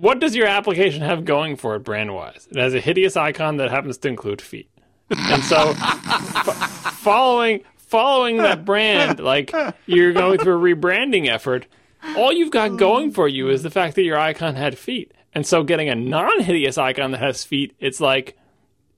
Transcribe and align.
what 0.00 0.18
does 0.18 0.34
your 0.34 0.46
application 0.46 1.02
have 1.02 1.24
going 1.24 1.56
for 1.56 1.76
it 1.76 1.80
brand 1.80 2.14
wise? 2.14 2.48
It 2.50 2.56
has 2.58 2.74
a 2.74 2.80
hideous 2.80 3.16
icon 3.16 3.58
that 3.58 3.70
happens 3.70 3.98
to 3.98 4.08
include 4.08 4.40
feet. 4.40 4.70
And 5.10 5.42
so 5.44 5.56
f- 5.76 6.96
following 7.00 7.64
following 7.76 8.38
that 8.38 8.64
brand, 8.64 9.20
like 9.20 9.52
you're 9.86 10.12
going 10.12 10.38
through 10.38 10.56
a 10.56 10.74
rebranding 10.74 11.28
effort, 11.28 11.66
all 12.16 12.32
you've 12.32 12.52
got 12.52 12.78
going 12.78 13.10
for 13.10 13.28
you 13.28 13.50
is 13.50 13.62
the 13.62 13.70
fact 13.70 13.96
that 13.96 14.02
your 14.02 14.18
icon 14.18 14.54
had 14.54 14.78
feet. 14.78 15.12
And 15.34 15.46
so 15.46 15.62
getting 15.62 15.88
a 15.88 15.94
non-hideous 15.94 16.78
icon 16.78 17.10
that 17.10 17.20
has 17.20 17.44
feet, 17.44 17.74
it's 17.78 18.00
like 18.00 18.36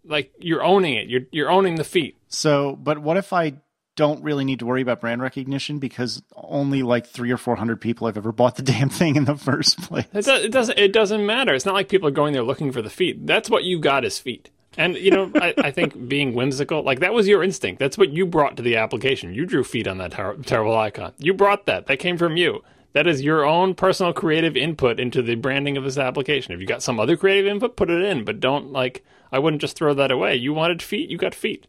like 0.05 0.33
you're 0.39 0.63
owning 0.63 0.95
it. 0.95 1.09
You're 1.09 1.23
you're 1.33 1.51
owning 1.51 1.77
the 1.77 1.85
feet. 1.85 2.17
So, 2.29 2.77
but 2.77 2.99
what 2.99 3.17
if 3.17 3.33
I 3.33 3.55
don't 3.95 4.23
really 4.23 4.45
need 4.45 4.59
to 4.61 4.67
worry 4.67 4.83
about 4.83 5.01
brand 5.01 5.21
recognition 5.21 5.79
because 5.79 6.23
only 6.35 6.83
like 6.83 7.07
three 7.07 7.31
or 7.31 7.37
four 7.37 7.57
hundred 7.57 7.81
people 7.81 8.07
have 8.07 8.17
ever 8.17 8.33
bought 8.33 8.57
the 8.57 8.63
damn 8.73 8.89
thing 8.89 9.17
in 9.17 9.25
the 9.25 9.37
first 9.37 9.81
place? 9.83 10.07
It, 10.13 10.25
does, 10.25 10.45
it 10.45 10.53
doesn't. 10.53 10.79
It 10.79 10.93
doesn't 10.93 11.25
matter. 11.25 11.55
It's 11.55 11.67
not 11.67 11.75
like 11.75 11.89
people 11.89 12.09
are 12.09 12.13
going 12.13 12.33
there 12.33 12.43
looking 12.43 12.73
for 12.73 12.83
the 12.83 12.91
feet. 12.91 13.27
That's 13.27 13.51
what 13.51 13.65
you 13.65 13.79
got 13.79 14.05
is 14.05 14.19
feet. 14.19 14.51
And 14.79 14.97
you 14.97 15.11
know, 15.11 15.31
I, 15.35 15.55
I 15.59 15.71
think 15.71 16.09
being 16.09 16.35
whimsical, 16.35 16.83
like 16.83 17.01
that 17.01 17.15
was 17.15 17.29
your 17.29 17.43
instinct. 17.43 17.79
That's 17.79 17.99
what 17.99 18.11
you 18.11 18.27
brought 18.27 18.57
to 18.57 18.63
the 18.63 18.77
application. 18.77 19.35
You 19.35 19.47
drew 19.47 19.65
feet 19.65 19.87
on 19.87 19.99
that 19.99 20.13
ter- 20.13 20.37
terrible 20.37 20.77
icon. 20.77 21.13
You 21.19 21.35
brought 21.35 21.67
that. 21.67 21.87
That 21.87 21.99
came 21.99 22.17
from 22.17 22.37
you. 22.37 22.63
That 22.95 23.07
is 23.07 23.23
your 23.23 23.45
own 23.45 23.75
personal 23.75 24.13
creative 24.13 24.57
input 24.57 25.01
into 25.01 25.23
the 25.23 25.35
branding 25.35 25.79
of 25.79 25.85
this 25.85 25.97
application. 25.97 26.53
If 26.53 26.61
you 26.61 26.67
got 26.67 26.83
some 26.83 27.01
other 27.01 27.17
creative 27.17 27.47
input, 27.47 27.77
put 27.77 27.91
it 27.91 28.03
in. 28.03 28.25
But 28.25 28.41
don't 28.41 28.71
like. 28.71 29.05
I 29.31 29.39
wouldn't 29.39 29.63
just 29.63 29.77
throw 29.77 29.95
that 29.95 30.11
away. 30.11 30.37
You 30.37 30.53
wanted 30.53 30.83
feet. 30.83 31.11
You 31.11 31.17
got 31.17 31.35
feet. 31.35 31.67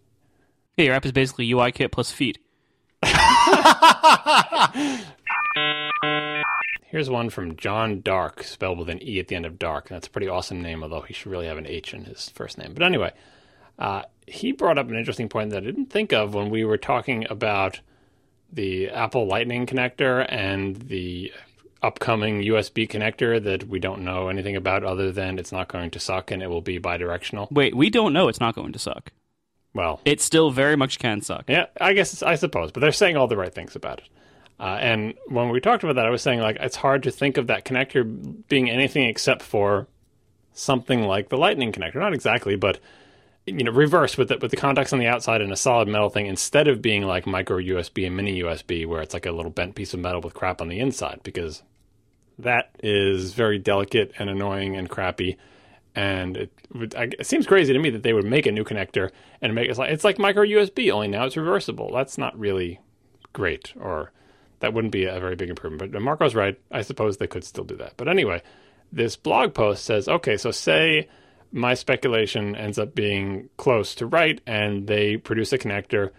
Yeah, 0.78 0.86
your 0.86 0.96
app 0.96 1.06
is 1.06 1.12
basically 1.12 1.52
UI 1.52 1.72
kit 1.72 1.92
plus 1.92 2.12
feet. 2.12 2.40
Here's 6.86 7.10
one 7.10 7.30
from 7.30 7.58
John 7.58 8.02
Darke, 8.02 8.44
spelled 8.44 8.80
with 8.80 8.90
an 8.90 9.02
E 9.02 9.20
at 9.20 9.28
the 9.28 9.36
end 9.36 9.46
of 9.46 9.60
dark. 9.60 9.90
That's 9.90 10.08
a 10.08 10.10
pretty 10.10 10.28
awesome 10.28 10.62
name, 10.62 10.84
although 10.84 11.02
he 11.02 11.14
should 11.14 11.32
really 11.32 11.48
have 11.48 11.58
an 11.58 11.68
H 11.68 11.94
in 11.94 12.06
his 12.06 12.30
first 12.30 12.58
name. 12.58 12.74
But 12.74 12.84
anyway, 12.84 13.14
uh, 13.78 14.04
he 14.28 14.52
brought 14.52 14.78
up 14.78 14.90
an 14.90 14.96
interesting 14.96 15.30
point 15.30 15.52
that 15.52 15.64
I 15.64 15.66
didn't 15.66 15.92
think 15.92 16.14
of 16.14 16.34
when 16.34 16.50
we 16.50 16.64
were 16.64 16.78
talking 16.78 17.26
about 17.30 17.80
the 18.52 18.90
Apple 18.90 19.28
Lightning 19.28 19.66
connector 19.66 20.26
and 20.30 20.76
the 20.76 21.32
upcoming 21.82 22.42
USB 22.42 22.88
connector 22.88 23.44
that 23.44 23.68
we 23.68 23.80
don't 23.80 24.04
know 24.04 24.30
anything 24.30 24.56
about 24.56 24.84
other 24.84 25.12
than 25.12 25.38
it's 25.38 25.52
not 25.52 25.68
going 25.68 25.92
to 25.92 26.00
suck 26.00 26.32
and 26.32 26.42
it 26.42 26.48
will 26.48 26.62
be 26.62 26.80
bidirectional. 26.80 27.52
Wait, 27.52 27.76
we 27.76 27.90
don't 27.90 28.14
know 28.14 28.28
it's 28.28 28.40
not 28.40 28.56
going 28.56 28.72
to 28.72 28.80
suck. 28.80 29.12
Well, 29.74 30.00
It 30.06 30.22
still 30.22 30.52
very 30.52 30.76
much 30.76 31.00
can 31.00 31.22
suck. 31.22 31.46
Yeah, 31.48 31.66
I 31.82 31.94
guess 31.94 32.22
I 32.22 32.36
suppose, 32.36 32.72
but 32.72 32.82
they're 32.82 32.92
saying 32.92 33.18
all 33.18 33.28
the 33.28 33.38
right 33.38 33.54
things 33.54 33.76
about 33.76 34.00
it. 34.00 34.10
Uh, 34.60 34.78
and 34.80 35.14
when 35.28 35.50
we 35.50 35.60
talked 35.60 35.84
about 35.84 35.96
that, 35.96 36.06
I 36.06 36.10
was 36.10 36.22
saying 36.22 36.40
like 36.40 36.58
it's 36.60 36.76
hard 36.76 37.04
to 37.04 37.12
think 37.12 37.38
of 37.38 37.48
that 37.48 37.66
connector 37.66 38.04
being 38.48 38.70
anything 38.70 39.06
except 39.06 39.42
for 39.42 39.88
something 40.54 41.04
like 41.04 41.30
the 41.30 41.38
Lightning 41.38 41.72
connector. 41.72 41.96
Not 41.96 42.14
exactly, 42.14 42.56
but 42.56 42.80
you 43.46 43.64
know, 43.64 43.72
reverse 43.72 44.18
with 44.18 44.30
the, 44.30 44.38
with 44.38 44.52
the 44.52 44.58
contacts 44.58 44.94
on 44.94 45.00
the 45.00 45.08
outside 45.08 45.42
and 45.42 45.52
a 45.52 45.58
solid 45.58 45.88
metal 45.88 46.10
thing 46.10 46.28
instead 46.28 46.68
of 46.68 46.82
being 46.82 47.02
like 47.04 47.26
micro 47.26 47.58
USB 47.58 48.06
and 48.08 48.16
mini 48.16 48.42
USB, 48.42 48.86
where 48.86 49.02
it's 49.02 49.14
like 49.14 49.26
a 49.26 49.32
little 49.32 49.52
bent 49.52 49.76
piece 49.76 49.94
of 49.94 50.00
metal 50.00 50.22
with 50.22 50.34
crap 50.34 50.62
on 50.62 50.70
the 50.70 50.80
inside, 50.80 51.20
because 51.24 51.62
that 52.40 52.70
is 52.82 53.34
very 53.34 53.60
delicate 53.60 54.14
and 54.18 54.30
annoying 54.30 54.76
and 54.76 54.90
crappy. 54.90 55.38
And 55.96 56.38
it, 56.38 56.52
would, 56.74 56.94
it 56.96 57.28
seems 57.28 57.46
crazy 57.46 57.72
to 57.72 57.80
me 57.80 57.92
that 57.92 58.04
they 58.04 58.14
would 58.14 58.26
make 58.26 58.46
a 58.46 58.52
new 58.52 58.64
connector 58.64 59.12
and 59.42 59.54
make 59.54 59.70
it 59.70 59.78
like 59.78 59.92
it's 59.92 60.04
like 60.04 60.18
micro 60.18 60.44
USB, 60.44 60.92
only 60.92 61.08
now 61.08 61.26
it's 61.26 61.38
reversible. 61.38 61.92
That's 61.94 62.18
not 62.18 62.38
really 62.38 62.80
great, 63.32 63.74
or 63.80 64.12
that 64.60 64.74
wouldn't 64.74 64.94
be 64.94 65.06
a 65.06 65.20
very 65.20 65.36
big 65.36 65.50
improvement. 65.50 65.92
But 65.92 66.02
Marco's 66.02 66.36
right. 66.36 66.60
I 66.72 66.82
suppose 66.82 67.18
they 67.18 67.28
could 67.28 67.44
still 67.44 67.64
do 67.64 67.76
that. 67.78 67.94
But 67.98 68.08
anyway, 68.08 68.42
this 68.92 69.16
blog 69.16 69.54
post 69.54 69.86
says, 69.86 70.08
okay, 70.08 70.38
so 70.38 70.52
say 70.52 71.10
my 71.52 71.76
speculation 71.76 72.56
ends 72.56 72.80
up 72.80 72.96
being 72.96 73.50
close 73.58 73.94
to 73.96 74.08
right, 74.08 74.42
and 74.48 74.88
they 74.88 75.18
produce 75.18 75.54
a 75.54 75.58
connector 75.58 76.10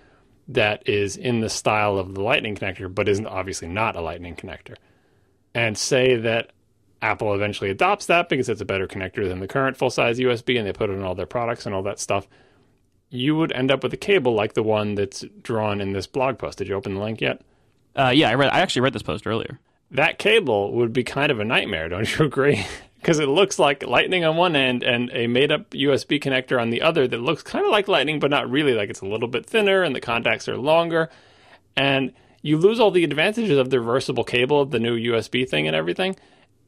that 0.48 0.88
is 0.88 1.16
in 1.16 1.40
the 1.40 1.48
style 1.48 1.98
of 1.98 2.14
the 2.14 2.22
Lightning 2.22 2.54
connector, 2.54 2.94
but 2.94 3.08
isn't 3.08 3.26
obviously 3.26 3.66
not 3.66 3.96
a 3.96 4.00
Lightning 4.00 4.36
connector. 4.36 4.76
And 5.54 5.78
say 5.78 6.16
that 6.16 6.50
Apple 7.04 7.34
eventually 7.34 7.69
adopts 7.69 8.06
that 8.06 8.31
because 8.31 8.48
it's 8.48 8.62
a 8.62 8.65
better 8.65 8.88
connector 8.88 9.28
than 9.28 9.41
the 9.41 9.47
current 9.47 9.76
full 9.76 9.91
size 9.91 10.19
USB, 10.19 10.56
and 10.59 10.66
they 10.66 10.72
put 10.72 10.88
it 10.88 10.94
in 10.94 11.03
all 11.03 11.15
their 11.15 11.26
products 11.26 11.66
and 11.66 11.75
all 11.75 11.82
that 11.82 12.00
stuff. 12.00 12.26
You 13.10 13.37
would 13.37 13.53
end 13.53 13.70
up 13.70 13.82
with 13.82 13.92
a 13.92 13.98
cable 13.98 14.34
like 14.34 14.54
the 14.54 14.62
one 14.62 14.94
that's 14.94 15.22
drawn 15.43 15.81
in 15.81 15.93
this 15.93 16.06
blog 16.06 16.38
post. 16.38 16.59
Did 16.59 16.69
you 16.69 16.75
open 16.75 16.94
the 16.94 17.00
link 17.00 17.20
yet? 17.20 17.43
Uh, 17.94 18.10
yeah, 18.14 18.31
I 18.31 18.34
read. 18.34 18.50
I 18.53 18.60
actually 18.60 18.82
read 18.82 18.94
this 18.94 19.03
post 19.03 19.26
earlier. 19.26 19.60
that 19.91 20.19
cable 20.19 20.72
would 20.72 20.93
be 20.93 21.04
kind 21.04 21.31
of 21.31 21.38
a 21.38 21.44
nightmare, 21.44 21.88
don't 21.88 22.19
you 22.19 22.25
agree? 22.31 22.66
Because 22.97 23.19
it 23.19 23.28
looks 23.28 23.59
like 23.59 23.87
lightning 23.87 24.25
on 24.25 24.37
one 24.37 24.56
end 24.56 24.82
and 24.82 25.10
a 25.12 25.26
made 25.26 25.53
up 25.53 25.70
USB 25.70 26.19
connector 26.20 26.59
on 26.60 26.70
the 26.70 26.81
other 26.81 27.06
that 27.06 27.20
looks 27.20 27.43
kind 27.43 27.66
of 27.66 27.70
like 27.70 27.87
lightning, 27.87 28.19
but 28.19 28.31
not 28.31 28.50
really. 28.50 28.72
Like 28.72 28.88
it's 28.88 29.03
a 29.03 29.06
little 29.06 29.28
bit 29.28 29.44
thinner 29.44 29.82
and 29.82 29.94
the 29.94 30.00
contacts 30.00 30.48
are 30.48 30.56
longer. 30.56 31.10
And 31.76 32.12
you 32.41 32.56
lose 32.56 32.81
all 32.81 32.91
the 32.91 33.04
advantages 33.04 33.59
of 33.59 33.69
the 33.69 33.78
reversible 33.78 34.25
cable, 34.25 34.64
the 34.64 34.78
new 34.78 34.97
USB 34.97 35.47
thing, 35.47 35.66
and 35.66 35.76
everything. 35.76 36.16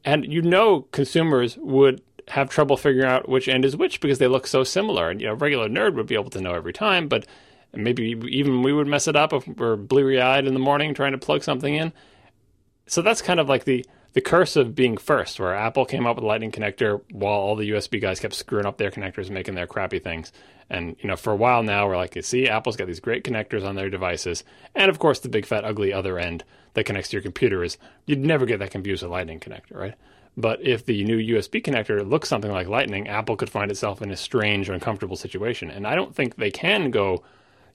And 0.07 0.31
you 0.31 0.41
know, 0.41 0.83
consumers 0.93 1.57
would 1.57 2.01
have 2.29 2.49
trouble 2.49 2.77
figuring 2.77 3.07
out 3.07 3.27
which 3.29 3.47
end 3.47 3.65
is 3.65 3.75
which 3.75 3.99
because 3.99 4.19
they 4.19 4.27
look 4.27 4.47
so 4.47 4.63
similar. 4.63 5.09
And, 5.09 5.21
you 5.21 5.27
know, 5.27 5.33
a 5.33 5.35
regular 5.35 5.69
nerd 5.69 5.95
would 5.95 6.07
be 6.07 6.15
able 6.15 6.29
to 6.31 6.41
know 6.41 6.53
every 6.53 6.73
time, 6.73 7.07
but 7.07 7.25
maybe 7.73 8.17
even 8.29 8.63
we 8.63 8.73
would 8.73 8.87
mess 8.87 9.07
it 9.07 9.15
up 9.15 9.33
if 9.33 9.47
we're 9.47 9.75
bleary 9.75 10.19
eyed 10.21 10.47
in 10.47 10.53
the 10.53 10.59
morning 10.59 10.93
trying 10.93 11.11
to 11.11 11.17
plug 11.17 11.43
something 11.43 11.75
in 11.75 11.91
so 12.87 13.01
that's 13.01 13.21
kind 13.21 13.39
of 13.39 13.47
like 13.47 13.65
the 13.65 13.85
the 14.13 14.21
curse 14.21 14.55
of 14.55 14.73
being 14.73 14.97
first, 14.97 15.39
where 15.39 15.53
Apple 15.53 15.85
came 15.85 16.07
up 16.07 16.15
with 16.15 16.25
Lightning 16.25 16.51
connector 16.51 17.01
while 17.11 17.33
all 17.33 17.55
the 17.55 17.69
USB 17.69 18.01
guys 18.01 18.19
kept 18.19 18.33
screwing 18.33 18.65
up 18.65 18.77
their 18.77 18.89
connectors 18.89 19.25
and 19.25 19.33
making 19.33 19.53
their 19.53 19.67
crappy 19.67 19.99
things. 19.99 20.31
And 20.69 20.95
you 20.99 21.07
know, 21.07 21.15
for 21.15 21.31
a 21.31 21.37
while 21.37 21.63
now, 21.63 21.87
we're 21.87 21.97
like, 21.97 22.15
you 22.15 22.21
see, 22.21 22.47
Apple's 22.47 22.75
got 22.75 22.87
these 22.87 22.99
great 22.99 23.23
connectors 23.23 23.65
on 23.65 23.75
their 23.75 23.89
devices, 23.89 24.43
and 24.75 24.89
of 24.89 24.99
course, 24.99 25.19
the 25.19 25.29
big 25.29 25.45
fat 25.45 25.63
ugly 25.63 25.93
other 25.93 26.19
end 26.19 26.43
that 26.73 26.85
connects 26.85 27.09
to 27.09 27.15
your 27.15 27.23
computer 27.23 27.63
is 27.63 27.77
you'd 28.05 28.19
never 28.19 28.45
get 28.45 28.59
that 28.59 28.71
confused 28.71 29.01
with 29.01 29.09
a 29.09 29.13
Lightning 29.13 29.39
connector, 29.39 29.75
right? 29.75 29.95
But 30.37 30.61
if 30.61 30.85
the 30.85 31.03
new 31.03 31.17
USB 31.17 31.63
connector 31.63 32.07
looks 32.07 32.29
something 32.29 32.51
like 32.51 32.67
Lightning, 32.67 33.07
Apple 33.07 33.35
could 33.35 33.49
find 33.49 33.71
itself 33.71 34.03
in 34.03 34.11
a 34.11 34.15
strange, 34.15 34.69
uncomfortable 34.69 35.15
situation. 35.15 35.71
And 35.71 35.87
I 35.87 35.95
don't 35.95 36.13
think 36.13 36.35
they 36.35 36.51
can 36.51 36.91
go 36.91 37.23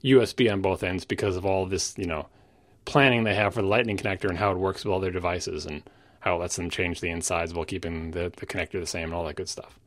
USB 0.01 0.49
on 0.49 0.61
both 0.61 0.81
ends 0.81 1.03
because 1.03 1.35
of 1.35 1.45
all 1.45 1.65
this, 1.65 1.93
you 1.97 2.05
know, 2.05 2.27
planning 2.85 3.25
they 3.25 3.35
have 3.35 3.53
for 3.53 3.61
the 3.61 3.67
Lightning 3.67 3.97
connector 3.97 4.29
and 4.29 4.37
how 4.37 4.51
it 4.51 4.57
works 4.57 4.85
with 4.85 4.93
all 4.93 5.01
their 5.01 5.11
devices 5.11 5.65
and 5.65 5.83
how 6.21 6.37
it 6.37 6.39
lets 6.39 6.55
them 6.55 6.69
change 6.69 7.01
the 7.01 7.09
insides 7.09 7.53
while 7.53 7.65
keeping 7.65 8.11
the, 8.11 8.31
the 8.37 8.45
connector 8.45 8.79
the 8.79 8.85
same 8.85 9.05
and 9.05 9.13
all 9.13 9.25
that 9.25 9.35
good 9.35 9.49
stuff. 9.49 9.77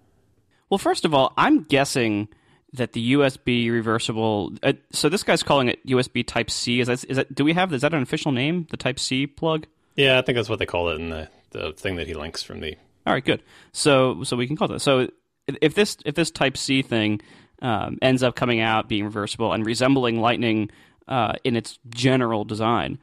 Well, 0.69 0.77
first 0.77 1.07
of 1.07 1.15
all, 1.15 1.33
I'm 1.39 1.63
guessing 1.63 2.29
that 2.73 2.93
the 2.93 3.13
USB 3.13 3.71
reversible. 3.71 4.53
Uh, 4.63 4.75
so 4.91 5.09
this 5.09 5.23
guy's 5.23 5.43
calling 5.43 5.69
it 5.69 5.87
USB 5.87 6.27
Type 6.27 6.51
C. 6.51 6.81
Is 6.81 6.89
that, 6.89 7.05
is 7.05 7.17
that? 7.17 7.35
Do 7.35 7.45
we 7.45 7.53
have? 7.53 7.73
Is 7.73 7.83
that 7.83 7.95
an 7.95 8.03
official 8.03 8.33
name? 8.33 8.67
The 8.71 8.77
Type 8.77 8.99
C 8.99 9.27
plug? 9.27 9.67
Yeah, 9.95 10.19
I 10.19 10.23
think 10.23 10.37
that's 10.37 10.49
what 10.49 10.59
they 10.59 10.67
call 10.67 10.91
it 10.91 10.97
in 10.97 11.11
the, 11.11 11.29
the 11.51 11.73
thing 11.73 11.97
that 11.97 12.07
he 12.07 12.15
links 12.15 12.43
from 12.43 12.61
the. 12.61 12.77
All 13.07 13.13
right, 13.13 13.25
good. 13.25 13.43
So 13.73 14.23
so 14.25 14.37
we 14.37 14.47
can 14.47 14.57
call 14.57 14.69
that. 14.69 14.81
So 14.81 15.09
if 15.47 15.75
this 15.75 15.97
if 16.05 16.15
this 16.15 16.31
Type 16.31 16.57
C 16.57 16.83
thing 16.83 17.21
um, 17.63 17.99
ends 18.03 18.23
up 18.23 18.35
coming 18.37 18.61
out 18.61 18.89
being 18.89 19.05
reversible 19.05 19.53
and 19.53 19.65
resembling 19.65 20.21
Lightning 20.21 20.71
uh, 21.09 21.35
in 21.45 21.57
its 21.57 21.79
general 21.89 22.45
design, 22.45 22.99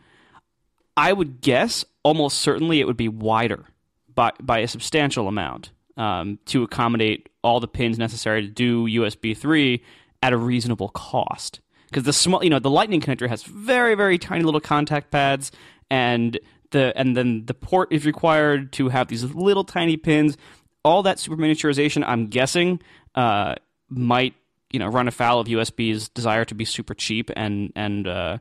I 0.96 1.14
would 1.14 1.42
guess 1.42 1.86
almost 2.04 2.40
certainly 2.40 2.80
it 2.80 2.88
would 2.88 2.98
be 2.98 3.08
wider 3.08 3.66
by 4.14 4.32
by 4.42 4.60
a 4.60 4.68
substantial 4.68 5.28
amount 5.28 5.72
um, 5.98 6.40
to 6.46 6.64
accommodate 6.64 7.30
all 7.44 7.60
the 7.60 7.68
pins 7.68 7.98
necessary 7.98 8.42
to 8.42 8.48
do 8.48 8.86
USB 8.86 9.36
three 9.36 9.84
at 10.22 10.34
a 10.34 10.38
reasonable 10.38 10.90
cost. 10.90 11.60
Because 11.88 12.04
the 12.04 12.14
small, 12.14 12.44
you 12.44 12.50
know, 12.50 12.60
the 12.60 12.70
Lightning 12.70 13.02
connector 13.02 13.30
has 13.30 13.44
very 13.44 13.96
very 13.96 14.18
tiny 14.18 14.44
little 14.44 14.62
contact 14.62 15.12
pads, 15.12 15.52
and 15.92 16.40
the 16.72 16.92
and 16.96 17.16
then 17.16 17.46
the 17.46 17.54
port 17.54 17.92
is 17.92 18.06
required 18.06 18.72
to 18.74 18.90
have 18.90 19.08
these 19.08 19.24
little 19.24 19.64
tiny 19.64 19.98
pins. 19.98 20.38
All 20.84 21.04
that 21.04 21.20
super 21.20 21.38
miniaturization, 21.38 22.04
I'm 22.06 22.28
guessing, 22.28 22.82
uh, 23.16 23.56
might 23.90 24.34
you 24.72 24.80
know 24.80 24.88
run 24.88 25.08
afoul 25.08 25.40
of 25.40 25.48
USB's 25.48 26.10
desire 26.10 26.46
to 26.46 26.56
be 26.56 26.66
super 26.66 26.96
cheap 26.96 27.30
and 27.36 27.72
and 27.76 28.08
uh, 28.08 28.40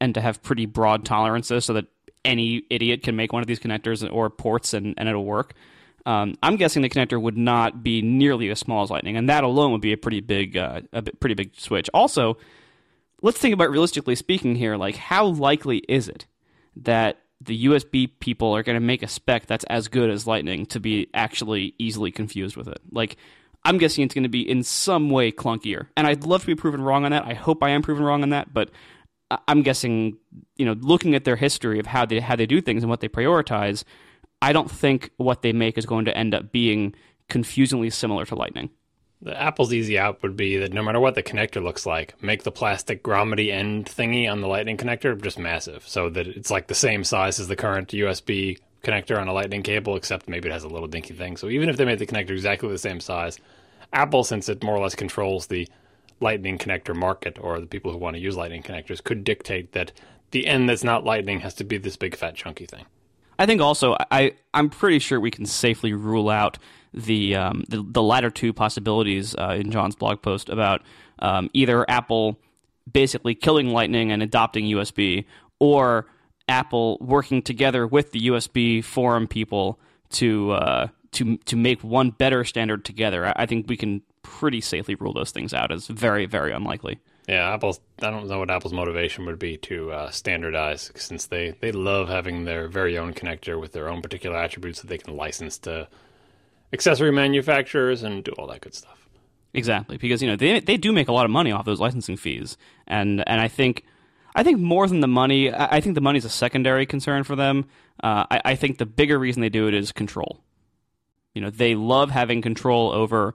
and 0.00 0.14
to 0.14 0.20
have 0.20 0.42
pretty 0.42 0.66
broad 0.66 1.04
tolerances 1.04 1.64
so 1.64 1.72
that 1.72 1.86
any 2.24 2.62
idiot 2.70 3.02
can 3.02 3.16
make 3.16 3.32
one 3.32 3.42
of 3.42 3.48
these 3.48 3.58
connectors 3.58 4.08
or 4.12 4.30
ports 4.30 4.74
and, 4.74 4.94
and 4.96 5.08
it'll 5.08 5.24
work. 5.24 5.54
Um, 6.04 6.34
I'm 6.42 6.56
guessing 6.56 6.82
the 6.82 6.88
connector 6.88 7.20
would 7.20 7.36
not 7.36 7.82
be 7.82 8.02
nearly 8.02 8.50
as 8.50 8.58
small 8.58 8.82
as 8.82 8.90
Lightning, 8.90 9.16
and 9.16 9.28
that 9.28 9.44
alone 9.44 9.72
would 9.72 9.80
be 9.80 9.92
a 9.92 9.96
pretty 9.96 10.20
big, 10.20 10.56
uh, 10.56 10.80
a 10.92 11.02
pretty 11.02 11.34
big 11.34 11.54
switch. 11.56 11.88
Also, 11.94 12.36
let's 13.22 13.38
think 13.38 13.54
about 13.54 13.70
realistically 13.70 14.14
speaking 14.14 14.56
here. 14.56 14.76
Like, 14.76 14.96
how 14.96 15.26
likely 15.26 15.78
is 15.88 16.08
it 16.08 16.26
that 16.76 17.18
the 17.40 17.66
USB 17.66 18.10
people 18.20 18.54
are 18.54 18.62
going 18.62 18.76
to 18.76 18.80
make 18.80 19.02
a 19.02 19.08
spec 19.08 19.46
that's 19.46 19.64
as 19.64 19.88
good 19.88 20.10
as 20.10 20.26
Lightning 20.26 20.66
to 20.66 20.80
be 20.80 21.08
actually 21.14 21.74
easily 21.78 22.10
confused 22.10 22.56
with 22.56 22.68
it? 22.68 22.80
Like, 22.90 23.16
I'm 23.64 23.78
guessing 23.78 24.04
it's 24.04 24.14
going 24.14 24.24
to 24.24 24.28
be 24.28 24.48
in 24.48 24.64
some 24.64 25.08
way 25.08 25.30
clunkier, 25.30 25.86
and 25.96 26.06
I'd 26.06 26.24
love 26.24 26.40
to 26.40 26.46
be 26.48 26.56
proven 26.56 26.82
wrong 26.82 27.04
on 27.04 27.12
that. 27.12 27.24
I 27.24 27.34
hope 27.34 27.62
I 27.62 27.70
am 27.70 27.82
proven 27.82 28.04
wrong 28.04 28.22
on 28.22 28.30
that, 28.30 28.52
but 28.52 28.70
I'm 29.48 29.62
guessing, 29.62 30.18
you 30.56 30.66
know, 30.66 30.72
looking 30.72 31.14
at 31.14 31.24
their 31.24 31.36
history 31.36 31.78
of 31.78 31.86
how 31.86 32.04
they 32.04 32.20
how 32.20 32.36
they 32.36 32.46
do 32.46 32.60
things 32.60 32.82
and 32.82 32.90
what 32.90 33.00
they 33.00 33.08
prioritize, 33.08 33.84
I 34.42 34.52
don't 34.52 34.70
think 34.70 35.10
what 35.18 35.42
they 35.42 35.52
make 35.52 35.78
is 35.78 35.86
going 35.86 36.04
to 36.06 36.16
end 36.16 36.34
up 36.34 36.50
being 36.50 36.96
confusingly 37.28 37.90
similar 37.90 38.26
to 38.26 38.34
Lightning. 38.34 38.70
The 39.22 39.40
Apple's 39.40 39.72
easy 39.72 39.96
out 39.96 40.20
would 40.24 40.36
be 40.36 40.56
that 40.56 40.72
no 40.72 40.82
matter 40.82 40.98
what 40.98 41.14
the 41.14 41.22
connector 41.22 41.62
looks 41.62 41.86
like, 41.86 42.20
make 42.20 42.42
the 42.42 42.50
plastic 42.50 43.04
grommety 43.04 43.52
end 43.52 43.86
thingy 43.86 44.28
on 44.28 44.40
the 44.40 44.48
Lightning 44.48 44.76
connector 44.76 45.18
just 45.22 45.38
massive, 45.38 45.86
so 45.86 46.10
that 46.10 46.26
it's 46.26 46.50
like 46.50 46.66
the 46.66 46.74
same 46.74 47.04
size 47.04 47.38
as 47.38 47.46
the 47.46 47.54
current 47.54 47.90
USB 47.90 48.58
connector 48.82 49.16
on 49.16 49.28
a 49.28 49.32
Lightning 49.32 49.62
cable, 49.62 49.94
except 49.94 50.28
maybe 50.28 50.48
it 50.48 50.52
has 50.52 50.64
a 50.64 50.68
little 50.68 50.88
dinky 50.88 51.14
thing. 51.14 51.36
So 51.36 51.48
even 51.48 51.68
if 51.68 51.76
they 51.76 51.84
made 51.84 52.00
the 52.00 52.06
connector 52.06 52.30
exactly 52.30 52.68
the 52.68 52.78
same 52.78 52.98
size, 52.98 53.38
Apple, 53.92 54.24
since 54.24 54.48
it 54.48 54.64
more 54.64 54.74
or 54.74 54.82
less 54.82 54.96
controls 54.96 55.46
the 55.46 55.68
Lightning 56.18 56.58
connector 56.58 56.96
market 56.96 57.38
or 57.40 57.60
the 57.60 57.66
people 57.66 57.92
who 57.92 57.98
want 57.98 58.16
to 58.16 58.22
use 58.22 58.36
Lightning 58.36 58.64
connectors, 58.64 59.04
could 59.04 59.22
dictate 59.22 59.70
that 59.70 59.92
the 60.32 60.48
end 60.48 60.68
that's 60.68 60.82
not 60.82 61.04
Lightning 61.04 61.38
has 61.40 61.54
to 61.54 61.64
be 61.64 61.78
this 61.78 61.96
big 61.96 62.16
fat 62.16 62.34
chunky 62.34 62.66
thing. 62.66 62.86
I 63.38 63.46
think 63.46 63.60
also 63.60 63.96
I 64.10 64.34
I'm 64.54 64.68
pretty 64.70 64.98
sure 64.98 65.18
we 65.20 65.30
can 65.30 65.46
safely 65.46 65.92
rule 65.92 66.28
out 66.28 66.58
the 66.94 67.36
um, 67.36 67.64
the, 67.68 67.84
the 67.86 68.02
latter 68.02 68.30
two 68.30 68.52
possibilities 68.52 69.34
uh, 69.36 69.56
in 69.58 69.70
John's 69.70 69.96
blog 69.96 70.22
post 70.22 70.48
about 70.48 70.82
um, 71.18 71.50
either 71.52 71.88
Apple 71.88 72.38
basically 72.90 73.34
killing 73.34 73.68
Lightning 73.68 74.10
and 74.10 74.22
adopting 74.22 74.64
USB, 74.66 75.24
or 75.58 76.06
Apple 76.48 76.98
working 77.00 77.42
together 77.42 77.86
with 77.86 78.10
the 78.12 78.28
USB 78.28 78.84
forum 78.84 79.26
people 79.26 79.78
to 80.10 80.52
uh, 80.52 80.88
to 81.12 81.36
to 81.38 81.56
make 81.56 81.82
one 81.82 82.10
better 82.10 82.44
standard 82.44 82.84
together. 82.84 83.26
I, 83.26 83.32
I 83.36 83.46
think 83.46 83.66
we 83.68 83.76
can 83.76 84.02
pretty 84.22 84.60
safely 84.60 84.94
rule 84.94 85.12
those 85.12 85.30
things 85.30 85.54
out 85.54 85.72
as 85.72 85.86
very 85.86 86.26
very 86.26 86.52
unlikely. 86.52 86.98
Yeah, 87.28 87.52
Apple's. 87.52 87.80
I 88.00 88.10
don't 88.10 88.26
know 88.26 88.38
what 88.40 88.50
Apple's 88.50 88.72
motivation 88.72 89.26
would 89.26 89.38
be 89.38 89.56
to 89.58 89.92
uh, 89.92 90.10
standardize, 90.10 90.90
since 90.96 91.26
they 91.26 91.54
they 91.60 91.70
love 91.70 92.08
having 92.08 92.44
their 92.44 92.68
very 92.68 92.98
own 92.98 93.14
connector 93.14 93.60
with 93.60 93.72
their 93.72 93.88
own 93.88 94.02
particular 94.02 94.36
attributes 94.36 94.80
that 94.80 94.88
they 94.88 94.98
can 94.98 95.16
license 95.16 95.58
to 95.58 95.88
accessory 96.72 97.12
manufacturers 97.12 98.02
and 98.02 98.24
do 98.24 98.32
all 98.32 98.48
that 98.48 98.60
good 98.60 98.74
stuff. 98.74 99.08
Exactly, 99.54 99.98
because 99.98 100.20
you 100.20 100.28
know 100.28 100.36
they 100.36 100.58
they 100.58 100.76
do 100.76 100.92
make 100.92 101.08
a 101.08 101.12
lot 101.12 101.24
of 101.24 101.30
money 101.30 101.52
off 101.52 101.64
those 101.64 101.78
licensing 101.78 102.16
fees, 102.16 102.56
and 102.88 103.26
and 103.28 103.40
I 103.40 103.46
think 103.46 103.84
I 104.34 104.42
think 104.42 104.58
more 104.58 104.88
than 104.88 105.00
the 105.00 105.08
money, 105.08 105.52
I, 105.52 105.80
think 105.80 105.94
the 105.94 106.00
money 106.00 106.18
is 106.18 106.24
a 106.24 106.30
secondary 106.30 106.86
concern 106.86 107.22
for 107.22 107.36
them. 107.36 107.66
Uh, 108.02 108.24
I, 108.30 108.40
I 108.46 108.54
think 108.54 108.78
the 108.78 108.86
bigger 108.86 109.18
reason 109.18 109.42
they 109.42 109.50
do 109.50 109.68
it 109.68 109.74
is 109.74 109.92
control. 109.92 110.40
You 111.34 111.42
know, 111.42 111.50
they 111.50 111.74
love 111.74 112.10
having 112.10 112.40
control 112.40 112.92
over 112.92 113.34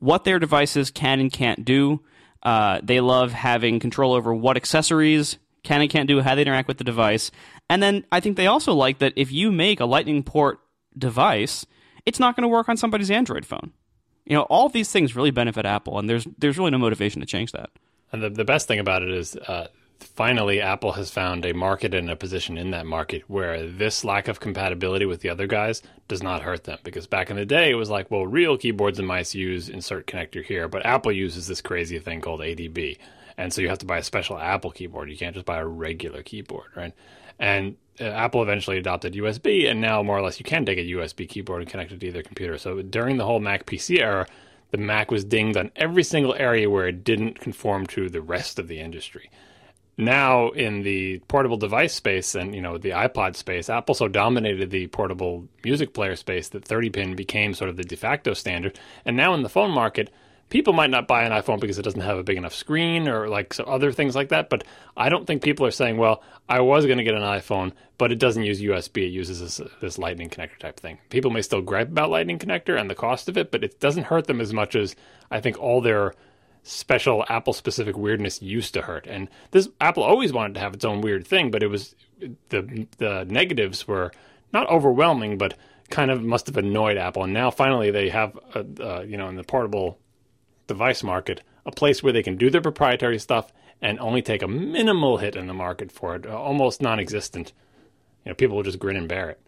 what 0.00 0.24
their 0.24 0.38
devices 0.38 0.90
can 0.90 1.18
and 1.18 1.32
can't 1.32 1.64
do 1.64 2.00
uh, 2.44 2.80
they 2.82 3.00
love 3.00 3.32
having 3.32 3.80
control 3.80 4.12
over 4.12 4.34
what 4.34 4.56
accessories 4.56 5.38
can 5.62 5.80
and 5.80 5.90
can't 5.90 6.08
do, 6.08 6.20
how 6.20 6.34
they 6.34 6.42
interact 6.42 6.68
with 6.68 6.78
the 6.78 6.84
device. 6.84 7.30
And 7.70 7.82
then 7.82 8.04
I 8.12 8.20
think 8.20 8.36
they 8.36 8.46
also 8.46 8.74
like 8.74 8.98
that 8.98 9.14
if 9.16 9.32
you 9.32 9.50
make 9.50 9.80
a 9.80 9.86
Lightning 9.86 10.22
port 10.22 10.60
device, 10.96 11.66
it's 12.04 12.20
not 12.20 12.36
going 12.36 12.42
to 12.42 12.48
work 12.48 12.68
on 12.68 12.76
somebody's 12.76 13.10
Android 13.10 13.46
phone. 13.46 13.72
You 14.26 14.36
know, 14.36 14.42
all 14.42 14.68
these 14.68 14.90
things 14.90 15.16
really 15.16 15.30
benefit 15.30 15.66
Apple, 15.66 15.98
and 15.98 16.08
there's 16.08 16.26
there's 16.38 16.58
really 16.58 16.70
no 16.70 16.78
motivation 16.78 17.20
to 17.20 17.26
change 17.26 17.52
that. 17.52 17.70
And 18.12 18.22
the, 18.22 18.30
the 18.30 18.44
best 18.44 18.68
thing 18.68 18.78
about 18.78 19.02
it 19.02 19.10
is 19.10 19.36
uh, 19.36 19.68
finally 20.00 20.60
Apple 20.60 20.92
has 20.92 21.10
found 21.10 21.44
a 21.44 21.52
market 21.52 21.94
and 21.94 22.10
a 22.10 22.16
position 22.16 22.58
in 22.58 22.70
that 22.70 22.86
market 22.86 23.22
where 23.28 23.66
this 23.66 24.04
lack 24.04 24.28
of 24.28 24.40
compatibility 24.40 25.06
with 25.06 25.20
the 25.20 25.28
other 25.28 25.46
guys 25.46 25.82
does 26.08 26.22
not 26.22 26.42
hurt 26.42 26.64
them. 26.64 26.78
Because 26.82 27.06
back 27.06 27.30
in 27.30 27.36
the 27.36 27.46
day, 27.46 27.70
it 27.70 27.74
was 27.74 27.90
like, 27.90 28.10
well, 28.10 28.26
real 28.26 28.56
keyboards 28.56 28.98
and 28.98 29.08
mice 29.08 29.34
use 29.34 29.68
insert 29.68 30.06
connector 30.06 30.44
here, 30.44 30.68
but 30.68 30.86
Apple 30.86 31.12
uses 31.12 31.46
this 31.46 31.60
crazy 31.60 31.98
thing 31.98 32.20
called 32.20 32.40
ADB. 32.40 32.98
And 33.36 33.52
so 33.52 33.60
you 33.60 33.68
have 33.68 33.78
to 33.78 33.86
buy 33.86 33.98
a 33.98 34.02
special 34.02 34.38
Apple 34.38 34.70
keyboard. 34.70 35.10
You 35.10 35.16
can't 35.16 35.34
just 35.34 35.46
buy 35.46 35.58
a 35.58 35.66
regular 35.66 36.22
keyboard, 36.22 36.70
right? 36.76 36.92
And 37.38 37.76
uh, 38.00 38.04
Apple 38.04 38.42
eventually 38.42 38.78
adopted 38.78 39.14
USB, 39.14 39.68
and 39.68 39.80
now 39.80 40.02
more 40.02 40.18
or 40.18 40.22
less 40.22 40.38
you 40.38 40.44
can 40.44 40.64
take 40.64 40.78
a 40.78 40.84
USB 40.84 41.28
keyboard 41.28 41.62
and 41.62 41.70
connect 41.70 41.90
it 41.90 42.00
to 42.00 42.06
either 42.06 42.22
computer. 42.22 42.58
So 42.58 42.82
during 42.82 43.16
the 43.16 43.24
whole 43.24 43.40
Mac 43.40 43.66
PC 43.66 44.00
era, 44.00 44.26
the 44.70 44.78
Mac 44.78 45.10
was 45.10 45.24
dinged 45.24 45.56
on 45.56 45.70
every 45.76 46.02
single 46.02 46.34
area 46.34 46.70
where 46.70 46.86
it 46.86 47.04
didn't 47.04 47.40
conform 47.40 47.86
to 47.88 48.08
the 48.08 48.20
rest 48.20 48.58
of 48.58 48.68
the 48.68 48.80
industry 48.80 49.30
now 49.96 50.48
in 50.50 50.82
the 50.82 51.20
portable 51.28 51.56
device 51.56 51.94
space 51.94 52.34
and 52.34 52.54
you 52.54 52.60
know 52.60 52.78
the 52.78 52.90
iPod 52.90 53.36
space, 53.36 53.68
Apple 53.68 53.94
so 53.94 54.08
dominated 54.08 54.70
the 54.70 54.86
portable 54.88 55.48
music 55.64 55.94
player 55.94 56.16
space 56.16 56.48
that 56.50 56.64
30 56.64 56.90
pin 56.90 57.16
became 57.16 57.54
sort 57.54 57.70
of 57.70 57.76
the 57.76 57.84
de 57.84 57.96
facto 57.96 58.34
standard. 58.34 58.78
And 59.04 59.16
now 59.16 59.34
in 59.34 59.42
the 59.42 59.48
phone 59.48 59.70
market, 59.70 60.10
people 60.50 60.72
might 60.72 60.90
not 60.90 61.08
buy 61.08 61.24
an 61.24 61.32
iPhone 61.32 61.60
because 61.60 61.78
it 61.78 61.82
doesn't 61.82 62.00
have 62.00 62.18
a 62.18 62.22
big 62.22 62.36
enough 62.36 62.54
screen 62.54 63.08
or 63.08 63.28
like 63.28 63.54
some 63.54 63.66
other 63.68 63.92
things 63.92 64.14
like 64.14 64.28
that. 64.28 64.50
But 64.50 64.64
I 64.96 65.08
don't 65.08 65.26
think 65.26 65.42
people 65.42 65.66
are 65.66 65.70
saying, 65.70 65.96
well, 65.96 66.22
I 66.48 66.60
was 66.60 66.86
going 66.86 66.98
to 66.98 67.04
get 67.04 67.14
an 67.14 67.22
iPhone, 67.22 67.72
but 67.98 68.12
it 68.12 68.18
doesn't 68.18 68.42
use 68.42 68.60
USB. 68.60 69.04
It 69.04 69.10
uses 69.10 69.40
this, 69.40 69.70
this 69.80 69.98
Lightning 69.98 70.28
connector 70.28 70.58
type 70.58 70.78
thing. 70.78 70.98
People 71.10 71.30
may 71.30 71.42
still 71.42 71.62
gripe 71.62 71.88
about 71.88 72.10
Lightning 72.10 72.38
connector 72.38 72.78
and 72.78 72.90
the 72.90 72.94
cost 72.94 73.28
of 73.28 73.36
it, 73.36 73.50
but 73.50 73.64
it 73.64 73.80
doesn't 73.80 74.04
hurt 74.04 74.26
them 74.26 74.40
as 74.40 74.52
much 74.52 74.76
as 74.76 74.94
I 75.30 75.40
think 75.40 75.58
all 75.58 75.80
their 75.80 76.14
special 76.64 77.24
Apple 77.28 77.52
specific 77.52 77.96
weirdness 77.96 78.42
used 78.42 78.74
to 78.74 78.82
hurt. 78.82 79.06
And 79.06 79.28
this 79.52 79.68
Apple 79.80 80.02
always 80.02 80.32
wanted 80.32 80.54
to 80.54 80.60
have 80.60 80.74
its 80.74 80.84
own 80.84 81.00
weird 81.02 81.26
thing, 81.26 81.50
but 81.50 81.62
it 81.62 81.68
was 81.68 81.94
the 82.48 82.86
the 82.98 83.24
negatives 83.28 83.86
were 83.86 84.10
not 84.52 84.68
overwhelming, 84.68 85.38
but 85.38 85.54
kind 85.90 86.10
of 86.10 86.22
must 86.22 86.46
have 86.46 86.56
annoyed 86.56 86.96
Apple. 86.96 87.22
And 87.22 87.32
now 87.32 87.50
finally 87.50 87.90
they 87.90 88.08
have 88.08 88.36
a, 88.54 89.04
you 89.06 89.16
know 89.16 89.28
in 89.28 89.36
the 89.36 89.44
portable 89.44 89.98
device 90.66 91.02
market 91.02 91.42
a 91.66 91.70
place 91.70 92.02
where 92.02 92.12
they 92.12 92.22
can 92.22 92.36
do 92.36 92.50
their 92.50 92.60
proprietary 92.60 93.18
stuff 93.18 93.52
and 93.80 93.98
only 94.00 94.22
take 94.22 94.42
a 94.42 94.48
minimal 94.48 95.18
hit 95.18 95.36
in 95.36 95.46
the 95.46 95.54
market 95.54 95.92
for 95.92 96.16
it, 96.16 96.26
almost 96.26 96.80
non-existent. 96.80 97.52
You 98.24 98.30
know, 98.30 98.34
people 98.34 98.56
will 98.56 98.62
just 98.62 98.78
grin 98.78 98.96
and 98.96 99.08
bear 99.08 99.30
it. 99.30 99.40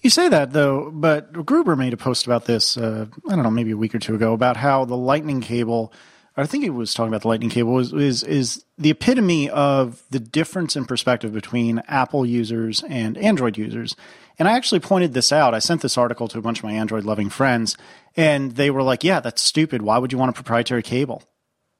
You 0.00 0.10
say 0.10 0.28
that 0.28 0.52
though, 0.52 0.90
but 0.92 1.32
Gruber 1.44 1.76
made 1.76 1.92
a 1.92 1.96
post 1.96 2.26
about 2.26 2.46
this. 2.46 2.76
Uh, 2.76 3.06
I 3.28 3.34
don't 3.34 3.44
know, 3.44 3.50
maybe 3.50 3.72
a 3.72 3.76
week 3.76 3.94
or 3.94 3.98
two 3.98 4.14
ago, 4.14 4.32
about 4.32 4.56
how 4.56 4.84
the 4.84 4.96
Lightning 4.96 5.40
cable 5.40 5.92
I 6.36 6.46
think 6.46 6.64
he 6.64 6.70
was 6.70 6.94
talking 6.94 7.08
about 7.08 7.22
the 7.22 7.28
lightning 7.28 7.50
cable 7.50 7.78
is, 7.78 7.92
is 7.92 8.22
is 8.22 8.64
the 8.78 8.90
epitome 8.90 9.50
of 9.50 10.02
the 10.10 10.20
difference 10.20 10.76
in 10.76 10.84
perspective 10.84 11.32
between 11.32 11.82
Apple 11.88 12.24
users 12.24 12.82
and 12.84 13.18
Android 13.18 13.58
users. 13.58 13.96
And 14.38 14.48
I 14.48 14.52
actually 14.52 14.80
pointed 14.80 15.12
this 15.12 15.32
out. 15.32 15.54
I 15.54 15.58
sent 15.58 15.82
this 15.82 15.98
article 15.98 16.28
to 16.28 16.38
a 16.38 16.42
bunch 16.42 16.58
of 16.58 16.64
my 16.64 16.72
Android 16.72 17.04
loving 17.04 17.30
friends, 17.30 17.76
and 18.16 18.52
they 18.52 18.70
were 18.70 18.82
like, 18.82 19.04
"Yeah, 19.04 19.20
that's 19.20 19.42
stupid. 19.42 19.82
Why 19.82 19.98
would 19.98 20.12
you 20.12 20.18
want 20.18 20.30
a 20.30 20.34
proprietary 20.34 20.82
cable?" 20.82 21.22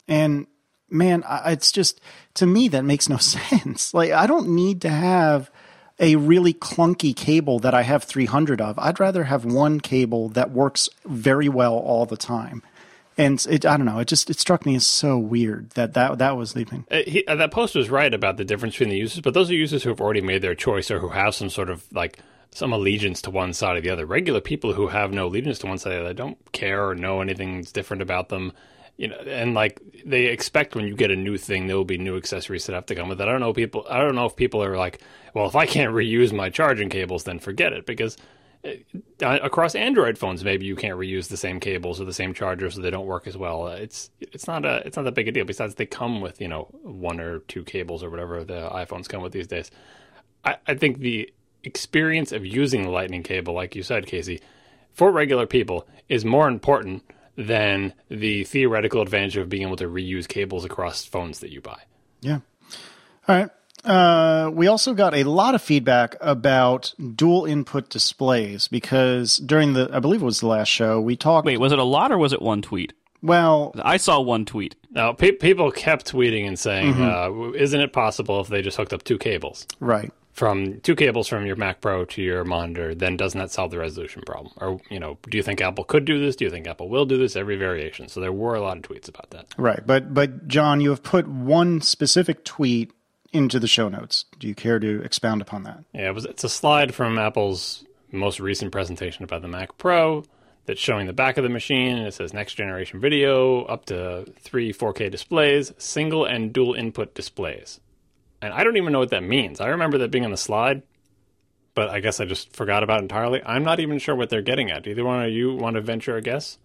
And 0.08 0.46
man, 0.90 1.22
it's 1.46 1.70
just 1.70 2.00
to 2.34 2.46
me 2.46 2.68
that 2.68 2.84
makes 2.84 3.08
no 3.08 3.16
sense. 3.18 3.94
Like 3.94 4.10
I 4.10 4.26
don't 4.26 4.48
need 4.48 4.82
to 4.82 4.90
have 4.90 5.50
a 6.00 6.16
really 6.16 6.54
clunky 6.54 7.14
cable 7.14 7.58
that 7.60 7.74
I 7.74 7.82
have 7.82 8.02
300 8.04 8.60
of. 8.60 8.78
I'd 8.78 8.98
rather 8.98 9.24
have 9.24 9.44
one 9.44 9.80
cable 9.80 10.30
that 10.30 10.50
works 10.50 10.88
very 11.04 11.48
well 11.48 11.74
all 11.74 12.06
the 12.06 12.16
time 12.16 12.62
and 13.20 13.46
it, 13.50 13.66
I 13.66 13.76
don't 13.76 13.84
know. 13.84 13.98
It 13.98 14.08
just 14.08 14.30
it 14.30 14.40
struck 14.40 14.64
me 14.64 14.74
as 14.76 14.86
so 14.86 15.18
weird 15.18 15.70
that 15.70 15.92
that 15.92 16.18
that 16.18 16.36
was 16.36 16.54
the 16.54 16.64
thing. 16.64 16.86
Uh, 16.90 17.02
he, 17.06 17.24
uh, 17.26 17.36
that 17.36 17.50
post 17.50 17.74
was 17.74 17.90
right 17.90 18.12
about 18.12 18.38
the 18.38 18.44
difference 18.44 18.74
between 18.74 18.88
the 18.88 18.96
users, 18.96 19.20
but 19.20 19.34
those 19.34 19.50
are 19.50 19.54
users 19.54 19.82
who 19.82 19.90
have 19.90 20.00
already 20.00 20.22
made 20.22 20.40
their 20.40 20.54
choice 20.54 20.90
or 20.90 21.00
who 21.00 21.10
have 21.10 21.34
some 21.34 21.50
sort 21.50 21.68
of 21.68 21.84
like 21.92 22.18
some 22.50 22.72
allegiance 22.72 23.20
to 23.22 23.30
one 23.30 23.52
side 23.52 23.76
or 23.76 23.80
the 23.82 23.90
other. 23.90 24.06
Regular 24.06 24.40
people 24.40 24.72
who 24.72 24.88
have 24.88 25.12
no 25.12 25.26
allegiance 25.26 25.58
to 25.58 25.66
one 25.66 25.76
side 25.76 25.92
or 25.92 25.96
the 25.96 26.04
other 26.06 26.14
don't 26.14 26.52
care 26.52 26.88
or 26.88 26.94
know 26.94 27.20
anything's 27.20 27.72
different 27.72 28.02
about 28.02 28.30
them. 28.30 28.52
You 28.96 29.08
know, 29.08 29.16
and 29.16 29.54
like 29.54 29.80
they 30.04 30.26
expect 30.26 30.74
when 30.74 30.86
you 30.86 30.94
get 30.94 31.10
a 31.10 31.16
new 31.16 31.36
thing, 31.36 31.66
there 31.66 31.76
will 31.76 31.84
be 31.84 31.98
new 31.98 32.16
accessories 32.16 32.66
that 32.66 32.74
have 32.74 32.86
to 32.86 32.94
come 32.94 33.08
with 33.10 33.20
it. 33.20 33.28
I 33.28 33.32
don't 33.32 33.40
know 33.40 33.52
people. 33.52 33.86
I 33.88 33.98
don't 33.98 34.14
know 34.14 34.26
if 34.26 34.36
people 34.36 34.62
are 34.64 34.78
like, 34.78 35.00
well, 35.34 35.46
if 35.46 35.56
I 35.56 35.66
can't 35.66 35.94
reuse 35.94 36.32
my 36.32 36.48
charging 36.48 36.88
cables, 36.88 37.24
then 37.24 37.38
forget 37.38 37.74
it 37.74 37.84
because 37.84 38.16
across 39.20 39.74
Android 39.74 40.18
phones, 40.18 40.44
maybe 40.44 40.66
you 40.66 40.76
can't 40.76 40.98
reuse 40.98 41.28
the 41.28 41.36
same 41.36 41.60
cables 41.60 42.00
or 42.00 42.04
the 42.04 42.12
same 42.12 42.34
chargers, 42.34 42.74
so 42.74 42.82
they 42.82 42.90
don't 42.90 43.06
work 43.06 43.26
as 43.26 43.36
well. 43.36 43.66
Uh, 43.66 43.76
it's 43.76 44.10
it's 44.20 44.46
not 44.46 44.64
a 44.64 44.82
it's 44.86 44.96
not 44.96 45.04
that 45.04 45.14
big 45.14 45.28
a 45.28 45.32
deal. 45.32 45.44
Besides, 45.44 45.74
they 45.76 45.86
come 45.86 46.20
with 46.20 46.40
you 46.40 46.48
know 46.48 46.68
one 46.82 47.20
or 47.20 47.40
two 47.40 47.64
cables 47.64 48.02
or 48.02 48.10
whatever 48.10 48.44
the 48.44 48.68
iPhones 48.70 49.08
come 49.08 49.22
with 49.22 49.32
these 49.32 49.46
days. 49.46 49.70
I, 50.44 50.56
I 50.66 50.74
think 50.74 50.98
the 50.98 51.32
experience 51.62 52.32
of 52.32 52.44
using 52.44 52.82
the 52.82 52.90
Lightning 52.90 53.22
cable, 53.22 53.54
like 53.54 53.74
you 53.74 53.82
said, 53.82 54.06
Casey, 54.06 54.40
for 54.92 55.10
regular 55.10 55.46
people 55.46 55.86
is 56.08 56.24
more 56.24 56.48
important 56.48 57.02
than 57.36 57.94
the 58.08 58.44
theoretical 58.44 59.02
advantage 59.02 59.36
of 59.36 59.48
being 59.48 59.62
able 59.62 59.76
to 59.76 59.88
reuse 59.88 60.28
cables 60.28 60.64
across 60.64 61.04
phones 61.04 61.40
that 61.40 61.50
you 61.50 61.60
buy. 61.60 61.80
Yeah. 62.20 62.40
All 63.28 63.36
right. 63.36 63.50
Uh, 63.84 64.50
we 64.52 64.66
also 64.66 64.94
got 64.94 65.14
a 65.14 65.24
lot 65.24 65.54
of 65.54 65.62
feedback 65.62 66.16
about 66.20 66.94
dual 67.14 67.46
input 67.46 67.88
displays 67.88 68.68
because 68.68 69.38
during 69.38 69.72
the, 69.72 69.88
I 69.92 70.00
believe 70.00 70.22
it 70.22 70.24
was 70.24 70.40
the 70.40 70.46
last 70.46 70.68
show, 70.68 71.00
we 71.00 71.16
talked. 71.16 71.46
Wait, 71.46 71.58
was 71.58 71.72
it 71.72 71.78
a 71.78 71.84
lot 71.84 72.12
or 72.12 72.18
was 72.18 72.32
it 72.32 72.42
one 72.42 72.62
tweet? 72.62 72.92
Well, 73.22 73.74
I 73.82 73.96
saw 73.98 74.20
one 74.20 74.44
tweet. 74.44 74.76
Now, 74.90 75.12
pe- 75.12 75.32
people 75.32 75.70
kept 75.70 76.10
tweeting 76.10 76.46
and 76.46 76.58
saying, 76.58 76.94
mm-hmm. 76.94 77.50
uh, 77.50 77.52
"Isn't 77.52 77.80
it 77.80 77.92
possible 77.92 78.40
if 78.40 78.48
they 78.48 78.62
just 78.62 78.76
hooked 78.76 78.92
up 78.92 79.04
two 79.04 79.18
cables, 79.18 79.66
right, 79.78 80.10
from 80.32 80.80
two 80.80 80.96
cables 80.96 81.28
from 81.28 81.44
your 81.44 81.56
Mac 81.56 81.82
Pro 81.82 82.06
to 82.06 82.22
your 82.22 82.44
monitor? 82.44 82.94
Then 82.94 83.18
doesn't 83.18 83.38
that 83.38 83.50
solve 83.50 83.72
the 83.72 83.78
resolution 83.78 84.22
problem? 84.24 84.54
Or 84.56 84.80
you 84.90 84.98
know, 84.98 85.18
do 85.28 85.36
you 85.36 85.42
think 85.42 85.60
Apple 85.60 85.84
could 85.84 86.06
do 86.06 86.18
this? 86.18 86.34
Do 86.34 86.46
you 86.46 86.50
think 86.50 86.66
Apple 86.66 86.88
will 86.88 87.04
do 87.04 87.18
this? 87.18 87.36
Every 87.36 87.56
variation. 87.56 88.08
So 88.08 88.20
there 88.20 88.32
were 88.32 88.54
a 88.54 88.62
lot 88.62 88.78
of 88.78 88.84
tweets 88.84 89.08
about 89.08 89.30
that. 89.30 89.48
Right, 89.58 89.86
but 89.86 90.14
but 90.14 90.48
John, 90.48 90.80
you 90.80 90.88
have 90.88 91.02
put 91.02 91.28
one 91.28 91.82
specific 91.82 92.44
tweet 92.44 92.90
into 93.32 93.60
the 93.60 93.68
show 93.68 93.88
notes. 93.88 94.24
Do 94.38 94.48
you 94.48 94.54
care 94.54 94.78
to 94.78 95.02
expound 95.02 95.42
upon 95.42 95.62
that? 95.64 95.84
Yeah, 95.92 96.08
it 96.08 96.14
was, 96.14 96.24
it's 96.24 96.44
a 96.44 96.48
slide 96.48 96.94
from 96.94 97.18
Apple's 97.18 97.84
most 98.12 98.40
recent 98.40 98.72
presentation 98.72 99.24
about 99.24 99.42
the 99.42 99.48
Mac 99.48 99.78
Pro 99.78 100.24
that's 100.66 100.80
showing 100.80 101.06
the 101.06 101.12
back 101.12 101.36
of 101.36 101.44
the 101.44 101.48
machine 101.48 101.96
and 101.96 102.06
it 102.06 102.14
says 102.14 102.32
next 102.32 102.54
generation 102.54 103.00
video, 103.00 103.62
up 103.64 103.86
to 103.86 104.24
three 104.40 104.72
4K 104.72 105.10
displays, 105.10 105.72
single 105.78 106.24
and 106.24 106.52
dual 106.52 106.74
input 106.74 107.14
displays. 107.14 107.80
And 108.42 108.52
I 108.52 108.64
don't 108.64 108.76
even 108.76 108.92
know 108.92 108.98
what 108.98 109.10
that 109.10 109.22
means. 109.22 109.60
I 109.60 109.68
remember 109.68 109.98
that 109.98 110.10
being 110.10 110.24
on 110.24 110.30
the 110.30 110.36
slide, 110.36 110.82
but 111.74 111.88
I 111.88 112.00
guess 112.00 112.20
I 112.20 112.24
just 112.24 112.54
forgot 112.54 112.82
about 112.82 113.00
it 113.00 113.02
entirely. 113.02 113.42
I'm 113.44 113.64
not 113.64 113.80
even 113.80 113.98
sure 113.98 114.14
what 114.14 114.30
they're 114.30 114.42
getting 114.42 114.70
at. 114.70 114.86
Either 114.86 115.04
one 115.04 115.22
of 115.22 115.30
you 115.30 115.54
want 115.54 115.74
to 115.74 115.80
venture 115.80 116.16
a 116.16 116.22
guess? 116.22 116.58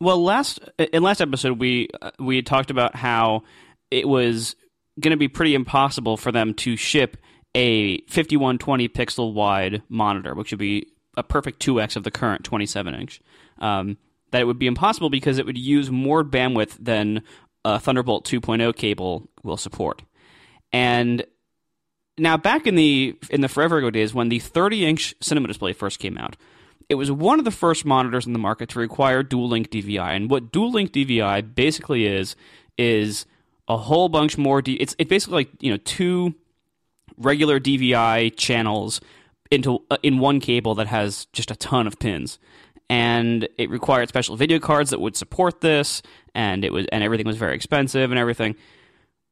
Well, 0.00 0.22
last 0.22 0.60
in 0.78 1.02
last 1.02 1.20
episode 1.20 1.58
we 1.58 1.88
uh, 2.00 2.12
we 2.20 2.42
talked 2.42 2.70
about 2.70 2.94
how 2.94 3.42
it 3.90 4.06
was 4.06 4.54
going 5.00 5.12
to 5.12 5.16
be 5.16 5.28
pretty 5.28 5.54
impossible 5.54 6.16
for 6.16 6.32
them 6.32 6.54
to 6.54 6.76
ship 6.76 7.16
a 7.54 7.98
5120 8.02 8.88
pixel 8.88 9.32
wide 9.32 9.82
monitor, 9.88 10.34
which 10.34 10.52
would 10.52 10.58
be 10.58 10.88
a 11.16 11.22
perfect 11.22 11.64
2x 11.64 11.96
of 11.96 12.04
the 12.04 12.10
current 12.10 12.44
27 12.44 12.94
inch. 12.94 13.20
Um, 13.58 13.96
that 14.30 14.42
it 14.42 14.44
would 14.44 14.58
be 14.58 14.66
impossible 14.66 15.10
because 15.10 15.38
it 15.38 15.46
would 15.46 15.58
use 15.58 15.90
more 15.90 16.22
bandwidth 16.22 16.76
than 16.78 17.22
a 17.64 17.80
Thunderbolt 17.80 18.26
2.0 18.26 18.76
cable 18.76 19.28
will 19.42 19.56
support. 19.56 20.02
And 20.72 21.24
now, 22.18 22.36
back 22.36 22.66
in 22.66 22.74
the 22.74 23.16
in 23.30 23.40
the 23.40 23.48
forever 23.48 23.78
ago 23.78 23.90
days, 23.90 24.12
when 24.12 24.28
the 24.28 24.38
30 24.38 24.84
inch 24.84 25.14
cinema 25.20 25.48
display 25.48 25.72
first 25.72 25.98
came 25.98 26.18
out, 26.18 26.36
it 26.88 26.96
was 26.96 27.10
one 27.10 27.38
of 27.38 27.44
the 27.44 27.50
first 27.50 27.84
monitors 27.84 28.26
in 28.26 28.32
the 28.32 28.38
market 28.38 28.68
to 28.70 28.78
require 28.78 29.22
dual 29.22 29.48
link 29.48 29.70
DVI. 29.70 30.16
And 30.16 30.30
what 30.30 30.52
dual 30.52 30.72
link 30.72 30.92
DVI 30.92 31.54
basically 31.54 32.06
is 32.06 32.36
is 32.76 33.24
a 33.68 33.76
whole 33.76 34.08
bunch 34.08 34.36
more. 34.36 34.62
D- 34.62 34.74
it's 34.74 34.96
it's 34.98 35.08
basically 35.08 35.34
like 35.34 35.50
you 35.60 35.70
know 35.70 35.78
two 35.78 36.34
regular 37.16 37.60
DVI 37.60 38.36
channels 38.36 39.00
into 39.50 39.84
uh, 39.90 39.98
in 40.02 40.18
one 40.18 40.40
cable 40.40 40.74
that 40.76 40.86
has 40.86 41.26
just 41.32 41.50
a 41.50 41.56
ton 41.56 41.86
of 41.86 41.98
pins. 41.98 42.38
And 42.90 43.46
it 43.58 43.68
required 43.68 44.08
special 44.08 44.36
video 44.36 44.58
cards 44.58 44.90
that 44.90 45.00
would 45.00 45.14
support 45.14 45.60
this, 45.60 46.02
and 46.34 46.64
it 46.64 46.72
was 46.72 46.86
and 46.90 47.04
everything 47.04 47.26
was 47.26 47.36
very 47.36 47.54
expensive 47.54 48.10
and 48.10 48.18
everything 48.18 48.56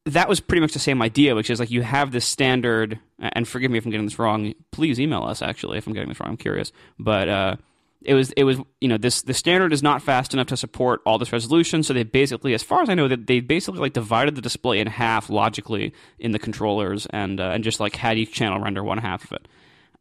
that 0.07 0.29
was 0.29 0.39
pretty 0.39 0.61
much 0.61 0.73
the 0.73 0.79
same 0.79 1.03
idea, 1.03 1.35
which 1.35 1.51
is 1.51 1.59
like 1.59 1.71
you 1.71 1.83
have 1.83 2.13
this 2.13 2.25
standard. 2.25 2.99
And 3.19 3.47
forgive 3.47 3.71
me 3.71 3.79
if 3.79 3.85
I'm 3.85 3.91
getting 3.91 4.07
this 4.07 4.19
wrong. 4.19 4.55
Please 4.71 5.01
email 5.01 5.25
us. 5.25 5.43
Actually, 5.43 5.79
if 5.79 5.87
I'm 5.87 5.93
getting 5.93 6.09
this 6.09 6.21
wrong, 6.21 6.31
I'm 6.31 6.37
curious. 6.37 6.71
But 6.99 7.29
uh, 7.29 7.57
it 8.03 8.15
was 8.15 8.31
it 8.33 8.45
was 8.45 8.59
you 8.81 8.89
know 8.89 8.99
this 8.99 9.23
the 9.23 9.35
standard 9.35 9.73
is 9.73 9.83
not 9.83 10.03
fast 10.03 10.33
enough 10.33 10.47
to 10.49 10.57
support 10.57 11.01
all 11.05 11.19
this 11.19 11.33
resolution. 11.33 11.83
So 11.83 11.93
they 11.93 12.03
basically, 12.03 12.55
as 12.55 12.63
far 12.63 12.83
as 12.83 12.89
I 12.89 12.95
know, 12.95 13.09
that 13.09 13.27
they 13.27 13.41
basically 13.41 13.81
like 13.81 13.93
divided 13.93 14.35
the 14.35 14.41
display 14.41 14.79
in 14.79 14.87
half 14.87 15.31
logically 15.31 15.93
in 16.19 16.33
the 16.33 16.39
controllers 16.39 17.07
and 17.11 17.41
uh, 17.41 17.51
and 17.51 17.65
just 17.65 17.81
like 17.81 17.97
had 17.97 18.19
each 18.19 18.33
channel 18.33 18.61
render 18.61 18.85
one 18.85 18.99
half 18.99 19.25
of 19.25 19.33
it. 19.33 19.49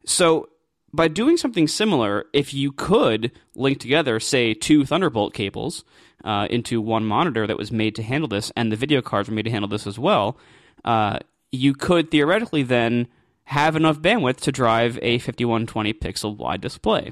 So 0.05 0.49
by 0.93 1.07
doing 1.07 1.35
something 1.35 1.67
similar, 1.67 2.25
if 2.31 2.53
you 2.53 2.71
could 2.71 3.31
link 3.55 3.79
together, 3.79 4.19
say, 4.19 4.53
two 4.53 4.85
Thunderbolt 4.85 5.33
cables 5.33 5.83
uh, 6.23 6.47
into 6.49 6.79
one 6.79 7.05
monitor 7.05 7.45
that 7.47 7.57
was 7.57 7.71
made 7.71 7.95
to 7.95 8.03
handle 8.03 8.29
this, 8.29 8.51
and 8.55 8.71
the 8.71 8.77
video 8.77 9.01
cards 9.01 9.27
were 9.27 9.35
made 9.35 9.43
to 9.43 9.51
handle 9.51 9.67
this 9.67 9.85
as 9.85 9.99
well, 9.99 10.37
uh, 10.85 11.19
you 11.51 11.73
could 11.73 12.11
theoretically 12.11 12.63
then 12.63 13.07
have 13.45 13.75
enough 13.75 13.99
bandwidth 13.99 14.37
to 14.37 14.51
drive 14.51 14.97
a 15.01 15.17
5120 15.17 15.93
pixel 15.93 16.37
wide 16.37 16.61
display 16.61 17.11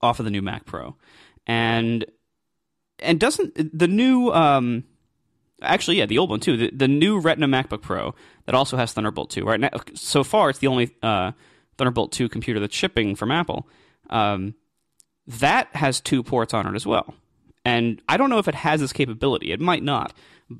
off 0.00 0.18
of 0.18 0.24
the 0.24 0.30
new 0.30 0.42
Mac 0.42 0.66
Pro. 0.66 0.96
And 1.46 2.04
and 3.00 3.18
doesn't 3.20 3.78
the 3.78 3.88
new 3.88 4.30
um, 4.30 4.84
actually 5.62 5.98
yeah 5.98 6.06
the 6.06 6.18
old 6.18 6.30
one 6.30 6.40
too 6.40 6.56
the, 6.56 6.70
the 6.70 6.88
new 6.88 7.18
Retina 7.18 7.48
MacBook 7.48 7.82
Pro 7.82 8.14
that 8.46 8.54
also 8.54 8.76
has 8.76 8.92
Thunderbolt 8.92 9.30
2 9.30 9.44
right 9.44 9.58
now 9.58 9.70
so 9.94 10.22
far 10.22 10.48
it's 10.48 10.60
the 10.60 10.68
only 10.68 10.94
uh, 11.02 11.32
Thunderbolt 11.76 12.12
2 12.12 12.28
computer 12.28 12.60
that's 12.60 12.74
shipping 12.74 13.16
from 13.16 13.30
Apple, 13.30 13.68
um, 14.10 14.54
that 15.26 15.74
has 15.74 16.00
two 16.00 16.22
ports 16.22 16.54
on 16.54 16.66
it 16.66 16.76
as 16.76 16.86
well. 16.86 17.14
And 17.64 18.02
I 18.08 18.16
don't 18.16 18.30
know 18.30 18.38
if 18.38 18.48
it 18.48 18.54
has 18.54 18.80
this 18.80 18.92
capability. 18.92 19.52
It 19.52 19.60
might 19.60 19.82
not. 19.82 20.12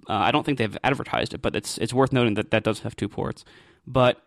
Uh, 0.09 0.15
I 0.15 0.31
don't 0.31 0.45
think 0.45 0.59
they've 0.59 0.79
advertised 0.83 1.35
it, 1.35 1.43
but 1.43 1.55
it's 1.55 1.77
it's 1.77 1.93
worth 1.93 2.13
noting 2.13 2.35
that 2.35 2.51
that 2.51 2.65
does 2.65 2.81
have 2.81 2.97
two 2.97 3.09
ports. 3.09 3.45
But 3.87 4.23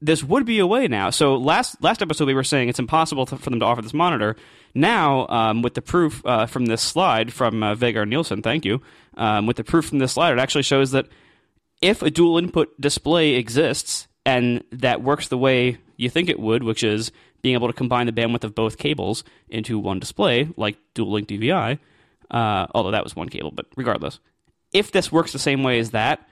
this 0.00 0.22
would 0.22 0.44
be 0.44 0.58
a 0.58 0.66
way 0.66 0.88
now. 0.88 1.10
So 1.10 1.36
last 1.36 1.82
last 1.82 2.02
episode 2.02 2.26
we 2.26 2.34
were 2.34 2.44
saying 2.44 2.68
it's 2.68 2.78
impossible 2.78 3.26
to, 3.26 3.36
for 3.36 3.50
them 3.50 3.60
to 3.60 3.66
offer 3.66 3.82
this 3.82 3.94
monitor. 3.94 4.36
Now, 4.74 5.26
um, 5.28 5.62
with 5.62 5.74
the 5.74 5.82
proof 5.82 6.24
uh, 6.26 6.46
from 6.46 6.66
this 6.66 6.82
slide 6.82 7.32
from 7.32 7.62
uh, 7.62 7.74
Vegard 7.74 8.08
Nielsen, 8.08 8.42
thank 8.42 8.64
you. 8.64 8.82
Um, 9.16 9.46
with 9.46 9.56
the 9.56 9.64
proof 9.64 9.86
from 9.86 9.98
this 9.98 10.12
slide, 10.12 10.32
it 10.32 10.38
actually 10.38 10.64
shows 10.64 10.90
that 10.90 11.08
if 11.80 12.02
a 12.02 12.10
dual 12.10 12.36
input 12.36 12.78
display 12.80 13.34
exists 13.34 14.06
and 14.26 14.62
that 14.70 15.02
works 15.02 15.28
the 15.28 15.38
way 15.38 15.78
you 15.96 16.10
think 16.10 16.28
it 16.28 16.38
would, 16.38 16.62
which 16.62 16.82
is 16.82 17.10
being 17.40 17.54
able 17.54 17.68
to 17.68 17.72
combine 17.72 18.06
the 18.06 18.12
bandwidth 18.12 18.44
of 18.44 18.54
both 18.54 18.76
cables 18.76 19.24
into 19.48 19.78
one 19.78 19.98
display, 19.98 20.48
like 20.56 20.76
dual 20.94 21.12
link 21.12 21.28
DVI. 21.28 21.78
Uh, 22.30 22.66
although 22.74 22.90
that 22.90 23.04
was 23.04 23.14
one 23.14 23.28
cable, 23.28 23.52
but 23.52 23.66
regardless, 23.76 24.18
if 24.72 24.90
this 24.90 25.12
works 25.12 25.32
the 25.32 25.38
same 25.38 25.62
way 25.62 25.78
as 25.78 25.92
that, 25.92 26.28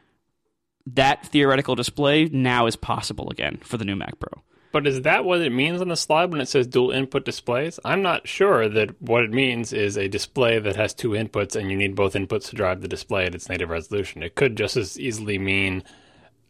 that 0.86 1.26
theoretical 1.26 1.74
display 1.74 2.26
now 2.26 2.66
is 2.66 2.76
possible 2.76 3.30
again 3.30 3.58
for 3.62 3.76
the 3.76 3.84
new 3.84 3.96
Mac 3.96 4.18
Pro. 4.18 4.42
But 4.72 4.88
is 4.88 5.02
that 5.02 5.24
what 5.24 5.40
it 5.40 5.52
means 5.52 5.80
on 5.80 5.86
the 5.86 5.96
slide 5.96 6.32
when 6.32 6.40
it 6.40 6.48
says 6.48 6.66
dual 6.66 6.90
input 6.90 7.24
displays? 7.24 7.78
I'm 7.84 8.02
not 8.02 8.26
sure 8.26 8.68
that 8.68 9.00
what 9.00 9.22
it 9.22 9.30
means 9.30 9.72
is 9.72 9.96
a 9.96 10.08
display 10.08 10.58
that 10.58 10.74
has 10.74 10.92
two 10.92 11.10
inputs 11.10 11.54
and 11.54 11.70
you 11.70 11.76
need 11.76 11.94
both 11.94 12.14
inputs 12.14 12.48
to 12.48 12.56
drive 12.56 12.80
the 12.80 12.88
display 12.88 13.24
at 13.24 13.36
its 13.36 13.48
native 13.48 13.70
resolution. 13.70 14.24
It 14.24 14.34
could 14.34 14.56
just 14.56 14.76
as 14.76 14.98
easily 14.98 15.38
mean 15.38 15.84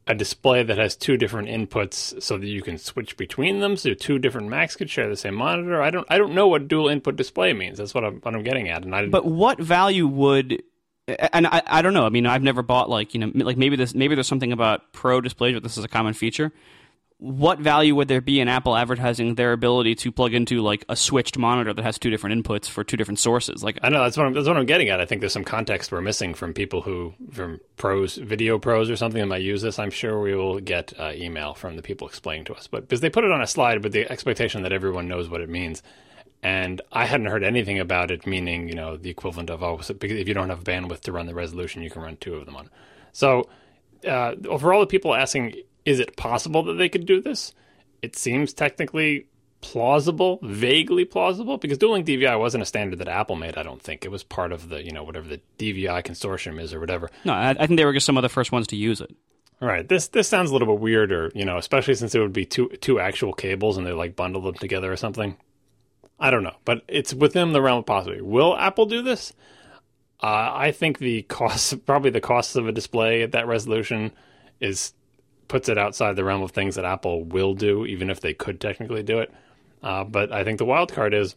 a 0.07 0.15
display 0.15 0.63
that 0.63 0.79
has 0.79 0.97
two 0.97 1.19
different 1.19 1.49
inputs 1.49 2.21
so 2.23 2.39
that 2.39 2.47
you 2.47 2.63
can 2.63 2.79
switch 2.79 3.17
between 3.19 3.61
them 3.61 3.77
so 3.77 3.93
two 3.93 4.19
different 4.19 4.49
Macs 4.49 4.75
could 4.77 4.89
share 4.89 5.09
the 5.11 5.17
same 5.17 5.35
monitor. 5.35 5.83
I 5.83 5.91
don't 5.91 6.07
I 6.11 6.17
don't 6.17 6.35
know 6.35 6.49
what 6.49 6.67
dual 6.67 6.89
input 6.89 7.17
display 7.17 7.53
means. 7.53 7.77
That's 7.77 7.95
what 7.95 8.05
I'm 8.05 8.21
what 8.21 8.35
I'm 8.35 8.43
getting 8.43 8.71
at. 8.71 8.85
And 8.85 8.95
I 8.95 9.07
But 9.07 9.27
what 9.27 9.61
value 9.61 10.07
would 10.07 10.63
and 11.07 11.47
I, 11.47 11.63
I 11.67 11.83
don't 11.83 11.95
know. 11.95 12.07
I 12.07 12.09
mean, 12.09 12.27
I've 12.27 12.43
never 12.43 12.63
bought 12.63 12.89
like, 12.89 13.15
you 13.15 13.21
know, 13.21 13.31
like 13.35 13.57
maybe 13.57 13.77
this 13.77 13.95
maybe 13.95 14.15
there's 14.15 14.29
something 14.29 14.53
about 14.53 14.93
pro 14.93 15.21
displays 15.21 15.55
but 15.55 15.63
this 15.63 15.77
is 15.77 15.85
a 15.85 15.89
common 15.89 16.15
feature 16.15 16.53
what 17.25 17.59
value 17.59 17.95
would 17.95 18.09
there 18.09 18.21
be 18.21 18.41
in 18.41 18.49
Apple 18.49 18.77
advertising 18.77 19.37
their 19.37 19.53
ability 19.53 19.95
to 19.95 20.13
plug 20.13 20.35
into 20.35 20.61
like 20.61 20.85
a 20.89 20.97
switched 20.97 21.39
monitor 21.39 21.73
that 21.73 21.83
has 21.83 21.99
two 21.99 22.11
different 22.11 22.45
inputs 22.45 22.69
for 22.69 22.83
two 22.83 22.97
different 22.97 23.19
sources? 23.19 23.63
Like 23.63 23.79
I 23.83 23.89
know 23.89 24.03
that's 24.03 24.17
what 24.17 24.27
I'm, 24.27 24.35
that's 24.35 24.47
what 24.47 24.57
I'm 24.57 24.67
getting 24.67 24.89
at. 24.89 25.01
I 25.01 25.07
think 25.07 25.21
there's 25.21 25.33
some 25.33 25.45
context 25.45 25.93
we're 25.93 26.01
missing 26.01 26.35
from 26.35 26.53
people 26.53 26.83
who 26.83 27.15
from 27.33 27.61
pros, 27.77 28.17
video 28.17 28.59
pros 28.59 28.91
or 28.91 28.97
something 28.97 29.21
that 29.21 29.27
might 29.27 29.43
use 29.43 29.63
this. 29.63 29.79
I'm 29.79 29.91
sure 29.91 30.21
we 30.21 30.35
will 30.35 30.61
get 30.61 30.93
uh, 30.99 31.13
email 31.15 31.55
from 31.55 31.77
the 31.77 31.83
people 31.83 32.09
explaining 32.09 32.45
to 32.47 32.55
us, 32.55 32.67
but 32.67 32.83
because 32.83 33.01
they 33.01 33.11
put 33.11 33.25
it 33.25 33.33
on 33.33 33.41
a 33.41 33.47
slide, 33.47 33.81
but 33.81 33.93
the 33.93 34.11
expectation 34.11 34.63
that 34.63 34.73
everyone 34.73 35.09
knows 35.09 35.29
what 35.29 35.41
it 35.41 35.49
means. 35.49 35.83
And 36.45 36.83
I 36.93 37.07
hadn't 37.07 37.29
heard 37.29 37.43
anything 37.43 37.79
about 37.81 38.11
it, 38.11 38.27
meaning 38.27 38.69
you 38.69 38.75
know 38.75 38.99
the 38.99 39.09
equivalent 39.09 39.49
of 39.49 39.63
oh, 39.63 39.79
because 39.79 40.19
if 40.19 40.29
you 40.29 40.35
don't 40.35 40.51
have 40.51 40.63
bandwidth 40.63 41.01
to 41.01 41.13
run 41.13 41.25
the 41.25 41.35
resolution, 41.35 41.83
you 41.83 41.89
can 41.89 42.03
run 42.03 42.19
two 42.19 42.35
of 42.35 42.45
them 42.45 42.55
on. 42.55 42.69
So 43.13 43.49
uh, 44.07 44.35
for 44.59 44.75
all 44.75 44.81
the 44.81 44.87
people 44.87 45.15
asking 45.15 45.55
is 45.87 46.01
it 46.01 46.17
possible 46.17 46.63
that 46.65 46.75
they 46.75 46.91
could 46.91 47.07
do 47.07 47.21
this? 47.21 47.55
It 48.03 48.15
seems 48.15 48.53
technically 48.53 49.27
plausible, 49.63 50.39
vaguely 50.43 51.07
plausible, 51.07 51.57
because 51.57 51.79
dual 51.79 51.93
link 51.93 52.07
DVI 52.07 52.39
wasn't 52.39 52.63
a 52.63 52.67
standard 52.67 52.99
that 52.99 53.09
Apple 53.09 53.37
made. 53.37 53.57
I 53.57 53.63
don't 53.63 53.81
think 53.81 54.05
it 54.05 54.11
was 54.11 54.23
part 54.23 54.53
of 54.53 54.69
the 54.69 54.85
you 54.85 54.93
know 54.93 55.03
whatever 55.03 55.27
the 55.27 55.41
DVI 55.59 56.05
consortium 56.05 56.61
is 56.61 56.75
or 56.75 56.81
whatever. 56.81 57.11
No, 57.25 57.33
I, 57.33 57.51
I 57.51 57.67
think 57.67 57.79
they 57.79 57.87
were 57.87 57.95
just 57.95 58.05
some 58.05 58.19
of 58.19 58.23
the 58.23 58.29
first 58.29 58.53
ones 58.53 58.67
to 58.67 58.77
use 58.77 59.01
it. 59.01 59.17
All 59.63 59.69
right, 59.69 59.89
this 59.89 60.09
this 60.09 60.29
sounds 60.29 60.51
a 60.51 60.53
little 60.53 60.69
bit 60.69 60.81
weirder, 60.81 61.33
you 61.35 61.47
know, 61.47 61.57
especially 61.57 61.95
since 61.95 62.15
it 62.15 62.21
would 62.21 62.35
be 62.35 62.45
two 62.45 62.69
two 62.83 63.01
actual 63.01 63.33
cables 63.33 63.79
and 63.79 63.87
they 63.87 63.93
like 63.93 64.15
bundle 64.15 64.43
them 64.43 64.57
together 64.57 64.93
or 64.93 64.97
something. 64.97 65.39
I 66.19 66.31
don't 66.31 66.43
know, 66.43 66.57
but 66.65 66.83
it's 66.89 67.13
within 67.13 67.53
the 67.53 67.61
realm 67.63 67.81
of 67.81 67.87
possibility. 67.87 68.23
Will 68.23 68.57
Apple 68.57 68.87
do 68.87 69.03
this? 69.03 69.33
Uh, 70.23 70.51
I 70.55 70.73
think 70.73 70.99
the 70.99 71.23
cost, 71.29 71.85
probably 71.87 72.11
the 72.11 72.21
cost 72.21 72.57
of 72.57 72.69
a 72.69 72.73
display 72.73 73.23
at 73.23 73.33
that 73.33 73.47
resolution, 73.47 74.13
is 74.61 74.95
puts 75.49 75.69
it 75.69 75.77
outside 75.77 76.17
the 76.17 76.25
realm 76.25 76.43
of 76.43 76.53
things 76.53 76.77
that 76.77 76.85
Apple 76.85 77.25
will 77.25 77.55
do, 77.55 77.85
even 77.85 78.11
if 78.11 78.21
they 78.21 78.33
could 78.33 78.61
technically 78.61 79.03
do 79.03 79.19
it. 79.19 79.33
Uh, 79.83 80.05
but 80.05 80.33
I 80.33 80.45
think 80.45 80.59
the 80.59 80.65
wild 80.65 80.93
card 80.93 81.13
is 81.13 81.37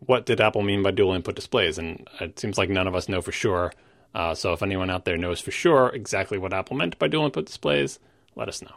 what 0.00 0.26
did 0.26 0.40
Apple 0.40 0.62
mean 0.62 0.82
by 0.82 0.90
dual 0.90 1.12
input 1.12 1.34
displays? 1.34 1.76
And 1.78 2.08
it 2.20 2.38
seems 2.38 2.56
like 2.56 2.70
none 2.70 2.86
of 2.86 2.94
us 2.94 3.08
know 3.08 3.20
for 3.20 3.32
sure. 3.32 3.72
Uh, 4.14 4.34
so 4.34 4.52
if 4.52 4.62
anyone 4.62 4.90
out 4.90 5.04
there 5.04 5.18
knows 5.18 5.40
for 5.40 5.50
sure 5.50 5.88
exactly 5.90 6.38
what 6.38 6.54
Apple 6.54 6.76
meant 6.76 6.98
by 6.98 7.08
dual 7.08 7.26
input 7.26 7.46
displays, 7.46 7.98
let 8.34 8.48
us 8.48 8.62
know. 8.62 8.74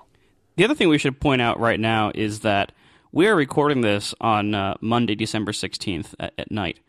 The 0.58 0.66
other 0.66 0.76
thing 0.76 0.90
we 0.90 0.98
should 0.98 1.20
point 1.20 1.42
out 1.42 1.60
right 1.60 1.80
now 1.80 2.12
is 2.14 2.42
that 2.42 2.74
we 3.12 3.28
are 3.28 3.36
recording 3.36 3.82
this 3.82 4.16
on 4.22 4.56
uh, 4.56 4.76
Monday, 4.80 5.16
December 5.16 5.52
16th 5.52 6.14
at, 6.20 6.34
at 6.38 6.52
night. 6.52 6.80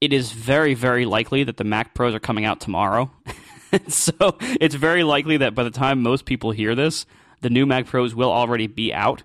It 0.00 0.12
is 0.12 0.30
very, 0.30 0.74
very 0.74 1.04
likely 1.04 1.42
that 1.44 1.56
the 1.56 1.64
Mac 1.64 1.94
Pros 1.94 2.14
are 2.14 2.20
coming 2.20 2.44
out 2.44 2.60
tomorrow. 2.60 3.10
so 3.88 4.12
it's 4.60 4.76
very 4.76 5.02
likely 5.02 5.38
that 5.38 5.54
by 5.54 5.64
the 5.64 5.70
time 5.70 6.02
most 6.02 6.24
people 6.24 6.52
hear 6.52 6.74
this, 6.74 7.06
the 7.40 7.50
new 7.50 7.66
Mac 7.66 7.86
Pros 7.86 8.14
will 8.14 8.30
already 8.30 8.68
be 8.68 8.94
out. 8.94 9.24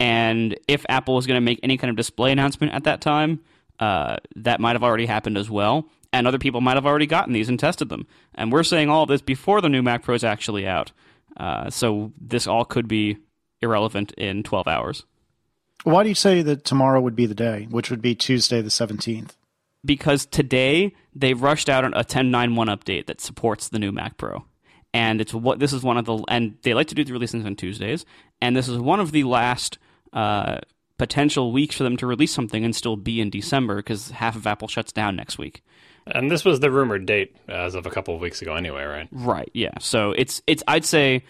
And 0.00 0.58
if 0.66 0.86
Apple 0.88 1.14
was 1.14 1.26
going 1.26 1.36
to 1.36 1.44
make 1.44 1.60
any 1.62 1.76
kind 1.76 1.90
of 1.90 1.96
display 1.96 2.32
announcement 2.32 2.72
at 2.72 2.84
that 2.84 3.00
time, 3.00 3.40
uh, 3.78 4.16
that 4.36 4.60
might 4.60 4.72
have 4.74 4.84
already 4.84 5.06
happened 5.06 5.36
as 5.36 5.50
well. 5.50 5.88
And 6.12 6.26
other 6.26 6.38
people 6.38 6.62
might 6.62 6.76
have 6.76 6.86
already 6.86 7.06
gotten 7.06 7.34
these 7.34 7.50
and 7.50 7.60
tested 7.60 7.90
them. 7.90 8.06
And 8.34 8.50
we're 8.50 8.62
saying 8.62 8.88
all 8.88 9.04
this 9.04 9.20
before 9.20 9.60
the 9.60 9.68
new 9.68 9.82
Mac 9.82 10.02
Pro 10.02 10.14
is 10.14 10.24
actually 10.24 10.66
out. 10.66 10.92
Uh, 11.36 11.68
so 11.68 12.12
this 12.18 12.46
all 12.46 12.64
could 12.64 12.88
be 12.88 13.18
irrelevant 13.60 14.12
in 14.12 14.42
12 14.42 14.66
hours. 14.66 15.04
Why 15.84 16.02
do 16.02 16.08
you 16.08 16.14
say 16.14 16.42
that 16.42 16.64
tomorrow 16.64 17.00
would 17.00 17.16
be 17.16 17.26
the 17.26 17.34
day, 17.34 17.66
which 17.70 17.90
would 17.90 18.02
be 18.02 18.14
Tuesday 18.14 18.60
the 18.60 18.68
17th? 18.68 19.30
Because 19.84 20.26
today 20.26 20.94
they 21.14 21.34
rushed 21.34 21.68
out 21.68 21.84
a 21.84 21.90
10.9.1 21.90 22.66
update 22.66 23.06
that 23.06 23.20
supports 23.20 23.68
the 23.68 23.78
new 23.78 23.92
Mac 23.92 24.16
Pro. 24.16 24.44
And 24.92 25.20
it's 25.20 25.32
what 25.32 25.58
this 25.58 25.72
is 25.72 25.82
one 25.82 25.98
of 25.98 26.06
the 26.06 26.24
and 26.28 26.56
they 26.62 26.74
like 26.74 26.88
to 26.88 26.94
do 26.94 27.04
the 27.04 27.12
releases 27.12 27.44
on 27.44 27.56
Tuesdays, 27.56 28.06
and 28.40 28.56
this 28.56 28.68
is 28.68 28.78
one 28.78 29.00
of 29.00 29.12
the 29.12 29.24
last 29.24 29.78
uh, 30.14 30.58
potential 30.96 31.52
weeks 31.52 31.76
for 31.76 31.84
them 31.84 31.96
to 31.98 32.06
release 32.06 32.32
something 32.32 32.64
and 32.64 32.74
still 32.74 32.96
be 32.96 33.20
in 33.20 33.28
December 33.28 33.76
because 33.76 34.10
half 34.10 34.34
of 34.34 34.46
Apple 34.46 34.66
shuts 34.66 34.90
down 34.90 35.14
next 35.14 35.36
week. 35.36 35.62
And 36.06 36.30
this 36.30 36.44
was 36.44 36.60
the 36.60 36.70
rumored 36.70 37.04
date 37.04 37.36
as 37.48 37.74
of 37.74 37.84
a 37.84 37.90
couple 37.90 38.14
of 38.14 38.20
weeks 38.20 38.40
ago, 38.40 38.54
anyway, 38.54 38.84
right? 38.84 39.08
Right. 39.12 39.50
Yeah. 39.52 39.76
So 39.78 40.12
it's 40.12 40.40
it's 40.46 40.62
I'd 40.66 40.86
say 40.86 41.22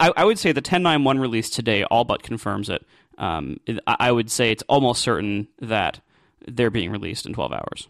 I, 0.00 0.12
I 0.16 0.24
would 0.24 0.38
say 0.38 0.52
the 0.52 0.62
10.9.1 0.62 1.20
release 1.20 1.50
today 1.50 1.84
all 1.84 2.04
but 2.04 2.22
confirms 2.22 2.68
it. 2.68 2.84
Um, 3.22 3.60
I 3.86 4.10
would 4.10 4.32
say 4.32 4.50
it's 4.50 4.64
almost 4.68 5.00
certain 5.00 5.46
that 5.60 6.00
they're 6.44 6.70
being 6.70 6.90
released 6.90 7.24
in 7.24 7.32
12 7.32 7.52
hours. 7.52 7.88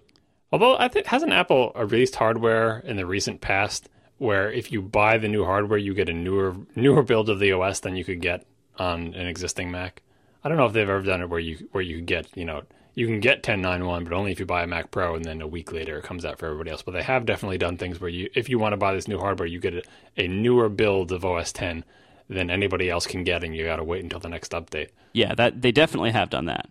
Although 0.52 0.76
I 0.76 0.88
think 0.88 1.06
hasn't 1.06 1.32
Apple 1.32 1.72
released 1.74 2.16
hardware 2.16 2.80
in 2.80 2.96
the 2.96 3.06
recent 3.06 3.40
past 3.40 3.88
where 4.18 4.52
if 4.52 4.70
you 4.70 4.82
buy 4.82 5.16
the 5.16 5.28
new 5.28 5.46
hardware, 5.46 5.78
you 5.78 5.94
get 5.94 6.10
a 6.10 6.12
newer 6.12 6.54
newer 6.76 7.02
build 7.02 7.30
of 7.30 7.38
the 7.38 7.52
OS 7.52 7.80
than 7.80 7.96
you 7.96 8.04
could 8.04 8.20
get 8.20 8.46
on 8.78 9.14
an 9.14 9.26
existing 9.26 9.70
Mac. 9.70 10.02
I 10.44 10.50
don't 10.50 10.58
know 10.58 10.66
if 10.66 10.74
they've 10.74 10.86
ever 10.86 11.00
done 11.00 11.22
it 11.22 11.30
where 11.30 11.40
you 11.40 11.66
where 11.72 11.82
you 11.82 12.02
get 12.02 12.28
you 12.36 12.44
know 12.44 12.62
you 12.94 13.06
can 13.06 13.20
get 13.20 13.42
10.9.1, 13.42 14.04
but 14.04 14.12
only 14.12 14.32
if 14.32 14.38
you 14.38 14.44
buy 14.44 14.64
a 14.64 14.66
Mac 14.66 14.90
Pro, 14.90 15.14
and 15.14 15.24
then 15.24 15.40
a 15.40 15.46
week 15.46 15.72
later 15.72 15.96
it 15.96 16.04
comes 16.04 16.26
out 16.26 16.38
for 16.38 16.44
everybody 16.44 16.70
else. 16.70 16.82
But 16.82 16.92
they 16.92 17.02
have 17.02 17.24
definitely 17.24 17.56
done 17.56 17.78
things 17.78 17.98
where 17.98 18.10
you, 18.10 18.28
if 18.34 18.50
you 18.50 18.58
want 18.58 18.74
to 18.74 18.76
buy 18.76 18.92
this 18.92 19.08
new 19.08 19.18
hardware, 19.18 19.48
you 19.48 19.60
get 19.60 19.74
a, 19.74 19.82
a 20.18 20.28
newer 20.28 20.68
build 20.68 21.10
of 21.10 21.24
OS 21.24 21.52
10 21.52 21.84
than 22.32 22.50
anybody 22.50 22.90
else 22.90 23.06
can 23.06 23.24
get, 23.24 23.44
and 23.44 23.54
you 23.54 23.64
got 23.64 23.76
to 23.76 23.84
wait 23.84 24.02
until 24.02 24.20
the 24.20 24.28
next 24.28 24.52
update. 24.52 24.88
Yeah, 25.12 25.34
that 25.34 25.62
they 25.62 25.72
definitely 25.72 26.10
have 26.12 26.30
done 26.30 26.46
that. 26.46 26.68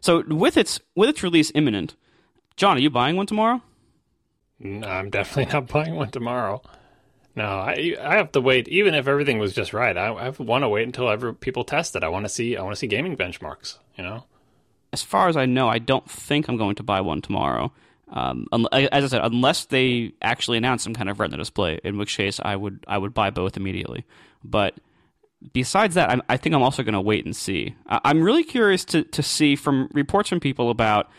So 0.00 0.22
with 0.28 0.56
its 0.56 0.80
with 0.94 1.08
its 1.08 1.22
release 1.22 1.50
imminent, 1.54 1.94
John, 2.56 2.76
are 2.76 2.80
you 2.80 2.90
buying 2.90 3.16
one 3.16 3.26
tomorrow? 3.26 3.62
No, 4.58 4.86
I'm 4.86 5.10
definitely 5.10 5.52
not 5.52 5.68
buying 5.68 5.94
one 5.94 6.10
tomorrow. 6.10 6.62
No, 7.36 7.44
I 7.44 7.96
I 8.00 8.16
have 8.16 8.32
to 8.32 8.40
wait. 8.40 8.68
Even 8.68 8.94
if 8.94 9.08
everything 9.08 9.38
was 9.38 9.54
just 9.54 9.72
right, 9.72 9.96
I, 9.96 10.08
I 10.08 10.28
want 10.30 10.62
to 10.62 10.68
wait 10.68 10.86
until 10.86 11.08
ever 11.08 11.32
people 11.32 11.64
test 11.64 11.96
it. 11.96 12.04
I 12.04 12.08
want 12.08 12.24
to 12.24 12.28
see 12.28 12.56
I 12.56 12.62
want 12.62 12.74
to 12.74 12.78
see 12.78 12.86
gaming 12.86 13.16
benchmarks. 13.16 13.78
You 13.96 14.04
know 14.04 14.24
as 14.94 15.02
far 15.02 15.28
as 15.28 15.36
I 15.36 15.44
know, 15.44 15.68
I 15.68 15.80
don't 15.80 16.08
think 16.08 16.46
I'm 16.48 16.56
going 16.56 16.76
to 16.76 16.84
buy 16.84 17.00
one 17.00 17.20
tomorrow. 17.20 17.72
Um, 18.10 18.46
as 18.70 19.04
I 19.04 19.06
said, 19.08 19.22
unless 19.24 19.64
they 19.64 20.12
actually 20.22 20.56
announce 20.56 20.84
some 20.84 20.94
kind 20.94 21.10
of 21.10 21.18
Retina 21.18 21.36
display, 21.38 21.80
in 21.82 21.98
which 21.98 22.16
case 22.16 22.38
I 22.40 22.54
would 22.54 22.84
I 22.86 22.96
would 22.96 23.12
buy 23.12 23.30
both 23.30 23.56
immediately. 23.56 24.04
But 24.44 24.74
besides 25.52 25.94
that, 25.94 26.10
I'm, 26.10 26.22
i 26.28 26.36
think 26.36 26.54
I'm 26.54 26.62
also 26.62 26.82
going 26.82 26.94
to 26.94 27.00
wait 27.00 27.24
and 27.24 27.34
see. 27.34 27.74
I'm 27.86 28.22
really 28.22 28.44
curious 28.44 28.84
to 28.86 29.04
to 29.04 29.22
see 29.22 29.56
from 29.56 29.88
reports 29.92 30.28
from 30.28 30.40
people 30.40 30.70
about 30.70 31.10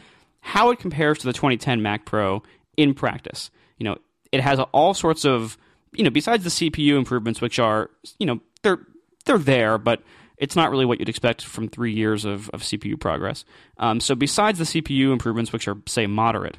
how 0.42 0.70
it 0.70 0.80
compares 0.80 1.18
to 1.20 1.28
the 1.28 1.34
2010 1.34 1.82
Mac 1.82 2.06
Pro 2.06 2.44
in 2.78 2.94
practice. 2.94 3.50
You 3.78 3.86
know, 3.86 3.98
it 4.32 4.42
has 4.42 4.60
all 4.60 4.94
sorts 4.94 5.26
of 5.26 5.58
you 5.94 6.04
know 6.04 6.10
besides 6.10 6.44
the 6.44 6.50
CPU 6.50 6.98
improvements, 6.98 7.42
which 7.42 7.60
are 7.60 7.90
you 8.20 8.26
know 8.26 8.40
they're 8.64 8.80
they're 9.26 9.38
there, 9.38 9.78
but 9.78 10.04
it's 10.38 10.56
not 10.56 10.70
really 10.70 10.86
what 10.86 11.00
you'd 11.00 11.10
expect 11.10 11.44
from 11.44 11.68
three 11.68 11.94
years 11.94 12.26
of, 12.26 12.50
of 12.50 12.62
CPU 12.62 13.00
progress. 13.00 13.46
Um, 13.78 14.00
so 14.00 14.16
besides 14.16 14.60
the 14.60 14.66
CPU 14.66 15.12
improvements, 15.12 15.54
which 15.54 15.68
are 15.68 15.78
say 15.88 16.08
moderate, 16.08 16.58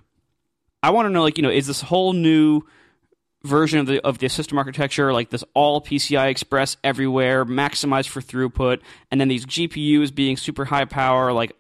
I 0.83 0.91
want 0.91 1.07
to 1.07 1.11
know 1.11 1.23
like 1.23 1.39
you 1.39 1.43
know 1.43 1.51
is 1.51 1.67
this 1.67 1.81
whole 1.83 2.13
new 2.13 2.63
version 3.47 3.79
of 3.79 3.87
the 3.87 4.05
of 4.05 4.19
the 4.19 4.29
system 4.29 4.59
architecture 4.59 5.13
like 5.13 5.31
this 5.31 5.45
all 5.55 5.81
PCI 5.81 6.29
Express 6.29 6.77
everywhere, 6.85 7.45
maximized 7.45 8.09
for 8.09 8.21
throughput, 8.21 8.81
and 9.11 9.21
then 9.21 9.29
these 9.29 9.47
GPUs 9.47 10.15
being 10.15 10.37
super 10.37 10.65
high 10.65 10.85
power. 10.85 11.33
Like 11.33 11.53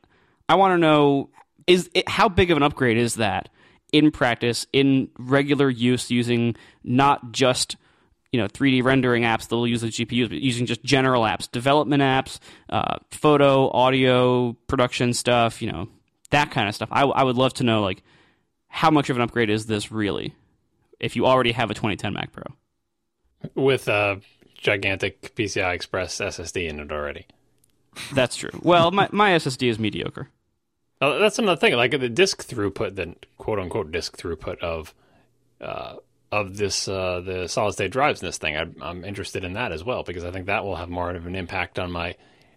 I 0.49 0.57
want 0.57 0.73
to 0.75 0.79
know 0.79 1.31
is 1.67 1.91
it, 1.95 2.09
how 2.09 2.29
big 2.29 2.51
of 2.51 2.57
an 2.57 2.63
upgrade 2.63 2.99
is 2.99 3.17
that 3.17 3.49
in 3.93 4.11
practice 4.11 4.67
in 4.73 5.09
regular 5.19 5.71
use 5.71 6.11
using 6.11 6.57
not 6.85 7.33
just 7.33 7.77
you 8.33 8.41
know 8.41 8.49
3D 8.49 8.83
rendering 8.83 9.23
apps 9.23 9.49
that 9.49 9.57
will 9.57 9.67
use 9.67 9.81
the 9.81 9.89
GPUs, 9.89 10.29
but 10.29 10.39
using 10.39 10.67
just 10.67 10.83
general 10.85 11.23
apps, 11.23 11.51
development 11.51 12.03
apps, 12.03 12.39
uh, 12.69 12.99
photo, 13.11 13.71
audio, 13.71 14.53
production 14.67 15.15
stuff, 15.15 15.63
you 15.63 15.71
know 15.71 15.89
that 16.31 16.51
kind 16.51 16.69
of 16.69 16.75
stuff. 16.75 16.89
I, 16.93 17.03
I 17.03 17.23
would 17.23 17.37
love 17.37 17.55
to 17.55 17.65
know 17.65 17.83
like 17.83 18.03
how 18.69 18.91
much 18.91 19.11
of 19.11 19.17
an 19.17 19.23
upgrade 19.23 19.51
is 19.51 19.67
this 19.67 19.91
really 19.91 20.35
if 21.01 21.17
you 21.17 21.27
already 21.27 21.53
have 21.53 21.71
a 21.71 21.75
2010 21.75 22.13
Mac 22.13 22.33
Pro 22.33 22.45
with 23.55 23.89
a 23.89 24.21
gigantic 24.55 25.35
PCI 25.35 25.75
Express 25.75 26.19
SSD 26.19 26.69
in 26.69 26.81
it 26.81 26.93
already. 26.93 27.27
That's 28.13 28.37
true. 28.37 28.51
Well, 28.63 28.91
my 28.91 29.09
my 29.13 29.31
SSD 29.31 29.69
is 29.69 29.79
mediocre. 29.79 30.29
Oh, 31.01 31.19
that's 31.19 31.39
another 31.39 31.59
thing. 31.59 31.75
Like 31.75 31.93
the 31.93 32.09
disk 32.09 32.47
throughput, 32.47 32.97
the 32.97 33.15
quote 33.39 33.59
unquote 33.59 33.93
disk 33.93 34.17
throughput 34.17 34.59
of 34.61 34.95
uh, 35.61 35.97
of 36.33 36.57
this 36.57 36.89
uh, 36.89 37.21
the 37.21 37.49
solid 37.49 37.73
state 37.73 37.91
drives 37.91 38.23
in 38.23 38.27
this 38.27 38.39
thing. 38.39 38.57
I, 38.57 38.67
I'm 38.83 39.05
interested 39.05 39.45
in 39.45 39.55
that 39.55 39.73
as 39.73 39.85
well 39.85 40.03
because 40.03 40.25
I 40.25 40.31
think 40.31 40.47
that 40.47 40.65
will 40.65 40.77
have 40.77 40.89
more 40.89 41.11
of 41.11 41.27
an 41.27 41.35
impact 41.35 41.79
on 41.79 41.91
my 41.91 42.17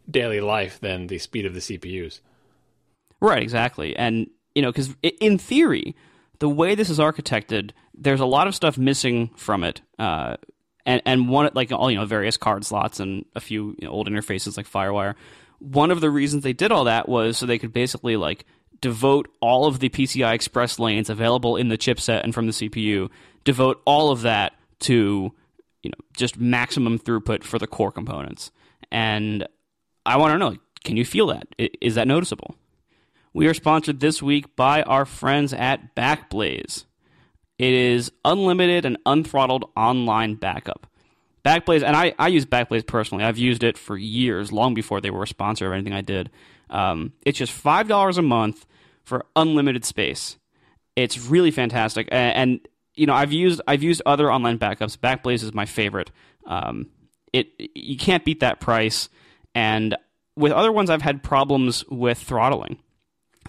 daily 0.09 0.41
life 0.41 0.79
than 0.79 1.07
the 1.07 1.19
speed 1.19 1.45
of 1.45 1.53
the 1.53 1.59
CPUs. 1.59 2.19
Right, 3.21 3.43
exactly, 3.43 3.95
and 3.95 4.29
you 4.55 4.61
know, 4.61 4.71
because 4.71 4.95
in 5.01 5.37
theory, 5.37 5.95
the 6.39 6.49
way 6.49 6.75
this 6.75 6.89
is 6.89 6.99
architected, 6.99 7.71
there's 7.93 8.21
a 8.21 8.25
lot 8.25 8.47
of 8.47 8.55
stuff 8.55 8.77
missing 8.77 9.29
from 9.35 9.63
it, 9.63 9.81
uh, 9.97 10.37
and 10.85 11.01
and 11.05 11.29
one 11.29 11.49
like 11.53 11.71
all 11.71 11.91
you 11.91 11.97
know, 11.97 12.05
various 12.05 12.37
card 12.37 12.65
slots 12.65 12.99
and 12.99 13.25
a 13.35 13.39
few 13.39 13.75
you 13.79 13.87
know, 13.87 13.91
old 13.91 14.09
interfaces 14.09 14.57
like 14.57 14.69
FireWire. 14.69 15.15
One 15.59 15.91
of 15.91 15.99
the 15.99 16.09
reasons 16.09 16.43
they 16.43 16.53
did 16.53 16.71
all 16.71 16.85
that 16.85 17.09
was 17.09 17.37
so 17.37 17.45
they 17.45 17.59
could 17.59 17.73
basically 17.73 18.15
like 18.15 18.45
devote 18.81 19.27
all 19.41 19.65
of 19.65 19.79
the 19.79 19.89
PCI 19.89 20.33
Express 20.33 20.79
lanes 20.79 21.09
available 21.09 21.57
in 21.57 21.67
the 21.67 21.77
chipset 21.77 22.23
and 22.23 22.33
from 22.33 22.45
the 22.45 22.53
CPU 22.53 23.09
devote 23.43 23.81
all 23.85 24.11
of 24.11 24.21
that 24.21 24.53
to 24.79 25.33
you 25.83 25.89
know 25.89 26.05
just 26.15 26.39
maximum 26.39 26.97
throughput 26.97 27.43
for 27.43 27.59
the 27.59 27.67
core 27.67 27.91
components. 27.91 28.51
And 28.91 29.47
I 30.05 30.17
want 30.17 30.33
to 30.33 30.37
know, 30.37 30.55
can 30.83 30.97
you 30.97 31.05
feel 31.05 31.27
that? 31.27 31.47
Is 31.57 31.95
that 31.95 32.07
noticeable? 32.07 32.55
We 33.33 33.47
are 33.47 33.53
sponsored 33.53 33.99
this 33.99 34.23
week 34.23 34.55
by 34.55 34.81
our 34.83 35.05
friends 35.05 35.53
at 35.53 35.95
Backblaze. 35.95 36.85
It 37.59 37.73
is 37.73 38.11
unlimited 38.25 38.85
and 38.85 38.97
unthrottled 39.05 39.69
online 39.77 40.35
backup. 40.35 40.87
Backblaze, 41.45 41.83
and 41.83 41.95
I, 41.95 42.15
I 42.17 42.29
use 42.29 42.45
Backblaze 42.45 42.87
personally. 42.87 43.23
I've 43.23 43.37
used 43.37 43.63
it 43.63 43.77
for 43.77 43.97
years, 43.97 44.51
long 44.51 44.73
before 44.73 44.99
they 44.99 45.11
were 45.11 45.23
a 45.23 45.27
sponsor 45.27 45.67
of 45.67 45.73
anything 45.73 45.93
I 45.93 46.01
did. 46.01 46.31
Um, 46.71 47.13
it's 47.23 47.37
just 47.37 47.51
$5 47.51 48.17
a 48.17 48.21
month 48.21 48.65
for 49.03 49.25
unlimited 49.35 49.85
space. 49.85 50.37
It's 50.95 51.19
really 51.19 51.51
fantastic. 51.51 52.07
And, 52.11 52.59
you 52.95 53.05
know, 53.05 53.13
I've 53.13 53.31
used 53.31 53.61
I've 53.67 53.83
used 53.83 54.01
other 54.05 54.31
online 54.31 54.57
backups. 54.57 54.97
Backblaze 54.97 55.43
is 55.43 55.53
my 55.53 55.65
favorite. 55.65 56.11
Um, 56.45 56.87
it 57.31 57.47
you 57.57 57.95
can't 57.95 58.25
beat 58.25 58.41
that 58.41 58.59
price. 58.59 59.07
And 59.55 59.95
with 60.35 60.51
other 60.51 60.71
ones, 60.71 60.89
I've 60.89 61.01
had 61.01 61.23
problems 61.23 61.85
with 61.89 62.17
throttling. 62.17 62.79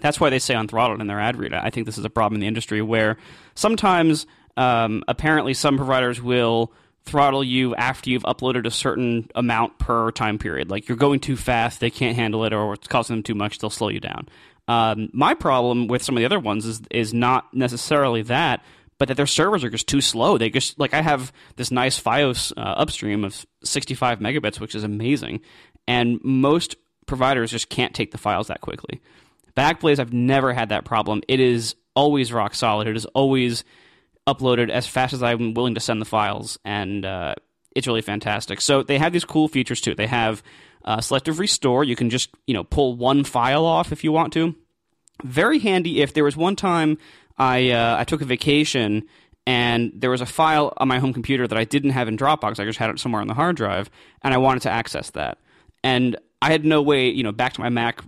That's 0.01 0.19
why 0.19 0.29
they 0.29 0.39
say 0.39 0.53
unthrottled 0.53 0.99
in 0.99 1.07
their 1.07 1.19
ad 1.19 1.37
read. 1.37 1.53
I 1.53 1.69
think 1.69 1.85
this 1.85 1.97
is 1.97 2.05
a 2.05 2.09
problem 2.09 2.35
in 2.35 2.41
the 2.41 2.47
industry 2.47 2.81
where 2.81 3.17
sometimes, 3.55 4.25
um, 4.57 5.03
apparently, 5.07 5.53
some 5.53 5.77
providers 5.77 6.21
will 6.21 6.73
throttle 7.05 7.43
you 7.43 7.75
after 7.75 8.09
you've 8.09 8.23
uploaded 8.23 8.65
a 8.65 8.71
certain 8.71 9.29
amount 9.35 9.79
per 9.79 10.11
time 10.11 10.37
period. 10.37 10.69
Like 10.69 10.87
you're 10.87 10.97
going 10.97 11.19
too 11.19 11.35
fast, 11.35 11.79
they 11.79 11.89
can't 11.89 12.15
handle 12.15 12.43
it, 12.45 12.53
or 12.53 12.73
it's 12.73 12.87
costing 12.87 13.17
them 13.17 13.23
too 13.23 13.35
much, 13.35 13.59
they'll 13.59 13.69
slow 13.69 13.89
you 13.89 13.99
down. 13.99 14.27
Um, 14.67 15.09
my 15.13 15.33
problem 15.33 15.87
with 15.87 16.03
some 16.03 16.15
of 16.15 16.19
the 16.19 16.25
other 16.25 16.39
ones 16.39 16.65
is 16.65 16.81
is 16.91 17.13
not 17.13 17.53
necessarily 17.53 18.21
that, 18.23 18.63
but 18.97 19.07
that 19.07 19.17
their 19.17 19.27
servers 19.27 19.63
are 19.63 19.69
just 19.69 19.87
too 19.87 20.01
slow. 20.01 20.37
They 20.37 20.49
just 20.49 20.79
like 20.79 20.93
I 20.93 21.01
have 21.01 21.33
this 21.55 21.71
nice 21.71 21.99
FiOS 21.99 22.53
uh, 22.55 22.59
upstream 22.59 23.23
of 23.23 23.45
65 23.63 24.19
megabits, 24.19 24.59
which 24.59 24.75
is 24.75 24.83
amazing, 24.83 25.41
and 25.87 26.19
most 26.23 26.75
providers 27.07 27.51
just 27.51 27.69
can't 27.69 27.93
take 27.93 28.11
the 28.11 28.17
files 28.17 28.47
that 28.47 28.61
quickly. 28.61 29.01
Backblaze, 29.55 29.99
I've 29.99 30.13
never 30.13 30.53
had 30.53 30.69
that 30.69 30.85
problem. 30.85 31.21
It 31.27 31.39
is 31.39 31.75
always 31.95 32.31
rock 32.31 32.55
solid. 32.55 32.87
It 32.87 32.95
is 32.95 33.05
always 33.07 33.63
uploaded 34.27 34.69
as 34.69 34.87
fast 34.87 35.13
as 35.13 35.23
I'm 35.23 35.53
willing 35.53 35.75
to 35.75 35.79
send 35.79 36.01
the 36.01 36.05
files, 36.05 36.57
and 36.63 37.05
uh, 37.05 37.35
it's 37.75 37.87
really 37.87 38.01
fantastic. 38.01 38.61
So 38.61 38.83
they 38.83 38.97
have 38.97 39.13
these 39.13 39.25
cool 39.25 39.47
features 39.47 39.81
too. 39.81 39.95
They 39.95 40.07
have 40.07 40.43
uh, 40.85 41.01
selective 41.01 41.39
restore. 41.39 41.83
You 41.83 41.95
can 41.95 42.09
just 42.09 42.29
you 42.47 42.53
know 42.53 42.63
pull 42.63 42.95
one 42.95 43.23
file 43.23 43.65
off 43.65 43.91
if 43.91 44.03
you 44.03 44.11
want 44.11 44.33
to. 44.33 44.55
Very 45.23 45.59
handy 45.59 46.01
if 46.01 46.13
there 46.13 46.23
was 46.23 46.35
one 46.37 46.55
time 46.55 46.97
I 47.37 47.71
uh, 47.71 47.97
I 47.99 48.03
took 48.03 48.21
a 48.21 48.25
vacation 48.25 49.03
and 49.47 49.91
there 49.95 50.09
was 50.09 50.21
a 50.21 50.25
file 50.25 50.73
on 50.77 50.87
my 50.87 50.99
home 50.99 51.13
computer 51.13 51.47
that 51.47 51.57
I 51.57 51.63
didn't 51.63 51.91
have 51.91 52.07
in 52.07 52.17
Dropbox. 52.17 52.59
I 52.59 52.65
just 52.65 52.79
had 52.79 52.89
it 52.89 52.99
somewhere 52.99 53.21
on 53.21 53.27
the 53.27 53.33
hard 53.33 53.55
drive, 53.55 53.89
and 54.21 54.33
I 54.33 54.37
wanted 54.37 54.63
to 54.63 54.69
access 54.69 55.09
that. 55.11 55.39
And 55.83 56.15
I 56.41 56.51
had 56.51 56.63
no 56.63 56.81
way, 56.81 57.09
you 57.09 57.23
know, 57.23 57.31
back 57.31 57.53
to 57.53 57.61
my 57.61 57.69
Mac 57.69 58.03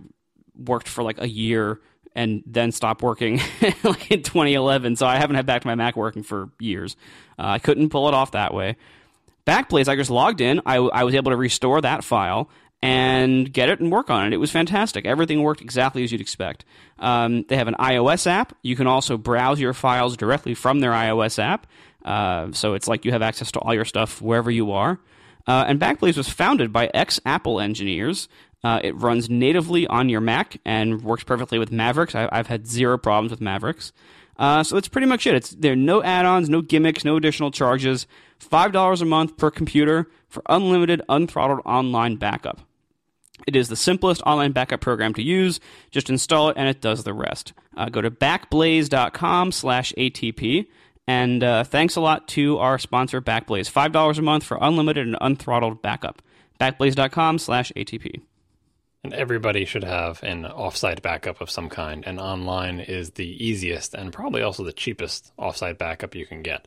worked 0.56 0.88
for 0.88 1.02
like 1.02 1.20
a 1.20 1.28
year 1.28 1.80
and 2.14 2.42
then 2.46 2.70
stopped 2.72 3.02
working 3.02 3.40
like 3.82 4.10
in 4.10 4.22
2011. 4.22 4.96
So 4.96 5.06
I 5.06 5.16
haven't 5.16 5.36
had 5.36 5.46
back 5.46 5.62
to 5.62 5.68
my 5.68 5.74
Mac 5.74 5.96
working 5.96 6.22
for 6.22 6.50
years. 6.60 6.96
Uh, 7.38 7.46
I 7.46 7.58
couldn't 7.58 7.90
pull 7.90 8.08
it 8.08 8.14
off 8.14 8.32
that 8.32 8.54
way. 8.54 8.76
Backblaze, 9.46 9.88
I 9.88 9.96
just 9.96 10.10
logged 10.10 10.40
in. 10.40 10.60
I, 10.64 10.76
I 10.76 11.04
was 11.04 11.14
able 11.14 11.30
to 11.30 11.36
restore 11.36 11.80
that 11.82 12.02
file, 12.02 12.48
and 12.84 13.50
get 13.50 13.70
it 13.70 13.80
and 13.80 13.90
work 13.90 14.10
on 14.10 14.26
it. 14.26 14.34
It 14.34 14.36
was 14.36 14.50
fantastic. 14.50 15.06
Everything 15.06 15.42
worked 15.42 15.62
exactly 15.62 16.04
as 16.04 16.12
you'd 16.12 16.20
expect. 16.20 16.66
Um, 16.98 17.44
they 17.48 17.56
have 17.56 17.66
an 17.66 17.76
iOS 17.80 18.26
app. 18.26 18.54
You 18.60 18.76
can 18.76 18.86
also 18.86 19.16
browse 19.16 19.58
your 19.58 19.72
files 19.72 20.18
directly 20.18 20.52
from 20.52 20.80
their 20.80 20.92
iOS 20.92 21.42
app. 21.42 21.66
Uh, 22.04 22.52
so 22.52 22.74
it's 22.74 22.86
like 22.86 23.06
you 23.06 23.12
have 23.12 23.22
access 23.22 23.50
to 23.52 23.58
all 23.60 23.72
your 23.72 23.86
stuff 23.86 24.20
wherever 24.20 24.50
you 24.50 24.72
are. 24.72 25.00
Uh, 25.46 25.64
and 25.66 25.80
Backblaze 25.80 26.18
was 26.18 26.28
founded 26.28 26.74
by 26.74 26.90
ex 26.92 27.18
Apple 27.24 27.58
engineers. 27.58 28.28
Uh, 28.64 28.80
it 28.82 28.96
runs 28.96 29.28
natively 29.28 29.86
on 29.86 30.08
your 30.08 30.22
Mac 30.22 30.56
and 30.64 31.02
works 31.02 31.22
perfectly 31.22 31.58
with 31.58 31.70
Mavericks. 31.70 32.14
I, 32.14 32.34
have 32.34 32.46
had 32.46 32.66
zero 32.66 32.96
problems 32.96 33.30
with 33.30 33.42
Mavericks. 33.42 33.92
Uh, 34.38 34.64
so 34.64 34.74
that's 34.74 34.88
pretty 34.88 35.06
much 35.06 35.26
it. 35.26 35.34
It's 35.34 35.50
there 35.50 35.74
are 35.74 35.76
no 35.76 36.02
add-ons, 36.02 36.48
no 36.48 36.62
gimmicks, 36.62 37.04
no 37.04 37.16
additional 37.16 37.50
charges. 37.50 38.06
Five 38.38 38.72
dollars 38.72 39.02
a 39.02 39.04
month 39.04 39.36
per 39.36 39.50
computer 39.50 40.10
for 40.28 40.42
unlimited, 40.48 41.02
unthrottled 41.08 41.60
online 41.66 42.16
backup. 42.16 42.60
It 43.46 43.54
is 43.54 43.68
the 43.68 43.76
simplest 43.76 44.22
online 44.22 44.52
backup 44.52 44.80
program 44.80 45.12
to 45.14 45.22
use. 45.22 45.60
Just 45.90 46.08
install 46.08 46.48
it 46.48 46.56
and 46.56 46.66
it 46.66 46.80
does 46.80 47.04
the 47.04 47.12
rest. 47.12 47.52
Uh, 47.76 47.90
go 47.90 48.00
to 48.00 48.10
backblaze.com 48.10 49.52
slash 49.52 49.92
ATP. 49.98 50.66
And 51.06 51.44
uh, 51.44 51.64
thanks 51.64 51.96
a 51.96 52.00
lot 52.00 52.26
to 52.28 52.58
our 52.58 52.78
sponsor, 52.78 53.20
Backblaze. 53.20 53.70
$5 53.70 54.18
a 54.18 54.22
month 54.22 54.44
for 54.44 54.58
unlimited 54.60 55.06
and 55.06 55.16
unthrottled 55.16 55.82
backup. 55.82 56.22
Backblaze.com 56.58 57.38
slash 57.38 57.70
ATP. 57.76 58.22
And 59.04 59.12
everybody 59.12 59.66
should 59.66 59.84
have 59.84 60.22
an 60.22 60.44
offsite 60.44 61.02
backup 61.02 61.42
of 61.42 61.50
some 61.50 61.68
kind. 61.68 62.02
And 62.06 62.18
online 62.18 62.80
is 62.80 63.10
the 63.10 63.44
easiest 63.44 63.92
and 63.94 64.12
probably 64.12 64.40
also 64.40 64.64
the 64.64 64.72
cheapest 64.72 65.30
offsite 65.38 65.76
backup 65.76 66.14
you 66.14 66.24
can 66.24 66.42
get. 66.42 66.66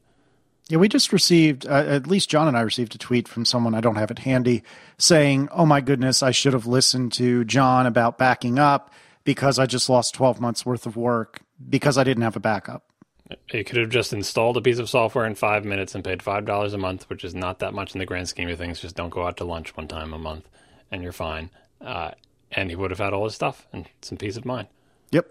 Yeah, 0.69 0.78
we 0.78 0.88
just 0.88 1.12
received, 1.12 1.65
uh, 1.65 1.86
at 1.88 2.08
least 2.08 2.30
John 2.30 2.47
and 2.47 2.56
I 2.56 2.62
received 2.62 2.93
a 2.93 2.97
tweet 2.97 3.28
from 3.28 3.45
someone, 3.45 3.73
I 3.73 3.82
don't 3.82 3.95
have 3.95 4.12
it 4.12 4.19
handy, 4.19 4.63
saying, 4.97 5.50
Oh 5.52 5.65
my 5.65 5.82
goodness, 5.82 6.21
I 6.21 6.32
should 6.32 6.54
have 6.54 6.67
listened 6.67 7.13
to 7.13 7.43
John 7.45 7.88
about 7.88 8.17
backing 8.17 8.60
up 8.60 8.91
because 9.23 9.60
I 9.60 9.65
just 9.65 9.89
lost 9.89 10.13
12 10.13 10.39
months 10.39 10.65
worth 10.65 10.86
of 10.86 10.95
work 10.95 11.41
because 11.69 11.97
I 11.97 12.04
didn't 12.04 12.23
have 12.23 12.36
a 12.36 12.41
backup. 12.41 12.84
You 13.52 13.63
could 13.63 13.78
have 13.78 13.89
just 13.89 14.13
installed 14.13 14.58
a 14.58 14.62
piece 14.62 14.78
of 14.78 14.89
software 14.89 15.26
in 15.26 15.36
five 15.36 15.65
minutes 15.65 15.95
and 15.95 16.04
paid 16.04 16.19
$5 16.19 16.73
a 16.73 16.78
month, 16.78 17.10
which 17.10 17.26
is 17.26 17.34
not 17.34 17.60
that 17.60 17.73
much 17.73 17.95
in 17.95 18.00
the 18.00 18.06
grand 18.06 18.30
scheme 18.30 18.50
of 18.50 18.58
things. 18.58 18.80
Just 18.80 18.95
don't 18.95 19.10
go 19.10 19.26
out 19.26 19.38
to 19.38 19.43
lunch 19.43 19.76
one 19.76 19.88
time 19.88 20.13
a 20.13 20.19
month 20.19 20.47
and 20.91 21.02
you're 21.02 21.12
fine. 21.12 21.50
Uh, 21.82 22.12
and 22.52 22.70
he 22.70 22.76
would 22.76 22.92
have 22.92 23.00
had 23.00 23.14
all 23.14 23.26
his 23.26 23.36
stuff 23.36 23.68
and 23.74 23.88
some 24.02 24.18
peace 24.18 24.38
of 24.38 24.46
mind. 24.46 24.68
Yep. 25.12 25.28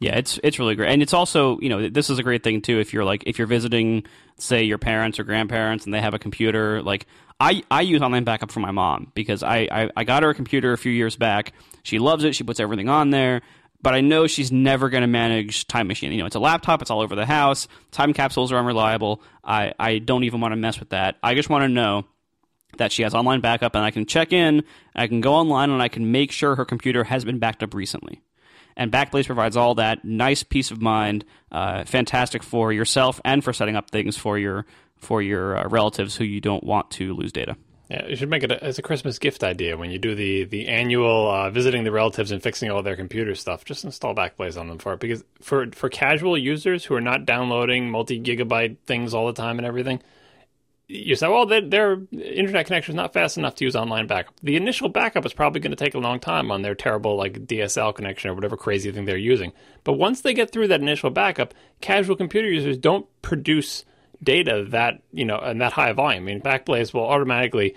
Yeah, 0.00 0.16
it's 0.16 0.38
it's 0.42 0.58
really 0.58 0.74
great, 0.74 0.90
and 0.90 1.02
it's 1.02 1.14
also 1.14 1.58
you 1.60 1.68
know 1.68 1.88
this 1.88 2.10
is 2.10 2.18
a 2.18 2.22
great 2.22 2.42
thing 2.42 2.60
too. 2.60 2.78
If 2.78 2.92
you're 2.92 3.04
like 3.04 3.24
if 3.26 3.38
you're 3.38 3.46
visiting, 3.46 4.04
say 4.38 4.64
your 4.64 4.78
parents 4.78 5.18
or 5.18 5.24
grandparents, 5.24 5.84
and 5.84 5.94
they 5.94 6.00
have 6.00 6.14
a 6.14 6.18
computer, 6.18 6.82
like 6.82 7.06
I 7.40 7.62
I 7.70 7.82
use 7.82 8.02
online 8.02 8.24
backup 8.24 8.50
for 8.50 8.60
my 8.60 8.70
mom 8.70 9.12
because 9.14 9.42
I 9.42 9.68
I, 9.70 9.90
I 9.96 10.04
got 10.04 10.22
her 10.22 10.30
a 10.30 10.34
computer 10.34 10.72
a 10.72 10.78
few 10.78 10.92
years 10.92 11.16
back. 11.16 11.52
She 11.84 11.98
loves 11.98 12.24
it. 12.24 12.34
She 12.34 12.44
puts 12.44 12.60
everything 12.60 12.88
on 12.88 13.10
there. 13.10 13.42
But 13.82 13.94
I 13.94 14.00
know 14.00 14.26
she's 14.26 14.50
never 14.50 14.88
going 14.88 15.02
to 15.02 15.06
manage 15.06 15.66
Time 15.66 15.88
Machine. 15.88 16.10
You 16.10 16.20
know, 16.20 16.26
it's 16.26 16.36
a 16.36 16.40
laptop. 16.40 16.80
It's 16.80 16.90
all 16.90 17.02
over 17.02 17.14
the 17.14 17.26
house. 17.26 17.68
Time 17.90 18.14
capsules 18.14 18.50
are 18.50 18.56
unreliable. 18.56 19.20
I, 19.44 19.74
I 19.78 19.98
don't 19.98 20.24
even 20.24 20.40
want 20.40 20.52
to 20.52 20.56
mess 20.56 20.80
with 20.80 20.88
that. 20.88 21.18
I 21.22 21.34
just 21.34 21.50
want 21.50 21.64
to 21.64 21.68
know 21.68 22.06
that 22.78 22.92
she 22.92 23.02
has 23.02 23.14
online 23.14 23.40
backup 23.40 23.74
and 23.74 23.84
I 23.84 23.90
can 23.90 24.06
check 24.06 24.32
in, 24.32 24.64
I 24.94 25.06
can 25.06 25.20
go 25.20 25.34
online 25.34 25.70
and 25.70 25.82
I 25.82 25.88
can 25.88 26.12
make 26.12 26.32
sure 26.32 26.56
her 26.56 26.64
computer 26.64 27.04
has 27.04 27.24
been 27.24 27.38
backed 27.38 27.62
up 27.62 27.74
recently. 27.74 28.22
And 28.76 28.90
Backblaze 28.90 29.26
provides 29.26 29.56
all 29.56 29.76
that 29.76 30.04
nice 30.04 30.42
peace 30.42 30.70
of 30.70 30.82
mind, 30.82 31.24
uh, 31.52 31.84
fantastic 31.84 32.42
for 32.42 32.72
yourself 32.72 33.20
and 33.24 33.44
for 33.44 33.52
setting 33.52 33.76
up 33.76 33.90
things 33.90 34.16
for 34.16 34.38
your 34.38 34.66
for 34.96 35.20
your 35.22 35.58
uh, 35.58 35.68
relatives 35.68 36.16
who 36.16 36.24
you 36.24 36.40
don't 36.40 36.64
want 36.64 36.90
to 36.92 37.14
lose 37.14 37.30
data. 37.30 37.56
Yeah, 37.90 38.06
you 38.06 38.16
should 38.16 38.30
make 38.30 38.42
it 38.42 38.50
as 38.50 38.78
a 38.78 38.82
Christmas 38.82 39.18
gift 39.18 39.44
idea 39.44 39.76
when 39.76 39.90
you 39.90 39.98
do 39.98 40.14
the 40.14 40.44
the 40.44 40.68
annual 40.68 41.30
uh, 41.30 41.50
visiting 41.50 41.84
the 41.84 41.92
relatives 41.92 42.30
and 42.30 42.42
fixing 42.42 42.70
all 42.70 42.82
their 42.82 42.96
computer 42.96 43.34
stuff. 43.34 43.64
Just 43.64 43.84
install 43.84 44.14
Backblaze 44.14 44.58
on 44.58 44.68
them 44.68 44.78
for 44.78 44.94
it 44.94 45.00
because 45.00 45.22
for 45.42 45.70
for 45.72 45.90
casual 45.90 46.38
users 46.38 46.84
who 46.84 46.94
are 46.94 47.00
not 47.00 47.26
downloading 47.26 47.90
multi 47.90 48.18
gigabyte 48.20 48.78
things 48.86 49.12
all 49.12 49.26
the 49.26 49.34
time 49.34 49.58
and 49.58 49.66
everything, 49.66 50.02
you 50.86 51.16
say, 51.16 51.28
well, 51.28 51.46
their 51.46 52.02
internet 52.12 52.66
connection 52.66 52.92
is 52.92 52.96
not 52.96 53.14
fast 53.14 53.38
enough 53.38 53.54
to 53.56 53.64
use 53.64 53.74
online 53.74 54.06
backup. 54.06 54.34
The 54.42 54.56
initial 54.56 54.90
backup 54.90 55.24
is 55.24 55.32
probably 55.32 55.60
going 55.60 55.70
to 55.70 55.82
take 55.82 55.94
a 55.94 55.98
long 55.98 56.20
time 56.20 56.50
on 56.50 56.62
their 56.62 56.74
terrible 56.74 57.16
like 57.16 57.46
DSL 57.46 57.94
connection 57.94 58.30
or 58.30 58.34
whatever 58.34 58.56
crazy 58.56 58.92
thing 58.92 59.06
they're 59.06 59.16
using. 59.16 59.52
But 59.82 59.94
once 59.94 60.20
they 60.20 60.34
get 60.34 60.50
through 60.50 60.68
that 60.68 60.82
initial 60.82 61.10
backup, 61.10 61.54
casual 61.80 62.16
computer 62.16 62.50
users 62.50 62.76
don't 62.76 63.06
produce 63.22 63.84
data 64.22 64.66
that 64.70 65.02
you 65.12 65.24
know 65.24 65.38
in 65.40 65.58
that 65.58 65.72
high 65.72 65.92
volume. 65.92 66.24
I 66.24 66.26
mean, 66.26 66.40
Backblaze 66.40 66.92
will 66.92 67.06
automatically, 67.06 67.76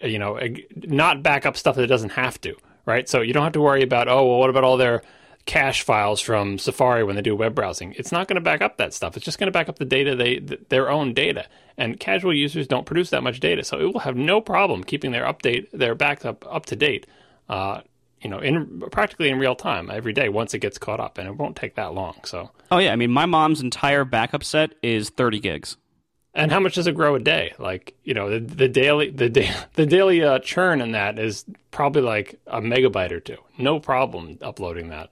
you 0.00 0.18
know, 0.18 0.38
not 0.74 1.22
back 1.22 1.46
up 1.46 1.56
stuff 1.56 1.76
that 1.76 1.82
it 1.82 1.88
doesn't 1.88 2.10
have 2.10 2.40
to, 2.42 2.54
right? 2.84 3.08
So 3.08 3.22
you 3.22 3.32
don't 3.32 3.44
have 3.44 3.52
to 3.54 3.60
worry 3.60 3.82
about 3.82 4.08
oh, 4.08 4.24
well, 4.24 4.38
what 4.38 4.50
about 4.50 4.64
all 4.64 4.76
their 4.76 5.02
cache 5.46 5.82
files 5.82 6.20
from 6.20 6.58
Safari 6.58 7.04
when 7.04 7.16
they 7.16 7.22
do 7.22 7.34
web 7.34 7.54
browsing. 7.54 7.94
It's 7.96 8.12
not 8.12 8.28
going 8.28 8.34
to 8.34 8.40
back 8.40 8.60
up 8.60 8.76
that 8.76 8.92
stuff. 8.92 9.16
It's 9.16 9.24
just 9.24 9.38
going 9.38 9.46
to 9.46 9.52
back 9.52 9.68
up 9.68 9.78
the 9.78 9.84
data 9.84 10.14
they 10.14 10.40
their 10.40 10.90
own 10.90 11.14
data. 11.14 11.46
And 11.78 11.98
casual 11.98 12.34
users 12.34 12.66
don't 12.66 12.86
produce 12.86 13.10
that 13.10 13.22
much 13.22 13.40
data, 13.40 13.62
so 13.62 13.78
it 13.78 13.84
will 13.84 14.00
have 14.00 14.16
no 14.16 14.40
problem 14.40 14.84
keeping 14.84 15.12
their 15.12 15.24
update 15.24 15.70
their 15.70 15.94
backup 15.94 16.44
up 16.52 16.66
to 16.66 16.76
date. 16.76 17.06
Uh, 17.48 17.82
you 18.20 18.30
know, 18.30 18.38
in 18.38 18.80
practically 18.90 19.28
in 19.28 19.38
real 19.38 19.54
time 19.54 19.90
every 19.90 20.12
day 20.12 20.28
once 20.28 20.52
it 20.52 20.58
gets 20.58 20.78
caught 20.78 21.00
up, 21.00 21.16
and 21.16 21.28
it 21.28 21.36
won't 21.36 21.54
take 21.56 21.76
that 21.76 21.94
long. 21.94 22.16
So. 22.24 22.50
Oh 22.70 22.78
yeah, 22.78 22.92
I 22.92 22.96
mean, 22.96 23.10
my 23.10 23.26
mom's 23.26 23.60
entire 23.60 24.04
backup 24.04 24.42
set 24.42 24.74
is 24.82 25.10
thirty 25.10 25.38
gigs. 25.38 25.76
And 26.34 26.52
how 26.52 26.60
much 26.60 26.74
does 26.74 26.86
it 26.86 26.94
grow 26.94 27.14
a 27.14 27.20
day? 27.20 27.54
Like 27.58 27.94
you 28.04 28.14
know, 28.14 28.30
the, 28.30 28.40
the 28.40 28.68
daily 28.68 29.10
the 29.10 29.28
day 29.28 29.54
the 29.74 29.86
daily 29.86 30.24
uh, 30.24 30.40
churn 30.40 30.80
in 30.80 30.92
that 30.92 31.18
is 31.18 31.44
probably 31.70 32.02
like 32.02 32.40
a 32.46 32.60
megabyte 32.60 33.12
or 33.12 33.20
two. 33.20 33.38
No 33.58 33.78
problem 33.78 34.38
uploading 34.42 34.88
that. 34.88 35.10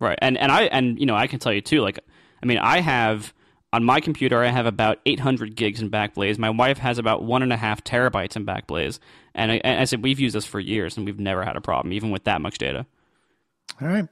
Right. 0.00 0.18
And 0.20 0.38
and 0.38 0.50
I 0.50 0.62
and 0.64 0.98
you 0.98 1.06
know, 1.06 1.14
I 1.14 1.26
can 1.26 1.38
tell 1.38 1.52
you 1.52 1.60
too, 1.60 1.80
like 1.82 2.00
I 2.42 2.46
mean, 2.46 2.58
I 2.58 2.80
have 2.80 3.34
on 3.72 3.84
my 3.84 4.00
computer 4.00 4.42
I 4.42 4.48
have 4.48 4.66
about 4.66 4.98
800 5.06 5.54
gigs 5.54 5.80
in 5.80 5.90
Backblaze. 5.90 6.38
My 6.38 6.50
wife 6.50 6.78
has 6.78 6.98
about 6.98 7.22
one 7.22 7.42
and 7.42 7.52
a 7.52 7.56
half 7.56 7.84
terabytes 7.84 8.34
in 8.34 8.46
Backblaze, 8.46 8.98
and 9.34 9.52
I, 9.52 9.60
and 9.62 9.80
I 9.80 9.84
said 9.84 10.02
we've 10.02 10.18
used 10.18 10.34
this 10.34 10.46
for 10.46 10.58
years 10.58 10.96
and 10.96 11.06
we've 11.06 11.20
never 11.20 11.44
had 11.44 11.56
a 11.56 11.60
problem, 11.60 11.92
even 11.92 12.10
with 12.10 12.24
that 12.24 12.40
much 12.40 12.58
data. 12.58 12.86
All 13.80 13.88
right. 13.88 14.08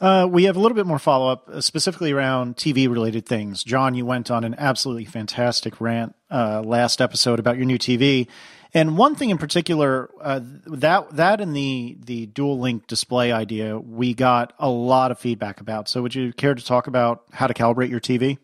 Uh, 0.00 0.26
we 0.28 0.44
have 0.44 0.56
a 0.56 0.60
little 0.60 0.74
bit 0.74 0.86
more 0.86 0.98
follow 0.98 1.30
up, 1.30 1.48
uh, 1.48 1.60
specifically 1.60 2.10
around 2.10 2.56
TV 2.56 2.88
related 2.88 3.24
things. 3.24 3.62
John, 3.62 3.94
you 3.94 4.04
went 4.04 4.32
on 4.32 4.42
an 4.42 4.56
absolutely 4.58 5.04
fantastic 5.04 5.80
rant 5.80 6.16
uh, 6.30 6.60
last 6.64 7.00
episode 7.00 7.38
about 7.38 7.56
your 7.56 7.66
new 7.66 7.78
TV. 7.78 8.26
And 8.74 8.96
one 8.96 9.14
thing 9.14 9.30
in 9.30 9.36
particular, 9.36 10.10
uh, 10.20 10.40
that 10.42 11.10
that 11.16 11.40
and 11.40 11.54
the 11.54 11.98
the 12.02 12.26
dual 12.26 12.58
link 12.58 12.86
display 12.86 13.30
idea, 13.30 13.78
we 13.78 14.14
got 14.14 14.54
a 14.58 14.68
lot 14.68 15.10
of 15.10 15.18
feedback 15.18 15.60
about. 15.60 15.88
So, 15.88 16.00
would 16.00 16.14
you 16.14 16.32
care 16.32 16.54
to 16.54 16.64
talk 16.64 16.86
about 16.86 17.24
how 17.32 17.46
to 17.46 17.54
calibrate 17.54 17.90
your 17.90 18.00
TV? 18.00 18.38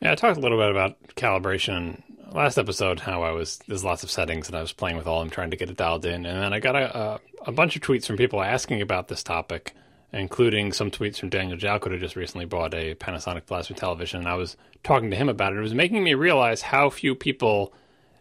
Yeah, 0.00 0.12
I 0.12 0.14
talked 0.16 0.36
a 0.36 0.40
little 0.40 0.58
bit 0.58 0.70
about 0.70 0.98
calibration 1.16 2.02
last 2.34 2.58
episode. 2.58 3.00
How 3.00 3.22
I 3.22 3.30
was 3.30 3.58
there's 3.66 3.84
lots 3.84 4.02
of 4.02 4.10
settings 4.10 4.48
and 4.48 4.56
I 4.56 4.60
was 4.60 4.72
playing 4.72 4.98
with 4.98 5.06
all 5.06 5.20
them, 5.20 5.30
trying 5.30 5.50
to 5.50 5.56
get 5.56 5.70
it 5.70 5.78
dialed 5.78 6.04
in. 6.04 6.26
And 6.26 6.42
then 6.42 6.52
I 6.52 6.60
got 6.60 6.76
a, 6.76 6.98
a, 6.98 7.20
a 7.46 7.52
bunch 7.52 7.74
of 7.74 7.80
tweets 7.80 8.06
from 8.06 8.18
people 8.18 8.42
asking 8.42 8.82
about 8.82 9.08
this 9.08 9.22
topic, 9.22 9.72
including 10.12 10.74
some 10.74 10.90
tweets 10.90 11.18
from 11.18 11.30
Daniel 11.30 11.56
Jalkut, 11.56 11.90
who 11.90 11.98
just 11.98 12.16
recently 12.16 12.44
bought 12.44 12.74
a 12.74 12.94
Panasonic 12.96 13.46
plasma 13.46 13.76
television. 13.76 14.20
And 14.20 14.28
I 14.28 14.34
was 14.34 14.58
talking 14.82 15.10
to 15.10 15.16
him 15.16 15.30
about 15.30 15.54
it. 15.54 15.58
It 15.58 15.62
was 15.62 15.72
making 15.72 16.04
me 16.04 16.12
realize 16.12 16.60
how 16.60 16.90
few 16.90 17.14
people 17.14 17.72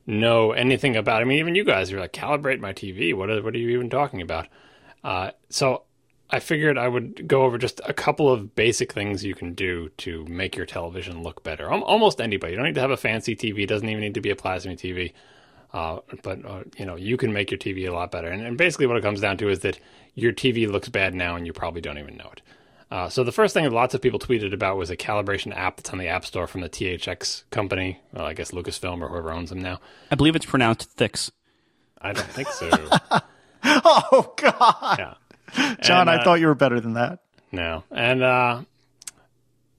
know 0.06 0.52
anything 0.52 0.96
about. 0.96 1.22
I 1.22 1.26
mean, 1.26 1.40
even 1.40 1.56
you 1.56 1.64
guys 1.64 1.92
are 1.92 2.00
like, 2.00 2.14
calibrate 2.14 2.60
my 2.60 2.74
TV. 2.74 3.14
What 3.14 3.30
are, 3.30 3.42
what 3.42 3.54
are 3.54 3.58
you 3.58 3.70
even 3.70 3.90
talking 3.90 4.22
about? 4.22 4.48
Uh, 5.04 5.32
so 5.50 5.84
I 6.30 6.40
figured 6.40 6.78
I 6.78 6.88
would 6.88 7.28
go 7.28 7.44
over 7.44 7.58
just 7.58 7.80
a 7.86 7.94
couple 7.94 8.30
of 8.30 8.56
basic 8.56 8.92
things 8.94 9.24
you 9.24 9.36
can 9.36 9.54
do 9.54 9.90
to 9.98 10.26
make 10.26 10.56
your 10.56 10.66
television 10.66 11.24
look 11.24 11.44
better. 11.44 11.70
Almost 11.70 12.20
anybody. 12.20 12.54
You 12.54 12.58
don't 12.58 12.66
need 12.66 12.76
to 12.76 12.82
have 12.82 12.92
a 12.92 12.98
fancy 12.98 13.36
TV. 13.36 13.64
It 13.64 13.68
doesn't 13.68 13.88
even 13.88 14.02
need 14.02 14.16
to 14.16 14.22
be 14.22 14.32
a 14.32 14.36
plasma 14.36 14.74
TV. 14.74 15.14
Uh, 15.74 16.00
but 16.22 16.46
uh, 16.46 16.64
you 16.78 16.86
know, 16.86 16.96
you 16.96 17.18
can 17.18 17.34
make 17.34 17.50
your 17.50 17.58
TV 17.58 17.88
a 17.88 17.94
lot 17.94 18.12
better. 18.12 18.28
And, 18.28 18.46
and 18.46 18.58
basically, 18.58 18.86
what 18.86 18.98
it 18.98 19.02
comes 19.02 19.22
down 19.22 19.38
to 19.38 19.50
is 19.50 19.60
that 19.60 19.80
your 20.14 20.32
TV 20.32 20.70
looks 20.70 20.88
bad 20.90 21.16
now, 21.16 21.36
and 21.36 21.48
you 21.48 21.54
probably 21.54 21.82
don't 21.82 21.98
even 21.98 22.16
know 22.16 22.30
it. 22.32 22.42
Uh, 22.92 23.10
so 23.10 23.24
the 23.24 23.32
first 23.32 23.54
thing 23.54 23.64
that 23.64 23.74
lots 23.74 23.94
of 23.94 24.02
people 24.02 24.20
tweeted 24.20 24.54
about 24.54 24.78
was 24.78 24.90
a 24.90 24.98
calibration 24.98 25.56
app 25.56 25.78
that's 25.78 25.90
on 25.90 25.98
the 25.98 26.08
App 26.08 26.26
Store 26.26 26.48
from 26.48 26.62
the 26.62 26.70
THX 26.70 27.44
company. 27.50 28.00
Well, 28.14 28.26
I 28.26 28.34
guess 28.34 28.52
Lucasfilm 28.52 29.02
or 29.02 29.10
whoever 29.10 29.32
owns 29.32 29.50
them 29.50 29.62
now. 29.62 29.80
I 30.12 30.16
believe 30.16 30.36
it's 30.36 30.46
pronounced 30.46 30.96
Thix. 30.96 31.32
I 32.00 32.14
don't 32.14 32.28
think 32.28 32.50
so. 32.50 32.70
oh 33.64 34.34
God! 34.38 35.00
Yeah, 35.00 35.76
John, 35.82 36.08
and, 36.08 36.10
uh, 36.10 36.22
I 36.22 36.24
thought 36.24 36.40
you 36.40 36.48
were 36.48 36.56
better 36.56 36.80
than 36.80 36.94
that. 36.94 37.20
No, 37.52 37.84
and 37.92 38.22
uh, 38.22 38.62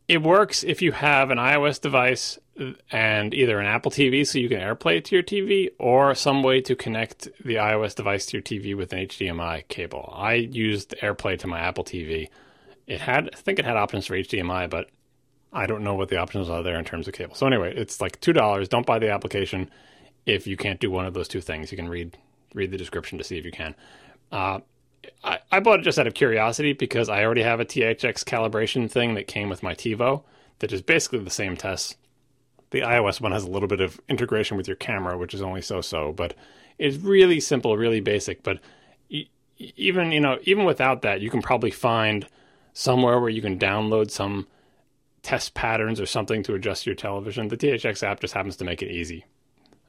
it 0.08 0.22
works 0.22 0.64
if 0.64 0.82
you 0.82 0.92
have 0.92 1.30
an 1.30 1.38
iOS 1.38 1.80
device 1.80 2.38
and 2.90 3.34
either 3.34 3.58
an 3.58 3.66
Apple 3.66 3.90
TV 3.90 4.26
so 4.26 4.38
you 4.38 4.48
can 4.48 4.60
AirPlay 4.60 4.98
it 4.98 5.04
to 5.06 5.16
your 5.16 5.22
TV, 5.22 5.70
or 5.78 6.14
some 6.14 6.42
way 6.42 6.60
to 6.62 6.76
connect 6.76 7.24
the 7.44 7.56
iOS 7.56 7.94
device 7.94 8.26
to 8.26 8.36
your 8.36 8.42
TV 8.42 8.76
with 8.76 8.92
an 8.92 9.00
HDMI 9.00 9.66
cable. 9.68 10.12
I 10.16 10.34
used 10.34 10.94
AirPlay 11.00 11.38
to 11.40 11.46
my 11.46 11.58
Apple 11.58 11.84
TV 11.84 12.28
it 12.86 13.00
had 13.00 13.30
I 13.32 13.36
think 13.36 13.58
it 13.58 13.64
had 13.64 13.76
options 13.76 14.06
for 14.06 14.14
HDMI, 14.14 14.68
but 14.68 14.90
I 15.52 15.66
don't 15.66 15.84
know 15.84 15.94
what 15.94 16.08
the 16.08 16.18
options 16.18 16.50
are 16.50 16.62
there 16.62 16.78
in 16.78 16.84
terms 16.84 17.06
of 17.08 17.14
cable. 17.14 17.34
So 17.34 17.46
anyway, 17.46 17.74
it's 17.76 18.00
like 18.00 18.20
two 18.20 18.32
dollars. 18.32 18.68
Don't 18.68 18.86
buy 18.86 18.98
the 18.98 19.10
application 19.10 19.70
if 20.26 20.46
you 20.46 20.56
can't 20.56 20.80
do 20.80 20.90
one 20.90 21.06
of 21.06 21.14
those 21.14 21.28
two 21.28 21.40
things. 21.40 21.70
You 21.70 21.76
can 21.76 21.88
read 21.88 22.16
read 22.54 22.70
the 22.70 22.78
description 22.78 23.18
to 23.18 23.24
see 23.24 23.38
if 23.38 23.44
you 23.44 23.52
can. 23.52 23.74
Uh, 24.32 24.60
I, 25.22 25.38
I 25.50 25.60
bought 25.60 25.80
it 25.80 25.82
just 25.82 25.98
out 25.98 26.06
of 26.06 26.14
curiosity 26.14 26.72
because 26.72 27.08
I 27.08 27.24
already 27.24 27.42
have 27.42 27.60
a 27.60 27.64
THX 27.64 28.24
calibration 28.24 28.90
thing 28.90 29.14
that 29.14 29.26
came 29.26 29.48
with 29.48 29.62
my 29.62 29.74
TiVo 29.74 30.22
that 30.60 30.72
is 30.72 30.82
basically 30.82 31.18
the 31.20 31.30
same 31.30 31.56
test. 31.56 31.96
The 32.70 32.80
iOS 32.80 33.20
one 33.20 33.32
has 33.32 33.44
a 33.44 33.50
little 33.50 33.68
bit 33.68 33.80
of 33.80 34.00
integration 34.08 34.56
with 34.56 34.66
your 34.66 34.76
camera, 34.76 35.18
which 35.18 35.34
is 35.34 35.42
only 35.42 35.62
so-so, 35.62 36.12
but 36.12 36.34
it's 36.78 36.96
really 36.96 37.38
simple, 37.38 37.76
really 37.76 38.00
basic. 38.00 38.42
But 38.42 38.60
even 39.58 40.10
you 40.10 40.20
know, 40.20 40.38
even 40.42 40.64
without 40.64 41.02
that, 41.02 41.20
you 41.20 41.30
can 41.30 41.42
probably 41.42 41.70
find 41.70 42.26
somewhere 42.74 43.18
where 43.20 43.30
you 43.30 43.40
can 43.40 43.58
download 43.58 44.10
some 44.10 44.46
test 45.22 45.54
patterns 45.54 46.00
or 46.00 46.06
something 46.06 46.42
to 46.42 46.54
adjust 46.54 46.84
your 46.84 46.94
television. 46.94 47.48
The 47.48 47.56
THX 47.56 48.02
app 48.02 48.20
just 48.20 48.34
happens 48.34 48.56
to 48.56 48.64
make 48.64 48.82
it 48.82 48.90
easy 48.90 49.24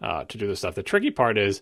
uh, 0.02 0.24
to 0.24 0.38
do 0.38 0.48
this 0.48 0.60
stuff. 0.60 0.76
The 0.76 0.84
tricky 0.84 1.12
part 1.12 1.38
is 1.38 1.62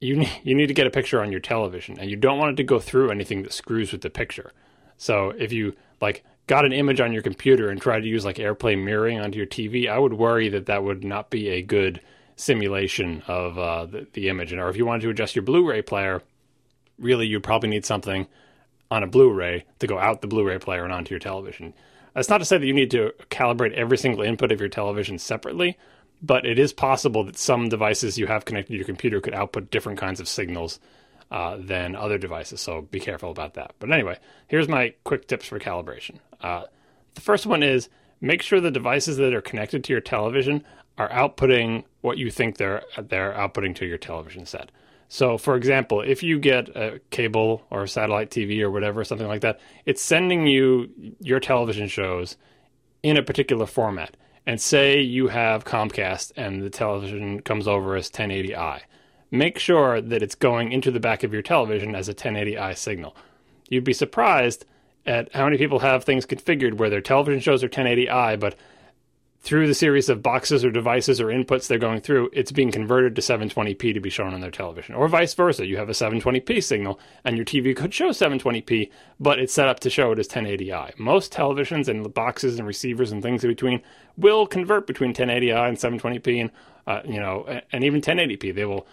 you 0.00 0.16
need, 0.16 0.40
you 0.42 0.54
need 0.54 0.66
to 0.66 0.74
get 0.74 0.86
a 0.86 0.90
picture 0.90 1.22
on 1.22 1.30
your 1.30 1.40
television, 1.40 1.98
and 2.00 2.10
you 2.10 2.16
don't 2.16 2.38
want 2.38 2.52
it 2.52 2.56
to 2.56 2.64
go 2.64 2.80
through 2.80 3.10
anything 3.10 3.44
that 3.44 3.52
screws 3.52 3.92
with 3.92 4.00
the 4.00 4.10
picture. 4.10 4.50
So 4.96 5.30
if 5.30 5.52
you 5.52 5.76
like 6.00 6.24
got 6.46 6.64
an 6.64 6.72
image 6.72 7.00
on 7.00 7.12
your 7.12 7.22
computer 7.22 7.70
and 7.70 7.80
tried 7.80 8.00
to 8.00 8.08
use 8.08 8.24
like 8.24 8.36
AirPlay 8.36 8.82
mirroring 8.82 9.20
onto 9.20 9.38
your 9.38 9.46
TV, 9.46 9.88
I 9.88 9.98
would 9.98 10.14
worry 10.14 10.48
that 10.48 10.66
that 10.66 10.82
would 10.82 11.04
not 11.04 11.30
be 11.30 11.48
a 11.50 11.62
good 11.62 12.00
simulation 12.36 13.22
of 13.28 13.58
uh, 13.58 13.86
the, 13.86 14.06
the 14.12 14.28
image. 14.28 14.52
And 14.52 14.60
or 14.60 14.68
if 14.68 14.76
you 14.76 14.86
wanted 14.86 15.02
to 15.02 15.10
adjust 15.10 15.36
your 15.36 15.44
Blu-ray 15.44 15.82
player, 15.82 16.22
really 16.98 17.26
you'd 17.26 17.44
probably 17.44 17.68
need 17.68 17.84
something 17.84 18.26
on 18.90 19.02
a 19.02 19.06
Blu-ray 19.06 19.64
to 19.78 19.86
go 19.86 19.98
out 19.98 20.20
the 20.20 20.26
Blu-ray 20.26 20.58
player 20.58 20.84
and 20.84 20.92
onto 20.92 21.10
your 21.10 21.20
television. 21.20 21.74
That's 22.14 22.28
not 22.28 22.38
to 22.38 22.44
say 22.44 22.58
that 22.58 22.66
you 22.66 22.72
need 22.72 22.90
to 22.92 23.12
calibrate 23.30 23.72
every 23.72 23.98
single 23.98 24.22
input 24.22 24.52
of 24.52 24.60
your 24.60 24.68
television 24.68 25.18
separately, 25.18 25.76
but 26.22 26.46
it 26.46 26.58
is 26.58 26.72
possible 26.72 27.24
that 27.24 27.36
some 27.36 27.68
devices 27.68 28.18
you 28.18 28.26
have 28.26 28.44
connected 28.44 28.72
to 28.72 28.76
your 28.76 28.86
computer 28.86 29.20
could 29.20 29.34
output 29.34 29.70
different 29.70 29.98
kinds 29.98 30.20
of 30.20 30.28
signals 30.28 30.78
uh, 31.30 31.56
than 31.58 31.96
other 31.96 32.18
devices. 32.18 32.60
So 32.60 32.82
be 32.82 33.00
careful 33.00 33.30
about 33.30 33.54
that. 33.54 33.74
But 33.78 33.90
anyway, 33.90 34.18
here's 34.46 34.68
my 34.68 34.94
quick 35.02 35.26
tips 35.26 35.46
for 35.46 35.58
calibration. 35.58 36.18
Uh, 36.40 36.64
the 37.14 37.20
first 37.20 37.46
one 37.46 37.62
is 37.62 37.88
make 38.20 38.42
sure 38.42 38.60
the 38.60 38.70
devices 38.70 39.16
that 39.16 39.34
are 39.34 39.40
connected 39.40 39.82
to 39.84 39.92
your 39.92 40.00
television 40.00 40.64
are 40.96 41.08
outputting 41.08 41.84
what 42.02 42.18
you 42.18 42.30
think 42.30 42.56
they're 42.56 42.82
they're 42.96 43.32
outputting 43.32 43.74
to 43.76 43.86
your 43.86 43.98
television 43.98 44.46
set. 44.46 44.70
So, 45.08 45.38
for 45.38 45.56
example, 45.56 46.00
if 46.00 46.22
you 46.22 46.38
get 46.38 46.68
a 46.70 47.00
cable 47.10 47.64
or 47.70 47.84
a 47.84 47.88
satellite 47.88 48.30
TV 48.30 48.60
or 48.60 48.70
whatever, 48.70 49.04
something 49.04 49.28
like 49.28 49.42
that, 49.42 49.60
it's 49.84 50.02
sending 50.02 50.46
you 50.46 50.90
your 51.20 51.40
television 51.40 51.88
shows 51.88 52.36
in 53.02 53.16
a 53.16 53.22
particular 53.22 53.66
format. 53.66 54.16
And 54.46 54.60
say 54.60 55.00
you 55.00 55.28
have 55.28 55.64
Comcast 55.64 56.32
and 56.36 56.62
the 56.62 56.70
television 56.70 57.40
comes 57.40 57.66
over 57.66 57.96
as 57.96 58.10
1080i. 58.10 58.80
Make 59.30 59.58
sure 59.58 60.00
that 60.00 60.22
it's 60.22 60.34
going 60.34 60.72
into 60.72 60.90
the 60.90 61.00
back 61.00 61.22
of 61.22 61.32
your 61.32 61.42
television 61.42 61.94
as 61.94 62.08
a 62.08 62.14
1080i 62.14 62.76
signal. 62.76 63.16
You'd 63.68 63.84
be 63.84 63.94
surprised 63.94 64.66
at 65.06 65.32
how 65.34 65.44
many 65.44 65.58
people 65.58 65.80
have 65.80 66.04
things 66.04 66.26
configured 66.26 66.74
where 66.74 66.90
their 66.90 67.00
television 67.00 67.40
shows 67.40 67.62
are 67.64 67.68
1080i, 67.68 68.38
but 68.38 68.54
through 69.44 69.66
the 69.66 69.74
series 69.74 70.08
of 70.08 70.22
boxes 70.22 70.64
or 70.64 70.70
devices 70.70 71.20
or 71.20 71.26
inputs 71.26 71.66
they're 71.66 71.78
going 71.78 72.00
through, 72.00 72.30
it's 72.32 72.50
being 72.50 72.72
converted 72.72 73.14
to 73.14 73.20
720p 73.20 73.92
to 73.92 74.00
be 74.00 74.08
shown 74.08 74.32
on 74.32 74.40
their 74.40 74.50
television. 74.50 74.94
Or 74.94 75.06
vice 75.06 75.34
versa. 75.34 75.66
You 75.66 75.76
have 75.76 75.90
a 75.90 75.92
720p 75.92 76.64
signal 76.64 76.98
and 77.24 77.36
your 77.36 77.44
TV 77.44 77.76
could 77.76 77.92
show 77.92 78.08
720p, 78.08 78.90
but 79.20 79.38
it's 79.38 79.52
set 79.52 79.68
up 79.68 79.80
to 79.80 79.90
show 79.90 80.12
it 80.12 80.18
as 80.18 80.28
1080i. 80.28 80.98
Most 80.98 81.30
televisions 81.30 81.88
and 81.88 82.02
the 82.02 82.08
boxes 82.08 82.58
and 82.58 82.66
receivers 82.66 83.12
and 83.12 83.22
things 83.22 83.44
in 83.44 83.50
between 83.50 83.82
will 84.16 84.46
convert 84.46 84.86
between 84.86 85.12
1080i 85.12 85.68
and 85.68 85.76
720p 85.76 86.40
and, 86.40 86.50
uh, 86.86 87.02
you 87.04 87.20
know, 87.20 87.60
and 87.70 87.84
even 87.84 88.00
1080p. 88.00 88.54
They 88.54 88.64
will 88.64 88.86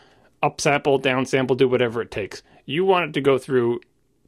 upsample, 0.43 1.01
downsample, 1.01 1.55
do 1.55 1.69
whatever 1.69 2.01
it 2.01 2.11
takes. 2.11 2.43
You 2.65 2.83
want 2.83 3.05
it 3.05 3.13
to 3.13 3.21
go 3.21 3.37
through 3.37 3.79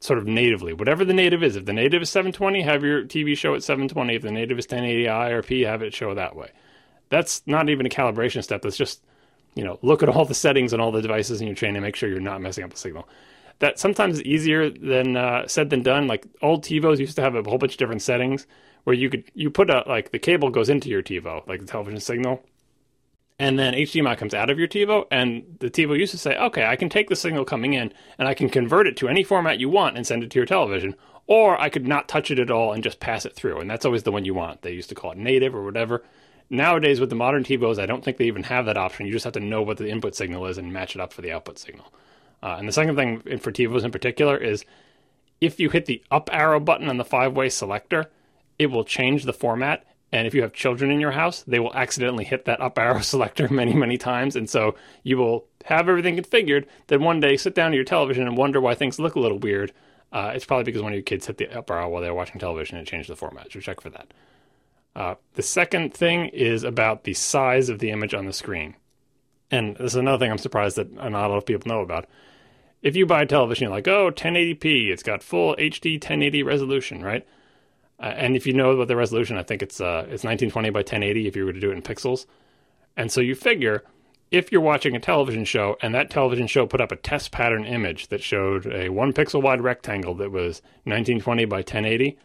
sort 0.04 0.18
of 0.18 0.26
natively, 0.26 0.74
whatever 0.74 1.02
the 1.02 1.14
native 1.14 1.42
is. 1.42 1.56
If 1.56 1.64
the 1.64 1.72
native 1.72 2.02
is 2.02 2.10
720, 2.10 2.60
have 2.60 2.84
your 2.84 3.04
TV 3.04 3.34
show 3.34 3.54
at 3.54 3.62
720. 3.62 4.16
If 4.16 4.20
the 4.20 4.30
native 4.30 4.58
is 4.58 4.66
1080i 4.66 5.30
or 5.30 5.42
P, 5.42 5.62
have 5.62 5.80
it 5.80 5.94
show 5.94 6.12
that 6.14 6.36
way. 6.36 6.50
That's 7.08 7.42
not 7.46 7.70
even 7.70 7.86
a 7.86 7.88
calibration 7.88 8.44
step. 8.44 8.60
That's 8.60 8.76
just, 8.76 9.02
you 9.54 9.64
know, 9.64 9.78
look 9.80 10.02
at 10.02 10.10
all 10.10 10.26
the 10.26 10.34
settings 10.34 10.74
and 10.74 10.82
all 10.82 10.92
the 10.92 11.00
devices 11.00 11.40
in 11.40 11.46
your 11.46 11.56
chain 11.56 11.74
and 11.74 11.82
make 11.82 11.96
sure 11.96 12.10
you're 12.10 12.20
not 12.20 12.42
messing 12.42 12.64
up 12.64 12.70
the 12.70 12.76
signal. 12.76 13.08
That 13.60 13.78
sometimes 13.78 14.16
is 14.16 14.22
easier 14.24 14.68
than 14.68 15.16
uh, 15.16 15.48
said 15.48 15.70
than 15.70 15.82
done. 15.82 16.06
Like 16.06 16.26
old 16.42 16.64
TiVos 16.64 16.98
used 16.98 17.16
to 17.16 17.22
have 17.22 17.34
a 17.34 17.42
whole 17.42 17.56
bunch 17.56 17.72
of 17.72 17.78
different 17.78 18.02
settings 18.02 18.46
where 18.82 18.94
you 18.94 19.08
could 19.08 19.24
you 19.32 19.48
put 19.48 19.70
a 19.70 19.84
like 19.86 20.10
the 20.10 20.18
cable 20.18 20.50
goes 20.50 20.68
into 20.68 20.90
your 20.90 21.02
TiVo, 21.02 21.46
like 21.48 21.60
the 21.60 21.66
television 21.66 22.00
signal, 22.00 22.44
and 23.38 23.58
then 23.58 23.74
HDMI 23.74 24.16
comes 24.16 24.34
out 24.34 24.50
of 24.50 24.58
your 24.58 24.68
TiVo, 24.68 25.06
and 25.10 25.56
the 25.58 25.70
TiVo 25.70 25.98
used 25.98 26.12
to 26.12 26.18
say, 26.18 26.36
okay, 26.36 26.66
I 26.66 26.76
can 26.76 26.88
take 26.88 27.08
the 27.08 27.16
signal 27.16 27.44
coming 27.44 27.74
in 27.74 27.92
and 28.18 28.28
I 28.28 28.34
can 28.34 28.48
convert 28.48 28.86
it 28.86 28.96
to 28.98 29.08
any 29.08 29.24
format 29.24 29.58
you 29.58 29.68
want 29.68 29.96
and 29.96 30.06
send 30.06 30.22
it 30.22 30.30
to 30.30 30.38
your 30.38 30.46
television, 30.46 30.94
or 31.26 31.60
I 31.60 31.68
could 31.68 31.86
not 31.86 32.08
touch 32.08 32.30
it 32.30 32.38
at 32.38 32.50
all 32.50 32.72
and 32.72 32.84
just 32.84 33.00
pass 33.00 33.24
it 33.24 33.34
through, 33.34 33.60
and 33.60 33.68
that's 33.68 33.84
always 33.84 34.04
the 34.04 34.12
one 34.12 34.24
you 34.24 34.34
want. 34.34 34.62
They 34.62 34.72
used 34.72 34.88
to 34.90 34.94
call 34.94 35.12
it 35.12 35.18
native 35.18 35.54
or 35.54 35.64
whatever. 35.64 36.04
Nowadays, 36.50 37.00
with 37.00 37.08
the 37.08 37.16
modern 37.16 37.42
TiVos, 37.42 37.78
I 37.78 37.86
don't 37.86 38.04
think 38.04 38.18
they 38.18 38.26
even 38.26 38.42
have 38.44 38.66
that 38.66 38.76
option. 38.76 39.06
You 39.06 39.12
just 39.12 39.24
have 39.24 39.32
to 39.32 39.40
know 39.40 39.62
what 39.62 39.78
the 39.78 39.88
input 39.88 40.14
signal 40.14 40.46
is 40.46 40.58
and 40.58 40.72
match 40.72 40.94
it 40.94 41.00
up 41.00 41.12
for 41.12 41.22
the 41.22 41.32
output 41.32 41.58
signal. 41.58 41.92
Uh, 42.42 42.56
and 42.58 42.68
the 42.68 42.72
second 42.72 42.96
thing 42.96 43.38
for 43.38 43.50
TiVos 43.50 43.84
in 43.84 43.90
particular 43.90 44.36
is 44.36 44.64
if 45.40 45.58
you 45.58 45.70
hit 45.70 45.86
the 45.86 46.02
up 46.10 46.28
arrow 46.32 46.60
button 46.60 46.88
on 46.88 46.98
the 46.98 47.04
five 47.04 47.34
way 47.34 47.48
selector, 47.48 48.10
it 48.58 48.66
will 48.66 48.84
change 48.84 49.24
the 49.24 49.32
format 49.32 49.84
and 50.14 50.28
if 50.28 50.34
you 50.34 50.42
have 50.42 50.52
children 50.52 50.92
in 50.92 51.00
your 51.00 51.10
house, 51.10 51.42
they 51.42 51.58
will 51.58 51.74
accidentally 51.74 52.22
hit 52.24 52.44
that 52.44 52.60
up 52.60 52.78
arrow 52.78 53.00
selector 53.00 53.48
many, 53.48 53.74
many 53.74 53.98
times. 53.98 54.36
And 54.36 54.48
so 54.48 54.76
you 55.02 55.18
will 55.18 55.48
have 55.64 55.88
everything 55.88 56.16
configured. 56.16 56.66
Then 56.86 57.02
one 57.02 57.18
day 57.18 57.36
sit 57.36 57.56
down 57.56 57.72
to 57.72 57.76
your 57.76 57.84
television 57.84 58.28
and 58.28 58.36
wonder 58.36 58.60
why 58.60 58.76
things 58.76 59.00
look 59.00 59.16
a 59.16 59.20
little 59.20 59.40
weird. 59.40 59.72
Uh, 60.12 60.30
it's 60.32 60.44
probably 60.44 60.62
because 60.62 60.82
one 60.82 60.92
of 60.92 60.96
your 60.96 61.02
kids 61.02 61.26
hit 61.26 61.38
the 61.38 61.52
up 61.52 61.68
arrow 61.68 61.88
while 61.88 62.00
they 62.00 62.08
were 62.08 62.14
watching 62.14 62.38
television 62.38 62.78
and 62.78 62.86
changed 62.86 63.08
the 63.08 63.16
format. 63.16 63.50
So 63.50 63.58
check 63.58 63.80
for 63.80 63.90
that. 63.90 64.14
Uh, 64.94 65.14
the 65.32 65.42
second 65.42 65.92
thing 65.92 66.26
is 66.26 66.62
about 66.62 67.02
the 67.02 67.14
size 67.14 67.68
of 67.68 67.80
the 67.80 67.90
image 67.90 68.14
on 68.14 68.26
the 68.26 68.32
screen. 68.32 68.76
And 69.50 69.76
this 69.78 69.94
is 69.94 69.96
another 69.96 70.24
thing 70.24 70.30
I'm 70.30 70.38
surprised 70.38 70.76
that 70.76 70.92
not 70.92 71.12
a 71.12 71.28
lot 71.28 71.38
of 71.38 71.44
people 71.44 71.68
know 71.68 71.80
about. 71.80 72.06
If 72.82 72.94
you 72.94 73.04
buy 73.04 73.22
a 73.22 73.26
television, 73.26 73.64
you're 73.64 73.74
like, 73.74 73.88
oh, 73.88 74.12
1080p, 74.12 74.90
it's 74.90 75.02
got 75.02 75.24
full 75.24 75.56
HD 75.56 75.94
1080 75.94 76.44
resolution, 76.44 77.02
right? 77.02 77.26
Uh, 78.04 78.08
and 78.08 78.36
if 78.36 78.46
you 78.46 78.52
know 78.52 78.72
about 78.72 78.86
the 78.86 78.96
resolution, 78.96 79.38
I 79.38 79.42
think 79.42 79.62
it's 79.62 79.80
uh, 79.80 80.04
it's 80.10 80.24
1920 80.24 80.68
by 80.68 80.80
1080 80.80 81.26
if 81.26 81.36
you 81.36 81.46
were 81.46 81.54
to 81.54 81.60
do 81.60 81.70
it 81.70 81.74
in 81.74 81.80
pixels. 81.80 82.26
And 82.98 83.10
so 83.10 83.22
you 83.22 83.34
figure 83.34 83.82
if 84.30 84.52
you're 84.52 84.60
watching 84.60 84.94
a 84.94 85.00
television 85.00 85.46
show 85.46 85.78
and 85.80 85.94
that 85.94 86.10
television 86.10 86.46
show 86.46 86.66
put 86.66 86.82
up 86.82 86.92
a 86.92 86.96
test 86.96 87.32
pattern 87.32 87.64
image 87.64 88.08
that 88.08 88.22
showed 88.22 88.66
a 88.66 88.90
one 88.90 89.14
pixel 89.14 89.42
wide 89.42 89.62
rectangle 89.62 90.14
that 90.16 90.30
was 90.30 90.60
1920 90.84 91.46
by 91.46 91.58
1080 91.58 92.18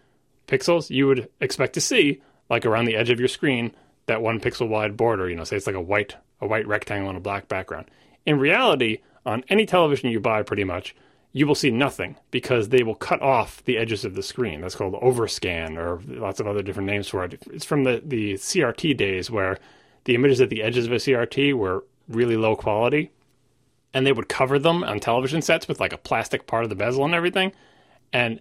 pixels, 0.47 0.89
you 0.89 1.07
would 1.07 1.29
expect 1.39 1.75
to 1.75 1.81
see 1.81 2.21
like 2.49 2.65
around 2.65 2.83
the 2.85 2.97
edge 2.97 3.09
of 3.09 3.19
your 3.19 3.29
screen 3.29 3.73
that 4.07 4.21
one 4.21 4.41
pixel 4.41 4.67
wide 4.67 4.97
border. 4.97 5.29
You 5.29 5.37
know, 5.37 5.45
say 5.45 5.55
it's 5.55 5.67
like 5.67 5.77
a 5.77 5.81
white 5.81 6.17
a 6.41 6.47
white 6.47 6.67
rectangle 6.67 7.07
on 7.07 7.15
a 7.15 7.21
black 7.21 7.47
background. 7.47 7.89
In 8.25 8.37
reality, 8.37 8.97
on 9.25 9.45
any 9.47 9.65
television 9.65 10.09
you 10.09 10.19
buy, 10.19 10.43
pretty 10.43 10.65
much 10.65 10.93
you 11.31 11.45
will 11.45 11.55
see 11.55 11.69
nothing 11.69 12.15
because 12.31 12.69
they 12.69 12.83
will 12.83 12.95
cut 12.95 13.21
off 13.21 13.63
the 13.65 13.77
edges 13.77 14.03
of 14.03 14.15
the 14.15 14.23
screen. 14.23 14.61
That's 14.61 14.75
called 14.75 14.95
overscan 14.95 15.77
or 15.77 16.01
lots 16.07 16.39
of 16.39 16.47
other 16.47 16.63
different 16.63 16.87
names 16.87 17.07
for 17.07 17.23
it. 17.23 17.41
It's 17.51 17.65
from 17.65 17.83
the, 17.83 18.01
the 18.03 18.33
CRT 18.33 18.97
days 18.97 19.29
where 19.29 19.57
the 20.05 20.15
images 20.15 20.41
at 20.41 20.49
the 20.49 20.63
edges 20.63 20.87
of 20.87 20.91
a 20.91 20.95
CRT 20.95 21.53
were 21.53 21.83
really 22.07 22.35
low 22.35 22.55
quality 22.55 23.11
and 23.93 24.05
they 24.05 24.11
would 24.11 24.27
cover 24.29 24.57
them 24.57 24.83
on 24.83 24.99
television 24.99 25.41
sets 25.41 25.67
with 25.67 25.79
like 25.79 25.93
a 25.93 25.97
plastic 25.97 26.47
part 26.47 26.63
of 26.63 26.69
the 26.69 26.75
bezel 26.75 27.05
and 27.05 27.13
everything. 27.13 27.51
And 28.11 28.39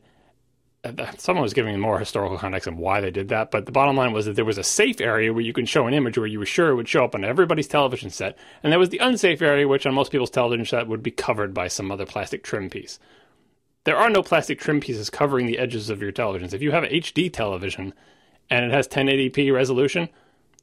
someone 1.19 1.43
was 1.43 1.55
giving 1.55 1.79
more 1.79 1.99
historical 1.99 2.39
context 2.39 2.69
on 2.69 2.77
why 2.77 3.01
they 3.01 3.11
did 3.11 3.29
that, 3.29 3.51
but 3.51 3.67
the 3.67 3.73
bottom 3.73 3.97
line 3.97 4.13
was 4.13 4.27
that 4.27 4.37
there 4.37 4.45
was 4.45 4.59
a 4.59 4.65
safe 4.65 5.01
area 5.01 5.33
where 5.33 5.43
you 5.43 5.53
can 5.53 5.67
show 5.67 5.87
an 5.87 5.95
image 5.95 6.17
where 6.17 6.27
you 6.27 6.39
were 6.39 6.47
sure 6.47 6.71
it 6.71 6.77
would 6.77 6.89
show 6.89 7.05
up 7.05 7.15
on 7.15 7.25
everybody's 7.25 7.67
television 7.67 8.11
set, 8.11 8.39
and 8.63 8.73
there 8.73 8.79
was 8.79 8.91
the 8.91 8.99
unsafe 8.99 9.43
area 9.43 9.67
which 9.67 9.87
on 9.87 9.95
most 9.95 10.13
people's 10.13 10.31
television 10.31 10.65
set 10.65 10.87
would 10.87 11.03
be 11.03 11.11
covered 11.11 11.53
by 11.53 11.67
some 11.67 11.91
other 11.91 12.07
plastic 12.07 12.45
trim 12.45 12.71
piece. 12.71 12.99
There 13.85 13.97
are 13.97 14.11
no 14.11 14.23
plastic 14.23 14.61
trim 14.61 14.81
pieces 14.81 15.11
covering 15.11 15.47
the 15.47 15.59
edges 15.59 15.91
of 15.91 16.03
your 16.03 16.13
televisions. 16.13 16.53
If 16.53 16.63
you 16.63 16.73
have 16.73 16.85
an 16.85 16.91
HD 16.91 17.33
television 17.33 17.95
and 18.51 18.65
it 18.65 18.73
has 18.73 18.87
1080p 18.87 19.53
resolution, 19.53 20.09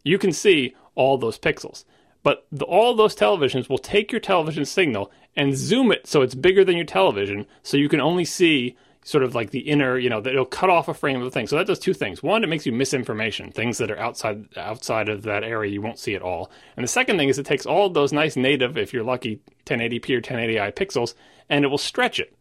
you 0.04 0.18
can 0.18 0.32
see 0.32 0.76
all 0.94 1.18
those 1.18 1.40
pixels. 1.40 1.86
But 2.24 2.46
the, 2.52 2.66
all 2.66 2.96
those 2.96 3.16
televisions 3.16 3.70
will 3.70 3.78
take 3.78 4.12
your 4.12 4.22
television 4.22 4.66
signal 4.66 5.12
and 5.36 5.58
zoom 5.58 5.92
it 5.92 6.08
so 6.08 6.22
it's 6.22 6.36
bigger 6.36 6.64
than 6.64 6.76
your 6.76 6.86
television, 6.86 7.46
so 7.64 7.78
you 7.78 7.90
can 7.90 8.02
only 8.02 8.26
see 8.26 8.78
sort 9.06 9.24
of 9.24 9.36
like 9.36 9.52
the 9.52 9.60
inner, 9.60 10.00
you 10.00 10.10
know, 10.10 10.20
that 10.20 10.34
it'll 10.34 10.46
cut 10.46 10.72
off 10.72 10.88
a 10.88 10.94
frame 10.94 11.18
of 11.18 11.24
the 11.26 11.32
thing. 11.32 11.46
So 11.46 11.56
that 11.56 11.68
does 11.68 11.78
two 11.78 11.94
things. 11.94 12.24
One, 12.24 12.44
it 12.44 12.48
makes 12.48 12.66
you 12.66 12.72
misinformation, 12.72 13.52
things 13.52 13.78
that 13.78 13.92
are 13.92 14.00
outside 14.00 14.48
outside 14.58 15.10
of 15.10 15.22
that 15.22 15.44
area 15.44 15.72
you 15.72 15.82
won't 15.82 16.00
see 16.00 16.16
at 16.16 16.24
all. 16.24 16.52
And 16.76 16.84
the 16.84 16.88
second 16.88 17.18
thing 17.18 17.30
is 17.30 17.38
it 17.38 17.46
takes 17.46 17.68
all 17.68 17.88
those 17.88 18.12
nice 18.12 18.36
native, 18.36 18.80
if 18.80 18.94
you're 18.94 19.04
lucky, 19.04 19.42
1080p 19.68 20.10
or 20.10 20.22
1080i 20.22 20.74
pixels, 20.74 21.14
and 21.48 21.64
it 21.64 21.68
will 21.68 21.78
stretch 21.78 22.20
it. 22.20 22.36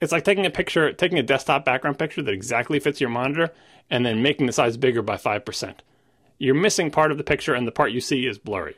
It's 0.00 0.10
like 0.10 0.24
taking 0.24 0.44
a 0.44 0.50
picture, 0.50 0.92
taking 0.92 1.20
a 1.20 1.22
desktop 1.22 1.64
background 1.64 1.96
picture 1.96 2.22
that 2.22 2.34
exactly 2.34 2.80
fits 2.80 3.00
your 3.00 3.08
monitor, 3.08 3.54
and 3.88 4.04
then 4.04 4.20
making 4.20 4.46
the 4.46 4.52
size 4.52 4.76
bigger 4.76 5.00
by 5.00 5.16
five 5.16 5.44
percent. 5.44 5.84
You're 6.38 6.56
missing 6.56 6.90
part 6.90 7.12
of 7.12 7.18
the 7.18 7.24
picture, 7.24 7.54
and 7.54 7.68
the 7.68 7.72
part 7.72 7.92
you 7.92 8.00
see 8.00 8.26
is 8.26 8.36
blurry. 8.36 8.74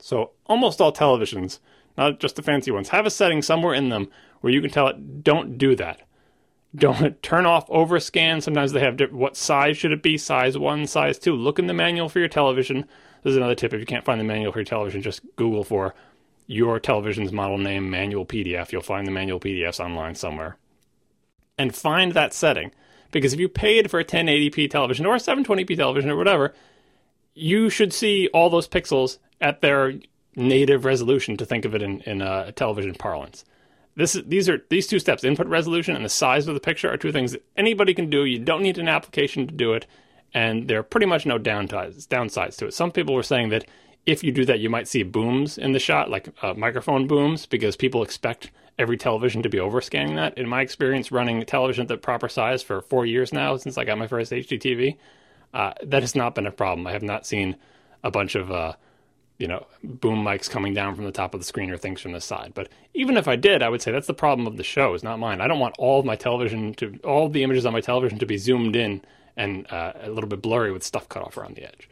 So 0.00 0.32
almost 0.46 0.80
all 0.80 0.92
televisions, 0.92 1.60
not 1.96 2.18
just 2.18 2.34
the 2.34 2.42
fancy 2.42 2.72
ones, 2.72 2.88
have 2.88 3.06
a 3.06 3.10
setting 3.10 3.40
somewhere 3.40 3.74
in 3.74 3.88
them 3.88 4.10
where 4.40 4.52
you 4.52 4.60
can 4.60 4.70
tell 4.70 4.88
it, 4.88 5.22
don't 5.22 5.56
do 5.56 5.76
that. 5.76 6.00
Don't 6.74 7.22
turn 7.22 7.46
off 7.46 7.68
overscan. 7.68 8.42
Sometimes 8.42 8.72
they 8.72 8.80
have 8.80 9.00
what 9.10 9.36
size 9.36 9.76
should 9.76 9.92
it 9.92 10.02
be? 10.02 10.16
Size 10.18 10.56
one, 10.56 10.86
size 10.86 11.18
two. 11.18 11.34
Look 11.34 11.58
in 11.58 11.66
the 11.66 11.74
manual 11.74 12.08
for 12.08 12.18
your 12.18 12.28
television. 12.28 12.86
This 13.22 13.32
is 13.32 13.36
another 13.36 13.54
tip. 13.54 13.74
If 13.74 13.80
you 13.80 13.86
can't 13.86 14.04
find 14.04 14.20
the 14.20 14.24
manual 14.24 14.52
for 14.52 14.58
your 14.58 14.64
television, 14.64 15.02
just 15.02 15.20
Google 15.36 15.64
for 15.64 15.94
your 16.46 16.80
television's 16.80 17.32
model 17.32 17.58
name 17.58 17.90
manual 17.90 18.26
PDF. 18.26 18.72
You'll 18.72 18.82
find 18.82 19.06
the 19.06 19.12
manual 19.12 19.40
PDFs 19.40 19.78
online 19.78 20.14
somewhere. 20.14 20.56
And 21.58 21.74
find 21.74 22.12
that 22.12 22.32
setting. 22.32 22.72
Because 23.12 23.32
if 23.32 23.40
you 23.40 23.48
paid 23.48 23.90
for 23.90 24.00
a 24.00 24.04
1080p 24.04 24.70
television 24.70 25.04
or 25.06 25.16
a 25.16 25.18
720p 25.18 25.76
television 25.76 26.10
or 26.10 26.16
whatever, 26.16 26.54
you 27.34 27.70
should 27.70 27.92
see 27.92 28.28
all 28.32 28.50
those 28.50 28.68
pixels 28.68 29.18
at 29.40 29.60
their 29.60 29.94
native 30.36 30.84
resolution 30.84 31.36
to 31.36 31.46
think 31.46 31.64
of 31.64 31.74
it 31.74 31.82
in, 31.82 32.00
in 32.02 32.22
uh, 32.22 32.50
television 32.52 32.94
parlance. 32.94 33.44
This 34.00 34.14
is, 34.16 34.24
these 34.26 34.48
are 34.48 34.62
these 34.70 34.86
two 34.86 34.98
steps: 34.98 35.24
input 35.24 35.46
resolution 35.46 35.94
and 35.94 36.04
the 36.04 36.08
size 36.08 36.48
of 36.48 36.54
the 36.54 36.60
picture 36.60 36.90
are 36.90 36.96
two 36.96 37.12
things 37.12 37.32
that 37.32 37.44
anybody 37.56 37.92
can 37.92 38.08
do. 38.08 38.24
You 38.24 38.38
don't 38.38 38.62
need 38.62 38.78
an 38.78 38.88
application 38.88 39.46
to 39.46 39.54
do 39.54 39.74
it, 39.74 39.86
and 40.32 40.68
there 40.68 40.78
are 40.78 40.82
pretty 40.82 41.06
much 41.06 41.26
no 41.26 41.38
downsides 41.38 42.06
downsides 42.06 42.56
to 42.56 42.66
it. 42.66 42.74
Some 42.74 42.92
people 42.92 43.14
were 43.14 43.22
saying 43.22 43.50
that 43.50 43.66
if 44.06 44.24
you 44.24 44.32
do 44.32 44.46
that, 44.46 44.60
you 44.60 44.70
might 44.70 44.88
see 44.88 45.02
booms 45.02 45.58
in 45.58 45.72
the 45.72 45.78
shot, 45.78 46.08
like 46.08 46.28
uh, 46.42 46.54
microphone 46.54 47.06
booms, 47.06 47.44
because 47.44 47.76
people 47.76 48.02
expect 48.02 48.50
every 48.78 48.96
television 48.96 49.42
to 49.42 49.50
be 49.50 49.58
overscanning 49.58 50.16
that. 50.16 50.38
In 50.38 50.48
my 50.48 50.62
experience, 50.62 51.12
running 51.12 51.44
television 51.44 51.82
at 51.82 51.88
the 51.88 51.98
proper 51.98 52.28
size 52.28 52.62
for 52.62 52.80
four 52.80 53.04
years 53.04 53.34
now, 53.34 53.58
since 53.58 53.76
I 53.76 53.84
got 53.84 53.98
my 53.98 54.06
first 54.06 54.32
HDTV, 54.32 54.96
uh, 55.52 55.74
that 55.84 56.02
has 56.02 56.14
not 56.14 56.34
been 56.34 56.46
a 56.46 56.50
problem. 56.50 56.86
I 56.86 56.92
have 56.92 57.02
not 57.02 57.26
seen 57.26 57.56
a 58.02 58.10
bunch 58.10 58.34
of 58.34 58.50
uh, 58.50 58.72
you 59.40 59.48
know, 59.48 59.66
boom 59.82 60.22
mics 60.22 60.50
coming 60.50 60.74
down 60.74 60.94
from 60.94 61.06
the 61.06 61.10
top 61.10 61.32
of 61.32 61.40
the 61.40 61.46
screen 61.46 61.70
or 61.70 61.78
things 61.78 62.02
from 62.02 62.12
the 62.12 62.20
side. 62.20 62.52
But 62.54 62.68
even 62.92 63.16
if 63.16 63.26
I 63.26 63.36
did, 63.36 63.62
I 63.62 63.70
would 63.70 63.80
say 63.80 63.90
that's 63.90 64.06
the 64.06 64.12
problem 64.12 64.46
of 64.46 64.58
the 64.58 64.62
show, 64.62 64.92
is 64.92 65.02
not 65.02 65.18
mine. 65.18 65.40
I 65.40 65.48
don't 65.48 65.58
want 65.58 65.76
all 65.78 65.98
of 65.98 66.04
my 66.04 66.14
television 66.14 66.74
to, 66.74 66.98
all 67.04 67.30
the 67.30 67.42
images 67.42 67.64
on 67.64 67.72
my 67.72 67.80
television 67.80 68.18
to 68.18 68.26
be 68.26 68.36
zoomed 68.36 68.76
in 68.76 69.00
and 69.38 69.66
uh, 69.72 69.94
a 70.02 70.10
little 70.10 70.28
bit 70.28 70.42
blurry 70.42 70.70
with 70.70 70.84
stuff 70.84 71.08
cut 71.08 71.22
off 71.22 71.38
around 71.38 71.56
the 71.56 71.64
edge. 71.64 71.88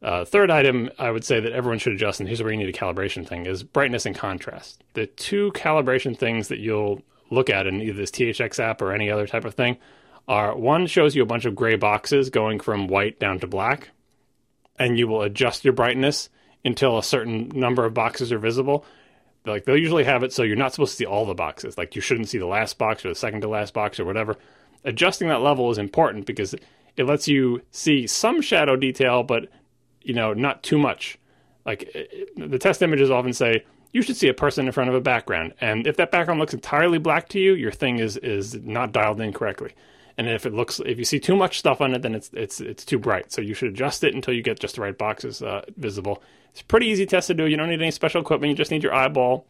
Uh, 0.00 0.24
third 0.24 0.50
item 0.50 0.90
I 0.98 1.10
would 1.10 1.22
say 1.22 1.38
that 1.38 1.52
everyone 1.52 1.78
should 1.78 1.92
adjust, 1.92 2.18
and 2.18 2.26
here's 2.26 2.42
where 2.42 2.50
you 2.50 2.58
need 2.58 2.74
a 2.74 2.78
calibration 2.78 3.28
thing, 3.28 3.44
is 3.44 3.62
brightness 3.62 4.06
and 4.06 4.16
contrast. 4.16 4.82
The 4.94 5.06
two 5.06 5.52
calibration 5.52 6.16
things 6.16 6.48
that 6.48 6.60
you'll 6.60 7.02
look 7.28 7.50
at 7.50 7.66
in 7.66 7.82
either 7.82 7.98
this 7.98 8.10
THX 8.10 8.58
app 8.58 8.80
or 8.80 8.94
any 8.94 9.10
other 9.10 9.26
type 9.26 9.44
of 9.44 9.52
thing 9.52 9.76
are 10.26 10.56
one 10.56 10.86
shows 10.86 11.14
you 11.14 11.22
a 11.22 11.26
bunch 11.26 11.44
of 11.44 11.54
gray 11.54 11.76
boxes 11.76 12.30
going 12.30 12.58
from 12.58 12.88
white 12.88 13.18
down 13.18 13.38
to 13.40 13.46
black, 13.46 13.90
and 14.78 14.98
you 14.98 15.06
will 15.06 15.20
adjust 15.20 15.62
your 15.62 15.74
brightness 15.74 16.30
until 16.64 16.98
a 16.98 17.02
certain 17.02 17.50
number 17.54 17.84
of 17.84 17.94
boxes 17.94 18.32
are 18.32 18.38
visible. 18.38 18.84
Like 19.46 19.64
they'll 19.64 19.76
usually 19.76 20.04
have 20.04 20.22
it 20.22 20.32
so 20.32 20.42
you're 20.42 20.56
not 20.56 20.72
supposed 20.72 20.92
to 20.92 20.96
see 20.96 21.06
all 21.06 21.24
the 21.24 21.34
boxes. 21.34 21.78
Like 21.78 21.94
you 21.94 22.02
shouldn't 22.02 22.28
see 22.28 22.38
the 22.38 22.46
last 22.46 22.78
box 22.78 23.04
or 23.04 23.08
the 23.08 23.14
second 23.14 23.40
to 23.42 23.48
last 23.48 23.72
box 23.72 23.98
or 23.98 24.04
whatever. 24.04 24.36
Adjusting 24.84 25.28
that 25.28 25.42
level 25.42 25.70
is 25.70 25.78
important 25.78 26.26
because 26.26 26.54
it 26.96 27.04
lets 27.04 27.28
you 27.28 27.62
see 27.70 28.06
some 28.06 28.42
shadow 28.42 28.76
detail, 28.76 29.22
but 29.22 29.48
you 30.02 30.14
know 30.14 30.34
not 30.34 30.62
too 30.62 30.78
much. 30.78 31.18
Like 31.64 31.90
the 32.36 32.58
test 32.58 32.82
images 32.82 33.10
often 33.10 33.32
say 33.32 33.64
you 33.92 34.02
should 34.02 34.16
see 34.16 34.28
a 34.28 34.34
person 34.34 34.66
in 34.66 34.72
front 34.72 34.90
of 34.90 34.96
a 34.96 35.00
background, 35.00 35.54
and 35.60 35.86
if 35.86 35.96
that 35.96 36.10
background 36.10 36.40
looks 36.40 36.54
entirely 36.54 36.98
black 36.98 37.28
to 37.30 37.40
you, 37.40 37.54
your 37.54 37.72
thing 37.72 37.98
is 37.98 38.16
is 38.18 38.54
not 38.54 38.92
dialed 38.92 39.20
in 39.20 39.32
correctly. 39.32 39.72
And 40.20 40.28
if 40.28 40.44
it 40.44 40.52
looks, 40.52 40.80
if 40.84 40.98
you 40.98 41.06
see 41.06 41.18
too 41.18 41.34
much 41.34 41.58
stuff 41.58 41.80
on 41.80 41.94
it, 41.94 42.02
then 42.02 42.14
it's 42.14 42.28
it's 42.34 42.60
it's 42.60 42.84
too 42.84 42.98
bright. 42.98 43.32
So 43.32 43.40
you 43.40 43.54
should 43.54 43.70
adjust 43.70 44.04
it 44.04 44.14
until 44.14 44.34
you 44.34 44.42
get 44.42 44.60
just 44.60 44.74
the 44.74 44.82
right 44.82 44.96
boxes 44.96 45.40
uh, 45.40 45.62
visible. 45.78 46.22
It's 46.50 46.60
pretty 46.60 46.88
easy 46.88 47.06
test 47.06 47.28
to 47.28 47.34
do. 47.34 47.46
You 47.46 47.56
don't 47.56 47.70
need 47.70 47.80
any 47.80 47.90
special 47.90 48.20
equipment. 48.20 48.50
You 48.50 48.54
just 48.54 48.70
need 48.70 48.82
your 48.82 48.92
eyeball. 48.92 49.46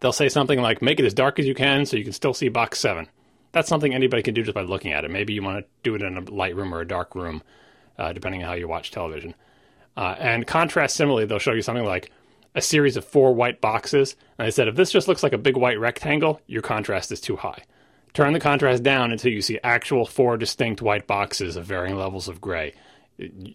They'll 0.00 0.12
say 0.12 0.28
something 0.28 0.60
like, 0.60 0.82
make 0.82 0.98
it 0.98 1.06
as 1.06 1.14
dark 1.14 1.38
as 1.38 1.46
you 1.46 1.54
can 1.54 1.86
so 1.86 1.96
you 1.96 2.02
can 2.02 2.12
still 2.12 2.34
see 2.34 2.48
box 2.48 2.80
seven. 2.80 3.06
That's 3.52 3.68
something 3.68 3.94
anybody 3.94 4.24
can 4.24 4.34
do 4.34 4.42
just 4.42 4.56
by 4.56 4.62
looking 4.62 4.92
at 4.92 5.04
it. 5.04 5.12
Maybe 5.12 5.32
you 5.32 5.44
want 5.44 5.64
to 5.64 5.70
do 5.84 5.94
it 5.94 6.02
in 6.02 6.18
a 6.18 6.22
light 6.22 6.56
room 6.56 6.74
or 6.74 6.80
a 6.80 6.88
dark 6.88 7.14
room, 7.14 7.40
uh, 7.96 8.12
depending 8.12 8.42
on 8.42 8.48
how 8.48 8.54
you 8.54 8.66
watch 8.66 8.90
television. 8.90 9.36
Uh, 9.96 10.16
and 10.18 10.44
contrast 10.44 10.96
similarly, 10.96 11.24
they'll 11.24 11.38
show 11.38 11.52
you 11.52 11.62
something 11.62 11.84
like 11.84 12.10
a 12.56 12.60
series 12.60 12.96
of 12.96 13.04
four 13.04 13.32
white 13.32 13.60
boxes. 13.60 14.16
And 14.38 14.46
they 14.48 14.50
said, 14.50 14.66
if 14.66 14.74
this 14.74 14.90
just 14.90 15.06
looks 15.06 15.22
like 15.22 15.34
a 15.34 15.38
big 15.38 15.56
white 15.56 15.78
rectangle, 15.78 16.40
your 16.48 16.62
contrast 16.62 17.12
is 17.12 17.20
too 17.20 17.36
high. 17.36 17.62
Turn 18.14 18.32
the 18.32 18.40
contrast 18.40 18.82
down 18.82 19.12
until 19.12 19.32
you 19.32 19.42
see 19.42 19.58
actual 19.62 20.06
four 20.06 20.36
distinct 20.36 20.80
white 20.80 21.06
boxes 21.06 21.56
of 21.56 21.66
varying 21.66 21.96
levels 21.96 22.28
of 22.28 22.40
gray 22.40 22.72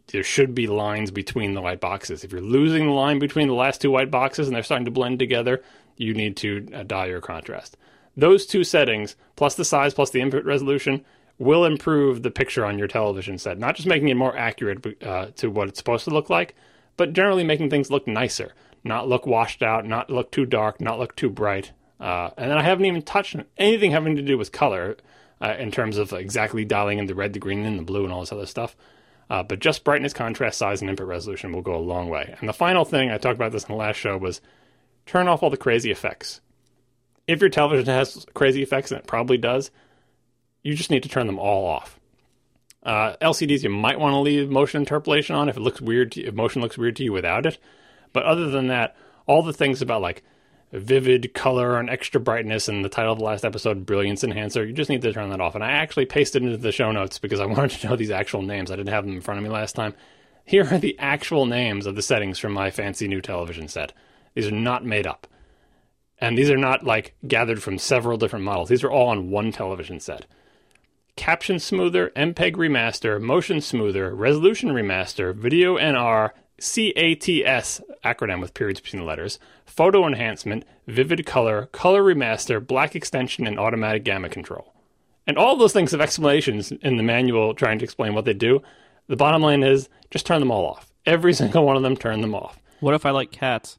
there 0.08 0.24
should 0.24 0.56
be 0.56 0.68
lines 0.68 1.12
between 1.12 1.54
the 1.54 1.62
white 1.62 1.82
boxes. 1.82 2.24
If 2.24 2.32
you're 2.32 2.42
losing 2.42 2.86
the 2.86 2.94
line 2.94 3.20
between 3.20 3.48
the 3.48 3.54
last 3.54 3.82
two 3.82 3.92
white 3.92 4.12
boxes 4.12 4.48
and 4.48 4.56
they're 4.56 4.64
starting 4.64 4.86
to 4.86 4.92
blend 4.92 5.20
together, 5.20 5.62
you 5.98 6.14
need 6.14 6.38
to 6.38 6.68
uh, 6.74 6.84
dial 6.84 7.08
your 7.08 7.22
contrast. 7.22 7.78
Those 8.16 8.46
two 8.46 8.64
settings, 8.64 9.16
plus 9.36 9.56
the 9.56 9.66
size, 9.66 9.94
plus 9.94 10.12
the 10.12 10.22
input 10.22 10.46
resolution, 10.46 11.04
will 11.38 11.66
improve 11.66 12.24
the 12.24 12.32
picture 12.32 12.66
on 12.66 12.78
your 12.78 12.88
television 12.88 13.38
set. 13.38 13.58
Not 13.60 13.76
just 13.76 13.88
making 13.88 14.10
it 14.10 14.16
more 14.16 14.36
accurate 14.36 15.04
uh, 15.04 15.28
to 15.38 15.50
what 15.50 15.68
it's 15.68 15.78
supposed 15.78 16.06
to 16.06 16.12
look 16.12 16.30
like, 16.30 16.56
but 16.98 17.14
generally 17.14 17.44
making 17.44 17.70
things 17.70 17.92
look 17.92 18.08
nicer, 18.08 18.54
not 18.84 19.08
look 19.08 19.26
washed 19.26 19.62
out, 19.62 19.86
not 19.86 20.10
look 20.10 20.32
too 20.32 20.46
dark, 20.46 20.80
not 20.82 21.00
look 21.00 21.16
too 21.16 21.30
bright. 21.30 21.72
Uh, 22.00 22.30
and 22.38 22.50
then 22.50 22.58
I 22.58 22.64
haven't 22.64 22.86
even 22.86 23.02
touched 23.02 23.36
anything 23.58 23.92
having 23.92 24.16
to 24.16 24.22
do 24.22 24.38
with 24.38 24.52
color 24.52 24.98
uh, 25.42 25.56
in 25.58 25.72
terms 25.72 25.98
of 25.98 26.14
exactly 26.14 26.66
dialing 26.66 27.00
in 27.00 27.08
the 27.08 27.16
red, 27.16 27.34
the 27.34 27.40
green, 27.40 27.66
and 27.66 27.78
the 27.78 27.84
blue, 27.84 28.04
and 28.04 28.14
all 28.14 28.22
this 28.22 28.32
other 28.32 28.46
stuff. 28.46 28.76
Uh, 29.30 29.44
but 29.44 29.60
just 29.60 29.84
brightness, 29.84 30.14
contrast, 30.14 30.58
size, 30.58 30.82
and 30.82 30.90
input 30.90 31.08
resolution 31.08 31.52
will 31.52 31.62
go 31.62 31.76
a 31.76 31.78
long 31.78 32.10
way. 32.10 32.36
And 32.40 32.50
the 32.50 32.54
final 32.54 32.84
thing, 32.84 33.12
I 33.12 33.18
talked 33.18 33.36
about 33.36 33.52
this 33.52 33.64
in 33.64 33.74
the 33.74 33.78
last 33.78 33.98
show, 33.98 34.18
was 34.18 34.42
turn 35.06 35.28
off 35.28 35.44
all 35.44 35.50
the 35.50 35.58
crazy 35.58 35.92
effects. 35.92 36.42
If 37.28 37.42
your 37.42 37.50
television 37.50 37.86
has 37.94 38.26
crazy 38.34 38.64
effects, 38.64 38.92
and 38.92 39.00
it 39.00 39.08
probably 39.08 39.38
does, 39.38 39.70
you 40.64 40.74
just 40.74 40.90
need 40.90 41.04
to 41.04 41.10
turn 41.10 41.28
them 41.28 41.38
all 41.38 41.66
off. 41.66 42.00
Uh, 42.82 43.16
LCDs, 43.22 43.64
you 43.64 43.70
might 43.70 44.00
want 44.00 44.14
to 44.14 44.20
leave 44.20 44.50
motion 44.50 44.82
interpolation 44.82 45.36
on 45.36 45.50
if 45.50 45.58
it 45.58 45.62
looks 45.62 45.82
weird, 45.82 46.18
if 46.18 46.34
motion 46.34 46.62
looks 46.62 46.78
weird 46.78 46.96
to 46.96 47.04
you 47.04 47.12
without 47.12 47.46
it. 47.46 47.60
But 48.14 48.24
other 48.24 48.50
than 48.50 48.68
that, 48.68 48.96
all 49.28 49.44
the 49.44 49.54
things 49.54 49.82
about 49.82 50.02
like 50.02 50.24
vivid 50.72 51.34
color 51.34 51.80
and 51.80 51.90
extra 51.90 52.20
brightness 52.20 52.68
and 52.68 52.86
the 52.86 52.90
title 52.90 53.14
of 53.14 53.20
the 53.20 53.26
last 53.26 53.44
episode 53.44 53.86
brilliance 53.86 54.24
enhancer. 54.24 54.66
You 54.66 54.74
just 54.74 54.90
need 54.90 55.02
to 55.02 55.14
turn 55.14 55.30
that 55.30 55.42
off. 55.42 55.56
And 55.56 55.64
i 55.64 55.72
actually 55.72 56.06
pasted 56.06 56.44
into 56.44 56.58
the 56.58 56.72
show 56.72 56.92
notes 56.92 57.18
because 57.20 57.40
i 57.40 57.46
wanted 57.48 57.72
to 57.72 57.88
know 57.88 57.96
these 57.96 58.12
actual 58.12 58.42
names. 58.42 58.72
I 58.72 58.76
didn't 58.76 58.94
have 58.94 59.06
them 59.06 59.16
in 59.16 59.22
front 59.22 59.40
of 59.40 59.44
me 59.44 59.50
last 59.50 59.76
time. 59.76 59.96
Here 60.46 60.68
are 60.72 60.78
the 60.80 60.98
actual 61.00 61.46
names 61.46 61.86
of 61.86 61.96
the 61.96 62.02
settings 62.02 62.40
from 62.40 62.54
my 62.54 62.72
fancy 62.72 63.08
new 63.08 63.22
television 63.22 63.68
set. 63.68 63.94
These 64.34 64.48
are 64.48 64.52
not 64.52 64.86
made 64.86 65.08
up. 65.08 65.28
And 66.20 66.38
these 66.38 66.50
are 66.50 66.58
not 66.58 66.84
like 66.84 67.16
gathered 67.28 67.64
from 67.64 67.78
several 67.78 68.18
different 68.18 68.46
models. 68.46 68.70
These 68.70 68.84
are 68.84 68.92
all 68.92 69.10
on 69.10 69.30
one 69.30 69.52
television 69.52 70.00
set. 70.00 70.26
Caption 71.16 71.60
smoother 71.60 72.12
mpeg 72.16 72.54
remaster 72.56 73.22
motion 73.22 73.62
smoother 73.62 74.16
resolution 74.16 74.70
remaster 74.70 75.36
video 75.36 75.78
nr 75.78 76.32
CATS 76.62 77.82
acronym 78.04 78.42
with 78.42 78.54
periods 78.54 78.80
between 78.80 79.02
the 79.02 79.08
letters, 79.08 79.40
photo 79.66 80.06
enhancement, 80.06 80.66
vivid 80.88 81.26
color, 81.26 81.68
color 81.72 82.04
remaster, 82.04 82.66
black 82.66 82.96
extension, 82.96 83.48
and 83.48 83.60
automatic 83.60 84.04
gamma 84.04 84.30
control. 84.30 84.74
And 85.28 85.38
all 85.38 85.56
those 85.56 85.74
things 85.74 85.92
have 85.92 86.02
explanations 86.02 86.72
in 86.72 86.98
the 86.98 87.04
manual 87.04 87.54
trying 87.54 87.80
to 87.80 87.86
explain 87.86 88.14
what 88.14 88.26
they 88.26 88.34
do. 88.34 88.62
The 89.08 89.16
bottom 89.16 89.42
line 89.42 89.64
is 89.64 89.90
just 90.10 90.26
turn 90.26 90.40
them 90.40 90.52
all 90.52 90.66
off. 90.66 90.92
Every 91.06 91.34
single 91.36 91.66
one 91.66 91.76
of 91.76 91.84
them, 91.84 91.96
turn 91.96 92.22
them 92.22 92.36
off. 92.36 92.60
What 92.80 92.94
if 92.94 93.06
I 93.06 93.12
like 93.12 93.32
cats? 93.32 93.78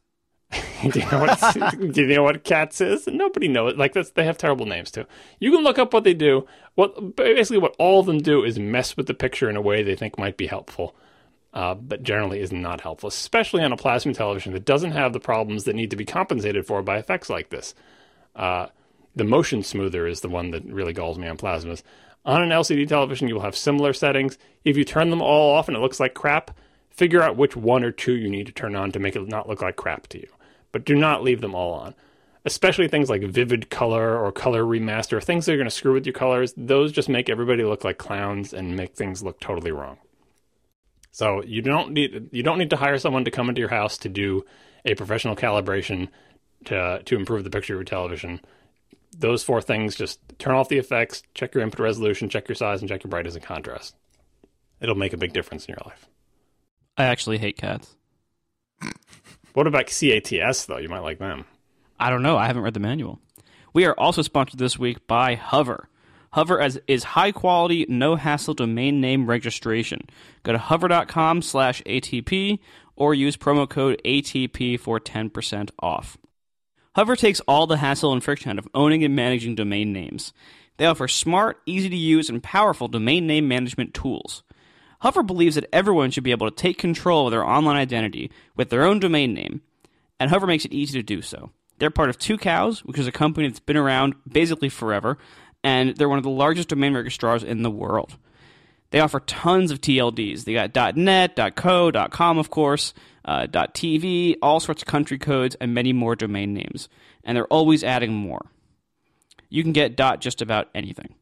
do, 0.91 0.99
you 0.99 1.09
know 1.11 1.19
what, 1.19 1.73
do 1.93 2.01
you 2.01 2.07
know 2.07 2.23
what 2.23 2.43
cats 2.43 2.81
is? 2.81 3.07
Nobody 3.07 3.47
knows. 3.47 3.75
Like 3.77 3.93
that's, 3.93 4.11
they 4.11 4.25
have 4.25 4.37
terrible 4.37 4.65
names 4.65 4.91
too. 4.91 5.05
You 5.39 5.51
can 5.51 5.63
look 5.63 5.79
up 5.79 5.93
what 5.93 6.03
they 6.03 6.13
do. 6.13 6.45
What 6.75 7.15
basically 7.15 7.57
what 7.57 7.75
all 7.79 8.01
of 8.01 8.05
them 8.05 8.19
do 8.19 8.43
is 8.43 8.59
mess 8.59 8.97
with 8.97 9.07
the 9.07 9.13
picture 9.13 9.49
in 9.49 9.55
a 9.55 9.61
way 9.61 9.83
they 9.83 9.95
think 9.95 10.17
might 10.17 10.37
be 10.37 10.47
helpful 10.47 10.95
uh, 11.53 11.73
but 11.75 12.03
generally 12.03 12.39
is 12.39 12.51
not 12.51 12.81
helpful, 12.81 13.09
especially 13.09 13.63
on 13.63 13.73
a 13.73 13.77
plasma 13.77 14.13
television 14.13 14.53
that 14.53 14.65
doesn't 14.65 14.91
have 14.91 15.13
the 15.13 15.19
problems 15.19 15.65
that 15.65 15.75
need 15.75 15.89
to 15.89 15.97
be 15.97 16.05
compensated 16.05 16.65
for 16.65 16.81
by 16.81 16.97
effects 16.97 17.29
like 17.29 17.49
this. 17.49 17.75
Uh, 18.35 18.67
the 19.15 19.23
motion 19.23 19.61
smoother 19.61 20.07
is 20.07 20.21
the 20.21 20.29
one 20.29 20.51
that 20.51 20.63
really 20.65 20.93
galls 20.93 21.17
me 21.17 21.27
on 21.27 21.37
plasmas. 21.37 21.83
On 22.23 22.41
an 22.41 22.49
LCD 22.49 22.87
television, 22.87 23.27
you 23.27 23.35
will 23.35 23.41
have 23.41 23.57
similar 23.57 23.93
settings. 23.93 24.37
If 24.63 24.77
you 24.77 24.85
turn 24.85 25.09
them 25.09 25.21
all 25.21 25.55
off 25.55 25.67
and 25.67 25.75
it 25.75 25.81
looks 25.81 25.99
like 25.99 26.13
crap, 26.13 26.51
figure 26.89 27.21
out 27.21 27.35
which 27.35 27.55
one 27.55 27.83
or 27.83 27.91
two 27.91 28.15
you 28.15 28.29
need 28.29 28.45
to 28.45 28.53
turn 28.53 28.75
on 28.75 28.91
to 28.91 28.99
make 28.99 29.15
it 29.15 29.27
not 29.27 29.49
look 29.49 29.61
like 29.61 29.75
crap 29.75 30.07
to 30.07 30.19
you. 30.19 30.27
But 30.71 30.85
do 30.85 30.95
not 30.95 31.23
leave 31.23 31.41
them 31.41 31.55
all 31.55 31.73
on. 31.73 31.95
Especially 32.45 32.87
things 32.87 33.09
like 33.09 33.23
vivid 33.23 33.69
color 33.69 34.17
or 34.17 34.31
color 34.31 34.63
remaster, 34.63 35.21
things 35.21 35.45
that 35.45 35.53
are 35.53 35.57
going 35.57 35.65
to 35.65 35.71
screw 35.71 35.93
with 35.93 36.05
your 36.05 36.13
colors, 36.13 36.53
those 36.55 36.91
just 36.91 37.09
make 37.09 37.29
everybody 37.29 37.63
look 37.63 37.83
like 37.83 37.97
clowns 37.97 38.53
and 38.53 38.75
make 38.75 38.95
things 38.95 39.21
look 39.21 39.39
totally 39.39 39.71
wrong. 39.71 39.97
So 41.11 41.43
you 41.43 41.61
don't 41.61 41.91
need 41.91 42.29
you 42.31 42.41
don't 42.41 42.57
need 42.57 42.69
to 42.69 42.77
hire 42.77 42.97
someone 42.97 43.25
to 43.25 43.31
come 43.31 43.49
into 43.49 43.59
your 43.59 43.69
house 43.69 43.97
to 43.99 44.09
do 44.09 44.45
a 44.85 44.95
professional 44.95 45.35
calibration 45.35 46.07
to 46.65 47.01
to 47.03 47.15
improve 47.15 47.43
the 47.43 47.49
picture 47.49 47.73
of 47.73 47.79
your 47.79 47.83
television. 47.83 48.41
Those 49.17 49.43
four 49.43 49.61
things 49.61 49.95
just 49.95 50.19
turn 50.39 50.55
off 50.55 50.69
the 50.69 50.77
effects, 50.77 51.21
check 51.33 51.53
your 51.53 51.63
input 51.63 51.81
resolution, 51.81 52.29
check 52.29 52.47
your 52.47 52.55
size, 52.55 52.81
and 52.81 52.89
check 52.89 53.03
your 53.03 53.09
brightness 53.09 53.35
and 53.35 53.43
contrast. 53.43 53.95
It'll 54.79 54.95
make 54.95 55.13
a 55.13 55.17
big 55.17 55.33
difference 55.33 55.65
in 55.65 55.73
your 55.73 55.83
life. 55.85 56.07
I 56.97 57.03
actually 57.05 57.37
hate 57.37 57.57
cats. 57.57 57.95
What 59.53 59.67
about 59.67 59.87
CATS 59.87 60.65
though? 60.65 60.77
You 60.77 60.89
might 60.89 60.99
like 60.99 61.19
them. 61.19 61.45
I 61.99 62.09
don't 62.09 62.23
know. 62.23 62.37
I 62.37 62.47
haven't 62.47 62.63
read 62.63 62.73
the 62.73 62.79
manual. 62.79 63.19
We 63.73 63.85
are 63.85 63.97
also 63.97 64.21
sponsored 64.21 64.59
this 64.59 64.79
week 64.79 65.05
by 65.07 65.35
Hover. 65.35 65.89
Hover 66.33 66.61
as, 66.61 66.79
is 66.87 67.03
high 67.03 67.31
quality, 67.31 67.85
no 67.89 68.15
hassle 68.15 68.53
domain 68.53 69.01
name 69.01 69.27
registration. 69.27 70.01
Go 70.43 70.53
to 70.53 70.57
hover.com 70.57 71.41
slash 71.41 71.81
ATP 71.83 72.59
or 72.95 73.13
use 73.13 73.35
promo 73.35 73.69
code 73.69 74.01
ATP 74.05 74.79
for 74.79 74.99
10% 74.99 75.71
off. 75.79 76.17
Hover 76.95 77.15
takes 77.15 77.41
all 77.41 77.67
the 77.67 77.77
hassle 77.77 78.13
and 78.13 78.23
friction 78.23 78.51
out 78.51 78.59
of 78.59 78.67
owning 78.73 79.03
and 79.03 79.15
managing 79.15 79.55
domain 79.55 79.91
names. 79.91 80.31
They 80.77 80.85
offer 80.85 81.07
smart, 81.07 81.61
easy 81.65 81.89
to 81.89 81.97
use, 81.97 82.29
and 82.29 82.41
powerful 82.41 82.87
domain 82.87 83.27
name 83.27 83.47
management 83.47 83.93
tools. 83.93 84.43
Hover 84.99 85.23
believes 85.23 85.55
that 85.55 85.69
everyone 85.73 86.11
should 86.11 86.23
be 86.23 86.31
able 86.31 86.49
to 86.49 86.55
take 86.55 86.77
control 86.77 87.27
of 87.27 87.31
their 87.31 87.45
online 87.45 87.75
identity 87.75 88.31
with 88.55 88.69
their 88.69 88.83
own 88.83 88.99
domain 88.99 89.33
name, 89.33 89.61
and 90.19 90.29
Hover 90.29 90.47
makes 90.47 90.65
it 90.65 90.73
easy 90.73 90.97
to 90.99 91.03
do 91.03 91.21
so. 91.21 91.51
They're 91.79 91.89
part 91.89 92.09
of 92.09 92.19
Tucows, 92.19 92.79
which 92.79 92.99
is 92.99 93.07
a 93.07 93.11
company 93.11 93.47
that's 93.47 93.59
been 93.59 93.77
around 93.77 94.13
basically 94.31 94.69
forever, 94.69 95.17
and 95.63 95.95
they're 95.95 96.09
one 96.09 96.17
of 96.17 96.23
the 96.23 96.29
largest 96.29 96.69
domain 96.69 96.93
registrars 96.93 97.43
in 97.43 97.63
the 97.63 97.71
world. 97.71 98.17
They 98.91 98.99
offer 98.99 99.21
tons 99.21 99.71
of 99.71 99.79
TLDs. 99.79 100.43
They 100.43 100.53
got 100.53 100.95
.net, 100.97 101.39
.co, 101.55 101.91
.com, 102.09 102.37
of 102.37 102.49
course, 102.49 102.93
uh, 103.23 103.47
.tv, 103.47 104.35
all 104.41 104.59
sorts 104.59 104.81
of 104.81 104.87
country 104.87 105.17
codes, 105.17 105.55
and 105.61 105.73
many 105.73 105.93
more 105.93 106.15
domain 106.15 106.53
names. 106.53 106.89
And 107.23 107.35
they're 107.35 107.45
always 107.47 107.83
adding 107.83 108.13
more. 108.13 108.51
You 109.49 109.63
can 109.63 109.71
get 109.71 109.95
.dot 109.95 110.21
just 110.21 110.41
about 110.41 110.69
anything. 110.75 111.15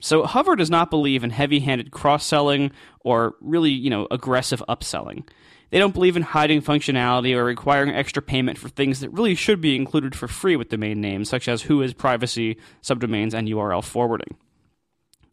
So 0.00 0.24
Hover 0.24 0.56
does 0.56 0.70
not 0.70 0.90
believe 0.90 1.22
in 1.22 1.30
heavy-handed 1.30 1.92
cross-selling 1.92 2.72
or 3.00 3.34
really, 3.40 3.70
you 3.70 3.88
know, 3.90 4.08
aggressive 4.10 4.62
upselling. 4.68 5.26
They 5.72 5.78
don't 5.78 5.94
believe 5.94 6.18
in 6.18 6.22
hiding 6.22 6.60
functionality 6.60 7.34
or 7.34 7.44
requiring 7.44 7.88
extra 7.94 8.20
payment 8.20 8.58
for 8.58 8.68
things 8.68 9.00
that 9.00 9.08
really 9.08 9.34
should 9.34 9.62
be 9.62 9.74
included 9.74 10.14
for 10.14 10.28
free 10.28 10.54
with 10.54 10.68
domain 10.68 11.00
names, 11.00 11.30
such 11.30 11.48
as 11.48 11.62
whois 11.62 11.96
privacy, 11.96 12.58
subdomains, 12.82 13.32
and 13.32 13.48
URL 13.48 13.82
forwarding. 13.82 14.36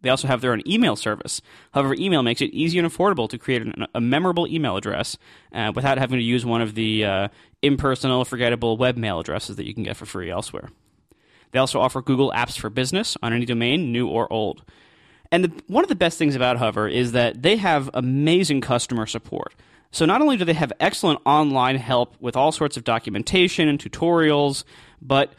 They 0.01 0.09
also 0.09 0.29
have 0.29 0.39
their 0.39 0.53
own 0.53 0.63
email 0.65 0.95
service. 0.95 1.41
However, 1.73 1.93
email 1.93 2.23
makes 2.23 2.39
it 2.39 2.51
easy 2.51 2.79
and 2.79 2.87
affordable 2.87 3.27
to 3.27 3.37
create 3.37 3.63
an, 3.63 3.85
a 3.93 3.99
memorable 3.99 4.47
email 4.47 4.77
address 4.77 5.17
uh, 5.51 5.73
without 5.75 5.97
having 5.97 6.19
to 6.19 6.23
use 6.23 6.45
one 6.45 6.61
of 6.61 6.73
the 6.73 7.03
uh, 7.03 7.27
impersonal, 7.61 8.23
forgettable 8.23 8.77
webmail 8.77 9.19
addresses 9.19 9.57
that 9.57 9.67
you 9.67 9.73
can 9.73 9.83
get 9.83 9.97
for 9.97 10.05
free 10.05 10.31
elsewhere. 10.31 10.69
They 11.51 11.59
also 11.59 11.81
offer 11.81 12.01
Google 12.01 12.31
Apps 12.31 12.57
for 12.57 12.69
Business 12.69 13.17
on 13.21 13.33
any 13.33 13.43
domain, 13.43 13.91
new 13.91 14.07
or 14.07 14.31
old. 14.31 14.63
And 15.33 15.43
the, 15.43 15.63
one 15.67 15.83
of 15.83 15.89
the 15.89 15.95
best 15.95 16.17
things 16.17 16.37
about 16.37 16.55
Hover 16.55 16.87
is 16.87 17.11
that 17.11 17.41
they 17.43 17.57
have 17.57 17.89
amazing 17.93 18.61
customer 18.61 19.05
support. 19.05 19.53
So 19.91 20.05
not 20.05 20.21
only 20.21 20.37
do 20.37 20.45
they 20.45 20.53
have 20.53 20.71
excellent 20.79 21.19
online 21.25 21.77
help 21.77 22.15
with 22.19 22.35
all 22.35 22.51
sorts 22.51 22.77
of 22.77 22.83
documentation 22.83 23.67
and 23.67 23.79
tutorials, 23.79 24.63
but 25.01 25.33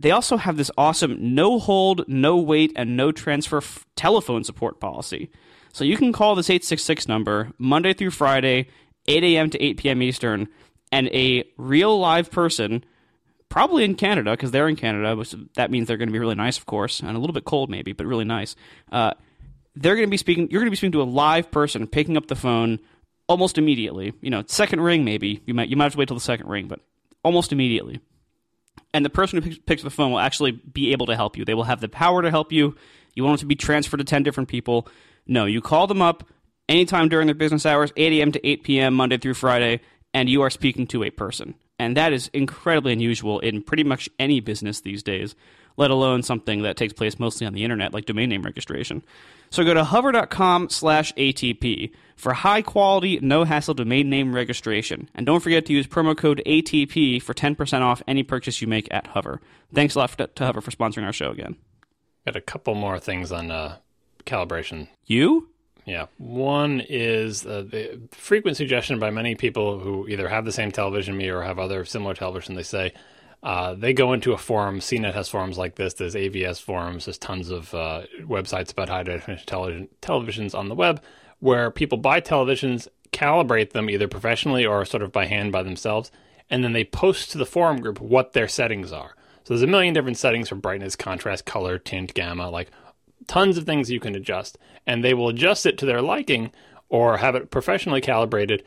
they 0.00 0.10
also 0.10 0.36
have 0.36 0.56
this 0.56 0.70
awesome 0.76 1.34
no 1.34 1.60
hold, 1.60 2.04
no 2.08 2.36
wait, 2.36 2.72
and 2.74 2.96
no 2.96 3.12
transfer 3.12 3.58
f- 3.58 3.86
telephone 3.94 4.42
support 4.42 4.80
policy. 4.80 5.30
So 5.72 5.84
you 5.84 5.96
can 5.96 6.12
call 6.12 6.34
this 6.34 6.50
866 6.50 7.06
number 7.06 7.52
Monday 7.58 7.94
through 7.94 8.10
Friday, 8.10 8.68
8 9.06 9.22
a.m. 9.22 9.50
to 9.50 9.62
8 9.62 9.76
p.m. 9.78 10.02
Eastern, 10.02 10.48
and 10.90 11.08
a 11.08 11.44
real 11.56 11.98
live 11.98 12.30
person, 12.30 12.84
probably 13.48 13.84
in 13.84 13.94
Canada, 13.94 14.32
because 14.32 14.50
they're 14.50 14.68
in 14.68 14.76
Canada, 14.76 15.14
which 15.14 15.34
that 15.54 15.70
means 15.70 15.86
they're 15.86 15.96
going 15.96 16.08
to 16.08 16.12
be 16.12 16.18
really 16.18 16.34
nice, 16.34 16.58
of 16.58 16.66
course, 16.66 17.00
and 17.00 17.16
a 17.16 17.18
little 17.20 17.32
bit 17.32 17.44
cold 17.44 17.70
maybe, 17.70 17.92
but 17.92 18.06
really 18.06 18.24
nice. 18.24 18.56
Uh, 18.90 19.12
they're 19.76 19.94
going 19.94 20.06
to 20.06 20.10
be 20.10 20.16
speaking. 20.18 20.50
You're 20.50 20.60
going 20.60 20.66
to 20.66 20.72
be 20.72 20.76
speaking 20.76 20.92
to 20.92 21.02
a 21.02 21.04
live 21.04 21.50
person, 21.50 21.86
picking 21.86 22.16
up 22.16 22.26
the 22.26 22.36
phone 22.36 22.80
almost 23.28 23.58
immediately. 23.58 24.12
You 24.20 24.30
know, 24.30 24.42
second 24.46 24.80
ring 24.80 25.04
maybe. 25.04 25.42
You 25.46 25.54
might 25.54 25.68
you 25.68 25.76
might 25.76 25.84
have 25.84 25.92
to 25.92 25.98
wait 25.98 26.08
till 26.08 26.16
the 26.16 26.20
second 26.20 26.48
ring, 26.48 26.68
but 26.68 26.80
almost 27.24 27.52
immediately 27.52 28.00
and 28.94 29.04
the 29.04 29.10
person 29.10 29.42
who 29.42 29.56
picks, 29.56 29.82
the 29.82 29.90
phone 29.90 30.12
will 30.12 30.18
actually 30.18 30.52
be 30.52 30.92
able 30.92 31.06
to 31.06 31.16
help 31.16 31.36
you. 31.36 31.44
They 31.44 31.54
will 31.54 31.64
have 31.64 31.80
the 31.80 31.88
power 31.88 32.22
to 32.22 32.30
help 32.30 32.52
you. 32.52 32.76
You 33.14 33.24
want 33.24 33.40
it 33.40 33.42
to 33.42 33.46
be 33.46 33.56
transferred 33.56 33.98
to 33.98 34.04
10 34.04 34.22
different 34.22 34.48
people. 34.48 34.88
No, 35.26 35.46
you 35.46 35.60
call 35.60 35.86
them 35.86 36.02
up 36.02 36.28
anytime 36.68 37.08
during 37.08 37.26
their 37.26 37.34
business 37.34 37.66
hours, 37.66 37.92
8 37.96 38.12
a.m. 38.12 38.32
to 38.32 38.46
8 38.46 38.64
p.m., 38.64 38.94
Monday 38.94 39.18
through 39.18 39.34
Friday, 39.34 39.80
and 40.12 40.28
you 40.28 40.42
are 40.42 40.50
speaking 40.50 40.86
to 40.88 41.04
a 41.04 41.10
person. 41.10 41.54
And 41.78 41.96
that 41.96 42.12
is 42.12 42.30
incredibly 42.32 42.92
unusual 42.92 43.40
in 43.40 43.62
pretty 43.62 43.84
much 43.84 44.08
any 44.18 44.40
business 44.40 44.80
these 44.80 45.02
days, 45.02 45.34
let 45.76 45.90
alone 45.90 46.22
something 46.22 46.62
that 46.62 46.76
takes 46.76 46.92
place 46.92 47.18
mostly 47.18 47.46
on 47.46 47.52
the 47.52 47.64
internet, 47.64 47.92
like 47.92 48.04
domain 48.06 48.28
name 48.28 48.42
registration. 48.42 49.02
So 49.50 49.64
go 49.64 49.74
to 49.74 49.84
hover.com 49.84 50.70
slash 50.70 51.12
ATP 51.14 51.92
for 52.16 52.32
high 52.32 52.62
quality, 52.62 53.18
no 53.20 53.44
hassle 53.44 53.74
domain 53.74 54.08
name 54.08 54.34
registration. 54.34 55.10
And 55.14 55.26
don't 55.26 55.40
forget 55.40 55.66
to 55.66 55.72
use 55.72 55.86
promo 55.86 56.16
code 56.16 56.42
ATP 56.46 57.20
for 57.20 57.34
10% 57.34 57.80
off 57.82 58.02
any 58.08 58.22
purchase 58.22 58.62
you 58.62 58.68
make 58.68 58.88
at 58.92 59.08
Hover. 59.08 59.40
Thanks 59.74 59.94
a 59.94 59.98
lot 59.98 60.16
to 60.36 60.44
Hover 60.46 60.60
for 60.60 60.70
sponsoring 60.70 61.04
our 61.04 61.12
show 61.12 61.30
again. 61.30 61.56
Got 62.24 62.36
a 62.36 62.40
couple 62.40 62.74
more 62.74 62.98
things 62.98 63.32
on 63.32 63.50
uh, 63.50 63.76
calibration. 64.24 64.88
You? 65.04 65.48
Yeah. 65.84 66.06
One 66.18 66.80
is 66.88 67.44
uh, 67.44 67.64
the 67.68 68.00
frequent 68.12 68.56
suggestion 68.56 68.98
by 68.98 69.10
many 69.10 69.34
people 69.34 69.80
who 69.80 70.06
either 70.08 70.28
have 70.28 70.44
the 70.44 70.52
same 70.52 70.70
television 70.70 71.16
me 71.16 71.28
or 71.28 71.42
have 71.42 71.58
other 71.58 71.84
similar 71.84 72.14
television. 72.14 72.54
They 72.54 72.62
say, 72.62 72.94
uh, 73.42 73.74
they 73.74 73.92
go 73.92 74.12
into 74.12 74.32
a 74.32 74.38
forum. 74.38 74.78
CNET 74.78 75.14
has 75.14 75.28
forums 75.28 75.58
like 75.58 75.74
this. 75.74 75.94
There's 75.94 76.14
AVS 76.14 76.62
forums. 76.62 77.06
There's 77.06 77.18
tons 77.18 77.50
of 77.50 77.74
uh, 77.74 78.02
websites 78.20 78.72
about 78.72 78.88
high 78.88 79.02
definition 79.02 79.46
television, 79.46 79.88
televisions 80.00 80.56
on 80.56 80.68
the 80.68 80.74
web 80.74 81.02
where 81.42 81.72
people 81.72 81.98
buy 81.98 82.20
televisions, 82.20 82.86
calibrate 83.10 83.72
them 83.72 83.90
either 83.90 84.06
professionally 84.06 84.64
or 84.64 84.84
sort 84.84 85.02
of 85.02 85.10
by 85.10 85.26
hand 85.26 85.50
by 85.50 85.60
themselves, 85.60 86.12
and 86.48 86.62
then 86.62 86.72
they 86.72 86.84
post 86.84 87.32
to 87.32 87.38
the 87.38 87.44
forum 87.44 87.80
group 87.80 88.00
what 88.00 88.32
their 88.32 88.46
settings 88.46 88.92
are. 88.92 89.16
So 89.42 89.54
there's 89.54 89.62
a 89.62 89.66
million 89.66 89.92
different 89.92 90.18
settings 90.18 90.48
for 90.48 90.54
brightness, 90.54 90.94
contrast, 90.94 91.44
color, 91.44 91.78
tint, 91.78 92.14
gamma, 92.14 92.48
like 92.48 92.70
tons 93.26 93.58
of 93.58 93.64
things 93.66 93.90
you 93.90 93.98
can 93.98 94.14
adjust. 94.14 94.56
And 94.86 95.02
they 95.02 95.14
will 95.14 95.28
adjust 95.28 95.66
it 95.66 95.78
to 95.78 95.86
their 95.86 96.00
liking 96.00 96.52
or 96.88 97.16
have 97.16 97.34
it 97.34 97.50
professionally 97.50 98.00
calibrated 98.00 98.62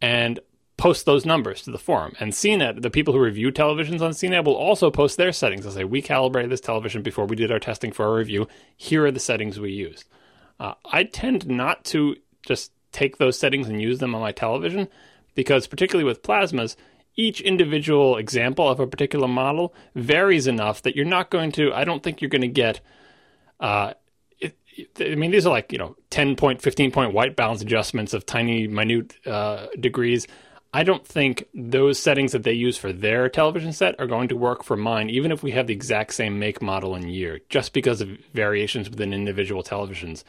and 0.00 0.38
post 0.80 1.04
those 1.04 1.26
numbers 1.26 1.60
to 1.60 1.70
the 1.70 1.78
forum. 1.78 2.14
And 2.18 2.32
CNET, 2.32 2.80
the 2.80 2.88
people 2.88 3.12
who 3.12 3.20
review 3.20 3.52
televisions 3.52 4.00
on 4.00 4.12
CNET, 4.12 4.46
will 4.46 4.56
also 4.56 4.90
post 4.90 5.18
their 5.18 5.30
settings. 5.30 5.64
They'll 5.64 5.74
say, 5.74 5.84
We 5.84 6.00
calibrated 6.00 6.50
this 6.50 6.62
television 6.62 7.02
before 7.02 7.26
we 7.26 7.36
did 7.36 7.52
our 7.52 7.58
testing 7.58 7.92
for 7.92 8.06
our 8.06 8.14
review. 8.14 8.48
Here 8.78 9.04
are 9.04 9.10
the 9.10 9.20
settings 9.20 9.60
we 9.60 9.72
used. 9.72 10.08
Uh, 10.58 10.72
I 10.86 11.04
tend 11.04 11.46
not 11.46 11.84
to 11.86 12.16
just 12.46 12.72
take 12.92 13.18
those 13.18 13.38
settings 13.38 13.68
and 13.68 13.80
use 13.80 13.98
them 13.98 14.14
on 14.14 14.22
my 14.22 14.32
television 14.32 14.88
because, 15.34 15.66
particularly 15.66 16.08
with 16.08 16.22
plasmas, 16.22 16.76
each 17.14 17.42
individual 17.42 18.16
example 18.16 18.66
of 18.66 18.80
a 18.80 18.86
particular 18.86 19.28
model 19.28 19.74
varies 19.94 20.46
enough 20.46 20.80
that 20.80 20.96
you're 20.96 21.04
not 21.04 21.28
going 21.28 21.52
to, 21.52 21.74
I 21.74 21.84
don't 21.84 22.02
think 22.02 22.22
you're 22.22 22.30
going 22.30 22.40
to 22.40 22.48
get. 22.48 22.80
Uh, 23.58 23.92
I 24.98 25.14
mean, 25.14 25.30
these 25.30 25.46
are 25.46 25.50
like, 25.50 25.72
you 25.72 25.78
know, 25.78 25.94
10 26.08 26.36
point, 26.36 26.62
15 26.62 26.90
point 26.90 27.12
white 27.12 27.36
balance 27.36 27.60
adjustments 27.60 28.14
of 28.14 28.24
tiny, 28.24 28.66
minute 28.66 29.14
uh, 29.26 29.66
degrees. 29.78 30.26
I 30.72 30.84
don't 30.84 31.04
think 31.04 31.48
those 31.52 31.98
settings 31.98 32.30
that 32.30 32.44
they 32.44 32.52
use 32.52 32.76
for 32.76 32.92
their 32.92 33.28
television 33.28 33.72
set 33.72 33.98
are 33.98 34.06
going 34.06 34.28
to 34.28 34.36
work 34.36 34.62
for 34.62 34.76
mine, 34.76 35.10
even 35.10 35.32
if 35.32 35.42
we 35.42 35.50
have 35.50 35.66
the 35.66 35.74
exact 35.74 36.14
same 36.14 36.38
make, 36.38 36.62
model, 36.62 36.94
and 36.94 37.12
year, 37.12 37.40
just 37.48 37.72
because 37.72 38.00
of 38.00 38.08
variations 38.34 38.88
within 38.88 39.12
individual 39.12 39.64
televisions. 39.64 40.22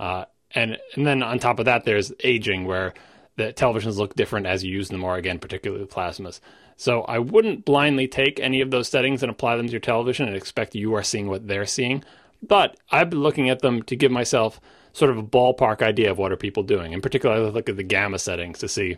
Uh, 0.00 0.24
and 0.52 0.78
and 0.96 1.06
then 1.06 1.22
on 1.22 1.38
top 1.38 1.60
of 1.60 1.66
that, 1.66 1.84
there's 1.84 2.12
aging, 2.24 2.64
where 2.64 2.92
the 3.36 3.52
televisions 3.52 3.96
look 3.96 4.14
different 4.14 4.46
as 4.46 4.64
you 4.64 4.72
use 4.72 4.88
them 4.88 5.00
more. 5.00 5.16
Again, 5.16 5.38
particularly 5.38 5.86
plasmas. 5.86 6.40
So 6.76 7.02
I 7.02 7.20
wouldn't 7.20 7.64
blindly 7.64 8.08
take 8.08 8.40
any 8.40 8.60
of 8.60 8.72
those 8.72 8.88
settings 8.88 9.22
and 9.22 9.30
apply 9.30 9.56
them 9.56 9.66
to 9.66 9.72
your 9.72 9.80
television 9.80 10.26
and 10.26 10.36
expect 10.36 10.74
you 10.74 10.94
are 10.94 11.04
seeing 11.04 11.28
what 11.28 11.46
they're 11.46 11.66
seeing. 11.66 12.02
But 12.42 12.76
I've 12.90 13.10
been 13.10 13.22
looking 13.22 13.48
at 13.48 13.60
them 13.60 13.82
to 13.84 13.94
give 13.94 14.10
myself 14.10 14.60
sort 14.92 15.12
of 15.12 15.18
a 15.18 15.22
ballpark 15.22 15.82
idea 15.82 16.10
of 16.10 16.18
what 16.18 16.32
are 16.32 16.36
people 16.36 16.64
doing. 16.64 16.92
In 16.92 17.00
particular, 17.00 17.36
I 17.36 17.38
look 17.38 17.68
at 17.68 17.76
the 17.76 17.84
gamma 17.84 18.18
settings 18.18 18.58
to 18.58 18.68
see 18.68 18.96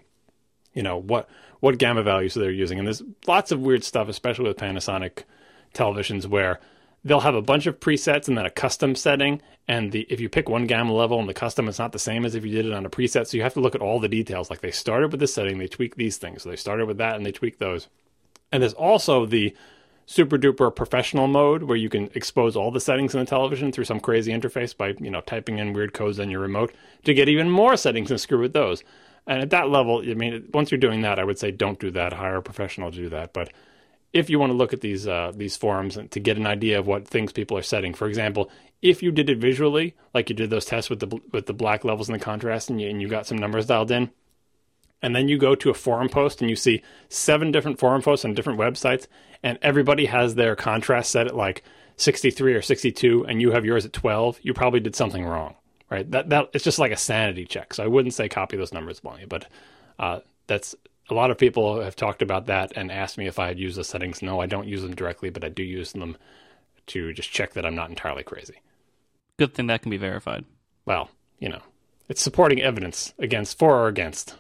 you 0.77 0.83
know 0.83 0.99
what 1.01 1.29
what 1.59 1.79
gamma 1.79 2.03
values 2.03 2.35
they're 2.35 2.51
using. 2.51 2.79
And 2.79 2.87
there's 2.87 3.03
lots 3.27 3.51
of 3.51 3.61
weird 3.61 3.83
stuff, 3.83 4.09
especially 4.09 4.47
with 4.47 4.59
Panasonic 4.59 5.25
televisions, 5.75 6.27
where 6.27 6.61
they'll 7.03 7.21
have 7.21 7.35
a 7.35 7.43
bunch 7.43 7.67
of 7.67 7.81
presets 7.81 8.29
and 8.29 8.37
then 8.37 8.47
a 8.47 8.51
custom 8.51 8.95
setting. 8.95 9.41
And 9.67 9.91
the 9.91 10.07
if 10.11 10.21
you 10.21 10.29
pick 10.29 10.49
one 10.49 10.67
gamma 10.67 10.93
level 10.93 11.19
and 11.19 11.29
the 11.29 11.35
custom, 11.35 11.69
it's 11.69 11.79
not 11.79 11.93
the 11.93 11.99
same 11.99 12.25
as 12.25 12.35
if 12.35 12.45
you 12.45 12.53
did 12.53 12.67
it 12.67 12.73
on 12.73 12.87
a 12.87 12.91
preset. 12.91 13.27
So 13.27 13.37
you 13.37 13.43
have 13.43 13.55
to 13.55 13.61
look 13.61 13.75
at 13.75 13.81
all 13.81 13.99
the 13.99 14.09
details. 14.09 14.51
Like 14.51 14.61
they 14.61 14.71
started 14.71 15.11
with 15.11 15.21
this 15.21 15.35
setting, 15.35 15.59
they 15.59 15.67
tweak 15.67 15.97
these 15.97 16.19
things. 16.19 16.43
So 16.43 16.51
they 16.51 16.57
started 16.57 16.87
with 16.87 16.99
that 16.99 17.17
and 17.17 17.25
they 17.25 17.33
tweak 17.33 17.59
those. 17.59 17.89
And 18.53 18.63
there's 18.63 18.75
also 18.75 19.27
the 19.27 19.57
super 20.05 20.39
duper 20.39 20.75
professional 20.75 21.27
mode 21.27 21.65
where 21.65 21.77
you 21.77 21.89
can 21.89 22.11
expose 22.15 22.55
all 22.55 22.71
the 22.71 22.81
settings 22.81 23.13
in 23.13 23.19
the 23.19 23.27
television 23.27 23.73
through 23.73 23.85
some 23.85 23.99
crazy 23.99 24.31
interface 24.31 24.77
by 24.77 24.95
you 25.01 25.11
know 25.11 25.21
typing 25.23 25.59
in 25.59 25.73
weird 25.73 25.93
codes 25.93 26.21
on 26.21 26.31
your 26.31 26.41
remote 26.41 26.73
to 27.03 27.13
get 27.13 27.29
even 27.29 27.51
more 27.51 27.77
settings 27.77 28.11
and 28.11 28.21
screw 28.21 28.41
with 28.41 28.53
those. 28.53 28.85
And 29.27 29.43
at 29.43 29.51
that 29.51 29.69
level, 29.69 30.03
I 30.09 30.15
mean, 30.15 30.49
once 30.55 30.71
you're 30.71 30.79
doing 30.79 31.03
that, 31.03 31.19
I 31.19 31.25
would 31.25 31.39
say 31.39 31.51
don't 31.51 31.81
do 31.81 31.91
that. 31.93 32.13
Hire 32.13 32.37
a 32.37 32.43
professional 32.43 32.91
to 32.91 32.97
do 32.97 33.09
that. 33.09 33.33
But 33.33 33.53
if 34.13 34.31
you 34.31 34.39
want 34.39 34.51
to 34.51 34.57
look 34.57 34.73
at 34.73 34.81
these 34.81 35.07
uh, 35.07 35.33
these 35.35 35.57
forums 35.57 35.99
to 36.11 36.21
get 36.21 36.37
an 36.37 36.47
idea 36.47 36.79
of 36.79 36.87
what 36.87 37.09
things 37.09 37.33
people 37.33 37.59
are 37.59 37.63
setting, 37.63 37.93
for 37.93 38.07
example, 38.07 38.51
if 38.83 39.03
you 39.03 39.11
did 39.11 39.29
it 39.29 39.39
visually, 39.39 39.95
like 40.15 40.29
you 40.31 40.37
did 40.37 40.51
those 40.51 40.65
tests 40.65 40.89
with 40.89 41.01
the 41.01 41.21
with 41.33 41.47
the 41.47 41.53
black 41.53 41.85
levels 41.85 42.09
and 42.09 42.19
the 42.19 42.25
contrast, 42.25 42.71
and 42.71 42.81
you, 42.81 42.89
and 42.89 43.03
you 43.03 43.09
got 43.09 43.27
some 43.27 43.39
numbers 43.39 43.67
dialed 43.67 43.91
in, 43.91 44.11
and 45.03 45.15
then 45.15 45.29
you 45.29 45.39
go 45.39 45.55
to 45.55 45.71
a 45.71 45.75
forum 45.75 46.09
post 46.09 46.41
and 46.41 46.49
you 46.49 46.57
see 46.57 46.83
seven 47.09 47.51
different 47.51 47.79
forum 47.79 48.03
posts 48.03 48.25
on 48.25 48.35
different 48.35 48.59
websites, 48.59 49.07
and 49.43 49.59
everybody 49.61 50.07
has 50.07 50.35
their 50.35 50.57
contrast 50.57 51.11
set 51.11 51.27
at 51.27 51.37
like 51.37 51.63
63 51.97 52.55
or 52.55 52.63
62, 52.63 53.27
and 53.27 53.41
you 53.41 53.53
have 53.53 53.65
yours 53.65 53.87
at 53.87 53.93
12, 53.93 54.41
you 54.43 54.53
probably 54.55 54.81
did 54.81 54.95
something 54.95 55.25
wrong, 55.25 55.57
right? 55.91 56.11
That 56.11 56.29
that 56.31 56.51
it's 56.53 56.65
just 56.65 56.79
like 56.79 56.93
a 56.93 56.97
sanity 56.97 57.45
check. 57.45 57.75
So 57.75 57.85
I 57.85 57.87
wouldn't 57.87 58.15
say 58.15 58.29
copy 58.29 58.57
those 58.57 58.73
numbers 58.73 59.01
blindly, 59.01 59.27
but 59.27 59.47
uh, 59.99 60.21
that's 60.47 60.75
a 61.09 61.15
lot 61.15 61.31
of 61.31 61.39
people 61.39 61.81
have 61.81 61.97
talked 61.97 62.23
about 62.23 62.47
that 62.47 62.73
and 62.77 62.91
asked 62.91 63.19
me 63.19 63.27
if 63.27 63.39
I 63.39 63.49
had 63.49 63.59
used 63.59 63.79
the 63.79 63.85
settings. 63.85 64.23
No, 64.23 64.41
I 64.41 64.47
don't 64.47 64.69
use 64.69 64.83
them 64.83 64.95
directly, 64.95 65.31
but 65.31 65.45
I 65.45 65.49
do 65.49 65.63
use 65.63 65.93
them 65.93 66.17
to 66.89 67.13
just 67.13 67.31
check 67.31 67.55
that 67.55 67.67
I'm 67.67 67.75
not 67.75 67.91
entirely 67.91 68.23
crazy. 68.23 68.61
Good 69.39 69.55
thing 69.55 69.69
that 69.69 69.83
can 69.83 69.91
be 69.91 69.97
verified. 69.97 70.45
Well, 70.85 71.11
you 71.39 71.49
know, 71.49 71.61
it's 72.09 72.23
supporting 72.23 72.63
evidence 72.63 73.13
against 73.19 73.59
for 73.59 73.77
or 73.77 73.89
against. 73.89 74.35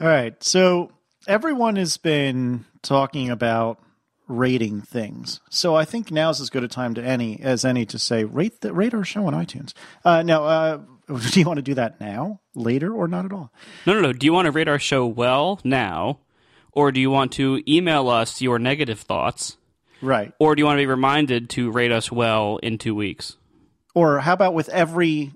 All 0.00 0.06
right. 0.06 0.42
So 0.42 0.92
everyone 1.26 1.76
has 1.76 1.96
been 1.96 2.64
talking 2.82 3.30
about 3.30 3.80
rating 4.28 4.80
things. 4.82 5.40
So 5.50 5.74
I 5.74 5.84
think 5.84 6.10
now's 6.10 6.40
as 6.40 6.50
good 6.50 6.62
a 6.64 6.68
time 6.68 6.94
to 6.94 7.02
any 7.02 7.40
as 7.40 7.64
any 7.64 7.84
to 7.86 7.98
say 7.98 8.24
rate 8.24 8.60
the 8.60 8.72
rate 8.72 8.94
our 8.94 9.04
show 9.04 9.26
on 9.26 9.32
iTunes. 9.34 9.72
Uh, 10.04 10.22
now, 10.22 10.44
uh, 10.44 10.76
do 11.30 11.40
you 11.40 11.46
want 11.46 11.56
to 11.58 11.62
do 11.62 11.74
that 11.74 12.00
now, 12.00 12.40
later, 12.54 12.92
or 12.92 13.08
not 13.08 13.24
at 13.24 13.32
all? 13.32 13.52
No, 13.86 13.94
no, 13.94 14.00
no. 14.00 14.12
Do 14.12 14.26
you 14.26 14.32
want 14.32 14.46
to 14.46 14.52
rate 14.52 14.68
our 14.68 14.78
show 14.78 15.06
well 15.06 15.58
now, 15.64 16.20
or 16.72 16.92
do 16.92 17.00
you 17.00 17.10
want 17.10 17.32
to 17.32 17.62
email 17.66 18.08
us 18.08 18.40
your 18.42 18.58
negative 18.58 19.00
thoughts, 19.00 19.56
Right. 20.02 20.32
or 20.38 20.54
do 20.54 20.60
you 20.60 20.66
want 20.66 20.76
to 20.76 20.82
be 20.82 20.86
reminded 20.86 21.48
to 21.50 21.70
rate 21.70 21.90
us 21.92 22.12
well 22.12 22.58
in 22.62 22.76
two 22.78 22.94
weeks? 22.94 23.36
Or 23.94 24.20
how 24.20 24.34
about 24.34 24.52
with 24.54 24.68
every 24.68 25.32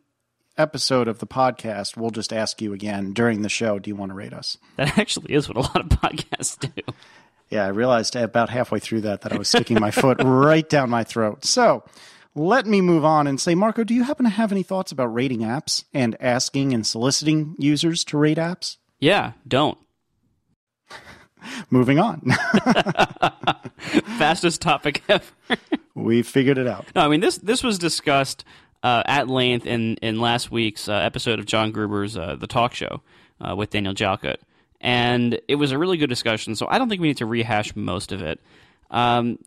episode 0.59 1.09
of 1.09 1.19
the 1.19 1.27
podcast, 1.27 1.97
we'll 1.97 2.11
just 2.11 2.33
ask 2.33 2.61
you 2.61 2.75
again 2.75 3.15
during 3.15 3.41
the 3.41 3.49
show, 3.49 3.79
do 3.79 3.89
you 3.89 3.97
want 3.97 4.11
to 4.11 4.15
rate 4.15 4.35
us? 4.35 4.59
That 4.77 4.99
actually 4.99 5.33
is 5.35 5.49
what 5.49 5.57
a 5.57 5.61
lot 5.61 5.81
of 5.81 5.87
podcasts 5.89 6.59
do. 6.61 6.83
Yeah, 7.53 7.67
I 7.67 7.69
realized 7.69 8.17
about 8.17 8.49
halfway 8.49 8.79
through 8.79 9.03
that 9.03 9.21
that 9.21 9.33
I 9.33 9.37
was 9.37 9.47
sticking 9.47 9.79
my 9.79 9.91
foot 9.91 10.17
right 10.25 10.67
down 10.67 10.89
my 10.89 11.05
throat. 11.05 11.45
So 11.45 11.85
let 12.35 12.67
me 12.67 12.81
move 12.81 13.05
on 13.05 13.27
and 13.27 13.39
say, 13.39 13.55
Marco, 13.55 13.85
do 13.85 13.93
you 13.93 14.05
happen 14.05 14.25
to 14.25 14.31
have 14.31 14.53
any 14.53 14.63
thoughts 14.63 14.91
about 14.91 15.13
rating 15.13 15.41
apps 15.41 15.85
and 15.93 16.17
asking 16.19 16.73
and 16.73 16.87
soliciting 16.87 17.55
users 17.59 18.05
to 18.05 18.17
rate 18.17 18.39
apps? 18.39 18.79
Yeah, 19.01 19.33
don't. 19.47 19.77
Moving 21.69 21.99
on. 21.99 22.23
Fastest 24.17 24.63
topic 24.63 25.03
ever. 25.11 25.25
we 25.95 26.23
figured 26.23 26.57
it 26.57 26.67
out. 26.67 26.87
No, 26.95 27.03
I 27.03 27.09
mean 27.09 27.21
this. 27.21 27.37
This 27.37 27.63
was 27.63 27.79
discussed 27.79 28.45
uh, 28.83 29.03
at 29.05 29.29
length 29.29 29.67
in 29.67 29.97
in 29.97 30.21
last 30.21 30.51
week's 30.51 30.89
uh, 30.89 30.95
episode 30.95 31.39
of 31.39 31.45
John 31.45 31.71
Gruber's 31.71 32.17
uh, 32.17 32.37
The 32.37 32.47
Talk 32.47 32.75
Show 32.75 33.03
uh, 33.41 33.55
with 33.57 33.71
Daniel 33.71 33.93
Jalkut, 33.93 34.37
and 34.83 35.41
it 35.47 35.55
was 35.55 35.73
a 35.73 35.79
really 35.79 35.97
good 35.97 36.09
discussion. 36.09 36.57
So 36.57 36.67
I 36.69 36.77
don't 36.77 36.89
think 36.89 37.01
we 37.01 37.09
need 37.09 37.19
to 37.19 37.27
rehash 37.27 37.75
most 37.75 38.13
of 38.13 38.21
it. 38.21 38.41
Um, 38.91 39.39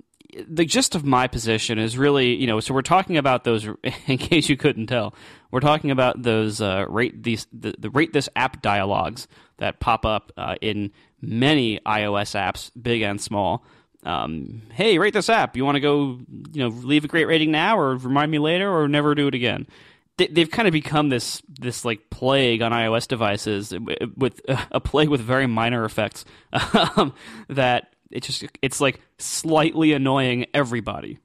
the 0.48 0.66
gist 0.66 0.96
of 0.96 1.06
my 1.06 1.28
position 1.28 1.78
is 1.78 1.98
really, 1.98 2.34
you 2.36 2.48
know, 2.48 2.60
so 2.60 2.74
we're 2.74 2.82
talking 2.82 3.18
about 3.18 3.44
those. 3.44 3.68
In 4.08 4.18
case 4.18 4.50
you 4.50 4.58
couldn't 4.58 4.88
tell, 4.88 5.14
we're 5.52 5.60
talking 5.60 5.92
about 5.92 6.22
those 6.22 6.62
uh, 6.62 6.86
rate 6.90 7.22
these 7.22 7.48
the, 7.54 7.76
the 7.78 7.90
rate 7.90 8.14
this 8.14 8.30
app 8.36 8.62
dialogues 8.62 9.28
that 9.58 9.80
pop 9.80 10.06
up 10.06 10.32
uh, 10.38 10.56
in 10.62 10.92
many 11.22 11.80
iOS 11.86 12.36
apps, 12.36 12.72
big 12.82 13.02
and 13.02 13.22
small. 13.22 13.64
Um, 14.04 14.62
hey, 14.72 15.00
rate 15.00 15.14
this 15.14 15.30
app. 15.30 15.58
You 15.58 15.66
want 15.66 15.76
to 15.76 15.82
go, 15.82 16.20
you 16.54 16.62
know, 16.62 16.68
leave 16.68 17.06
a 17.06 17.08
great 17.08 17.26
rating 17.26 17.52
now, 17.52 17.78
or 17.80 17.96
remind 17.96 18.32
me 18.32 18.40
later, 18.40 18.72
or 18.72 18.88
never 18.88 19.16
do 19.16 19.28
it 19.28 19.36
again. 19.36 19.68
They, 20.18 20.28
they've 20.28 20.50
kind 20.50 20.68
of 20.68 20.72
become 20.72 21.10
this 21.10 21.42
this 21.48 21.84
like 21.84 22.10
plague 22.10 22.62
on 22.62 22.72
iOS 22.72 23.08
devices 23.08 23.74
with 24.16 24.42
a 24.72 24.80
plague 24.80 25.10
with 25.10 25.22
very 25.22 25.48
minor 25.48 25.86
effects 25.86 26.26
um, 26.96 27.14
that 27.50 27.94
it 28.12 28.24
just 28.24 28.46
it's 28.62 28.80
like 28.80 29.02
slightly 29.18 29.94
annoying 29.94 30.46
everybody. 30.54 31.20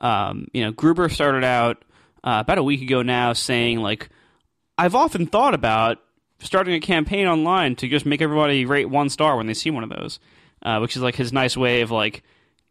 Um, 0.00 0.46
you 0.52 0.64
know, 0.64 0.72
Gruber 0.72 1.08
started 1.08 1.44
out 1.44 1.84
uh, 2.24 2.38
about 2.40 2.58
a 2.58 2.62
week 2.62 2.82
ago 2.82 3.02
now 3.02 3.32
saying 3.32 3.80
like, 3.80 4.08
I've 4.76 4.94
often 4.94 5.26
thought 5.26 5.54
about 5.54 5.98
starting 6.40 6.74
a 6.74 6.80
campaign 6.80 7.26
online 7.26 7.76
to 7.76 7.88
just 7.88 8.06
make 8.06 8.22
everybody 8.22 8.64
rate 8.64 8.88
one 8.88 9.08
star 9.08 9.36
when 9.36 9.46
they 9.46 9.54
see 9.54 9.70
one 9.70 9.82
of 9.82 9.90
those, 9.90 10.20
uh, 10.62 10.78
which 10.78 10.96
is 10.96 11.02
like 11.02 11.16
his 11.16 11.32
nice 11.32 11.56
way 11.56 11.80
of 11.80 11.90
like 11.90 12.22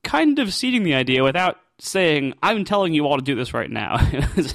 kind 0.03 0.39
of 0.39 0.53
seeding 0.53 0.83
the 0.83 0.93
idea 0.93 1.23
without 1.23 1.57
saying, 1.80 2.34
"I'm 2.41 2.65
telling 2.65 2.93
you 2.93 3.05
all 3.05 3.17
to 3.17 3.23
do 3.23 3.36
this 3.36 3.53
right 3.53 3.69
now." 3.69 3.97
it's 4.11 4.53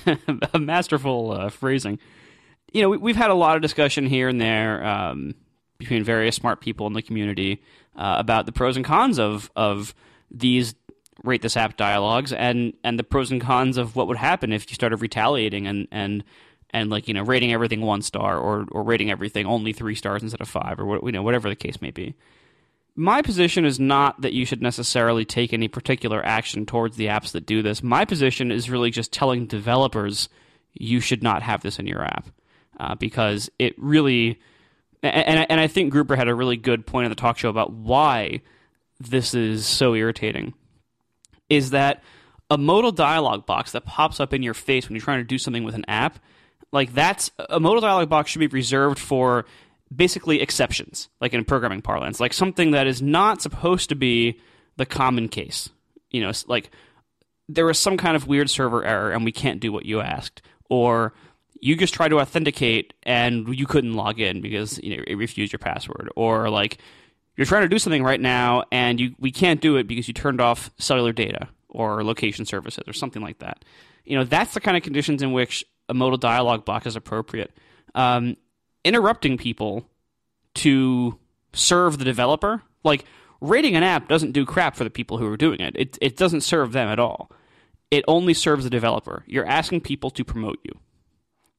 a 0.54 0.58
masterful 0.58 1.32
uh, 1.32 1.48
phrasing. 1.48 1.98
You 2.72 2.82
know, 2.82 2.88
we, 2.90 3.12
have 3.12 3.16
had 3.16 3.30
a 3.30 3.34
lot 3.34 3.56
of 3.56 3.62
discussion 3.62 4.06
here 4.06 4.28
and 4.28 4.40
there 4.40 4.84
um, 4.84 5.34
between 5.78 6.04
various 6.04 6.36
smart 6.36 6.60
people 6.60 6.86
in 6.86 6.94
the 6.94 7.02
community 7.02 7.62
uh, 7.96 8.16
about 8.18 8.46
the 8.46 8.52
pros 8.52 8.76
and 8.76 8.84
cons 8.84 9.18
of 9.18 9.50
of 9.56 9.94
these 10.30 10.74
rate 11.24 11.42
this 11.42 11.56
app 11.56 11.76
dialogues 11.76 12.32
and 12.32 12.72
and 12.82 12.98
the 12.98 13.04
pros 13.04 13.30
and 13.30 13.40
cons 13.40 13.76
of 13.76 13.94
what 13.94 14.08
would 14.08 14.16
happen 14.16 14.52
if 14.52 14.70
you 14.70 14.74
started 14.74 14.96
retaliating 14.96 15.66
and 15.66 15.86
and 15.90 16.24
and 16.70 16.90
like 16.90 17.06
you 17.06 17.14
know 17.14 17.22
rating 17.22 17.52
everything 17.52 17.80
one 17.80 18.02
star 18.02 18.38
or 18.38 18.66
or 18.72 18.82
rating 18.82 19.10
everything 19.10 19.46
only 19.46 19.72
three 19.72 19.94
stars 19.94 20.22
instead 20.22 20.40
of 20.40 20.48
five 20.48 20.80
or 20.80 20.86
what 20.86 21.04
you 21.04 21.12
know 21.12 21.22
whatever 21.22 21.48
the 21.48 21.56
case 21.56 21.80
may 21.80 21.90
be. 21.90 22.14
My 22.94 23.22
position 23.22 23.64
is 23.64 23.80
not 23.80 24.20
that 24.20 24.34
you 24.34 24.44
should 24.44 24.60
necessarily 24.60 25.24
take 25.24 25.52
any 25.52 25.68
particular 25.68 26.24
action 26.24 26.66
towards 26.66 26.96
the 26.96 27.06
apps 27.06 27.32
that 27.32 27.46
do 27.46 27.62
this. 27.62 27.82
My 27.82 28.04
position 28.04 28.50
is 28.50 28.68
really 28.68 28.90
just 28.90 29.12
telling 29.12 29.46
developers 29.46 30.28
you 30.74 31.00
should 31.00 31.22
not 31.22 31.42
have 31.42 31.62
this 31.62 31.78
in 31.78 31.86
your 31.86 32.02
app 32.02 32.28
uh, 32.78 32.94
because 32.94 33.50
it 33.58 33.74
really 33.78 34.40
and 35.02 35.46
and 35.50 35.60
I 35.60 35.66
think 35.66 35.90
Gruber 35.90 36.16
had 36.16 36.28
a 36.28 36.34
really 36.34 36.56
good 36.56 36.86
point 36.86 37.06
in 37.06 37.10
the 37.10 37.16
talk 37.16 37.38
show 37.38 37.48
about 37.48 37.72
why 37.72 38.40
this 39.00 39.34
is 39.34 39.66
so 39.66 39.94
irritating. 39.94 40.54
Is 41.48 41.70
that 41.70 42.02
a 42.50 42.56
modal 42.56 42.92
dialog 42.92 43.46
box 43.46 43.72
that 43.72 43.84
pops 43.84 44.20
up 44.20 44.32
in 44.32 44.42
your 44.42 44.54
face 44.54 44.88
when 44.88 44.94
you're 44.94 45.04
trying 45.04 45.20
to 45.20 45.24
do 45.24 45.38
something 45.38 45.64
with 45.64 45.74
an 45.74 45.84
app? 45.88 46.18
Like 46.70 46.94
that's 46.94 47.30
a 47.50 47.58
modal 47.58 47.80
dialog 47.80 48.08
box 48.08 48.30
should 48.30 48.38
be 48.38 48.46
reserved 48.46 48.98
for 48.98 49.44
basically 49.94 50.40
exceptions, 50.40 51.08
like 51.20 51.34
in 51.34 51.44
programming 51.44 51.82
parlance, 51.82 52.20
like 52.20 52.32
something 52.32 52.72
that 52.72 52.86
is 52.86 53.02
not 53.02 53.42
supposed 53.42 53.88
to 53.88 53.94
be 53.94 54.40
the 54.76 54.86
common 54.86 55.28
case. 55.28 55.68
You 56.10 56.22
know, 56.22 56.32
like 56.46 56.70
there 57.48 57.66
was 57.66 57.78
some 57.78 57.96
kind 57.96 58.16
of 58.16 58.26
weird 58.26 58.50
server 58.50 58.84
error 58.84 59.10
and 59.10 59.24
we 59.24 59.32
can't 59.32 59.60
do 59.60 59.72
what 59.72 59.86
you 59.86 60.00
asked, 60.00 60.42
or 60.68 61.12
you 61.60 61.76
just 61.76 61.94
try 61.94 62.08
to 62.08 62.20
authenticate 62.20 62.94
and 63.02 63.54
you 63.56 63.66
couldn't 63.66 63.94
log 63.94 64.20
in 64.20 64.40
because 64.40 64.78
you 64.82 64.96
know 64.96 65.04
it 65.06 65.14
refused 65.14 65.52
your 65.52 65.58
password, 65.58 66.10
or 66.16 66.50
like 66.50 66.78
you're 67.36 67.46
trying 67.46 67.62
to 67.62 67.68
do 67.68 67.78
something 67.78 68.02
right 68.02 68.20
now 68.20 68.64
and 68.70 69.00
you 69.00 69.14
we 69.18 69.30
can't 69.30 69.60
do 69.60 69.76
it 69.76 69.86
because 69.86 70.08
you 70.08 70.14
turned 70.14 70.40
off 70.40 70.70
cellular 70.78 71.12
data 71.12 71.48
or 71.68 72.04
location 72.04 72.44
services 72.44 72.84
or 72.86 72.92
something 72.92 73.22
like 73.22 73.38
that. 73.38 73.64
You 74.04 74.18
know, 74.18 74.24
that's 74.24 74.54
the 74.54 74.60
kind 74.60 74.76
of 74.76 74.82
conditions 74.82 75.22
in 75.22 75.32
which 75.32 75.64
a 75.88 75.94
modal 75.94 76.18
dialog 76.18 76.64
box 76.64 76.86
is 76.86 76.96
appropriate. 76.96 77.52
Um, 77.94 78.36
interrupting 78.84 79.38
people 79.38 79.88
to 80.54 81.18
serve 81.52 81.98
the 81.98 82.04
developer, 82.04 82.62
like 82.84 83.04
rating 83.40 83.76
an 83.76 83.82
app 83.82 84.08
doesn't 84.08 84.32
do 84.32 84.46
crap 84.46 84.76
for 84.76 84.84
the 84.84 84.90
people 84.90 85.18
who 85.18 85.26
are 85.26 85.36
doing 85.36 85.60
it. 85.60 85.74
It 85.76 85.98
it 86.00 86.16
doesn't 86.16 86.42
serve 86.42 86.72
them 86.72 86.88
at 86.88 86.98
all. 86.98 87.30
It 87.90 88.04
only 88.08 88.34
serves 88.34 88.64
the 88.64 88.70
developer. 88.70 89.24
You're 89.26 89.46
asking 89.46 89.82
people 89.82 90.10
to 90.10 90.24
promote 90.24 90.58
you 90.64 90.72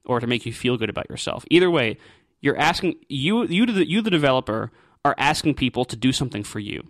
or 0.06 0.20
to 0.20 0.28
make 0.28 0.46
you 0.46 0.54
feel 0.54 0.78
good 0.78 0.90
about 0.90 1.10
yourself. 1.10 1.46
Either 1.50 1.70
way, 1.70 1.98
you're 2.42 2.58
asking 2.58 2.96
you 3.08 3.44
you 3.44 3.66
the, 3.66 3.88
you 3.88 4.02
the 4.02 4.10
developer 4.10 4.72
are 5.06 5.16
asking 5.18 5.56
people 5.56 5.86
to 5.86 5.96
do 5.96 6.12
something 6.12 6.44
for 6.44 6.60
you. 6.60 6.88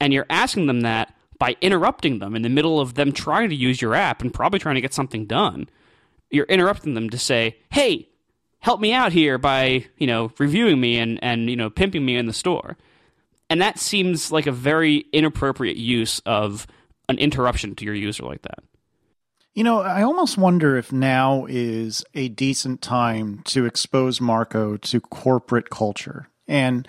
And 0.00 0.12
you're 0.12 0.26
asking 0.30 0.66
them 0.66 0.82
that 0.82 1.14
by 1.38 1.56
interrupting 1.60 2.18
them 2.18 2.36
in 2.36 2.42
the 2.42 2.48
middle 2.48 2.80
of 2.80 2.94
them 2.94 3.12
trying 3.12 3.48
to 3.48 3.54
use 3.54 3.80
your 3.80 3.94
app 3.94 4.22
and 4.22 4.32
probably 4.32 4.58
trying 4.58 4.74
to 4.74 4.80
get 4.80 4.94
something 4.94 5.26
done. 5.26 5.68
You're 6.30 6.46
interrupting 6.46 6.94
them 6.94 7.10
to 7.10 7.18
say, 7.18 7.56
"Hey, 7.70 8.08
help 8.60 8.80
me 8.80 8.92
out 8.92 9.12
here 9.12 9.38
by, 9.38 9.86
you 9.96 10.06
know, 10.06 10.30
reviewing 10.38 10.80
me 10.80 10.98
and 10.98 11.22
and 11.22 11.48
you 11.48 11.56
know, 11.56 11.70
pimping 11.70 12.04
me 12.04 12.16
in 12.16 12.26
the 12.26 12.32
store." 12.32 12.76
And 13.50 13.62
that 13.62 13.78
seems 13.78 14.30
like 14.30 14.46
a 14.46 14.52
very 14.52 15.06
inappropriate 15.12 15.78
use 15.78 16.20
of 16.26 16.66
an 17.08 17.18
interruption 17.18 17.74
to 17.76 17.84
your 17.84 17.94
user 17.94 18.24
like 18.24 18.42
that. 18.42 18.62
You 19.54 19.64
know, 19.64 19.80
I 19.80 20.02
almost 20.02 20.38
wonder 20.38 20.76
if 20.76 20.92
now 20.92 21.46
is 21.48 22.04
a 22.14 22.28
decent 22.28 22.82
time 22.82 23.42
to 23.46 23.64
expose 23.64 24.20
Marco 24.20 24.76
to 24.76 25.00
corporate 25.00 25.70
culture. 25.70 26.28
And 26.46 26.86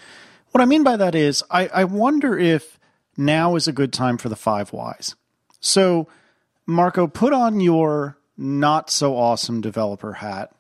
what 0.52 0.62
I 0.62 0.66
mean 0.66 0.84
by 0.84 0.98
that 0.98 1.16
is, 1.16 1.44
I, 1.50 1.68
I 1.68 1.84
wonder 1.86 2.38
if 2.38 2.78
now 3.18 3.56
is 3.56 3.68
a 3.68 3.74
good 3.74 3.92
time 3.92 4.18
for 4.18 4.30
the 4.30 4.36
five 4.36 4.72
whys. 4.72 5.16
So, 5.60 6.08
Marco, 6.66 7.08
put 7.08 7.34
on 7.34 7.60
your 7.60 8.18
not 8.38 8.90
so 8.90 9.18
awesome 9.18 9.62
developer 9.62 10.14
hat 10.14 10.52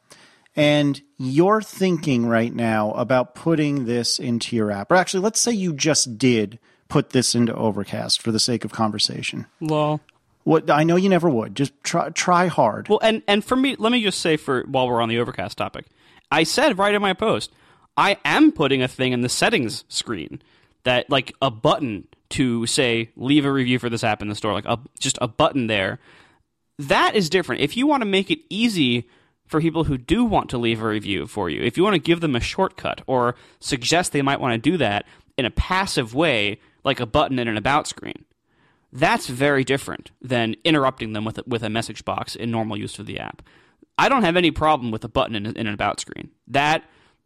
and 0.60 1.02
you're 1.18 1.62
thinking 1.62 2.26
right 2.26 2.54
now 2.54 2.92
about 2.92 3.34
putting 3.34 3.86
this 3.86 4.20
into 4.20 4.58
your 4.58 4.72
app. 4.72 4.92
Or 4.92 4.96
actually, 4.96 5.22
let's 5.22 5.40
say 5.40 5.54
you 5.54 5.72
just 5.72 6.18
did 6.18 6.60
put 6.90 7.12
this 7.12 7.34
into 7.34 7.56
Overcast 7.56 8.22
for 8.22 8.34
the 8.34 8.40
sake 8.40 8.66
of 8.66 8.74
conversation. 8.74 9.46
Well, 9.62 10.02
what 10.44 10.70
I 10.70 10.84
know 10.84 10.98
you 10.98 11.08
never 11.08 11.30
would. 11.30 11.56
Just 11.56 11.72
try 11.84 12.10
try 12.10 12.48
hard. 12.48 12.90
Well, 12.90 13.00
and 13.02 13.24
and 13.26 13.44
for 13.44 13.56
me, 13.56 13.78
let 13.80 13.94
me 13.94 14.04
just 14.04 14.20
say 14.20 14.36
for 14.36 14.64
while 14.64 14.90
we're 14.90 15.02
on 15.02 15.08
the 15.08 15.20
Overcast 15.20 15.58
topic, 15.58 15.86
I 16.30 16.44
said 16.44 16.78
right 16.78 16.94
in 16.94 17.02
my 17.02 17.14
post, 17.14 17.54
I 17.96 18.18
am 18.26 18.52
putting 18.52 18.82
a 18.82 18.90
thing 18.90 19.14
in 19.14 19.22
the 19.22 19.30
settings 19.30 19.86
screen 19.88 20.42
that 20.84 21.10
like 21.10 21.34
a 21.42 21.50
button 21.50 22.06
to 22.32 22.66
say 22.66 23.12
leave 23.16 23.46
a 23.46 23.52
review 23.52 23.80
for 23.80 23.90
this 23.90 24.04
app 24.04 24.22
in 24.22 24.28
the 24.28 24.36
store, 24.36 24.52
like 24.52 24.66
a, 24.66 24.78
just 25.00 25.18
a 25.22 25.28
button 25.30 25.68
there. 25.68 26.00
That 26.80 27.16
is 27.16 27.30
different. 27.30 27.62
If 27.62 27.78
you 27.78 27.88
want 27.88 28.02
to 28.02 28.06
make 28.06 28.30
it 28.30 28.40
easy 28.50 29.08
for 29.50 29.60
people 29.60 29.86
who 29.86 29.98
do 29.98 30.24
want 30.24 30.50
to 30.52 30.58
leave 30.60 30.82
a 30.82 30.88
review 30.88 31.26
for 31.26 31.50
you, 31.50 31.62
if 31.62 31.76
you 31.76 31.84
want 31.84 31.96
to 31.96 32.00
give 32.00 32.22
them 32.22 32.36
a 32.36 32.40
shortcut 32.40 33.02
or 33.08 33.36
suggest 33.60 34.12
they 34.12 34.22
might 34.22 34.40
want 34.40 34.54
to 34.54 34.70
do 34.70 34.78
that 34.78 35.06
in 35.38 35.46
a 35.46 35.52
passive 35.52 36.14
way, 36.14 36.60
like 36.86 37.00
a 37.00 37.06
button 37.08 37.40
in 37.40 37.48
an 37.48 37.58
about 37.58 37.88
screen, 37.88 38.26
that's 38.94 39.28
very 39.28 39.64
different 39.64 40.12
than 40.22 40.56
interrupting 40.64 41.14
them 41.14 41.26
with 41.26 41.40
a, 41.40 41.44
with 41.48 41.64
a 41.64 41.70
message 41.70 42.06
box 42.06 42.36
in 42.36 42.52
normal 42.52 42.78
use 42.78 43.00
of 43.00 43.08
the 43.08 43.20
app. 43.20 43.42
I 43.98 44.08
don't 44.08 44.24
have 44.24 44.38
any 44.38 44.52
problem 44.52 44.92
with 44.92 45.04
a 45.04 45.10
button 45.10 45.36
in, 45.36 45.48
in 45.48 45.68
an 45.68 45.74
about 45.74 46.00
screen. 46.00 46.30
That 46.48 46.84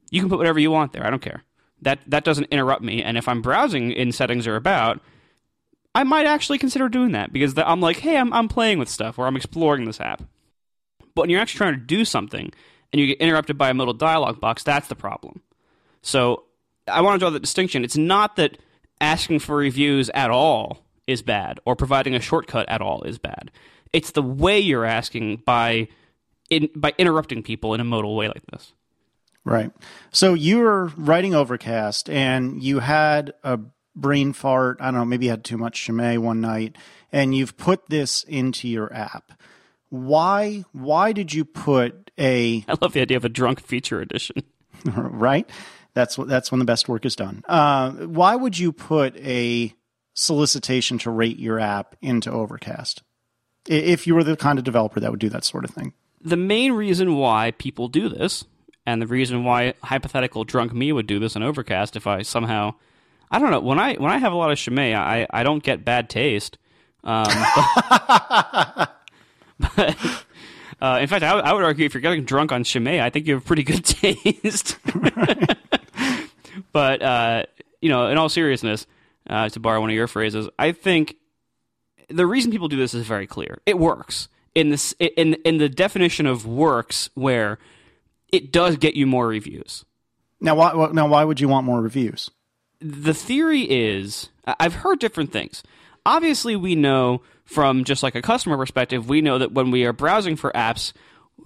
you 0.09 0.21
can 0.21 0.30
put 0.30 0.38
whatever 0.38 0.59
you 0.59 0.71
want 0.71 0.93
there. 0.93 1.05
I 1.05 1.09
don't 1.09 1.21
care. 1.21 1.43
That 1.82 1.99
that 2.07 2.24
doesn't 2.24 2.45
interrupt 2.45 2.82
me. 2.82 3.03
And 3.03 3.17
if 3.17 3.28
I'm 3.28 3.41
browsing 3.41 3.91
in 3.91 4.13
settings 4.13 4.47
or 4.47 4.55
about, 4.55 5.01
I 5.93 6.03
might 6.03 6.26
actually 6.26 6.57
consider 6.57 6.88
doing 6.88 7.11
that 7.11 7.34
because 7.34 7.53
I'm 7.57 7.82
like, 7.82 7.97
hey, 7.97 8.17
I'm 8.17 8.32
I'm 8.32 8.47
playing 8.47 8.80
with 8.80 8.88
stuff 8.88 9.19
or 9.19 9.28
I'm 9.28 9.36
exploring 9.36 9.84
this 9.84 9.99
app. 9.99 10.24
But 11.16 11.24
when 11.24 11.30
you're 11.30 11.41
actually 11.41 11.59
trying 11.59 11.74
to 11.76 11.86
do 11.86 12.05
something 12.05 12.51
and 12.91 12.99
you 12.99 13.07
get 13.07 13.20
interrupted 13.20 13.57
by 13.57 13.70
a 13.70 13.74
little 13.74 13.93
dialog 13.93 14.39
box, 14.39 14.64
that's 14.64 14.88
the 14.88 14.95
problem. 14.95 15.41
So 16.01 16.43
I 16.88 17.01
want 17.01 17.16
to 17.16 17.20
draw 17.20 17.30
the 17.30 17.39
distinction. 17.39 17.84
It's 17.84 17.97
not 17.97 18.36
that 18.36 18.57
asking 18.99 19.39
for 19.39 19.55
reviews 19.55 20.09
at 20.11 20.32
all 20.32 20.86
is 21.07 21.22
bad 21.22 21.59
or 21.66 21.76
providing 21.76 22.16
a 22.16 22.20
shortcut 22.20 22.68
at 22.70 22.82
all 22.82 23.03
is 23.03 23.18
bad. 23.18 23.51
It's 23.91 24.11
the 24.11 24.22
way 24.22 24.59
you're 24.59 24.86
asking 24.86 25.38
by 25.45 25.88
in, 26.49 26.70
by 26.76 26.93
interrupting 26.97 27.43
people 27.43 27.74
in 27.74 27.80
a 27.80 27.84
modal 27.84 28.16
way 28.16 28.28
like 28.28 28.45
this. 28.51 28.74
Right. 29.45 29.72
So 30.11 30.34
you 30.34 30.59
were 30.59 30.88
writing 30.95 31.36
Overcast 31.36 32.09
and 32.09 32.64
you 32.64 32.80
had 32.80 33.34
a 33.43 33.59
brain 33.95 34.34
fart. 34.34 34.78
I 34.80 34.86
don't 34.86 34.95
know, 34.95 35.05
maybe 35.05 35.26
you 35.26 35.32
had 35.32 35.43
too 35.43 35.57
much 35.57 35.86
Chimay 35.86 36.18
one 36.18 36.41
night 36.41 36.78
and 37.11 37.36
you've 37.36 37.57
put 37.57 37.89
this 37.89 38.24
into 38.24 38.68
your 38.68 38.93
app. 38.93 39.34
Why 39.93 40.65
why 40.71 41.11
did 41.13 41.35
you 41.35 41.45
put 41.45 42.09
a 42.17 42.65
I 42.67 42.75
love 42.81 42.93
the 42.93 43.01
idea 43.01 43.15
of 43.15 43.25
a 43.25 43.29
drunk 43.29 43.61
feature 43.61 44.01
edition. 44.01 44.37
right? 44.85 45.47
That's 45.93 46.15
that's 46.15 46.51
when 46.51 46.57
the 46.57 46.65
best 46.65 46.89
work 46.89 47.05
is 47.05 47.15
done. 47.15 47.43
Uh, 47.47 47.91
why 47.91 48.35
would 48.35 48.57
you 48.57 48.71
put 48.71 49.15
a 49.17 49.71
solicitation 50.15 50.97
to 50.97 51.11
rate 51.11 51.37
your 51.37 51.59
app 51.59 51.95
into 52.01 52.31
Overcast 52.31 53.03
if 53.67 54.07
you 54.07 54.15
were 54.15 54.23
the 54.23 54.35
kind 54.35 54.57
of 54.57 54.65
developer 54.65 54.99
that 54.99 55.11
would 55.11 55.19
do 55.19 55.29
that 55.29 55.43
sort 55.43 55.63
of 55.63 55.69
thing? 55.69 55.93
The 56.21 56.37
main 56.37 56.71
reason 56.71 57.17
why 57.17 57.51
people 57.51 57.87
do 57.87 58.09
this, 58.09 58.45
and 58.87 58.99
the 58.99 59.05
reason 59.05 59.43
why 59.43 59.75
hypothetical 59.83 60.43
drunk 60.43 60.73
me 60.73 60.91
would 60.91 61.05
do 61.05 61.19
this 61.19 61.35
in 61.35 61.43
Overcast, 61.43 61.95
if 61.95 62.07
I 62.07 62.23
somehow, 62.23 62.73
I 63.29 63.37
don't 63.37 63.51
know, 63.51 63.59
when 63.59 63.77
I 63.77 63.93
when 63.93 64.11
I 64.11 64.17
have 64.17 64.33
a 64.33 64.37
lot 64.37 64.51
of 64.51 64.57
Chimay, 64.57 64.95
I 64.95 65.27
I 65.29 65.43
don't 65.43 65.61
get 65.61 65.85
bad 65.85 66.09
taste. 66.09 66.57
Um, 67.03 67.27
but, 67.55 68.89
but 69.59 70.25
uh, 70.81 70.99
in 71.01 71.07
fact, 71.07 71.23
I, 71.23 71.29
w- 71.29 71.43
I 71.43 71.53
would 71.53 71.63
argue 71.63 71.85
if 71.85 71.93
you're 71.93 72.01
getting 72.01 72.25
drunk 72.25 72.51
on 72.51 72.63
Chimay, 72.63 73.01
I 73.01 73.09
think 73.09 73.27
you 73.27 73.35
have 73.35 73.45
pretty 73.45 73.63
good 73.63 73.85
taste. 73.85 74.77
but 76.71 77.01
uh, 77.01 77.43
you 77.81 77.89
know, 77.89 78.07
in 78.07 78.17
all 78.17 78.29
seriousness, 78.29 78.85
uh, 79.29 79.49
to 79.49 79.59
borrow 79.59 79.81
one 79.81 79.89
of 79.89 79.95
your 79.95 80.07
phrases, 80.07 80.49
I 80.59 80.71
think 80.71 81.15
the 82.09 82.25
reason 82.25 82.51
people 82.51 82.67
do 82.67 82.77
this 82.77 82.93
is 82.93 83.05
very 83.05 83.27
clear. 83.27 83.59
It 83.65 83.77
works 83.77 84.27
in 84.55 84.69
this 84.69 84.93
in 84.99 85.35
in 85.45 85.57
the 85.57 85.69
definition 85.69 86.25
of 86.25 86.45
works 86.45 87.09
where 87.13 87.59
it 88.31 88.51
does 88.51 88.77
get 88.77 88.95
you 88.95 89.07
more 89.07 89.27
reviews. 89.27 89.85
Now, 90.41 90.55
why 90.55 90.89
now 90.91 91.07
why 91.07 91.23
would 91.23 91.39
you 91.39 91.47
want 91.47 91.65
more 91.65 91.81
reviews? 91.81 92.29
The 92.81 93.13
theory 93.13 93.61
is 93.61 94.29
I've 94.45 94.73
heard 94.75 94.99
different 94.99 95.31
things. 95.31 95.63
Obviously, 96.05 96.55
we 96.55 96.75
know 96.75 97.21
from 97.45 97.83
just 97.83 98.03
like 98.03 98.15
a 98.15 98.21
customer 98.21 98.57
perspective, 98.57 99.07
we 99.07 99.21
know 99.21 99.37
that 99.39 99.53
when 99.53 99.71
we 99.71 99.85
are 99.85 99.93
browsing 99.93 100.35
for 100.35 100.51
apps, 100.51 100.93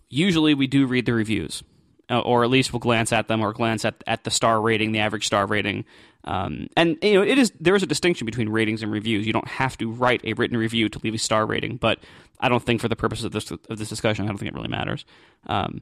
usually 0.09 0.53
we 0.53 0.67
do 0.67 0.85
read 0.87 1.05
the 1.05 1.13
reviews, 1.13 1.63
uh, 2.09 2.19
or 2.19 2.43
at 2.43 2.49
least 2.49 2.73
we'll 2.73 2.79
glance 2.79 3.13
at 3.13 3.27
them 3.27 3.41
or 3.41 3.53
glance 3.53 3.85
at 3.85 4.03
at 4.07 4.23
the 4.23 4.31
star 4.31 4.61
rating, 4.61 4.91
the 4.91 4.99
average 4.99 5.25
star 5.27 5.45
rating. 5.45 5.85
Um, 6.23 6.67
and 6.75 6.97
you 7.01 7.13
know, 7.13 7.21
it 7.21 7.37
is 7.37 7.51
there 7.59 7.75
is 7.75 7.83
a 7.83 7.87
distinction 7.87 8.25
between 8.25 8.49
ratings 8.49 8.83
and 8.83 8.91
reviews. 8.91 9.25
You 9.25 9.33
don't 9.33 9.47
have 9.47 9.77
to 9.77 9.91
write 9.91 10.21
a 10.23 10.33
written 10.33 10.57
review 10.57 10.89
to 10.89 10.99
leave 11.03 11.13
a 11.13 11.17
star 11.17 11.45
rating, 11.45 11.77
but 11.77 11.99
I 12.39 12.49
don't 12.49 12.63
think 12.63 12.81
for 12.81 12.87
the 12.87 12.95
purpose 12.95 13.23
of 13.23 13.31
this 13.31 13.49
of 13.51 13.77
this 13.77 13.89
discussion, 13.89 14.25
I 14.25 14.27
don't 14.27 14.37
think 14.37 14.51
it 14.51 14.55
really 14.55 14.67
matters. 14.67 15.05
Um, 15.45 15.81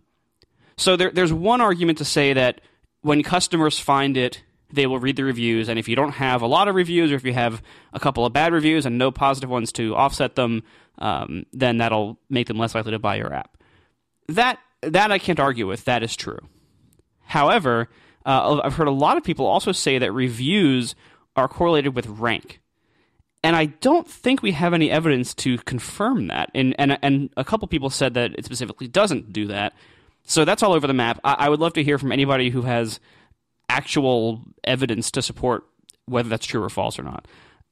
so 0.78 0.96
there, 0.98 1.12
there's 1.12 1.34
one 1.34 1.62
argument 1.62 2.00
to 2.00 2.06
say 2.06 2.34
that 2.34 2.62
when 3.02 3.24
customers 3.24 3.80
find 3.80 4.18
it, 4.18 4.42
they 4.72 4.88
will 4.88 5.00
read 5.00 5.16
the 5.16 5.24
reviews, 5.24 5.70
and 5.70 5.78
if 5.78 5.88
you 5.88 5.96
don't 5.96 6.14
have 6.14 6.42
a 6.42 6.48
lot 6.48 6.68
of 6.68 6.76
reviews, 6.76 7.12
or 7.12 7.16
if 7.16 7.24
you 7.24 7.34
have 7.34 7.62
a 7.94 8.00
couple 8.00 8.26
of 8.26 8.34
bad 8.34 8.54
reviews 8.54 8.86
and 8.86 8.98
no 8.98 9.12
positive 9.12 9.50
ones 9.50 9.72
to 9.74 9.96
offset 9.96 10.36
them, 10.36 10.64
um, 10.98 11.46
then 11.54 11.78
that'll 11.78 12.18
make 12.30 12.48
them 12.48 12.58
less 12.58 12.76
likely 12.76 12.92
to 12.92 13.00
buy 13.00 13.16
your 13.16 13.34
app. 13.34 13.58
That 14.28 14.60
that 14.82 15.12
I 15.12 15.20
can't 15.20 15.40
argue 15.40 15.68
with. 15.68 15.86
That 15.86 16.04
is 16.04 16.16
true. 16.16 16.40
However, 17.26 17.90
uh, 18.26 18.62
I've 18.64 18.76
heard 18.76 18.88
a 18.88 18.92
lot 18.92 19.18
of 19.18 19.24
people 19.24 19.46
also 19.46 19.72
say 19.72 19.98
that 19.98 20.12
reviews 20.12 20.96
are 21.36 21.48
correlated 21.48 21.96
with 21.96 22.08
rank. 22.08 22.60
And 23.44 23.56
I 23.56 23.66
don't 23.66 24.08
think 24.08 24.42
we 24.42 24.54
have 24.54 24.74
any 24.74 24.90
evidence 24.90 25.34
to 25.36 25.60
confirm 25.60 26.28
that. 26.28 26.50
And, 26.56 26.74
and, 26.80 26.98
and 27.04 27.30
a 27.38 27.44
couple 27.44 27.68
people 27.68 27.92
said 27.92 28.16
that 28.16 28.34
it 28.38 28.46
specifically 28.46 28.88
doesn't 28.88 29.32
do 29.32 29.48
that. 29.48 29.74
So 30.24 30.46
that's 30.46 30.64
all 30.64 30.74
over 30.74 30.88
the 30.88 30.94
map. 30.94 31.20
I, 31.24 31.34
I 31.34 31.50
would 31.50 31.60
love 31.60 31.74
to 31.74 31.84
hear 31.84 32.00
from 32.00 32.12
anybody 32.12 32.50
who 32.50 32.64
has 32.64 33.00
actual 33.70 34.42
evidence 34.64 35.12
to 35.12 35.22
support 35.22 35.64
whether 36.06 36.30
that's 36.30 36.46
true 36.46 36.64
or 36.64 36.70
false 36.70 37.00
or 37.00 37.04
not. 37.04 37.28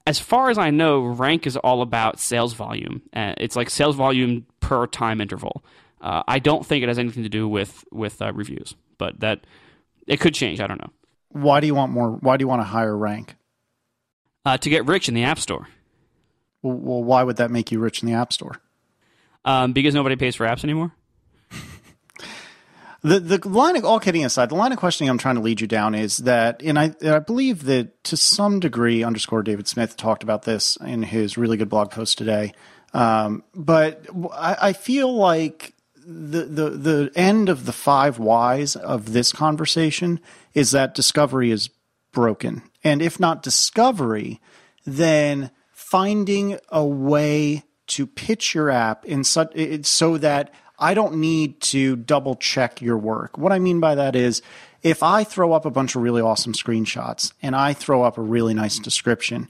As 0.06 0.20
far 0.20 0.50
as 0.50 0.58
I 0.58 0.70
know, 0.70 1.02
rank 1.02 1.48
is 1.48 1.56
all 1.58 1.82
about 1.82 2.20
sales 2.20 2.54
volume. 2.54 3.02
Uh, 3.14 3.34
it's 3.38 3.56
like 3.56 3.70
sales 3.70 3.96
volume 3.96 4.46
per 4.60 4.86
time 4.86 5.22
interval. 5.22 5.64
Uh, 6.02 6.24
I 6.28 6.40
don't 6.40 6.66
think 6.66 6.84
it 6.84 6.90
has 6.90 7.00
anything 7.00 7.24
to 7.24 7.30
do 7.30 7.48
with 7.48 7.86
with 7.92 8.22
uh, 8.22 8.34
reviews, 8.34 8.76
but 8.98 9.22
that 9.22 9.46
it 10.06 10.20
could 10.20 10.34
change. 10.34 10.60
I 10.60 10.68
don't 10.68 10.82
know. 10.82 10.92
Why 11.30 11.62
do 11.62 11.68
you 11.68 11.76
want 11.76 11.92
more? 11.94 12.12
Why 12.12 12.36
do 12.36 12.44
you 12.44 12.48
want 12.50 12.62
a 12.62 12.66
higher 12.66 12.98
rank? 12.98 13.36
Uh, 14.46 14.58
to 14.58 14.70
get 14.70 14.86
rich 14.86 15.08
in 15.08 15.16
the 15.16 15.24
App 15.24 15.40
Store. 15.40 15.70
Well, 16.62 16.76
well, 16.76 17.04
why 17.04 17.24
would 17.24 17.38
that 17.38 17.50
make 17.50 17.72
you 17.72 17.80
rich 17.80 18.04
in 18.04 18.08
the 18.08 18.14
App 18.14 18.34
Store? 18.34 18.60
Um, 19.46 19.74
because 19.74 19.94
nobody 19.94 20.16
pays 20.16 20.36
for 20.36 20.46
apps 20.46 20.64
anymore. 20.64 20.94
The 23.04 23.20
the 23.20 23.50
line 23.50 23.76
of 23.76 23.84
all 23.84 24.00
kidding 24.00 24.24
aside, 24.24 24.50
the 24.50 24.56
line 24.56 24.72
of 24.72 24.78
questioning 24.78 25.10
I'm 25.10 25.18
trying 25.18 25.36
to 25.36 25.42
lead 25.42 25.60
you 25.60 25.68
down 25.68 25.94
is 25.94 26.18
that, 26.20 26.62
and 26.64 26.80
I 26.80 26.96
I 27.04 27.20
believe 27.20 27.66
that 27.66 28.02
to 28.06 28.16
some 28.16 28.62
degree, 28.62 29.04
underscore 29.04 29.44
David 29.44 29.68
Smith 29.68 29.98
talked 29.98 30.24
about 30.24 30.44
this 30.44 30.78
in 30.78 31.04
his 31.04 31.38
really 31.38 31.58
good 31.58 31.70
blog 31.70 31.92
post 31.92 32.18
today. 32.18 32.54
Um, 32.94 33.44
but 33.54 34.08
I, 34.32 34.70
I 34.70 34.74
feel 34.74 35.14
like 35.14 35.74
the 35.98 36.46
the 36.46 36.70
the 36.70 37.12
end 37.14 37.50
of 37.50 37.66
the 37.66 37.74
five 37.74 38.20
whys 38.20 38.78
of 38.78 39.12
this 39.12 39.34
conversation 39.34 40.22
is 40.54 40.72
that 40.72 40.96
discovery 40.96 41.52
is 41.52 41.70
broken, 42.14 42.62
and 42.86 43.02
if 43.02 43.20
not 43.20 43.44
discovery, 43.44 44.40
then 44.86 45.52
finding 45.74 46.58
a 46.70 46.86
way 46.86 47.64
to 47.86 48.08
pitch 48.08 48.56
your 48.56 48.70
app 48.70 49.04
in 49.04 49.26
such 49.26 49.86
so 49.86 50.18
that 50.18 50.54
I 50.80 50.94
don't 50.94 51.16
need 51.16 51.62
to 51.62 51.96
double 51.96 52.36
check 52.36 52.82
your 52.82 52.98
work. 52.98 53.38
What 53.38 53.52
I 53.52 53.60
mean 53.60 53.80
by 53.80 53.96
that 53.96 54.16
is 54.16 54.42
if 54.82 55.02
I 55.02 55.24
throw 55.24 55.54
up 55.54 55.66
a 55.66 55.72
bunch 55.72 55.96
of 55.96 56.02
really 56.02 56.22
awesome 56.22 56.54
screenshots 56.54 57.32
and 57.42 57.56
I 57.56 57.74
throw 57.74 58.04
up 58.04 58.18
a 58.18 58.22
really 58.22 58.54
nice 58.54 58.80
description, 58.80 59.50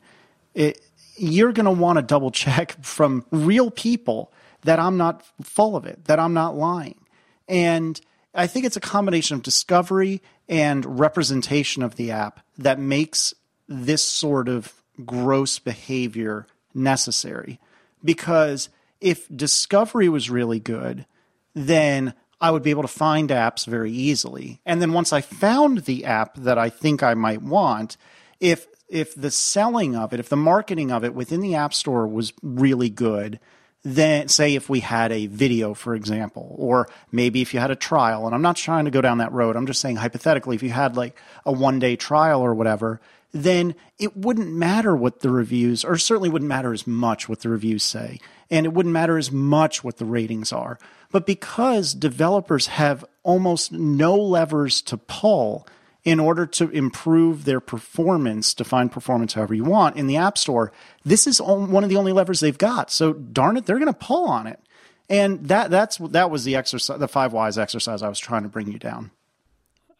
it, 0.53 0.81
you're 1.15 1.51
going 1.51 1.65
to 1.65 1.71
want 1.71 1.97
to 1.97 2.03
double 2.03 2.31
check 2.31 2.77
from 2.83 3.25
real 3.31 3.71
people 3.71 4.31
that 4.61 4.79
I'm 4.79 4.97
not 4.97 5.23
full 5.41 5.75
of 5.75 5.85
it, 5.85 6.05
that 6.05 6.19
I'm 6.19 6.33
not 6.33 6.55
lying. 6.55 6.99
And 7.47 7.99
I 8.33 8.47
think 8.47 8.65
it's 8.65 8.77
a 8.77 8.81
combination 8.81 9.35
of 9.35 9.43
discovery 9.43 10.21
and 10.47 10.99
representation 10.99 11.83
of 11.83 11.95
the 11.95 12.11
app 12.11 12.39
that 12.57 12.79
makes 12.79 13.33
this 13.67 14.03
sort 14.03 14.47
of 14.47 14.73
gross 15.05 15.59
behavior 15.59 16.47
necessary. 16.73 17.59
Because 18.03 18.69
if 19.01 19.27
discovery 19.35 20.09
was 20.09 20.29
really 20.29 20.59
good, 20.59 21.05
then 21.53 22.13
I 22.41 22.51
would 22.51 22.63
be 22.63 22.71
able 22.71 22.81
to 22.81 22.87
find 22.87 23.29
apps 23.29 23.65
very 23.65 23.91
easily. 23.91 24.59
And 24.65 24.81
then 24.81 24.93
once 24.93 25.13
I 25.13 25.21
found 25.21 25.79
the 25.79 26.05
app 26.05 26.35
that 26.35 26.57
I 26.57 26.69
think 26.69 27.01
I 27.01 27.13
might 27.13 27.41
want, 27.41 27.97
if 28.39 28.67
if 28.89 29.15
the 29.15 29.31
selling 29.31 29.95
of 29.95 30.13
it, 30.13 30.19
if 30.19 30.29
the 30.29 30.35
marketing 30.35 30.91
of 30.91 31.03
it 31.03 31.15
within 31.15 31.39
the 31.39 31.55
App 31.55 31.73
Store 31.73 32.05
was 32.07 32.31
really 32.43 32.89
good, 32.89 33.39
then 33.83 34.27
say 34.27 34.55
if 34.55 34.69
we 34.69 34.81
had 34.81 35.11
a 35.11 35.27
video, 35.27 35.73
for 35.73 35.95
example, 35.95 36.55
or 36.57 36.87
maybe 37.11 37.41
if 37.41 37.53
you 37.53 37.59
had 37.59 37.71
a 37.71 37.75
trial, 37.75 38.25
and 38.25 38.35
I'm 38.35 38.41
not 38.41 38.55
trying 38.55 38.85
to 38.85 38.91
go 38.91 39.01
down 39.01 39.17
that 39.17 39.31
road, 39.31 39.55
I'm 39.55 39.65
just 39.65 39.81
saying 39.81 39.95
hypothetically, 39.95 40.55
if 40.55 40.63
you 40.63 40.69
had 40.69 40.95
like 40.95 41.17
a 41.45 41.51
one 41.51 41.79
day 41.79 41.95
trial 41.95 42.41
or 42.41 42.53
whatever, 42.53 43.01
then 43.33 43.73
it 43.97 44.15
wouldn't 44.15 44.53
matter 44.53 44.95
what 44.95 45.21
the 45.21 45.29
reviews, 45.29 45.83
or 45.83 45.97
certainly 45.97 46.29
wouldn't 46.29 46.47
matter 46.47 46.71
as 46.71 46.85
much 46.85 47.27
what 47.27 47.39
the 47.39 47.49
reviews 47.49 47.83
say, 47.83 48.19
and 48.49 48.65
it 48.65 48.73
wouldn't 48.73 48.93
matter 48.93 49.17
as 49.17 49.31
much 49.31 49.83
what 49.83 49.97
the 49.97 50.05
ratings 50.05 50.53
are. 50.53 50.77
But 51.13 51.27
because 51.27 51.93
developers 51.93 52.67
have 52.67 53.05
almost 53.21 53.71
no 53.71 54.15
levers 54.15 54.81
to 54.81 54.97
pull 54.97 55.67
in 56.03 56.19
order 56.19 56.47
to 56.47 56.69
improve 56.71 57.45
their 57.45 57.59
performance, 57.59 58.53
define 58.53 58.89
performance 58.89 59.33
however 59.33 59.53
you 59.53 59.63
want 59.63 59.95
in 59.95 60.07
the 60.07 60.17
App 60.17 60.37
Store. 60.37 60.73
This 61.05 61.27
is 61.27 61.39
one 61.39 61.83
of 61.83 61.89
the 61.89 61.95
only 61.97 62.11
levers 62.11 62.39
they've 62.39 62.57
got. 62.57 62.91
So 62.91 63.13
darn 63.13 63.57
it, 63.57 63.65
they're 63.65 63.79
going 63.79 63.93
to 63.93 63.97
pull 63.97 64.25
on 64.25 64.47
it. 64.47 64.59
And 65.07 65.47
that 65.49 65.69
that's 65.69 65.97
that 65.97 66.31
was 66.31 66.45
the 66.45 66.55
exercise, 66.55 66.99
the 66.99 67.07
five 67.07 67.31
whys 67.31 67.59
exercise 67.59 68.01
I 68.01 68.09
was 68.09 68.19
trying 68.19 68.43
to 68.43 68.49
bring 68.49 68.71
you 68.71 68.79
down. 68.79 69.11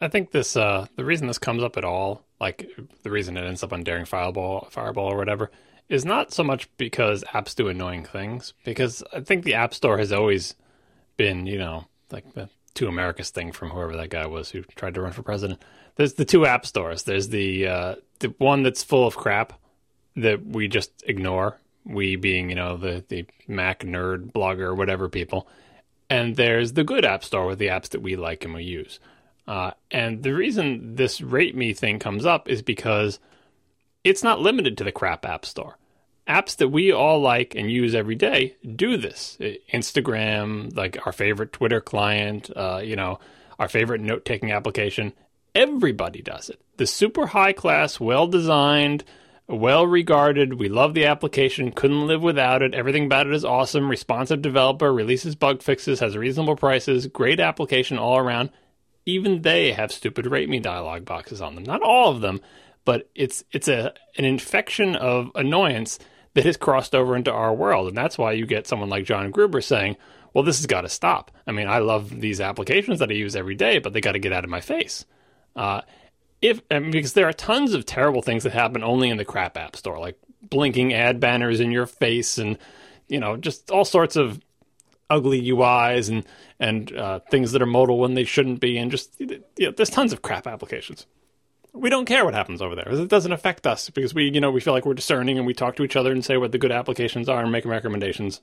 I 0.00 0.08
think 0.08 0.32
this 0.32 0.56
uh, 0.56 0.86
the 0.96 1.04
reason 1.04 1.28
this 1.28 1.38
comes 1.38 1.62
up 1.62 1.76
at 1.76 1.84
all, 1.84 2.24
like 2.40 2.68
the 3.04 3.10
reason 3.10 3.36
it 3.36 3.46
ends 3.46 3.62
up 3.62 3.72
on 3.72 3.84
Daring 3.84 4.04
Fireball, 4.04 4.66
Fireball 4.70 5.12
or 5.12 5.16
whatever, 5.16 5.52
is 5.88 6.04
not 6.04 6.32
so 6.32 6.42
much 6.42 6.68
because 6.76 7.22
apps 7.32 7.54
do 7.54 7.68
annoying 7.68 8.04
things. 8.04 8.52
Because 8.64 9.04
I 9.12 9.20
think 9.20 9.44
the 9.44 9.54
App 9.54 9.74
Store 9.74 9.98
has 9.98 10.10
always 10.10 10.56
been, 11.16 11.46
you 11.46 11.58
know, 11.58 11.86
like 12.10 12.34
the 12.34 12.48
two 12.74 12.88
Americas 12.88 13.30
thing 13.30 13.52
from 13.52 13.70
whoever 13.70 13.96
that 13.96 14.10
guy 14.10 14.26
was 14.26 14.50
who 14.50 14.62
tried 14.62 14.94
to 14.94 15.00
run 15.00 15.12
for 15.12 15.22
president. 15.22 15.62
There's 15.96 16.14
the 16.14 16.24
two 16.24 16.44
app 16.44 16.66
stores. 16.66 17.04
There's 17.04 17.28
the 17.28 17.68
uh, 17.68 17.94
the 18.18 18.34
one 18.38 18.62
that's 18.62 18.82
full 18.82 19.06
of 19.06 19.16
crap 19.16 19.52
that 20.16 20.44
we 20.44 20.68
just 20.68 20.90
ignore. 21.06 21.58
We 21.84 22.16
being, 22.16 22.48
you 22.50 22.56
know, 22.56 22.76
the 22.76 23.04
the 23.08 23.26
Mac 23.46 23.80
nerd 23.80 24.32
blogger, 24.32 24.76
whatever 24.76 25.08
people. 25.08 25.48
And 26.10 26.36
there's 26.36 26.74
the 26.74 26.84
good 26.84 27.04
app 27.04 27.24
store 27.24 27.46
with 27.46 27.58
the 27.58 27.68
apps 27.68 27.88
that 27.90 28.02
we 28.02 28.16
like 28.16 28.44
and 28.44 28.54
we 28.54 28.64
use. 28.64 29.00
Uh, 29.46 29.72
and 29.90 30.22
the 30.22 30.32
reason 30.32 30.96
this 30.96 31.20
rate 31.20 31.56
me 31.56 31.72
thing 31.72 31.98
comes 31.98 32.24
up 32.24 32.48
is 32.48 32.62
because 32.62 33.18
it's 34.02 34.22
not 34.22 34.40
limited 34.40 34.76
to 34.78 34.84
the 34.84 34.92
crap 34.92 35.24
app 35.24 35.44
store 35.44 35.76
apps 36.28 36.56
that 36.56 36.68
we 36.68 36.92
all 36.92 37.20
like 37.20 37.54
and 37.54 37.70
use 37.70 37.94
every 37.94 38.14
day 38.14 38.56
do 38.76 38.96
this. 38.96 39.36
Instagram, 39.72 40.74
like 40.76 40.98
our 41.06 41.12
favorite 41.12 41.52
Twitter 41.52 41.80
client, 41.80 42.50
uh, 42.56 42.80
you 42.82 42.96
know, 42.96 43.18
our 43.58 43.68
favorite 43.68 44.00
note 44.00 44.24
taking 44.24 44.52
application. 44.52 45.12
Everybody 45.54 46.22
does 46.22 46.48
it. 46.48 46.60
The 46.76 46.86
super 46.86 47.26
high 47.26 47.52
class, 47.52 48.00
well 48.00 48.26
designed, 48.26 49.04
well 49.46 49.86
regarded. 49.86 50.54
We 50.54 50.68
love 50.68 50.94
the 50.94 51.06
application, 51.06 51.70
couldn't 51.70 52.06
live 52.06 52.22
without 52.22 52.62
it. 52.62 52.74
Everything 52.74 53.06
about 53.06 53.26
it 53.26 53.34
is 53.34 53.44
awesome. 53.44 53.88
Responsive 53.88 54.42
developer, 54.42 54.92
releases 54.92 55.34
bug 55.34 55.62
fixes, 55.62 56.00
has 56.00 56.16
reasonable 56.16 56.56
prices, 56.56 57.06
great 57.06 57.38
application 57.40 57.98
all 57.98 58.16
around. 58.16 58.50
Even 59.06 59.42
they 59.42 59.72
have 59.72 59.92
stupid 59.92 60.26
rate 60.26 60.48
me 60.48 60.58
dialog 60.58 61.04
boxes 61.04 61.40
on 61.42 61.54
them. 61.54 61.64
Not 61.64 61.82
all 61.82 62.10
of 62.10 62.22
them, 62.22 62.40
but 62.84 63.10
it's 63.14 63.44
it's 63.52 63.68
a 63.68 63.92
an 64.16 64.24
infection 64.24 64.96
of 64.96 65.30
annoyance 65.34 65.98
that 66.34 66.44
has 66.44 66.56
crossed 66.56 66.94
over 66.94 67.16
into 67.16 67.32
our 67.32 67.54
world. 67.54 67.88
And 67.88 67.96
that's 67.96 68.18
why 68.18 68.32
you 68.32 68.46
get 68.46 68.66
someone 68.66 68.88
like 68.88 69.04
John 69.04 69.30
Gruber 69.30 69.60
saying, 69.60 69.96
well, 70.32 70.44
this 70.44 70.58
has 70.58 70.66
got 70.66 70.82
to 70.82 70.88
stop. 70.88 71.30
I 71.46 71.52
mean, 71.52 71.68
I 71.68 71.78
love 71.78 72.20
these 72.20 72.40
applications 72.40 72.98
that 72.98 73.10
I 73.10 73.14
use 73.14 73.36
every 73.36 73.54
day, 73.54 73.78
but 73.78 73.92
they 73.92 74.00
got 74.00 74.12
to 74.12 74.18
get 74.18 74.32
out 74.32 74.44
of 74.44 74.50
my 74.50 74.60
face. 74.60 75.06
Uh, 75.54 75.82
if 76.42 76.60
because 76.68 77.14
there 77.14 77.28
are 77.28 77.32
tons 77.32 77.72
of 77.72 77.86
terrible 77.86 78.20
things 78.20 78.42
that 78.42 78.52
happen 78.52 78.82
only 78.82 79.08
in 79.08 79.16
the 79.16 79.24
crap 79.24 79.56
app 79.56 79.76
store, 79.76 79.98
like 79.98 80.18
blinking 80.42 80.92
ad 80.92 81.20
banners 81.20 81.60
in 81.60 81.70
your 81.70 81.86
face, 81.86 82.36
and 82.36 82.58
you 83.08 83.18
know, 83.18 83.36
just 83.36 83.70
all 83.70 83.84
sorts 83.84 84.16
of 84.16 84.40
ugly 85.08 85.40
UIs 85.42 86.10
and 86.10 86.26
and 86.58 86.94
uh, 86.94 87.20
things 87.30 87.52
that 87.52 87.62
are 87.62 87.66
modal 87.66 87.98
when 87.98 88.14
they 88.14 88.24
shouldn't 88.24 88.60
be, 88.60 88.76
and 88.76 88.90
just 88.90 89.18
you 89.18 89.40
know, 89.58 89.70
there's 89.70 89.88
tons 89.88 90.12
of 90.12 90.20
crap 90.20 90.46
applications 90.46 91.06
we 91.74 91.90
don't 91.90 92.06
care 92.06 92.24
what 92.24 92.34
happens 92.34 92.62
over 92.62 92.76
there. 92.76 92.88
It 92.88 93.08
doesn't 93.08 93.32
affect 93.32 93.66
us 93.66 93.90
because 93.90 94.14
we, 94.14 94.30
you 94.30 94.40
know, 94.40 94.50
we 94.50 94.60
feel 94.60 94.72
like 94.72 94.86
we're 94.86 94.94
discerning 94.94 95.38
and 95.38 95.46
we 95.46 95.54
talk 95.54 95.76
to 95.76 95.84
each 95.84 95.96
other 95.96 96.12
and 96.12 96.24
say 96.24 96.36
what 96.36 96.52
the 96.52 96.58
good 96.58 96.72
applications 96.72 97.28
are 97.28 97.42
and 97.42 97.50
make 97.50 97.64
recommendations. 97.64 98.40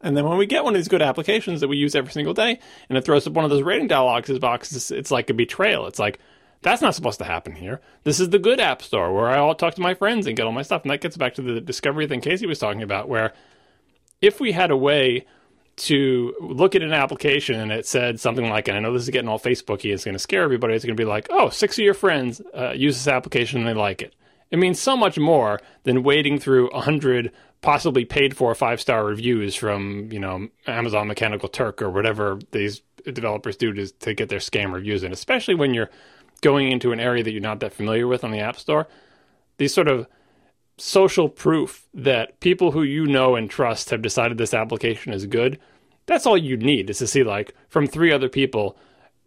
And 0.00 0.16
then 0.16 0.26
when 0.26 0.36
we 0.36 0.46
get 0.46 0.64
one 0.64 0.74
of 0.74 0.78
these 0.78 0.88
good 0.88 1.00
applications 1.00 1.60
that 1.60 1.68
we 1.68 1.76
use 1.76 1.94
every 1.94 2.12
single 2.12 2.34
day 2.34 2.58
and 2.88 2.98
it 2.98 3.04
throws 3.04 3.26
up 3.26 3.32
one 3.32 3.44
of 3.44 3.50
those 3.50 3.62
rating 3.62 3.86
dialogues 3.86 4.36
boxes, 4.38 4.90
it's 4.90 5.10
like 5.10 5.30
a 5.30 5.34
betrayal. 5.34 5.86
It's 5.86 5.98
like, 5.98 6.18
that's 6.62 6.82
not 6.82 6.94
supposed 6.94 7.18
to 7.20 7.24
happen 7.24 7.54
here. 7.54 7.80
This 8.02 8.18
is 8.18 8.30
the 8.30 8.38
good 8.38 8.60
app 8.60 8.82
store 8.82 9.14
where 9.14 9.28
I 9.28 9.38
all 9.38 9.54
talk 9.54 9.74
to 9.76 9.80
my 9.80 9.94
friends 9.94 10.26
and 10.26 10.36
get 10.36 10.46
all 10.46 10.52
my 10.52 10.62
stuff. 10.62 10.82
And 10.82 10.90
that 10.90 11.00
gets 11.00 11.16
back 11.16 11.34
to 11.34 11.42
the 11.42 11.60
discovery 11.60 12.08
thing 12.08 12.20
Casey 12.20 12.46
was 12.46 12.58
talking 12.58 12.82
about, 12.82 13.08
where 13.08 13.32
if 14.20 14.40
we 14.40 14.52
had 14.52 14.70
a 14.70 14.76
way 14.76 15.26
to 15.76 16.34
look 16.40 16.74
at 16.74 16.82
an 16.82 16.92
application 16.92 17.60
and 17.60 17.70
it 17.70 17.86
said 17.86 18.18
something 18.18 18.48
like, 18.48 18.68
and 18.68 18.76
I 18.76 18.80
know 18.80 18.92
this 18.92 19.02
is 19.02 19.10
getting 19.10 19.28
all 19.28 19.38
Facebooky, 19.38 19.92
it's 19.92 20.04
going 20.04 20.14
to 20.14 20.18
scare 20.18 20.42
everybody. 20.42 20.74
It's 20.74 20.84
going 20.84 20.96
to 20.96 21.00
be 21.00 21.08
like, 21.08 21.28
oh, 21.30 21.50
six 21.50 21.78
of 21.78 21.84
your 21.84 21.94
friends 21.94 22.40
uh, 22.54 22.72
use 22.72 22.96
this 22.96 23.08
application 23.08 23.60
and 23.60 23.68
they 23.68 23.74
like 23.74 24.00
it. 24.00 24.14
It 24.50 24.58
means 24.58 24.80
so 24.80 24.96
much 24.96 25.18
more 25.18 25.60
than 25.82 26.02
wading 26.02 26.38
through 26.38 26.68
a 26.68 26.80
hundred 26.80 27.32
possibly 27.62 28.04
paid 28.04 28.36
for 28.36 28.54
five 28.54 28.80
star 28.80 29.04
reviews 29.04 29.54
from 29.54 30.10
you 30.12 30.20
know 30.20 30.48
Amazon 30.66 31.08
Mechanical 31.08 31.48
Turk 31.48 31.82
or 31.82 31.90
whatever 31.90 32.38
these 32.52 32.82
developers 33.04 33.56
do 33.56 33.72
to, 33.72 33.86
to 33.86 34.14
get 34.14 34.28
their 34.28 34.38
scam 34.38 34.72
reviews 34.72 35.02
in. 35.02 35.12
Especially 35.12 35.54
when 35.54 35.74
you're 35.74 35.90
going 36.42 36.70
into 36.70 36.92
an 36.92 37.00
area 37.00 37.24
that 37.24 37.32
you're 37.32 37.40
not 37.40 37.60
that 37.60 37.72
familiar 37.72 38.06
with 38.06 38.22
on 38.22 38.30
the 38.30 38.38
App 38.38 38.56
Store, 38.56 38.86
these 39.58 39.74
sort 39.74 39.88
of 39.88 40.06
social 40.78 41.28
proof 41.28 41.86
that 41.94 42.38
people 42.40 42.72
who 42.72 42.82
you 42.82 43.06
know 43.06 43.34
and 43.34 43.50
trust 43.50 43.90
have 43.90 44.02
decided 44.02 44.38
this 44.38 44.54
application 44.54 45.12
is 45.12 45.26
good, 45.26 45.58
that's 46.06 46.26
all 46.26 46.38
you 46.38 46.56
need 46.56 46.90
is 46.90 46.98
to 46.98 47.06
see 47.06 47.22
like 47.22 47.54
from 47.68 47.86
three 47.86 48.12
other 48.12 48.28
people 48.28 48.76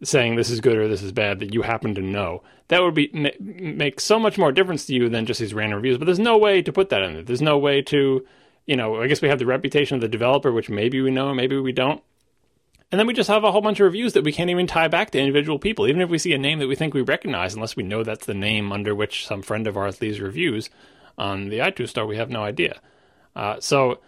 saying 0.02 0.36
this 0.36 0.50
is 0.50 0.60
good 0.60 0.76
or 0.76 0.88
this 0.88 1.02
is 1.02 1.12
bad 1.12 1.40
that 1.40 1.52
you 1.52 1.62
happen 1.62 1.94
to 1.94 2.00
know. 2.00 2.42
That 2.68 2.82
would 2.82 2.94
be 2.94 3.10
ma- 3.12 3.30
make 3.40 4.00
so 4.00 4.18
much 4.18 4.38
more 4.38 4.52
difference 4.52 4.86
to 4.86 4.94
you 4.94 5.08
than 5.08 5.26
just 5.26 5.40
these 5.40 5.52
random 5.52 5.76
reviews. 5.76 5.98
But 5.98 6.06
there's 6.06 6.18
no 6.18 6.38
way 6.38 6.62
to 6.62 6.72
put 6.72 6.88
that 6.90 7.02
in 7.02 7.14
there. 7.14 7.22
There's 7.22 7.42
no 7.42 7.58
way 7.58 7.82
to, 7.82 8.24
you 8.66 8.76
know, 8.76 9.02
I 9.02 9.08
guess 9.08 9.20
we 9.20 9.28
have 9.28 9.38
the 9.38 9.46
reputation 9.46 9.96
of 9.96 10.00
the 10.00 10.08
developer, 10.08 10.52
which 10.52 10.70
maybe 10.70 11.00
we 11.00 11.10
know, 11.10 11.34
maybe 11.34 11.58
we 11.58 11.72
don't. 11.72 12.02
And 12.90 12.98
then 12.98 13.06
we 13.06 13.14
just 13.14 13.28
have 13.28 13.44
a 13.44 13.52
whole 13.52 13.60
bunch 13.60 13.78
of 13.78 13.84
reviews 13.84 14.14
that 14.14 14.24
we 14.24 14.32
can't 14.32 14.50
even 14.50 14.66
tie 14.66 14.88
back 14.88 15.10
to 15.10 15.18
individual 15.18 15.58
people. 15.58 15.86
Even 15.86 16.00
if 16.00 16.08
we 16.08 16.18
see 16.18 16.32
a 16.32 16.38
name 16.38 16.58
that 16.58 16.66
we 16.66 16.74
think 16.74 16.92
we 16.92 17.02
recognize, 17.02 17.54
unless 17.54 17.76
we 17.76 17.84
know 17.84 18.02
that's 18.02 18.26
the 18.26 18.34
name 18.34 18.72
under 18.72 18.94
which 18.94 19.26
some 19.26 19.42
friend 19.42 19.66
of 19.66 19.76
ours 19.76 20.00
leaves 20.00 20.20
reviews, 20.20 20.70
on 21.20 21.50
the 21.50 21.58
iTunes 21.58 21.90
store, 21.90 22.06
we 22.06 22.16
have 22.16 22.30
no 22.30 22.42
idea. 22.42 22.80
Uh, 23.36 23.60
so 23.60 24.00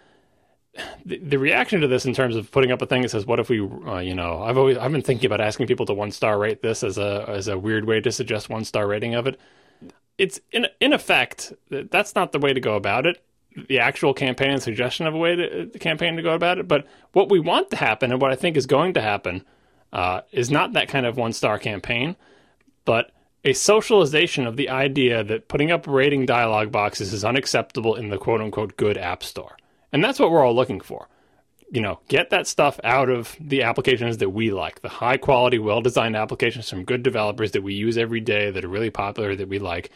the, 1.05 1.19
the, 1.19 1.37
reaction 1.37 1.79
to 1.81 1.87
this 1.87 2.05
in 2.05 2.13
terms 2.13 2.35
of 2.35 2.51
putting 2.51 2.71
up 2.71 2.81
a 2.81 2.87
thing 2.87 3.03
that 3.03 3.09
says, 3.09 3.25
"What 3.25 3.39
if 3.39 3.49
we?" 3.49 3.61
Uh, 3.61 3.99
you 3.99 4.15
know, 4.15 4.41
I've 4.41 4.57
always 4.57 4.77
I've 4.77 4.91
been 4.91 5.03
thinking 5.03 5.27
about 5.27 5.39
asking 5.39 5.67
people 5.67 5.85
to 5.85 5.93
one 5.93 6.11
star 6.11 6.37
rate 6.39 6.61
this 6.61 6.83
as 6.83 6.97
a 6.97 7.25
as 7.27 7.47
a 7.47 7.57
weird 7.57 7.85
way 7.85 8.01
to 8.01 8.11
suggest 8.11 8.49
one 8.49 8.65
star 8.65 8.87
rating 8.87 9.13
of 9.13 9.27
it. 9.27 9.39
It's 10.17 10.39
in 10.51 10.67
in 10.79 10.91
effect 10.91 11.53
that's 11.69 12.15
not 12.15 12.31
the 12.31 12.39
way 12.39 12.53
to 12.53 12.59
go 12.59 12.75
about 12.75 13.05
it. 13.05 13.23
The 13.67 13.79
actual 13.79 14.15
campaign 14.15 14.49
and 14.49 14.63
suggestion 14.63 15.05
of 15.05 15.13
a 15.13 15.17
way 15.17 15.35
to 15.35 15.69
the 15.71 15.79
campaign 15.79 16.15
to 16.15 16.23
go 16.23 16.33
about 16.33 16.57
it, 16.57 16.67
but 16.67 16.87
what 17.11 17.29
we 17.29 17.39
want 17.39 17.69
to 17.69 17.75
happen 17.75 18.11
and 18.11 18.19
what 18.19 18.31
I 18.31 18.35
think 18.35 18.57
is 18.57 18.65
going 18.65 18.95
to 18.95 19.01
happen 19.01 19.45
uh, 19.91 20.21
is 20.31 20.49
not 20.49 20.73
that 20.73 20.87
kind 20.87 21.05
of 21.05 21.17
one 21.17 21.33
star 21.33 21.59
campaign, 21.59 22.15
but 22.83 23.11
a 23.43 23.53
socialization 23.53 24.47
of 24.47 24.55
the 24.55 24.69
idea 24.69 25.23
that 25.23 25.47
putting 25.47 25.71
up 25.71 25.85
rating 25.85 26.25
dialog 26.25 26.71
boxes 26.71 27.11
is 27.11 27.25
unacceptable 27.25 27.95
in 27.95 28.09
the 28.09 28.17
quote 28.17 28.41
unquote 28.41 28.77
good 28.77 28.97
app 28.97 29.23
store. 29.23 29.57
And 29.91 30.03
that's 30.03 30.19
what 30.19 30.31
we're 30.31 30.45
all 30.45 30.55
looking 30.55 30.79
for. 30.79 31.07
You 31.69 31.81
know, 31.81 31.99
get 32.07 32.29
that 32.29 32.47
stuff 32.47 32.79
out 32.83 33.09
of 33.09 33.35
the 33.39 33.63
applications 33.63 34.17
that 34.17 34.29
we 34.29 34.51
like, 34.51 34.81
the 34.81 34.89
high 34.89 35.17
quality, 35.17 35.59
well 35.59 35.81
designed 35.81 36.15
applications 36.15 36.69
from 36.69 36.85
good 36.85 37.03
developers 37.03 37.51
that 37.51 37.63
we 37.63 37.73
use 37.73 37.97
every 37.97 38.21
day 38.21 38.51
that 38.51 38.63
are 38.63 38.69
really 38.69 38.91
popular 38.91 39.35
that 39.35 39.49
we 39.49 39.59
like. 39.59 39.89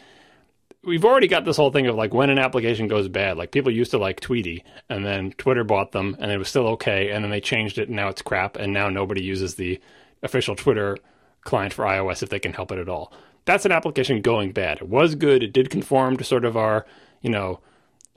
We've 0.84 1.04
already 1.04 1.28
got 1.28 1.44
this 1.44 1.56
whole 1.56 1.70
thing 1.70 1.86
of 1.86 1.94
like 1.94 2.12
when 2.12 2.30
an 2.30 2.38
application 2.38 2.88
goes 2.88 3.08
bad. 3.08 3.36
Like 3.36 3.52
people 3.52 3.72
used 3.72 3.92
to 3.92 3.98
like 3.98 4.20
Tweetie, 4.20 4.62
and 4.88 5.04
then 5.04 5.32
Twitter 5.32 5.64
bought 5.64 5.92
them, 5.92 6.16
and 6.18 6.30
it 6.30 6.38
was 6.38 6.48
still 6.48 6.66
okay, 6.68 7.10
and 7.10 7.24
then 7.24 7.30
they 7.30 7.40
changed 7.40 7.78
it, 7.78 7.88
and 7.88 7.96
now 7.96 8.08
it's 8.08 8.22
crap, 8.22 8.56
and 8.56 8.72
now 8.72 8.88
nobody 8.88 9.22
uses 9.22 9.54
the 9.54 9.80
official 10.22 10.56
Twitter 10.56 10.96
client 11.42 11.72
for 11.72 11.84
iOS 11.84 12.22
if 12.22 12.28
they 12.28 12.40
can 12.40 12.52
help 12.52 12.72
it 12.72 12.78
at 12.78 12.88
all 12.88 13.12
that's 13.48 13.64
an 13.64 13.72
application 13.72 14.20
going 14.20 14.52
bad. 14.52 14.76
It 14.76 14.88
was 14.90 15.14
good. 15.14 15.42
It 15.42 15.54
did 15.54 15.70
conform 15.70 16.18
to 16.18 16.24
sort 16.24 16.44
of 16.44 16.54
our, 16.54 16.84
you 17.22 17.30
know, 17.30 17.60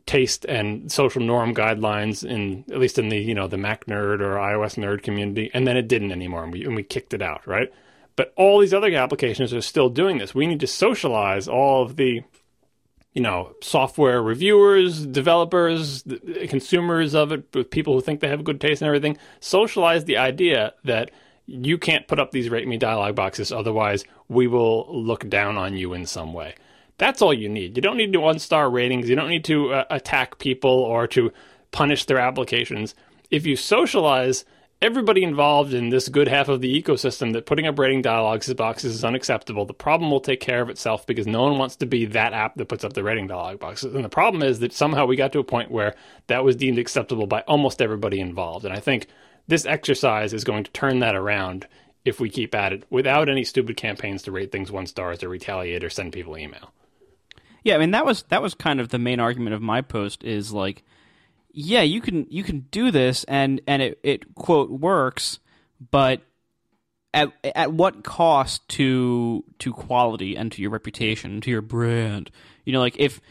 taste 0.05 0.43
and 0.45 0.91
social 0.91 1.21
norm 1.21 1.55
guidelines 1.55 2.25
in 2.29 2.65
at 2.69 2.79
least 2.79 2.99
in 2.99 3.07
the 3.07 3.17
you 3.17 3.33
know 3.33 3.47
the 3.47 3.55
Mac 3.55 3.85
nerd 3.85 4.19
or 4.19 4.35
iOS 4.35 4.75
nerd 4.75 5.03
community, 5.03 5.49
and 5.53 5.65
then 5.65 5.77
it 5.77 5.87
didn't 5.87 6.11
anymore, 6.11 6.43
and 6.43 6.51
we 6.51 6.65
and 6.65 6.75
we 6.75 6.83
kicked 6.83 7.13
it 7.13 7.21
out, 7.21 7.47
right? 7.47 7.71
But 8.17 8.33
all 8.35 8.59
these 8.59 8.73
other 8.73 8.93
applications 8.93 9.53
are 9.53 9.61
still 9.61 9.89
doing 9.89 10.17
this. 10.17 10.35
We 10.35 10.47
need 10.47 10.59
to 10.59 10.67
socialize 10.67 11.47
all 11.47 11.83
of 11.83 11.95
the, 11.95 12.23
you 13.13 13.21
know, 13.21 13.53
software 13.61 14.21
reviewers, 14.21 15.05
developers, 15.05 16.03
consumers 16.49 17.15
of 17.15 17.31
it, 17.31 17.71
people 17.71 17.93
who 17.93 18.01
think 18.01 18.19
they 18.19 18.27
have 18.27 18.43
good 18.43 18.59
taste 18.59 18.81
and 18.81 18.87
everything. 18.87 19.17
Socialize 19.39 20.03
the 20.03 20.17
idea 20.17 20.73
that 20.83 21.09
you 21.45 21.77
can't 21.77 22.07
put 22.07 22.19
up 22.19 22.31
these 22.31 22.49
rate 22.49 22.67
me 22.67 22.77
dialog 22.77 23.15
boxes, 23.15 23.51
otherwise 23.51 24.03
we 24.31 24.47
will 24.47 24.87
look 24.89 25.27
down 25.27 25.57
on 25.57 25.75
you 25.75 25.93
in 25.93 26.05
some 26.05 26.31
way. 26.31 26.55
That's 26.97 27.21
all 27.21 27.33
you 27.33 27.49
need. 27.49 27.75
You 27.75 27.81
don't 27.81 27.97
need 27.97 28.13
to 28.13 28.21
one 28.21 28.39
star 28.39 28.69
ratings. 28.69 29.09
You 29.09 29.15
don't 29.15 29.29
need 29.29 29.43
to 29.45 29.73
uh, 29.73 29.85
attack 29.89 30.39
people 30.39 30.71
or 30.71 31.05
to 31.07 31.33
punish 31.71 32.05
their 32.05 32.17
applications. 32.17 32.95
If 33.29 33.45
you 33.45 33.57
socialize 33.57 34.45
everybody 34.81 35.23
involved 35.23 35.73
in 35.73 35.89
this 35.89 36.07
good 36.07 36.29
half 36.29 36.47
of 36.47 36.61
the 36.61 36.81
ecosystem 36.81 37.33
that 37.33 37.45
putting 37.45 37.67
up 37.67 37.77
rating 37.77 38.01
dialogues 38.01 38.53
boxes 38.53 38.95
is 38.95 39.03
unacceptable, 39.03 39.65
the 39.65 39.73
problem 39.73 40.09
will 40.09 40.21
take 40.21 40.39
care 40.39 40.61
of 40.61 40.69
itself 40.69 41.05
because 41.05 41.27
no 41.27 41.43
one 41.43 41.57
wants 41.57 41.75
to 41.75 41.85
be 41.85 42.05
that 42.05 42.31
app 42.31 42.55
that 42.55 42.69
puts 42.69 42.85
up 42.85 42.93
the 42.93 43.03
rating 43.03 43.27
dialog 43.27 43.59
boxes. 43.59 43.93
And 43.93 44.05
the 44.05 44.09
problem 44.09 44.43
is 44.43 44.59
that 44.59 44.71
somehow 44.71 45.05
we 45.05 45.17
got 45.17 45.33
to 45.33 45.39
a 45.39 45.43
point 45.43 45.71
where 45.71 45.93
that 46.27 46.45
was 46.45 46.55
deemed 46.55 46.79
acceptable 46.79 47.27
by 47.27 47.41
almost 47.41 47.81
everybody 47.81 48.21
involved. 48.21 48.63
And 48.63 48.73
I 48.73 48.79
think 48.79 49.07
this 49.47 49.65
exercise 49.65 50.33
is 50.33 50.45
going 50.45 50.63
to 50.63 50.71
turn 50.71 50.99
that 50.99 51.15
around 51.15 51.67
if 52.03 52.19
we 52.19 52.29
keep 52.29 52.55
at 52.55 52.73
it 52.73 52.85
without 52.89 53.29
any 53.29 53.43
stupid 53.43 53.77
campaigns 53.77 54.23
to 54.23 54.31
rate 54.31 54.51
things 54.51 54.71
one 54.71 54.87
stars 54.87 55.23
or 55.23 55.29
retaliate 55.29 55.83
or 55.83 55.89
send 55.89 56.13
people 56.13 56.37
email. 56.37 56.71
Yeah, 57.63 57.75
I 57.75 57.77
mean 57.77 57.91
that 57.91 58.05
was 58.05 58.23
that 58.23 58.41
was 58.41 58.53
kind 58.53 58.79
of 58.79 58.89
the 58.89 58.99
main 58.99 59.19
argument 59.19 59.53
of 59.53 59.61
my 59.61 59.81
post 59.81 60.23
is 60.23 60.51
like, 60.51 60.83
yeah, 61.51 61.81
you 61.81 62.01
can 62.01 62.25
you 62.29 62.43
can 62.43 62.61
do 62.71 62.91
this 62.91 63.23
and 63.25 63.61
and 63.67 63.81
it, 63.81 63.99
it 64.03 64.35
quote 64.35 64.71
works, 64.71 65.39
but 65.91 66.21
at 67.13 67.31
at 67.43 67.73
what 67.73 68.03
cost 68.03 68.67
to 68.69 69.43
to 69.59 69.73
quality 69.73 70.35
and 70.35 70.51
to 70.53 70.61
your 70.61 70.71
reputation, 70.71 71.41
to 71.41 71.51
your 71.51 71.61
brand? 71.61 72.31
You 72.65 72.73
know, 72.73 72.79
like 72.79 72.95
if 72.97 73.21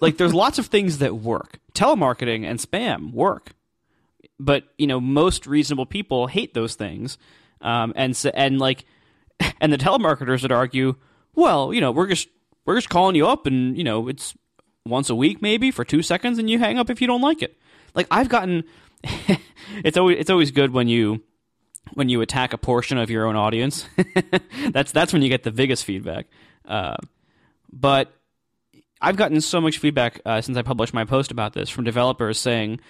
like 0.00 0.16
there's 0.16 0.34
lots 0.34 0.58
of 0.58 0.66
things 0.66 0.98
that 0.98 1.16
work. 1.16 1.58
Telemarketing 1.74 2.44
and 2.44 2.58
spam 2.58 3.12
work. 3.12 3.52
But, 4.40 4.64
you 4.78 4.86
know, 4.86 5.00
most 5.00 5.46
reasonable 5.46 5.86
people 5.86 6.28
hate 6.28 6.54
those 6.54 6.74
things. 6.74 7.18
Um, 7.60 7.92
and 7.96 8.16
so, 8.16 8.30
and 8.34 8.58
like 8.58 8.84
and 9.60 9.72
the 9.72 9.78
telemarketers 9.78 10.42
would 10.42 10.52
argue, 10.52 10.96
well, 11.34 11.72
you 11.72 11.80
know, 11.80 11.90
we're 11.90 12.08
just 12.08 12.28
we're 12.64 12.76
just 12.76 12.88
calling 12.88 13.16
you 13.16 13.26
up 13.26 13.46
and, 13.46 13.76
you 13.78 13.84
know, 13.84 14.08
it's 14.08 14.34
once 14.84 15.10
a 15.10 15.14
week 15.14 15.40
maybe 15.40 15.70
for 15.70 15.84
2 15.84 16.02
seconds 16.02 16.38
and 16.38 16.48
you 16.48 16.58
hang 16.58 16.78
up 16.78 16.90
if 16.90 17.00
you 17.00 17.06
don't 17.06 17.22
like 17.22 17.42
it. 17.42 17.56
Like 17.94 18.06
I've 18.10 18.28
gotten 18.28 18.64
it's 19.84 19.96
always 19.96 20.18
it's 20.18 20.30
always 20.30 20.50
good 20.50 20.72
when 20.72 20.88
you 20.88 21.22
when 21.94 22.08
you 22.08 22.20
attack 22.20 22.52
a 22.52 22.58
portion 22.58 22.98
of 22.98 23.10
your 23.10 23.26
own 23.26 23.36
audience. 23.36 23.88
that's 24.70 24.92
that's 24.92 25.12
when 25.12 25.22
you 25.22 25.28
get 25.28 25.44
the 25.44 25.50
biggest 25.50 25.84
feedback. 25.84 26.26
Uh, 26.66 26.96
but 27.72 28.12
I've 29.00 29.16
gotten 29.16 29.40
so 29.40 29.60
much 29.60 29.78
feedback 29.78 30.20
uh, 30.24 30.40
since 30.40 30.58
I 30.58 30.62
published 30.62 30.92
my 30.92 31.04
post 31.04 31.30
about 31.30 31.52
this 31.52 31.70
from 31.70 31.84
developers 31.84 32.38
saying 32.38 32.80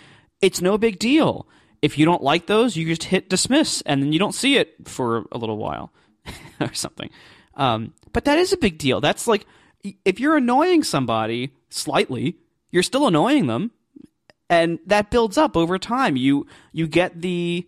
it's 0.41 0.61
no 0.61 0.79
big 0.79 0.99
deal. 0.99 1.47
If 1.83 1.99
you 1.99 2.05
don't 2.05 2.23
like 2.23 2.47
those, 2.47 2.77
you 2.77 2.87
just 2.87 3.05
hit 3.05 3.29
dismiss 3.29 3.83
and 3.83 4.03
then 4.03 4.13
you 4.13 4.19
don't 4.19 4.35
see 4.35 4.57
it 4.57 4.75
for 4.85 5.27
a 5.33 5.39
little 5.39 5.59
while 5.59 5.93
or 6.61 6.73
something. 6.75 7.11
Um, 7.55 7.95
but 8.13 8.25
that 8.25 8.39
is 8.39 8.53
a 8.53 8.57
big 8.57 8.79
deal. 8.79 9.01
That's 9.01 9.27
like 9.27 9.47
if 10.05 10.21
you're 10.21 10.37
annoying 10.37 10.83
somebody 10.83 11.53
slightly, 11.71 12.37
you're 12.71 12.83
still 12.83 13.07
annoying 13.07 13.47
them, 13.47 13.71
and 14.51 14.79
that 14.87 15.11
builds 15.11 15.39
up 15.39 15.57
over 15.57 15.79
time. 15.79 16.17
You 16.17 16.47
you 16.73 16.87
get 16.87 17.21
the 17.21 17.67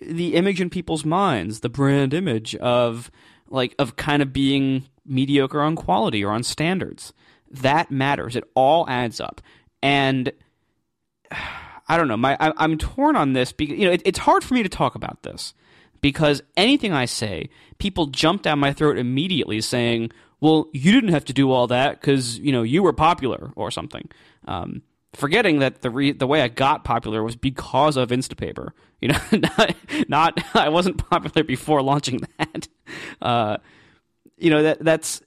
the 0.00 0.34
image 0.34 0.60
in 0.60 0.70
people's 0.70 1.04
minds, 1.04 1.60
the 1.60 1.68
brand 1.68 2.14
image 2.14 2.54
of 2.56 3.10
like 3.48 3.74
of 3.78 3.96
kind 3.96 4.22
of 4.22 4.32
being 4.32 4.84
mediocre 5.04 5.60
on 5.60 5.76
quality 5.76 6.24
or 6.24 6.32
on 6.32 6.42
standards. 6.42 7.12
That 7.50 7.90
matters. 7.90 8.36
It 8.36 8.44
all 8.54 8.88
adds 8.88 9.20
up. 9.20 9.40
And 9.82 10.32
I 11.90 11.96
don't 11.96 12.06
know. 12.06 12.16
My 12.16 12.36
I, 12.38 12.64
am 12.64 12.78
torn 12.78 13.16
on 13.16 13.32
this 13.32 13.50
because 13.50 13.76
you 13.76 13.84
know 13.84 13.92
it, 13.92 14.02
it's 14.04 14.20
hard 14.20 14.44
for 14.44 14.54
me 14.54 14.62
to 14.62 14.68
talk 14.68 14.94
about 14.94 15.24
this 15.24 15.54
because 16.00 16.40
anything 16.56 16.92
I 16.92 17.04
say, 17.04 17.50
people 17.78 18.06
jump 18.06 18.42
down 18.42 18.60
my 18.60 18.72
throat 18.72 18.96
immediately 18.96 19.60
saying, 19.60 20.12
"Well, 20.40 20.68
you 20.72 20.92
didn't 20.92 21.10
have 21.10 21.24
to 21.24 21.32
do 21.32 21.50
all 21.50 21.66
that 21.66 22.00
because 22.00 22.38
you 22.38 22.52
know 22.52 22.62
you 22.62 22.84
were 22.84 22.92
popular 22.92 23.50
or 23.56 23.72
something." 23.72 24.08
Um, 24.46 24.82
forgetting 25.14 25.58
that 25.58 25.82
the 25.82 25.90
re- 25.90 26.12
the 26.12 26.28
way 26.28 26.42
I 26.42 26.46
got 26.46 26.84
popular 26.84 27.24
was 27.24 27.34
because 27.34 27.96
of 27.96 28.10
Instapaper. 28.10 28.68
You 29.00 29.08
know, 29.08 29.18
not, 29.58 29.74
not 30.08 30.40
I 30.54 30.68
wasn't 30.68 30.98
popular 31.10 31.42
before 31.42 31.82
launching 31.82 32.20
that. 32.38 32.68
Uh, 33.20 33.56
you 34.38 34.50
know 34.50 34.62
that 34.62 34.78
that's 34.84 35.22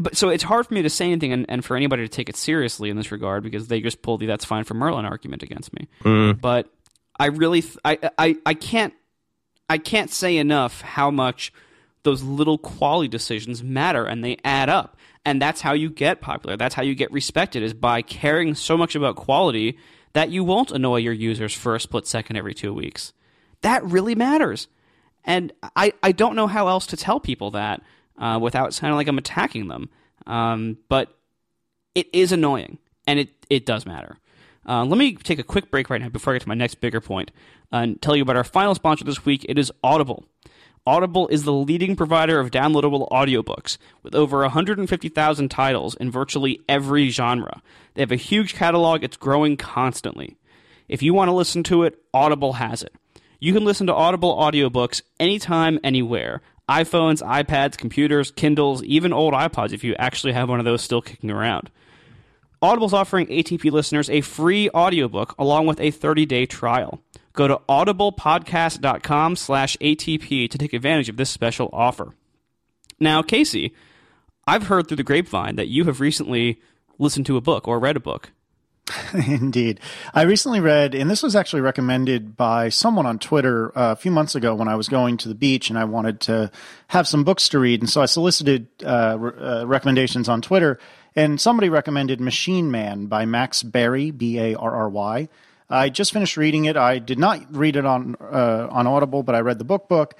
but 0.00 0.16
so 0.16 0.28
it's 0.28 0.42
hard 0.42 0.66
for 0.66 0.74
me 0.74 0.82
to 0.82 0.90
say 0.90 1.06
anything 1.06 1.32
and, 1.32 1.46
and, 1.48 1.64
for 1.64 1.76
anybody 1.76 2.02
to 2.02 2.08
take 2.08 2.28
it 2.28 2.36
seriously 2.36 2.90
in 2.90 2.96
this 2.96 3.12
regard 3.12 3.42
because 3.42 3.68
they 3.68 3.80
just 3.80 4.02
pulled 4.02 4.20
the 4.20 4.26
that's 4.26 4.44
fine 4.44 4.64
for 4.64 4.74
Merlin 4.74 5.04
argument 5.04 5.42
against 5.42 5.72
me. 5.72 5.88
Mm. 6.02 6.40
But 6.40 6.68
I 7.18 7.26
really 7.26 7.62
th- 7.62 7.78
I, 7.84 8.10
I 8.18 8.36
I 8.44 8.54
can't 8.54 8.94
I 9.68 9.78
can't 9.78 10.10
say 10.10 10.36
enough 10.36 10.80
how 10.80 11.10
much 11.10 11.52
those 12.02 12.22
little 12.22 12.58
quality 12.58 13.08
decisions 13.08 13.62
matter 13.62 14.04
and 14.04 14.24
they 14.24 14.36
add 14.44 14.68
up. 14.68 14.96
And 15.24 15.40
that's 15.40 15.60
how 15.60 15.72
you 15.72 15.88
get 15.88 16.20
popular. 16.20 16.56
That's 16.56 16.74
how 16.74 16.82
you 16.82 16.94
get 16.94 17.12
respected 17.12 17.62
is 17.62 17.74
by 17.74 18.02
caring 18.02 18.54
so 18.54 18.76
much 18.76 18.96
about 18.96 19.16
quality 19.16 19.78
that 20.14 20.30
you 20.30 20.44
won't 20.44 20.72
annoy 20.72 20.96
your 20.96 21.12
users 21.12 21.54
for 21.54 21.74
a 21.74 21.80
split 21.80 22.06
second 22.06 22.36
every 22.36 22.54
two 22.54 22.74
weeks. 22.74 23.12
That 23.62 23.84
really 23.84 24.14
matters. 24.14 24.66
And 25.24 25.52
I, 25.76 25.92
I 26.02 26.12
don't 26.12 26.34
know 26.34 26.48
how 26.48 26.66
else 26.66 26.86
to 26.88 26.96
tell 26.96 27.20
people 27.20 27.52
that 27.52 27.82
uh, 28.18 28.38
without 28.40 28.74
sounding 28.74 28.96
like 28.96 29.08
I'm 29.08 29.18
attacking 29.18 29.68
them. 29.68 29.90
Um, 30.26 30.78
but 30.88 31.16
it 31.94 32.08
is 32.12 32.32
annoying, 32.32 32.78
and 33.06 33.18
it, 33.18 33.30
it 33.50 33.66
does 33.66 33.86
matter. 33.86 34.18
Uh, 34.66 34.84
let 34.84 34.98
me 34.98 35.16
take 35.16 35.38
a 35.38 35.44
quick 35.44 35.70
break 35.70 35.90
right 35.90 36.00
now 36.00 36.08
before 36.08 36.32
I 36.32 36.36
get 36.36 36.42
to 36.42 36.48
my 36.48 36.54
next 36.54 36.76
bigger 36.76 37.00
point 37.00 37.32
and 37.72 38.00
tell 38.00 38.14
you 38.14 38.22
about 38.22 38.36
our 38.36 38.44
final 38.44 38.74
sponsor 38.74 39.04
this 39.04 39.24
week. 39.24 39.44
It 39.48 39.58
is 39.58 39.72
Audible. 39.82 40.24
Audible 40.84 41.28
is 41.28 41.44
the 41.44 41.52
leading 41.52 41.94
provider 41.94 42.40
of 42.40 42.50
downloadable 42.50 43.08
audiobooks 43.10 43.78
with 44.02 44.14
over 44.14 44.40
150,000 44.40 45.48
titles 45.48 45.94
in 45.96 46.10
virtually 46.10 46.60
every 46.68 47.08
genre. 47.08 47.62
They 47.94 48.02
have 48.02 48.10
a 48.10 48.16
huge 48.16 48.54
catalog, 48.54 49.04
it's 49.04 49.16
growing 49.16 49.56
constantly. 49.56 50.36
If 50.88 51.02
you 51.02 51.14
want 51.14 51.28
to 51.28 51.34
listen 51.34 51.62
to 51.64 51.84
it, 51.84 52.02
Audible 52.12 52.54
has 52.54 52.82
it. 52.82 52.92
You 53.38 53.52
can 53.52 53.64
listen 53.64 53.86
to 53.88 53.94
Audible 53.94 54.36
audiobooks 54.36 55.02
anytime, 55.20 55.78
anywhere. 55.84 56.42
iPhones, 56.72 57.22
iPads, 57.22 57.76
computers, 57.76 58.30
Kindles, 58.30 58.82
even 58.84 59.12
old 59.12 59.34
iPods 59.34 59.72
if 59.72 59.84
you 59.84 59.94
actually 59.98 60.32
have 60.32 60.48
one 60.48 60.58
of 60.58 60.64
those 60.64 60.82
still 60.82 61.02
kicking 61.02 61.30
around. 61.30 61.70
Audible's 62.62 62.94
offering 62.94 63.26
ATP 63.26 63.70
listeners 63.70 64.08
a 64.08 64.20
free 64.20 64.70
audiobook 64.70 65.34
along 65.38 65.66
with 65.66 65.80
a 65.80 65.90
30-day 65.90 66.46
trial. 66.46 67.02
Go 67.32 67.48
to 67.48 67.60
audiblepodcast.com 67.68 69.36
slash 69.36 69.76
ATP 69.78 70.48
to 70.48 70.58
take 70.58 70.72
advantage 70.72 71.08
of 71.08 71.16
this 71.16 71.30
special 71.30 71.68
offer. 71.72 72.14
Now, 73.00 73.22
Casey, 73.22 73.74
I've 74.46 74.68
heard 74.68 74.86
through 74.86 74.98
the 74.98 75.02
grapevine 75.02 75.56
that 75.56 75.68
you 75.68 75.84
have 75.84 76.00
recently 76.00 76.60
listened 76.98 77.26
to 77.26 77.36
a 77.36 77.40
book 77.40 77.66
or 77.66 77.78
read 77.80 77.96
a 77.96 78.00
book. 78.00 78.32
Indeed. 79.14 79.80
I 80.12 80.22
recently 80.22 80.60
read, 80.60 80.94
and 80.94 81.08
this 81.08 81.22
was 81.22 81.36
actually 81.36 81.62
recommended 81.62 82.36
by 82.36 82.68
someone 82.68 83.06
on 83.06 83.18
Twitter 83.18 83.76
uh, 83.78 83.92
a 83.92 83.96
few 83.96 84.10
months 84.10 84.34
ago 84.34 84.54
when 84.54 84.68
I 84.68 84.74
was 84.74 84.88
going 84.88 85.16
to 85.18 85.28
the 85.28 85.34
beach 85.34 85.70
and 85.70 85.78
I 85.78 85.84
wanted 85.84 86.20
to 86.22 86.50
have 86.88 87.06
some 87.06 87.24
books 87.24 87.48
to 87.50 87.58
read. 87.58 87.80
And 87.80 87.88
so 87.88 88.02
I 88.02 88.06
solicited 88.06 88.66
uh, 88.84 89.16
re- 89.18 89.32
uh, 89.40 89.64
recommendations 89.66 90.28
on 90.28 90.42
Twitter, 90.42 90.78
and 91.14 91.40
somebody 91.40 91.68
recommended 91.68 92.20
Machine 92.20 92.70
Man 92.70 93.06
by 93.06 93.24
Max 93.24 93.62
Barry, 93.62 94.10
B 94.10 94.38
A 94.38 94.54
R 94.54 94.74
R 94.74 94.88
Y. 94.88 95.28
I 95.70 95.88
just 95.88 96.12
finished 96.12 96.36
reading 96.36 96.66
it. 96.66 96.76
I 96.76 96.98
did 96.98 97.18
not 97.18 97.54
read 97.54 97.76
it 97.76 97.86
on 97.86 98.16
uh, 98.20 98.68
on 98.70 98.86
Audible, 98.86 99.22
but 99.22 99.34
I 99.34 99.40
read 99.40 99.58
the 99.58 99.64
book 99.64 99.88
book. 99.88 100.14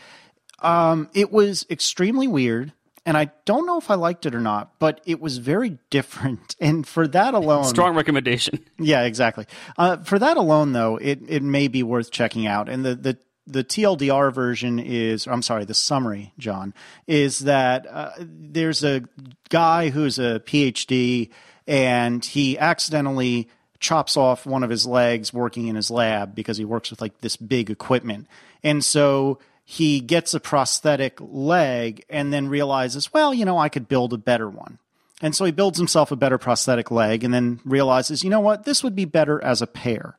Um, 0.60 1.10
it 1.12 1.32
was 1.32 1.66
extremely 1.68 2.28
weird, 2.28 2.72
and 3.05 3.16
I 3.16 3.30
don't 3.44 3.66
know 3.66 3.78
if 3.78 3.90
I 3.90 3.94
liked 3.94 4.26
it 4.26 4.34
or 4.34 4.40
not, 4.40 4.78
but 4.78 5.00
it 5.05 5.20
was 5.20 5.38
very 5.38 5.78
different. 5.90 6.57
And 6.61 6.86
for 6.86 7.09
that 7.09 7.34
alone, 7.34 7.64
strong 7.64 7.94
recommendation. 7.94 8.64
Yeah, 8.78 9.03
exactly. 9.03 9.46
Uh, 9.76 9.98
for 9.98 10.18
that 10.18 10.36
alone, 10.36 10.72
though, 10.72 10.96
it 10.96 11.20
it 11.28 11.42
may 11.42 11.68
be 11.68 11.82
worth 11.82 12.11
checking 12.11 12.46
out. 12.46 12.68
And 12.68 12.84
the 12.84 12.94
the 12.94 13.18
the 13.46 13.64
TLDR 13.64 14.32
version 14.32 14.78
is, 14.78 15.26
I'm 15.26 15.42
sorry, 15.42 15.64
the 15.64 15.74
summary, 15.74 16.32
John, 16.38 16.74
is 17.09 17.40
that 17.40 17.86
uh, 17.90 18.11
there's 18.18 18.84
a 18.84 19.03
guy 19.48 19.90
who's 19.90 20.18
a 20.18 20.40
PhD 20.40 21.30
and 21.66 22.24
he 22.24 22.59
accidentally 22.59 23.48
chops 23.80 24.16
off 24.16 24.46
one 24.46 24.62
of 24.62 24.70
his 24.70 24.86
legs 24.86 25.32
working 25.32 25.66
in 25.66 25.74
his 25.74 25.90
lab 25.90 26.34
because 26.36 26.57
he 26.57 26.64
works 26.64 26.90
with 26.90 27.00
like 27.00 27.20
this 27.20 27.36
big 27.36 27.68
equipment. 27.68 28.28
And 28.62 28.84
so 28.84 29.40
he 29.64 30.00
gets 30.00 30.34
a 30.34 30.40
prosthetic 30.40 31.18
leg 31.20 32.04
and 32.08 32.32
then 32.32 32.48
realizes, 32.48 33.12
well, 33.12 33.32
you 33.32 33.44
know, 33.44 33.58
I 33.58 33.68
could 33.68 33.88
build 33.88 34.12
a 34.12 34.18
better 34.18 34.48
one. 34.48 34.78
And 35.20 35.36
so 35.36 35.44
he 35.44 35.52
builds 35.52 35.78
himself 35.78 36.10
a 36.10 36.16
better 36.16 36.38
prosthetic 36.38 36.90
leg 36.90 37.22
and 37.22 37.32
then 37.32 37.60
realizes, 37.64 38.24
you 38.24 38.30
know 38.30 38.40
what, 38.40 38.64
this 38.64 38.82
would 38.82 38.96
be 38.96 39.04
better 39.04 39.42
as 39.42 39.62
a 39.62 39.68
pair 39.68 40.18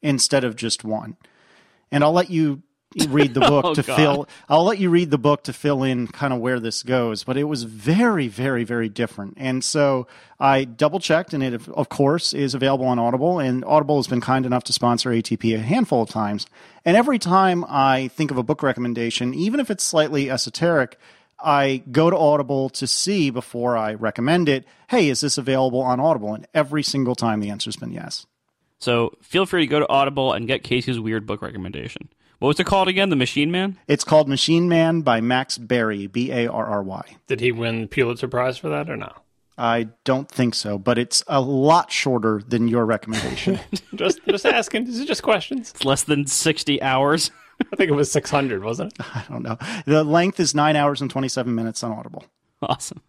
instead 0.00 0.44
of 0.44 0.54
just 0.54 0.84
one. 0.84 1.16
And 1.90 2.04
I'll 2.04 2.12
let 2.12 2.30
you 2.30 2.62
read 3.08 3.34
the 3.34 3.40
book 3.40 3.64
oh, 3.68 3.74
to 3.74 3.82
God. 3.82 3.96
fill 3.96 4.28
I'll 4.48 4.64
let 4.64 4.78
you 4.78 4.90
read 4.90 5.10
the 5.10 5.18
book 5.18 5.44
to 5.44 5.52
fill 5.52 5.82
in 5.82 6.06
kind 6.06 6.32
of 6.32 6.40
where 6.40 6.60
this 6.60 6.82
goes 6.82 7.24
but 7.24 7.36
it 7.36 7.44
was 7.44 7.64
very 7.64 8.28
very 8.28 8.64
very 8.64 8.88
different 8.88 9.34
and 9.36 9.64
so 9.64 10.06
I 10.38 10.64
double 10.64 11.00
checked 11.00 11.34
and 11.34 11.42
it 11.42 11.68
of 11.68 11.88
course 11.88 12.32
is 12.32 12.54
available 12.54 12.86
on 12.86 12.98
Audible 12.98 13.38
and 13.38 13.64
Audible 13.64 13.96
has 13.96 14.06
been 14.06 14.20
kind 14.20 14.46
enough 14.46 14.64
to 14.64 14.72
sponsor 14.72 15.10
ATP 15.10 15.54
a 15.54 15.58
handful 15.58 16.02
of 16.02 16.08
times 16.08 16.46
and 16.84 16.96
every 16.96 17.18
time 17.18 17.64
I 17.68 18.08
think 18.08 18.30
of 18.30 18.38
a 18.38 18.42
book 18.42 18.62
recommendation 18.62 19.34
even 19.34 19.60
if 19.60 19.70
it's 19.70 19.84
slightly 19.84 20.30
esoteric 20.30 20.98
I 21.40 21.82
go 21.90 22.10
to 22.10 22.16
Audible 22.16 22.70
to 22.70 22.86
see 22.86 23.30
before 23.30 23.76
I 23.76 23.94
recommend 23.94 24.48
it 24.48 24.64
hey 24.88 25.08
is 25.08 25.20
this 25.20 25.38
available 25.38 25.80
on 25.80 26.00
Audible 26.00 26.34
and 26.34 26.46
every 26.54 26.82
single 26.82 27.14
time 27.14 27.40
the 27.40 27.50
answer's 27.50 27.76
been 27.76 27.92
yes 27.92 28.26
so 28.84 29.16
feel 29.22 29.46
free 29.46 29.62
to 29.62 29.66
go 29.66 29.80
to 29.80 29.88
Audible 29.88 30.34
and 30.34 30.46
get 30.46 30.62
Casey's 30.62 31.00
weird 31.00 31.26
book 31.26 31.40
recommendation. 31.40 32.10
What 32.44 32.48
was 32.48 32.60
it 32.60 32.66
called 32.66 32.88
again? 32.88 33.08
The 33.08 33.16
Machine 33.16 33.50
Man? 33.50 33.78
It's 33.88 34.04
called 34.04 34.28
Machine 34.28 34.68
Man 34.68 35.00
by 35.00 35.22
Max 35.22 35.56
Barry, 35.56 36.06
B 36.06 36.30
A 36.30 36.46
R 36.46 36.66
R 36.66 36.82
Y. 36.82 37.16
Did 37.26 37.40
he 37.40 37.50
win 37.52 37.80
the 37.80 37.86
Pulitzer 37.86 38.28
Prize 38.28 38.58
for 38.58 38.68
that 38.68 38.90
or 38.90 38.98
no? 38.98 39.10
I 39.56 39.88
don't 40.04 40.28
think 40.28 40.54
so, 40.54 40.76
but 40.76 40.98
it's 40.98 41.24
a 41.26 41.40
lot 41.40 41.90
shorter 41.90 42.42
than 42.46 42.68
your 42.68 42.84
recommendation. 42.84 43.60
just 43.94 44.22
just 44.26 44.44
asking. 44.44 44.84
These 44.84 45.00
are 45.00 45.06
just 45.06 45.22
questions. 45.22 45.70
It's 45.70 45.86
less 45.86 46.02
than 46.02 46.26
60 46.26 46.82
hours. 46.82 47.30
I 47.72 47.76
think 47.76 47.88
it 47.88 47.94
was 47.94 48.12
600, 48.12 48.62
wasn't 48.62 48.92
it? 48.92 49.16
I 49.16 49.24
don't 49.30 49.42
know. 49.42 49.56
The 49.86 50.04
length 50.04 50.38
is 50.38 50.54
nine 50.54 50.76
hours 50.76 51.00
and 51.00 51.10
27 51.10 51.54
minutes 51.54 51.82
on 51.82 51.92
Audible. 51.92 52.26
Awesome. 52.60 53.00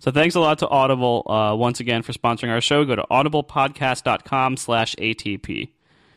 So 0.00 0.10
thanks 0.10 0.34
a 0.34 0.40
lot 0.40 0.60
to 0.60 0.68
Audible 0.68 1.30
uh, 1.30 1.54
once 1.54 1.78
again 1.78 2.00
for 2.00 2.14
sponsoring 2.14 2.48
our 2.48 2.62
show. 2.62 2.86
Go 2.86 2.96
to 2.96 3.04
audiblepodcast.com 3.10 4.56
slash 4.56 4.96
ATP. 4.96 5.72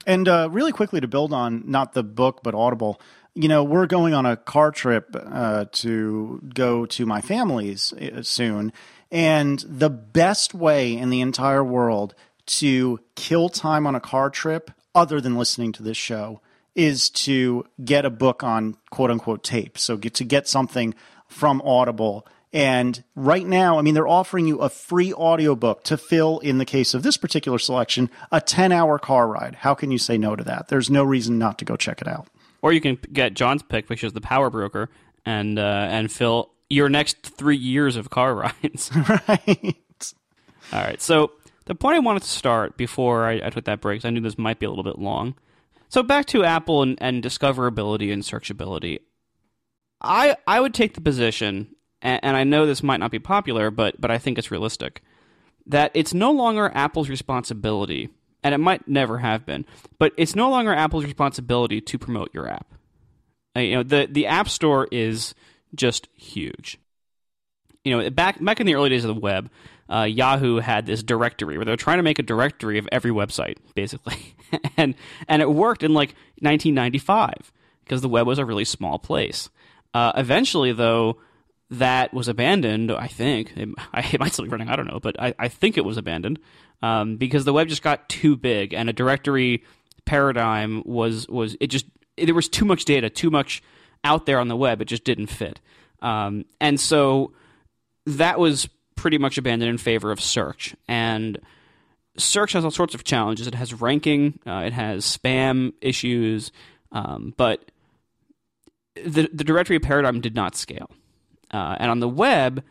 And 0.05 0.27
uh, 0.27 0.49
really 0.51 0.71
quickly 0.71 0.99
to 0.99 1.07
build 1.07 1.33
on 1.33 1.63
not 1.65 1.93
the 1.93 2.03
book 2.03 2.41
but 2.43 2.55
Audible, 2.55 2.99
you 3.33 3.47
know, 3.47 3.63
we're 3.63 3.85
going 3.85 4.13
on 4.13 4.25
a 4.25 4.35
car 4.35 4.71
trip 4.71 5.15
uh, 5.15 5.65
to 5.71 6.41
go 6.53 6.85
to 6.87 7.05
my 7.05 7.21
family's 7.21 7.93
uh, 7.93 8.23
soon, 8.23 8.73
and 9.11 9.59
the 9.59 9.89
best 9.89 10.53
way 10.53 10.95
in 10.97 11.09
the 11.09 11.21
entire 11.21 11.63
world 11.63 12.13
to 12.45 12.99
kill 13.15 13.49
time 13.49 13.87
on 13.87 13.95
a 13.95 13.99
car 13.99 14.29
trip, 14.29 14.71
other 14.93 15.21
than 15.21 15.37
listening 15.37 15.71
to 15.73 15.83
this 15.83 15.97
show, 15.97 16.41
is 16.75 17.09
to 17.09 17.65
get 17.83 18.05
a 18.05 18.09
book 18.09 18.43
on 18.43 18.75
quote 18.89 19.11
unquote 19.11 19.43
tape. 19.43 19.77
So 19.77 19.97
get 19.97 20.15
to 20.15 20.23
get 20.23 20.47
something 20.47 20.93
from 21.27 21.61
Audible. 21.61 22.27
And 22.53 23.03
right 23.15 23.45
now, 23.45 23.79
I 23.79 23.81
mean, 23.81 23.93
they're 23.93 24.07
offering 24.07 24.45
you 24.45 24.59
a 24.59 24.69
free 24.69 25.13
audiobook 25.13 25.83
to 25.85 25.97
fill, 25.97 26.39
in 26.39 26.57
the 26.57 26.65
case 26.65 26.93
of 26.93 27.01
this 27.01 27.15
particular 27.15 27.57
selection, 27.57 28.09
a 28.31 28.41
10 28.41 28.71
hour 28.71 28.99
car 28.99 29.27
ride. 29.27 29.55
How 29.55 29.73
can 29.73 29.89
you 29.89 29.97
say 29.97 30.17
no 30.17 30.35
to 30.35 30.43
that? 30.43 30.67
There's 30.67 30.89
no 30.89 31.03
reason 31.03 31.37
not 31.37 31.57
to 31.59 31.65
go 31.65 31.77
check 31.77 32.01
it 32.01 32.07
out. 32.07 32.27
Or 32.61 32.73
you 32.73 32.81
can 32.81 32.97
get 33.11 33.33
John's 33.33 33.63
pick, 33.63 33.89
which 33.89 34.03
is 34.03 34.13
the 34.13 34.21
Power 34.21 34.49
Broker, 34.49 34.89
and 35.25 35.57
uh, 35.57 35.87
and 35.89 36.11
fill 36.11 36.51
your 36.69 36.89
next 36.89 37.21
three 37.23 37.57
years 37.57 37.95
of 37.95 38.09
car 38.09 38.35
rides. 38.63 38.91
right. 39.27 40.13
All 40.73 40.81
right. 40.81 41.01
So 41.01 41.31
the 41.65 41.75
point 41.75 41.95
I 41.95 41.99
wanted 41.99 42.23
to 42.23 42.29
start 42.29 42.77
before 42.77 43.25
I, 43.25 43.41
I 43.45 43.49
took 43.49 43.65
that 43.65 43.81
break, 43.81 44.03
I 44.05 44.09
knew 44.09 44.21
this 44.21 44.37
might 44.37 44.59
be 44.59 44.65
a 44.65 44.69
little 44.69 44.83
bit 44.83 44.99
long. 44.99 45.35
So 45.89 46.03
back 46.03 46.25
to 46.27 46.43
Apple 46.43 46.83
and, 46.83 46.97
and 47.01 47.23
discoverability 47.23 48.13
and 48.13 48.23
searchability. 48.23 48.99
I 50.01 50.35
I 50.47 50.59
would 50.59 50.73
take 50.73 50.95
the 50.95 51.01
position, 51.01 51.75
and, 52.01 52.19
and 52.23 52.37
I 52.37 52.43
know 52.43 52.65
this 52.65 52.83
might 52.83 52.99
not 52.99 53.11
be 53.11 53.19
popular, 53.19 53.71
but 53.71 53.99
but 53.99 54.11
I 54.11 54.17
think 54.17 54.37
it's 54.37 54.51
realistic, 54.51 55.01
that 55.67 55.91
it's 55.93 56.13
no 56.13 56.31
longer 56.31 56.71
Apple's 56.73 57.09
responsibility, 57.09 58.09
and 58.43 58.53
it 58.55 58.59
might 58.59 58.87
never 58.87 59.19
have 59.19 59.45
been, 59.45 59.65
but 59.99 60.13
it's 60.17 60.35
no 60.35 60.49
longer 60.49 60.73
Apple's 60.73 61.05
responsibility 61.05 61.81
to 61.81 61.97
promote 61.97 62.33
your 62.33 62.47
app. 62.49 62.67
Uh, 63.55 63.61
You 63.61 63.75
know, 63.75 63.83
the 63.83 64.07
the 64.09 64.27
App 64.27 64.49
Store 64.49 64.87
is 64.91 65.33
just 65.75 66.07
huge. 66.15 66.77
You 67.83 67.97
know, 67.97 68.09
back 68.09 68.43
back 68.43 68.59
in 68.59 68.67
the 68.67 68.75
early 68.75 68.89
days 68.89 69.03
of 69.03 69.13
the 69.13 69.19
web, 69.19 69.49
uh, 69.89 70.03
Yahoo 70.03 70.57
had 70.57 70.85
this 70.85 71.03
directory 71.03 71.57
where 71.57 71.65
they 71.65 71.71
were 71.71 71.77
trying 71.77 71.97
to 71.97 72.03
make 72.03 72.19
a 72.19 72.23
directory 72.23 72.77
of 72.77 72.87
every 72.91 73.11
website, 73.11 73.57
basically, 73.75 74.35
and 74.77 74.95
and 75.27 75.41
it 75.41 75.51
worked 75.51 75.83
in 75.83 75.93
like 75.93 76.09
1995 76.39 77.51
because 77.83 78.01
the 78.01 78.09
web 78.09 78.27
was 78.27 78.39
a 78.39 78.45
really 78.45 78.65
small 78.65 78.99
place. 78.99 79.49
Uh, 79.93 80.13
eventually, 80.15 80.71
though, 80.71 81.17
that 81.71 82.13
was 82.13 82.27
abandoned. 82.27 82.91
I 82.91 83.07
think 83.07 83.53
it, 83.55 83.69
it 83.93 84.19
might 84.19 84.33
still 84.33 84.45
be 84.45 84.51
running. 84.51 84.69
I 84.69 84.75
don't 84.75 84.87
know, 84.87 84.99
but 84.99 85.19
I, 85.19 85.33
I 85.39 85.47
think 85.47 85.77
it 85.77 85.85
was 85.85 85.97
abandoned 85.97 86.39
um, 86.81 87.17
because 87.17 87.45
the 87.45 87.53
web 87.53 87.67
just 87.67 87.81
got 87.81 88.07
too 88.09 88.35
big, 88.35 88.73
and 88.73 88.89
a 88.89 88.93
directory 88.93 89.63
paradigm 90.05 90.83
was 90.85 91.27
was 91.27 91.55
it 91.59 91.67
just 91.67 91.85
there 92.17 92.35
was 92.35 92.49
too 92.49 92.65
much 92.65 92.85
data, 92.85 93.09
too 93.09 93.29
much 93.29 93.63
out 94.03 94.25
there 94.25 94.39
on 94.39 94.47
the 94.47 94.55
web. 94.55 94.81
It 94.81 94.85
just 94.85 95.03
didn't 95.03 95.27
fit, 95.27 95.59
um, 96.01 96.45
and 96.59 96.79
so 96.79 97.33
that 98.05 98.39
was 98.39 98.67
pretty 98.95 99.17
much 99.17 99.37
abandoned 99.37 99.69
in 99.69 99.77
favor 99.77 100.11
of 100.11 100.19
search. 100.19 100.75
And 100.87 101.39
search 102.17 102.53
has 102.53 102.65
all 102.65 102.71
sorts 102.71 102.93
of 102.93 103.03
challenges. 103.03 103.47
It 103.47 103.55
has 103.55 103.73
ranking, 103.73 104.39
uh, 104.45 104.63
it 104.65 104.73
has 104.73 105.05
spam 105.05 105.73
issues, 105.81 106.51
um, 106.91 107.33
but 107.37 107.71
the 108.95 109.29
the 109.31 109.45
directory 109.45 109.79
paradigm 109.79 110.19
did 110.19 110.35
not 110.35 110.55
scale. 110.55 110.89
Uh, 111.51 111.75
and 111.79 111.91
on 111.91 111.99
the 111.99 112.09
web, 112.09 112.63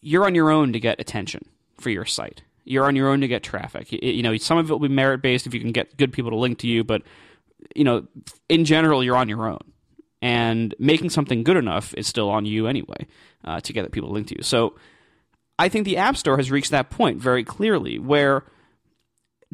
you're 0.00 0.24
on 0.24 0.34
your 0.34 0.50
own 0.50 0.72
to 0.72 0.80
get 0.80 1.00
attention 1.00 1.44
for 1.78 1.90
your 1.90 2.04
site. 2.04 2.42
You're 2.64 2.84
on 2.84 2.94
your 2.96 3.08
own 3.08 3.20
to 3.22 3.28
get 3.28 3.42
traffic. 3.42 3.90
You, 3.92 3.98
you 4.02 4.22
know, 4.22 4.36
some 4.36 4.58
of 4.58 4.70
it 4.70 4.72
will 4.72 4.88
be 4.88 4.88
merit 4.88 5.22
based 5.22 5.46
if 5.46 5.54
you 5.54 5.60
can 5.60 5.72
get 5.72 5.96
good 5.96 6.12
people 6.12 6.30
to 6.30 6.36
link 6.36 6.58
to 6.58 6.68
you, 6.68 6.84
but 6.84 7.02
you 7.74 7.84
know, 7.84 8.06
in 8.48 8.64
general, 8.64 9.04
you're 9.04 9.16
on 9.16 9.28
your 9.28 9.46
own. 9.46 9.60
And 10.22 10.74
making 10.78 11.10
something 11.10 11.44
good 11.44 11.56
enough 11.56 11.94
is 11.94 12.06
still 12.06 12.28
on 12.28 12.44
you 12.44 12.66
anyway 12.66 13.06
uh, 13.44 13.60
to 13.60 13.72
get 13.72 13.90
people 13.90 14.10
to 14.10 14.14
link 14.14 14.26
to 14.28 14.36
you. 14.36 14.42
So 14.42 14.74
I 15.58 15.70
think 15.70 15.86
the 15.86 15.96
App 15.96 16.16
Store 16.16 16.36
has 16.36 16.50
reached 16.50 16.70
that 16.72 16.90
point 16.90 17.18
very 17.18 17.42
clearly 17.42 17.98
where 17.98 18.44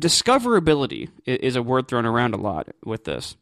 discoverability 0.00 1.08
is 1.24 1.56
a 1.56 1.62
word 1.62 1.88
thrown 1.88 2.04
around 2.04 2.34
a 2.34 2.36
lot 2.36 2.68
with 2.84 3.04
this. 3.04 3.36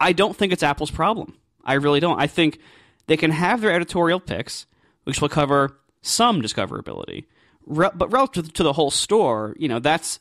I 0.00 0.12
don't 0.12 0.36
think 0.36 0.52
it's 0.52 0.62
Apple's 0.62 0.90
problem. 0.90 1.38
I 1.64 1.74
really 1.74 2.00
don't. 2.00 2.20
I 2.20 2.26
think 2.26 2.58
they 3.06 3.16
can 3.16 3.30
have 3.30 3.60
their 3.60 3.72
editorial 3.72 4.20
picks, 4.20 4.66
which 5.04 5.20
will 5.20 5.28
cover 5.28 5.78
some 6.02 6.40
discoverability, 6.42 7.24
Re- 7.66 7.90
but 7.94 8.12
relative 8.12 8.52
to 8.54 8.62
the 8.62 8.72
whole 8.72 8.92
store, 8.92 9.56
you 9.58 9.68
know, 9.68 9.80
that's 9.80 10.20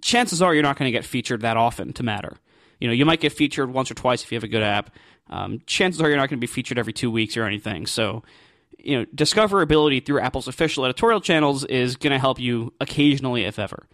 chances 0.00 0.42
are 0.42 0.52
you're 0.52 0.62
not 0.62 0.76
going 0.76 0.88
to 0.88 0.96
get 0.96 1.04
featured 1.04 1.42
that 1.42 1.56
often 1.56 1.92
to 1.94 2.02
matter. 2.02 2.36
You 2.80 2.88
know, 2.88 2.94
you 2.94 3.04
might 3.04 3.20
get 3.20 3.32
featured 3.32 3.72
once 3.72 3.90
or 3.90 3.94
twice 3.94 4.24
if 4.24 4.32
you 4.32 4.36
have 4.36 4.44
a 4.44 4.48
good 4.48 4.62
app. 4.62 4.90
Um, 5.30 5.60
chances 5.66 6.00
are 6.00 6.08
you're 6.08 6.16
not 6.16 6.28
going 6.28 6.38
to 6.38 6.44
be 6.44 6.48
featured 6.48 6.78
every 6.78 6.92
two 6.92 7.10
weeks 7.10 7.36
or 7.36 7.44
anything. 7.44 7.86
So, 7.86 8.24
you 8.78 8.98
know, 8.98 9.04
discoverability 9.14 10.04
through 10.04 10.20
Apple's 10.20 10.48
official 10.48 10.84
editorial 10.84 11.20
channels 11.20 11.64
is 11.64 11.96
going 11.96 12.12
to 12.12 12.18
help 12.18 12.40
you 12.40 12.72
occasionally, 12.80 13.44
if 13.44 13.58
ever. 13.58 13.86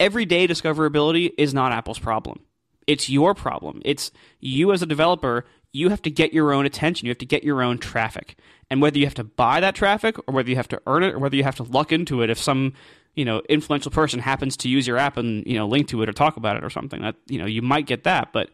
Everyday 0.00 0.46
discoverability 0.46 1.32
is 1.36 1.52
not 1.52 1.72
Apple's 1.72 1.98
problem. 1.98 2.40
It's 2.86 3.10
your 3.10 3.34
problem. 3.34 3.82
It's 3.84 4.10
you 4.40 4.72
as 4.72 4.82
a 4.82 4.86
developer, 4.86 5.44
you 5.72 5.88
have 5.90 6.02
to 6.02 6.10
get 6.10 6.32
your 6.32 6.52
own 6.52 6.66
attention. 6.66 7.06
You 7.06 7.10
have 7.10 7.18
to 7.18 7.26
get 7.26 7.44
your 7.44 7.62
own 7.62 7.78
traffic. 7.78 8.36
And 8.70 8.80
whether 8.80 8.98
you 8.98 9.04
have 9.04 9.14
to 9.14 9.24
buy 9.24 9.60
that 9.60 9.74
traffic 9.74 10.18
or 10.26 10.34
whether 10.34 10.48
you 10.48 10.56
have 10.56 10.68
to 10.68 10.80
earn 10.86 11.02
it 11.02 11.14
or 11.14 11.18
whether 11.18 11.36
you 11.36 11.44
have 11.44 11.56
to 11.56 11.62
luck 11.64 11.92
into 11.92 12.22
it 12.22 12.30
if 12.30 12.38
some, 12.38 12.72
you 13.14 13.24
know, 13.24 13.42
influential 13.48 13.90
person 13.90 14.20
happens 14.20 14.56
to 14.58 14.68
use 14.68 14.86
your 14.86 14.98
app 14.98 15.16
and, 15.16 15.46
you 15.46 15.54
know, 15.54 15.66
link 15.66 15.88
to 15.88 16.02
it 16.02 16.08
or 16.08 16.12
talk 16.12 16.36
about 16.36 16.56
it 16.56 16.64
or 16.64 16.70
something, 16.70 17.02
that, 17.02 17.16
you 17.26 17.38
know, 17.38 17.46
you 17.46 17.62
might 17.62 17.86
get 17.86 18.04
that, 18.04 18.32
but 18.32 18.50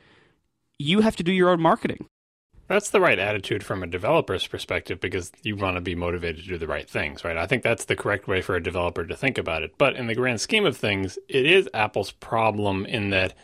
you 0.79 1.01
have 1.01 1.17
to 1.17 1.23
do 1.23 1.33
your 1.33 1.51
own 1.51 1.61
marketing. 1.61 2.07
That's 2.69 2.91
the 2.91 3.01
right 3.01 3.19
attitude 3.19 3.65
from 3.65 3.83
a 3.83 3.87
developer's 3.87 4.47
perspective 4.47 4.99
because 4.99 5.31
you 5.43 5.57
want 5.57 5.77
to 5.77 5.83
be 5.83 5.95
motivated 5.95 6.45
to 6.45 6.49
do 6.49 6.59
the 6.59 6.67
right 6.67 6.89
things, 6.89 7.25
right? 7.25 7.37
I 7.37 7.47
think 7.47 7.63
that's 7.63 7.85
the 7.85 7.97
correct 7.97 8.27
way 8.27 8.41
for 8.41 8.57
a 8.57 8.63
developer 8.63 9.05
to 9.05 9.17
think 9.17 9.37
about 9.37 9.63
it. 9.63 9.75
But 9.77 9.97
in 9.97 10.07
the 10.07 10.15
grand 10.15 10.41
scheme 10.41 10.65
of 10.65 10.77
things, 10.77 11.19
it 11.29 11.45
is 11.45 11.69
Apple's 11.75 12.13
problem 12.13 12.87
in 12.87 13.11
that 13.11 13.35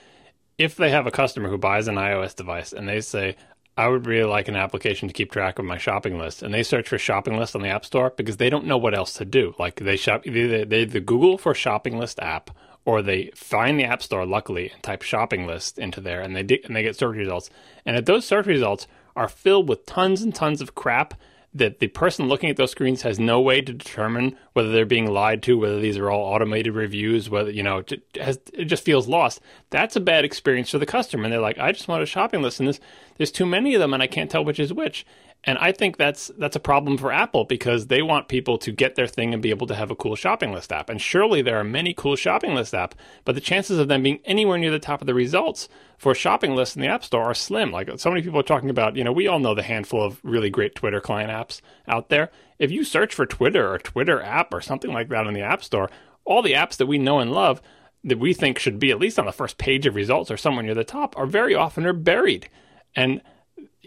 if 0.58 0.76
they 0.76 0.90
have 0.90 1.06
a 1.06 1.12
customer 1.12 1.48
who 1.48 1.56
buys 1.56 1.88
an 1.88 1.94
iOS 1.94 2.34
device 2.34 2.72
and 2.72 2.88
they 2.88 3.00
say, 3.00 3.36
I 3.76 3.86
would 3.86 4.06
really 4.06 4.28
like 4.28 4.48
an 4.48 4.56
application 4.56 5.06
to 5.06 5.14
keep 5.14 5.30
track 5.30 5.60
of 5.60 5.64
my 5.64 5.78
shopping 5.78 6.18
list, 6.18 6.42
and 6.42 6.52
they 6.52 6.64
search 6.64 6.88
for 6.88 6.98
shopping 6.98 7.36
list 7.38 7.54
on 7.54 7.62
the 7.62 7.68
App 7.68 7.84
Store 7.84 8.12
because 8.16 8.36
they 8.36 8.50
don't 8.50 8.66
know 8.66 8.76
what 8.76 8.92
else 8.92 9.14
to 9.14 9.24
do. 9.24 9.54
Like 9.56 9.76
they 9.76 9.96
shop, 9.96 10.24
they, 10.24 10.64
they, 10.64 10.84
they 10.84 11.00
Google 11.00 11.38
for 11.38 11.54
shopping 11.54 11.96
list 11.96 12.18
app, 12.18 12.50
or 12.84 13.02
they 13.02 13.30
find 13.36 13.78
the 13.78 13.84
App 13.84 14.02
Store, 14.02 14.26
luckily, 14.26 14.70
and 14.70 14.82
type 14.82 15.02
shopping 15.02 15.46
list 15.46 15.78
into 15.78 16.00
there, 16.00 16.20
and 16.20 16.34
they 16.34 16.42
di- 16.42 16.60
and 16.64 16.74
they 16.74 16.82
get 16.82 16.96
search 16.96 17.16
results. 17.16 17.50
And 17.86 17.96
if 17.96 18.04
those 18.04 18.26
search 18.26 18.46
results 18.46 18.88
are 19.14 19.28
filled 19.28 19.68
with 19.68 19.86
tons 19.86 20.22
and 20.22 20.34
tons 20.34 20.60
of 20.60 20.74
crap 20.74 21.14
that 21.54 21.78
the 21.78 21.88
person 21.88 22.28
looking 22.28 22.50
at 22.50 22.56
those 22.56 22.70
screens 22.70 23.02
has 23.02 23.18
no 23.18 23.40
way 23.40 23.60
to 23.60 23.72
determine 23.72 24.36
whether 24.52 24.70
they're 24.70 24.84
being 24.84 25.10
lied 25.10 25.42
to, 25.42 25.58
whether 25.58 25.80
these 25.80 25.96
are 25.96 26.10
all 26.10 26.34
automated 26.34 26.74
reviews, 26.74 27.30
whether 27.30 27.50
you 27.50 27.62
know 27.62 27.78
it, 27.78 28.02
has, 28.20 28.38
it 28.52 28.66
just 28.66 28.84
feels 28.84 29.08
lost. 29.08 29.40
That's 29.70 29.96
a 29.96 30.00
bad 30.00 30.24
experience 30.24 30.70
for 30.70 30.78
the 30.78 30.86
customer, 30.86 31.24
and 31.24 31.32
they're 31.32 31.40
like, 31.40 31.58
I 31.58 31.72
just 31.72 31.88
want 31.88 32.02
a 32.02 32.06
shopping 32.06 32.42
list, 32.42 32.60
and 32.60 32.68
this 32.68 32.80
there's 33.16 33.32
too 33.32 33.46
many 33.46 33.74
of 33.74 33.80
them, 33.80 33.94
and 33.94 34.02
I 34.02 34.06
can't 34.06 34.30
tell 34.30 34.44
which 34.44 34.60
is 34.60 34.72
which. 34.72 35.06
And 35.44 35.56
I 35.58 35.72
think 35.72 35.96
that's 35.96 36.30
that's 36.36 36.56
a 36.56 36.60
problem 36.60 36.98
for 36.98 37.12
Apple 37.12 37.44
because 37.44 37.86
they 37.86 38.02
want 38.02 38.28
people 38.28 38.58
to 38.58 38.72
get 38.72 38.96
their 38.96 39.06
thing 39.06 39.32
and 39.32 39.42
be 39.42 39.50
able 39.50 39.68
to 39.68 39.74
have 39.74 39.90
a 39.90 39.96
cool 39.96 40.16
shopping 40.16 40.52
list 40.52 40.72
app. 40.72 40.90
And 40.90 41.00
surely 41.00 41.42
there 41.42 41.58
are 41.58 41.64
many 41.64 41.94
cool 41.94 42.16
shopping 42.16 42.54
list 42.54 42.74
app, 42.74 42.94
but 43.24 43.34
the 43.34 43.40
chances 43.40 43.78
of 43.78 43.88
them 43.88 44.02
being 44.02 44.18
anywhere 44.24 44.58
near 44.58 44.72
the 44.72 44.80
top 44.80 45.00
of 45.00 45.06
the 45.06 45.14
results 45.14 45.68
for 45.96 46.14
shopping 46.14 46.54
lists 46.54 46.74
in 46.74 46.82
the 46.82 46.88
App 46.88 47.04
Store 47.04 47.24
are 47.24 47.34
slim. 47.34 47.70
Like 47.70 47.88
so 47.98 48.10
many 48.10 48.22
people 48.22 48.40
are 48.40 48.44
talking 48.44 48.68
about, 48.68 48.96
you 48.96 49.04
know, 49.04 49.12
we 49.12 49.28
all 49.28 49.38
know 49.38 49.54
the 49.54 49.62
handful 49.62 50.02
of 50.04 50.20
really 50.24 50.50
great 50.50 50.74
Twitter 50.74 51.00
client 51.00 51.30
apps 51.30 51.60
out 51.86 52.08
there. 52.08 52.30
If 52.58 52.72
you 52.72 52.82
search 52.82 53.14
for 53.14 53.24
Twitter 53.24 53.72
or 53.72 53.78
Twitter 53.78 54.20
app 54.20 54.52
or 54.52 54.60
something 54.60 54.92
like 54.92 55.08
that 55.08 55.26
in 55.26 55.34
the 55.34 55.42
App 55.42 55.62
Store, 55.62 55.88
all 56.24 56.42
the 56.42 56.54
apps 56.54 56.76
that 56.76 56.86
we 56.86 56.98
know 56.98 57.20
and 57.20 57.32
love 57.32 57.62
that 58.04 58.18
we 58.18 58.34
think 58.34 58.58
should 58.58 58.78
be 58.78 58.90
at 58.90 58.98
least 58.98 59.18
on 59.18 59.26
the 59.26 59.32
first 59.32 59.56
page 59.58 59.86
of 59.86 59.94
results 59.94 60.30
or 60.30 60.36
somewhere 60.36 60.64
near 60.64 60.74
the 60.74 60.84
top 60.84 61.16
are 61.16 61.26
very 61.26 61.54
often 61.54 61.86
are 61.86 61.92
buried. 61.92 62.48
And 62.94 63.22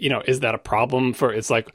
you 0.02 0.10
know, 0.10 0.22
is 0.26 0.40
that 0.42 0.56
a 0.56 0.58
problem 0.58 1.14
for 1.14 1.32
it's 1.32 1.50
like 1.50 1.72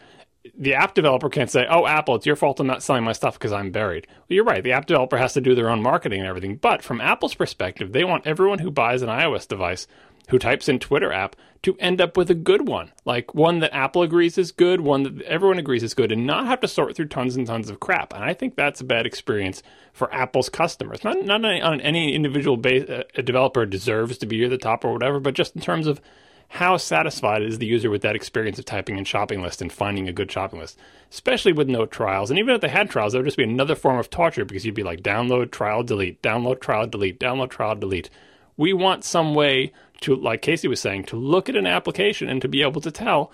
the 0.56 0.74
app 0.74 0.94
developer 0.94 1.28
can't 1.28 1.50
say, 1.50 1.64
"Oh, 1.68 1.86
Apple, 1.86 2.16
it's 2.16 2.26
your 2.26 2.36
fault 2.36 2.60
I'm 2.60 2.66
not 2.66 2.82
selling 2.82 3.04
my 3.04 3.12
stuff 3.12 3.38
because 3.38 3.52
I'm 3.52 3.70
buried." 3.70 4.06
Well, 4.08 4.34
you're 4.34 4.44
right. 4.44 4.62
The 4.62 4.72
app 4.72 4.86
developer 4.86 5.16
has 5.16 5.32
to 5.34 5.40
do 5.40 5.54
their 5.54 5.70
own 5.70 5.82
marketing 5.82 6.20
and 6.20 6.28
everything. 6.28 6.56
But 6.56 6.82
from 6.82 7.00
Apple's 7.00 7.34
perspective, 7.34 7.92
they 7.92 8.04
want 8.04 8.26
everyone 8.26 8.58
who 8.58 8.70
buys 8.70 9.02
an 9.02 9.08
iOS 9.08 9.46
device 9.46 9.86
who 10.28 10.38
types 10.40 10.68
in 10.68 10.80
Twitter 10.80 11.12
app 11.12 11.36
to 11.62 11.76
end 11.78 12.00
up 12.00 12.16
with 12.16 12.30
a 12.30 12.34
good 12.34 12.66
one, 12.66 12.92
like 13.04 13.34
one 13.34 13.60
that 13.60 13.74
Apple 13.74 14.02
agrees 14.02 14.36
is 14.38 14.50
good, 14.50 14.80
one 14.80 15.04
that 15.04 15.22
everyone 15.22 15.58
agrees 15.58 15.84
is 15.84 15.94
good, 15.94 16.10
and 16.10 16.26
not 16.26 16.46
have 16.46 16.60
to 16.60 16.68
sort 16.68 16.96
through 16.96 17.06
tons 17.06 17.36
and 17.36 17.46
tons 17.46 17.70
of 17.70 17.78
crap. 17.78 18.12
And 18.12 18.24
I 18.24 18.34
think 18.34 18.56
that's 18.56 18.80
a 18.80 18.84
bad 18.84 19.06
experience 19.06 19.62
for 19.92 20.12
Apple's 20.12 20.48
customers. 20.48 21.04
Not 21.04 21.24
not 21.24 21.44
on 21.44 21.80
any 21.80 22.12
individual 22.14 22.56
base, 22.56 22.88
uh, 22.88 23.04
developer 23.22 23.64
deserves 23.66 24.18
to 24.18 24.26
be 24.26 24.44
at 24.44 24.50
the 24.50 24.58
top 24.58 24.84
or 24.84 24.92
whatever, 24.92 25.20
but 25.20 25.34
just 25.34 25.54
in 25.54 25.62
terms 25.62 25.86
of 25.86 26.00
how 26.48 26.76
satisfied 26.76 27.42
is 27.42 27.58
the 27.58 27.66
user 27.66 27.90
with 27.90 28.02
that 28.02 28.16
experience 28.16 28.58
of 28.58 28.64
typing 28.64 28.96
in 28.96 29.04
shopping 29.04 29.42
list 29.42 29.60
and 29.60 29.72
finding 29.72 30.08
a 30.08 30.12
good 30.12 30.30
shopping 30.30 30.60
list, 30.60 30.78
especially 31.10 31.52
with 31.52 31.68
no 31.68 31.86
trials. 31.86 32.30
And 32.30 32.38
even 32.38 32.54
if 32.54 32.60
they 32.60 32.68
had 32.68 32.88
trials, 32.88 33.12
that 33.12 33.18
would 33.18 33.26
just 33.26 33.36
be 33.36 33.42
another 33.42 33.74
form 33.74 33.98
of 33.98 34.10
torture 34.10 34.44
because 34.44 34.64
you'd 34.64 34.74
be 34.74 34.82
like 34.82 35.02
download, 35.02 35.50
trial, 35.50 35.82
delete, 35.82 36.22
download, 36.22 36.60
trial, 36.60 36.86
delete, 36.86 37.18
download, 37.18 37.50
trial, 37.50 37.74
delete. 37.74 38.10
We 38.56 38.72
want 38.72 39.04
some 39.04 39.34
way 39.34 39.72
to, 40.02 40.14
like 40.14 40.42
Casey 40.42 40.68
was 40.68 40.80
saying, 40.80 41.04
to 41.04 41.16
look 41.16 41.48
at 41.48 41.56
an 41.56 41.66
application 41.66 42.28
and 42.28 42.40
to 42.42 42.48
be 42.48 42.62
able 42.62 42.80
to 42.82 42.90
tell, 42.90 43.32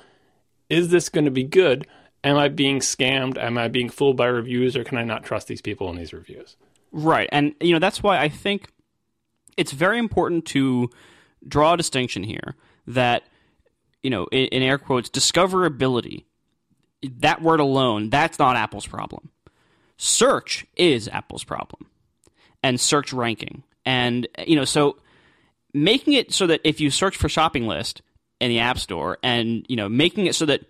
is 0.68 0.88
this 0.88 1.08
going 1.08 1.26
to 1.26 1.30
be 1.30 1.44
good? 1.44 1.86
Am 2.24 2.36
I 2.36 2.48
being 2.48 2.78
scammed? 2.78 3.36
Am 3.36 3.58
I 3.58 3.68
being 3.68 3.88
fooled 3.88 4.16
by 4.16 4.26
reviews, 4.26 4.76
or 4.76 4.84
can 4.84 4.96
I 4.96 5.04
not 5.04 5.24
trust 5.24 5.48
these 5.48 5.60
people 5.60 5.90
in 5.90 5.96
these 5.96 6.12
reviews? 6.12 6.56
Right. 6.92 7.28
And, 7.32 7.54
you 7.60 7.72
know, 7.72 7.78
that's 7.78 8.02
why 8.02 8.18
I 8.18 8.28
think 8.28 8.72
it's 9.56 9.72
very 9.72 9.98
important 9.98 10.44
to 10.46 10.88
draw 11.46 11.74
a 11.74 11.76
distinction 11.76 12.22
here 12.22 12.56
that, 12.86 13.24
you 14.02 14.10
know, 14.10 14.26
in, 14.32 14.46
in 14.46 14.62
air 14.62 14.78
quotes, 14.78 15.08
discoverability, 15.10 16.24
that 17.02 17.42
word 17.42 17.60
alone, 17.60 18.10
that's 18.10 18.38
not 18.38 18.56
Apple's 18.56 18.86
problem. 18.86 19.30
Search 19.96 20.66
is 20.76 21.08
Apple's 21.08 21.44
problem 21.44 21.86
and 22.62 22.80
search 22.80 23.12
ranking. 23.12 23.62
And, 23.84 24.28
you 24.46 24.56
know, 24.56 24.64
so 24.64 24.96
making 25.72 26.14
it 26.14 26.32
so 26.32 26.46
that 26.46 26.60
if 26.64 26.80
you 26.80 26.90
search 26.90 27.16
for 27.16 27.28
shopping 27.28 27.66
list 27.66 28.02
in 28.40 28.48
the 28.48 28.60
App 28.60 28.78
Store 28.78 29.18
and, 29.22 29.64
you 29.68 29.76
know, 29.76 29.88
making 29.88 30.26
it 30.26 30.34
so 30.34 30.46
that 30.46 30.64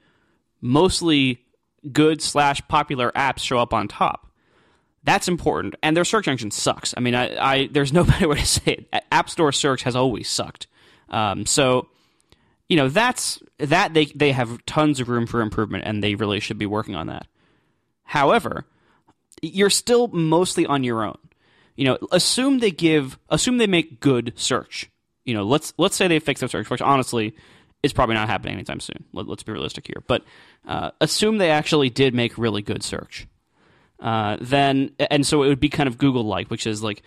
mostly 0.61 1.45
good 1.93 2.23
slash 2.23 2.63
popular 2.69 3.11
apps 3.13 3.41
show 3.41 3.59
up 3.59 3.75
on 3.75 3.89
top 3.89 4.33
that's 5.05 5.29
important. 5.29 5.75
And 5.83 5.97
their 5.97 6.05
search 6.05 6.29
engine 6.29 6.51
sucks. 6.51 6.95
I 6.97 7.01
mean, 7.01 7.15
I, 7.15 7.37
I 7.37 7.67
there's 7.71 7.93
no 7.93 8.05
better 8.05 8.29
way 8.29 8.37
to 8.37 8.47
say 8.47 8.87
it. 8.93 9.05
App 9.11 9.29
Store 9.31 9.53
search 9.53 9.83
has 9.83 9.97
always 9.97 10.29
sucked. 10.29 10.67
Um, 11.09 11.47
so, 11.47 11.89
you 12.73 12.77
know, 12.77 12.89
that's 12.89 13.39
that 13.59 13.93
they 13.93 14.07
they 14.07 14.33
have 14.33 14.65
tons 14.65 14.99
of 14.99 15.11
room 15.11 15.27
for 15.27 15.43
improvement, 15.43 15.85
and 15.87 16.03
they 16.03 16.15
really 16.15 16.41
should 16.41 16.57
be 16.57 16.65
working 16.65 16.95
on 16.95 17.09
that. 17.09 17.27
However, 18.03 18.65
you're 19.43 19.69
still 19.69 20.09
mostly 20.09 20.65
on 20.65 20.83
your 20.83 21.05
own. 21.05 21.19
You 21.77 21.85
know, 21.85 21.99
assume 22.13 22.61
they 22.61 22.71
give, 22.71 23.19
assume 23.29 23.59
they 23.59 23.67
make 23.67 24.01
good 24.01 24.33
search. 24.37 24.91
You 25.27 25.35
know, 25.35 25.43
let's 25.43 25.75
let's 25.77 25.97
say 25.97 26.09
they 26.09 26.19
fix 26.19 26.41
their 26.41 26.49
search, 26.49 26.71
which 26.71 26.81
honestly 26.81 27.37
is 27.83 27.93
probably 27.93 28.15
not 28.15 28.31
happening 28.31 28.55
anytime 28.55 28.81
soon. 28.81 29.05
Let, 29.13 29.29
us 29.29 29.43
be 29.43 29.53
realistic 29.53 29.87
here, 29.87 30.03
but 30.07 30.25
uh, 30.67 30.93
assume 30.99 31.37
they 31.37 31.51
actually 31.51 31.91
did 31.91 32.15
make 32.15 32.39
really 32.39 32.63
good 32.63 32.83
search 32.83 33.27
uh, 34.03 34.37
then 34.41 34.91
and 35.11 35.27
so 35.27 35.43
it 35.43 35.49
would 35.49 35.61
be 35.61 35.69
kind 35.69 35.87
of 35.89 35.97
Google 35.97 36.25
like, 36.25 36.51
which 36.51 36.67
is 36.67 36.83
like 36.83 37.03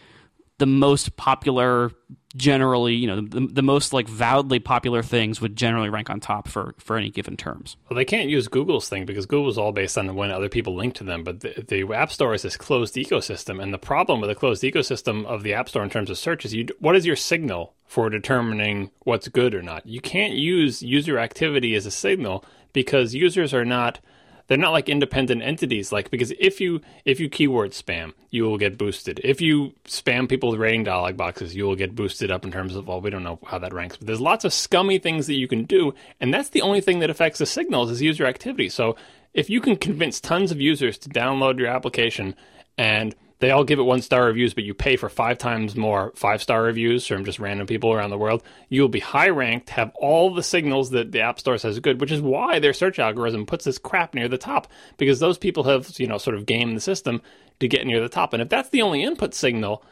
the 0.57 0.65
most 0.65 1.17
popular 1.17 1.91
generally 2.35 2.93
you 2.93 3.07
know 3.07 3.21
the, 3.21 3.47
the 3.49 3.61
most 3.61 3.93
like 3.93 4.09
validly 4.09 4.59
popular 4.59 5.01
things 5.01 5.39
would 5.39 5.55
generally 5.55 5.89
rank 5.89 6.09
on 6.09 6.19
top 6.19 6.47
for 6.47 6.75
for 6.77 6.97
any 6.97 7.09
given 7.09 7.37
terms. 7.37 7.77
Well 7.89 7.95
they 7.95 8.05
can't 8.05 8.29
use 8.29 8.47
google's 8.47 8.89
thing 8.89 9.05
because 9.05 9.25
google's 9.25 9.57
all 9.57 9.71
based 9.71 9.97
on 9.97 10.13
when 10.15 10.31
other 10.31 10.49
people 10.49 10.75
link 10.75 10.95
to 10.95 11.03
them 11.03 11.23
but 11.23 11.39
the, 11.41 11.65
the 11.67 11.93
app 11.93 12.11
store 12.11 12.33
is 12.33 12.41
this 12.41 12.57
closed 12.57 12.95
ecosystem 12.95 13.61
and 13.61 13.73
the 13.73 13.77
problem 13.77 14.19
with 14.21 14.29
a 14.29 14.35
closed 14.35 14.63
ecosystem 14.63 15.25
of 15.25 15.43
the 15.43 15.53
app 15.53 15.69
store 15.69 15.83
in 15.83 15.89
terms 15.89 16.09
of 16.09 16.17
search 16.17 16.45
is 16.45 16.53
you 16.53 16.67
what 16.79 16.95
is 16.95 17.05
your 17.05 17.15
signal 17.15 17.75
for 17.85 18.09
determining 18.09 18.91
what's 19.03 19.27
good 19.27 19.53
or 19.53 19.61
not? 19.61 19.85
You 19.85 20.01
can't 20.01 20.33
use 20.33 20.81
user 20.81 21.17
activity 21.17 21.75
as 21.75 21.85
a 21.85 21.91
signal 21.91 22.43
because 22.73 23.15
users 23.15 23.53
are 23.53 23.65
not 23.65 23.99
they're 24.47 24.57
not 24.57 24.71
like 24.71 24.89
independent 24.89 25.41
entities 25.41 25.91
like 25.91 26.09
because 26.11 26.31
if 26.39 26.61
you 26.61 26.81
if 27.03 27.19
you 27.19 27.29
keyword 27.29 27.71
spam 27.71 28.13
you 28.29 28.43
will 28.43 28.57
get 28.57 28.77
boosted. 28.77 29.21
If 29.23 29.39
you 29.39 29.73
spam 29.85 30.27
people 30.27 30.51
with 30.51 30.59
rating 30.59 30.83
dialog 30.83 31.15
boxes 31.15 31.55
you 31.55 31.65
will 31.65 31.75
get 31.75 31.95
boosted 31.95 32.31
up 32.31 32.43
in 32.43 32.51
terms 32.51 32.75
of 32.75 32.87
well 32.87 33.01
we 33.01 33.09
don't 33.09 33.23
know 33.23 33.39
how 33.45 33.59
that 33.59 33.73
ranks 33.73 33.97
but 33.97 34.07
there's 34.07 34.21
lots 34.21 34.45
of 34.45 34.53
scummy 34.53 34.99
things 34.99 35.27
that 35.27 35.35
you 35.35 35.47
can 35.47 35.63
do 35.63 35.93
and 36.19 36.33
that's 36.33 36.49
the 36.49 36.61
only 36.61 36.81
thing 36.81 36.99
that 36.99 37.09
affects 37.09 37.39
the 37.39 37.45
signals 37.45 37.91
is 37.91 38.01
user 38.01 38.25
activity. 38.25 38.69
So 38.69 38.95
if 39.33 39.49
you 39.49 39.61
can 39.61 39.75
convince 39.75 40.19
tons 40.19 40.51
of 40.51 40.61
users 40.61 40.97
to 40.99 41.09
download 41.09 41.59
your 41.59 41.67
application 41.67 42.35
and 42.77 43.15
they 43.39 43.51
all 43.51 43.63
give 43.63 43.79
it 43.79 43.83
one 43.83 44.01
star 44.01 44.25
reviews, 44.25 44.53
but 44.53 44.63
you 44.63 44.73
pay 44.73 44.95
for 44.95 45.09
five 45.09 45.37
times 45.37 45.75
more 45.75 46.13
five 46.15 46.41
star 46.41 46.63
reviews 46.63 47.05
from 47.05 47.25
just 47.25 47.39
random 47.39 47.67
people 47.67 47.91
around 47.91 48.09
the 48.09 48.17
world, 48.17 48.43
you'll 48.69 48.87
be 48.87 48.99
high 48.99 49.29
ranked, 49.29 49.69
have 49.71 49.91
all 49.95 50.33
the 50.33 50.43
signals 50.43 50.91
that 50.91 51.11
the 51.11 51.21
App 51.21 51.39
Store 51.39 51.57
says 51.57 51.79
good, 51.79 51.99
which 51.99 52.11
is 52.11 52.21
why 52.21 52.59
their 52.59 52.73
search 52.73 52.97
algorithm 52.97 53.45
puts 53.45 53.65
this 53.65 53.77
crap 53.77 54.13
near 54.13 54.27
the 54.27 54.37
top 54.37 54.67
because 54.97 55.19
those 55.19 55.37
people 55.37 55.63
have, 55.63 55.99
you 55.99 56.07
know, 56.07 56.17
sort 56.17 56.35
of 56.35 56.45
gamed 56.45 56.77
the 56.77 56.81
system 56.81 57.21
to 57.59 57.67
get 57.67 57.85
near 57.85 58.01
the 58.01 58.09
top. 58.09 58.33
And 58.33 58.41
if 58.41 58.49
that's 58.49 58.69
the 58.69 58.81
only 58.81 59.03
input 59.03 59.33
signal, 59.33 59.83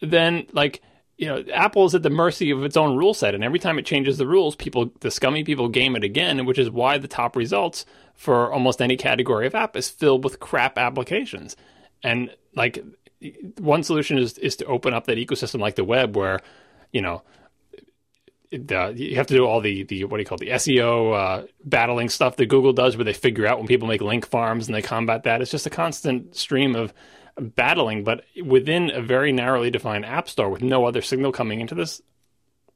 then 0.00 0.46
like, 0.52 0.80
you 1.16 1.26
know, 1.26 1.42
Apple 1.52 1.86
is 1.86 1.94
at 1.94 2.02
the 2.02 2.10
mercy 2.10 2.50
of 2.50 2.62
its 2.62 2.76
own 2.76 2.96
rule 2.96 3.14
set, 3.14 3.34
and 3.34 3.42
every 3.42 3.58
time 3.58 3.78
it 3.78 3.86
changes 3.86 4.18
the 4.18 4.26
rules, 4.26 4.54
people, 4.54 4.92
the 5.00 5.10
scummy 5.10 5.44
people, 5.44 5.68
game 5.68 5.96
it 5.96 6.04
again, 6.04 6.44
which 6.44 6.58
is 6.58 6.70
why 6.70 6.98
the 6.98 7.08
top 7.08 7.36
results 7.36 7.86
for 8.14 8.52
almost 8.52 8.82
any 8.82 8.96
category 8.96 9.46
of 9.46 9.54
app 9.54 9.76
is 9.76 9.88
filled 9.88 10.24
with 10.24 10.40
crap 10.40 10.76
applications. 10.76 11.56
And 12.02 12.30
like 12.56 12.84
one 13.58 13.82
solution 13.84 14.18
is 14.18 14.36
is 14.38 14.56
to 14.56 14.64
open 14.66 14.92
up 14.92 15.06
that 15.06 15.18
ecosystem 15.18 15.60
like 15.60 15.76
the 15.76 15.84
web 15.84 16.16
where 16.16 16.40
you 16.92 17.00
know 17.00 17.22
the, 18.50 18.92
you 18.96 19.16
have 19.16 19.26
to 19.26 19.34
do 19.34 19.44
all 19.44 19.60
the, 19.60 19.82
the 19.84 20.04
what 20.04 20.16
do 20.16 20.22
you 20.22 20.26
call 20.26 20.36
it, 20.36 20.40
the 20.40 20.50
SEO 20.50 21.14
uh, 21.14 21.46
battling 21.64 22.08
stuff 22.08 22.36
that 22.36 22.46
Google 22.46 22.72
does, 22.72 22.96
where 22.96 23.04
they 23.04 23.12
figure 23.12 23.46
out 23.46 23.58
when 23.58 23.66
people 23.66 23.88
make 23.88 24.00
link 24.00 24.26
farms 24.26 24.66
and 24.66 24.74
they 24.74 24.82
combat 24.82 25.24
that. 25.24 25.40
It's 25.40 25.50
just 25.50 25.66
a 25.66 25.70
constant 25.70 26.36
stream 26.36 26.76
of 26.76 26.92
battling, 27.38 28.04
but 28.04 28.24
within 28.44 28.90
a 28.90 29.02
very 29.02 29.32
narrowly 29.32 29.70
defined 29.70 30.06
app 30.06 30.28
store 30.28 30.48
with 30.48 30.62
no 30.62 30.84
other 30.84 31.02
signal 31.02 31.32
coming 31.32 31.60
into 31.60 31.74
this. 31.74 32.00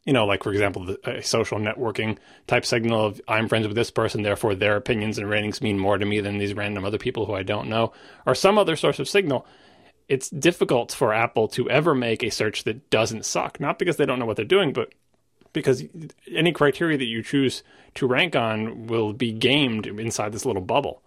You 0.05 0.15
know, 0.15 0.25
like 0.25 0.43
for 0.43 0.51
example, 0.51 0.87
the, 0.87 1.21
social 1.23 1.59
networking 1.59 2.17
type 2.47 2.65
signal 2.65 3.05
of 3.05 3.21
I'm 3.29 3.49
friends 3.49 3.67
with 3.67 3.77
this 3.77 3.91
person, 3.91 4.23
therefore 4.23 4.55
their 4.55 4.77
opinions 4.77 5.19
and 5.19 5.29
ratings 5.29 5.61
mean 5.61 5.79
more 5.79 5.99
to 5.99 6.07
me 6.07 6.21
than 6.21 6.39
these 6.39 6.55
random 6.55 6.85
other 6.85 6.99
people 6.99 7.27
who 7.27 7.35
I 7.35 7.43
don't 7.43 7.69
know, 7.69 7.93
or 8.27 8.35
some 8.35 8.59
other 8.59 8.77
source 8.77 8.99
of 8.99 9.09
signal 9.09 9.47
it's 10.11 10.29
difficult 10.29 10.91
for 10.91 11.15
Apple 11.15 11.47
to 11.47 11.71
ever 11.71 11.95
make 11.95 12.25
a 12.25 12.31
search 12.31 12.65
that 12.65 12.91
doesn't 12.91 13.25
suck. 13.25 13.61
Not 13.61 13.79
because 13.79 13.97
they 13.97 14.05
don't 14.05 14.19
know 14.19 14.27
what 14.27 14.35
they're 14.37 14.45
doing, 14.45 14.73
but 14.73 14.93
because 15.53 15.85
any 16.35 16.51
criteria 16.51 16.99
that 16.99 17.05
you 17.05 17.23
choose 17.23 17.63
to 17.95 18.09
rank 18.09 18.35
on 18.35 18.89
will 18.89 19.13
be 19.13 19.31
gamed 19.31 19.87
inside 19.87 20.33
this 20.33 20.45
little 20.45 20.63
bubble. 20.63 21.01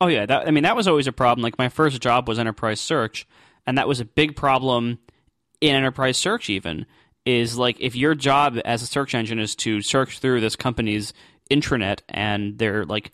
Oh 0.00 0.06
yeah, 0.06 0.24
that, 0.24 0.48
I 0.48 0.50
mean 0.50 0.64
that 0.64 0.76
was 0.76 0.88
always 0.88 1.06
a 1.06 1.12
problem. 1.12 1.42
Like 1.42 1.58
my 1.58 1.68
first 1.68 2.00
job 2.00 2.26
was 2.26 2.38
enterprise 2.38 2.80
search, 2.80 3.28
and 3.66 3.76
that 3.76 3.86
was 3.86 4.00
a 4.00 4.06
big 4.06 4.34
problem 4.34 4.98
in 5.60 5.76
enterprise 5.76 6.16
search. 6.16 6.48
Even 6.48 6.86
is 7.26 7.58
like 7.58 7.76
if 7.80 7.94
your 7.94 8.14
job 8.14 8.58
as 8.64 8.80
a 8.80 8.86
search 8.86 9.14
engine 9.14 9.38
is 9.38 9.54
to 9.56 9.82
search 9.82 10.20
through 10.20 10.40
this 10.40 10.56
company's 10.56 11.12
intranet 11.50 12.00
and 12.08 12.56
they're 12.56 12.86
like 12.86 13.12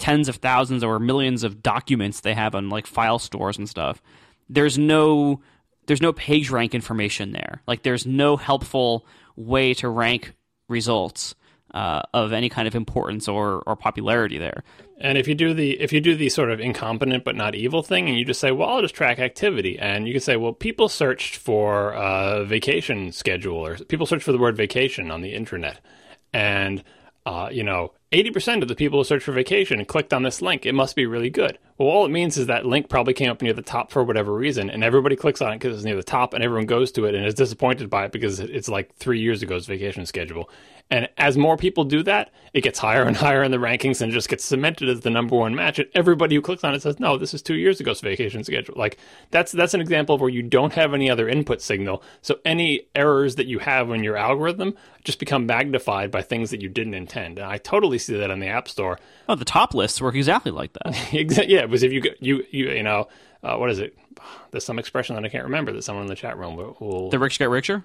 tens 0.00 0.28
of 0.28 0.36
thousands 0.36 0.82
or 0.82 0.98
millions 0.98 1.44
of 1.44 1.62
documents 1.62 2.20
they 2.20 2.34
have 2.34 2.54
on 2.54 2.68
like 2.68 2.86
file 2.86 3.18
stores 3.18 3.58
and 3.58 3.68
stuff. 3.68 4.02
There's 4.48 4.78
no 4.78 5.40
there's 5.86 6.02
no 6.02 6.12
page 6.12 6.50
rank 6.50 6.74
information 6.74 7.32
there. 7.32 7.62
Like 7.66 7.82
there's 7.82 8.06
no 8.06 8.36
helpful 8.36 9.06
way 9.36 9.74
to 9.74 9.88
rank 9.88 10.34
results 10.68 11.34
uh, 11.74 12.02
of 12.12 12.32
any 12.32 12.48
kind 12.48 12.66
of 12.66 12.74
importance 12.74 13.28
or, 13.28 13.62
or 13.66 13.76
popularity 13.76 14.38
there. 14.38 14.64
And 14.98 15.16
if 15.16 15.26
you 15.28 15.34
do 15.34 15.54
the 15.54 15.80
if 15.80 15.92
you 15.92 16.00
do 16.00 16.14
the 16.14 16.28
sort 16.28 16.50
of 16.50 16.60
incompetent 16.60 17.24
but 17.24 17.34
not 17.34 17.54
evil 17.54 17.82
thing, 17.82 18.08
and 18.08 18.18
you 18.18 18.24
just 18.24 18.40
say, 18.40 18.50
"Well, 18.50 18.68
I'll 18.68 18.82
just 18.82 18.94
track 18.94 19.18
activity," 19.18 19.78
and 19.78 20.06
you 20.06 20.12
can 20.12 20.20
say, 20.20 20.36
"Well, 20.36 20.52
people 20.52 20.90
searched 20.90 21.36
for 21.36 21.92
a 21.92 22.44
vacation 22.44 23.10
schedule, 23.12 23.56
or 23.56 23.76
people 23.76 24.04
searched 24.04 24.24
for 24.24 24.32
the 24.32 24.38
word 24.38 24.58
vacation 24.58 25.10
on 25.10 25.22
the 25.22 25.32
internet," 25.32 25.80
and 26.34 26.84
uh, 27.24 27.48
you 27.50 27.62
know, 27.62 27.92
80% 28.12 28.62
of 28.62 28.68
the 28.68 28.74
people 28.74 28.98
who 28.98 29.04
search 29.04 29.22
for 29.22 29.30
vacation 29.30 29.84
clicked 29.84 30.12
on 30.12 30.24
this 30.24 30.42
link. 30.42 30.66
It 30.66 30.72
must 30.72 30.96
be 30.96 31.06
really 31.06 31.30
good. 31.30 31.58
Well, 31.78 31.88
all 31.88 32.04
it 32.04 32.10
means 32.10 32.36
is 32.36 32.48
that 32.48 32.66
link 32.66 32.88
probably 32.88 33.14
came 33.14 33.30
up 33.30 33.40
near 33.40 33.52
the 33.52 33.62
top 33.62 33.92
for 33.92 34.02
whatever 34.02 34.34
reason, 34.34 34.68
and 34.68 34.82
everybody 34.82 35.14
clicks 35.14 35.40
on 35.40 35.52
it 35.52 35.60
because 35.60 35.76
it's 35.76 35.84
near 35.84 35.96
the 35.96 36.02
top, 36.02 36.34
and 36.34 36.42
everyone 36.42 36.66
goes 36.66 36.90
to 36.92 37.04
it 37.04 37.14
and 37.14 37.24
is 37.24 37.34
disappointed 37.34 37.88
by 37.88 38.06
it 38.06 38.12
because 38.12 38.40
it's 38.40 38.68
like 38.68 38.94
three 38.96 39.20
years 39.20 39.44
ago's 39.44 39.66
vacation 39.66 40.06
schedule. 40.06 40.50
And 40.90 41.08
as 41.16 41.38
more 41.38 41.56
people 41.56 41.84
do 41.84 42.02
that, 42.02 42.32
it 42.52 42.62
gets 42.62 42.80
higher 42.80 43.04
and 43.04 43.16
higher 43.16 43.44
in 43.44 43.52
the 43.52 43.58
rankings 43.58 44.00
and 44.02 44.12
just 44.12 44.28
gets 44.28 44.44
cemented 44.44 44.88
as 44.88 45.00
the 45.00 45.10
number 45.10 45.36
one 45.36 45.54
match. 45.54 45.78
And 45.78 45.88
everybody 45.94 46.34
who 46.34 46.42
clicks 46.42 46.64
on 46.64 46.74
it 46.74 46.82
says, 46.82 46.98
"No, 46.98 47.16
this 47.16 47.32
is 47.32 47.42
two 47.42 47.54
years 47.54 47.80
ago's 47.80 48.00
vacation 48.00 48.42
schedule." 48.42 48.74
Like 48.76 48.98
that's 49.30 49.52
that's 49.52 49.72
an 49.72 49.80
example 49.80 50.16
of 50.16 50.20
where 50.20 50.28
you 50.28 50.42
don't 50.42 50.72
have 50.72 50.92
any 50.92 51.08
other 51.08 51.28
input 51.28 51.62
signal, 51.62 52.02
so 52.22 52.40
any 52.44 52.88
errors 52.94 53.36
that 53.36 53.46
you 53.46 53.60
have 53.60 53.90
in 53.90 54.02
your 54.02 54.16
algorithm 54.16 54.74
just 55.04 55.18
become 55.18 55.46
magnified 55.46 56.10
by 56.10 56.22
things 56.22 56.50
that 56.50 56.60
you 56.60 56.68
didn't 56.68 56.94
intend. 56.94 57.38
And 57.38 57.46
I 57.46 57.56
totally 57.56 57.98
see 58.00 58.16
that 58.16 58.30
on 58.30 58.40
the 58.40 58.48
App 58.48 58.68
Store. 58.68 58.98
Oh, 59.28 59.36
the 59.36 59.44
top 59.44 59.74
lists 59.74 60.00
work 60.00 60.14
exactly 60.14 60.50
like 60.50 60.72
that. 60.72 61.12
yeah, 61.48 61.66
because 61.66 61.82
if 61.82 61.92
you 61.92 62.02
you 62.20 62.44
you 62.50 62.70
you 62.70 62.82
know 62.82 63.08
uh, 63.42 63.56
what 63.56 63.70
is 63.70 63.78
it? 63.78 63.96
There's 64.50 64.64
some 64.64 64.78
expression 64.78 65.16
that 65.16 65.24
I 65.24 65.28
can't 65.28 65.44
remember 65.44 65.72
that 65.72 65.82
someone 65.82 66.04
in 66.04 66.08
the 66.08 66.16
chat 66.16 66.36
room 66.36 66.56
will. 66.56 66.76
will... 66.80 67.10
The 67.10 67.18
rich 67.18 67.38
get 67.38 67.48
richer. 67.48 67.84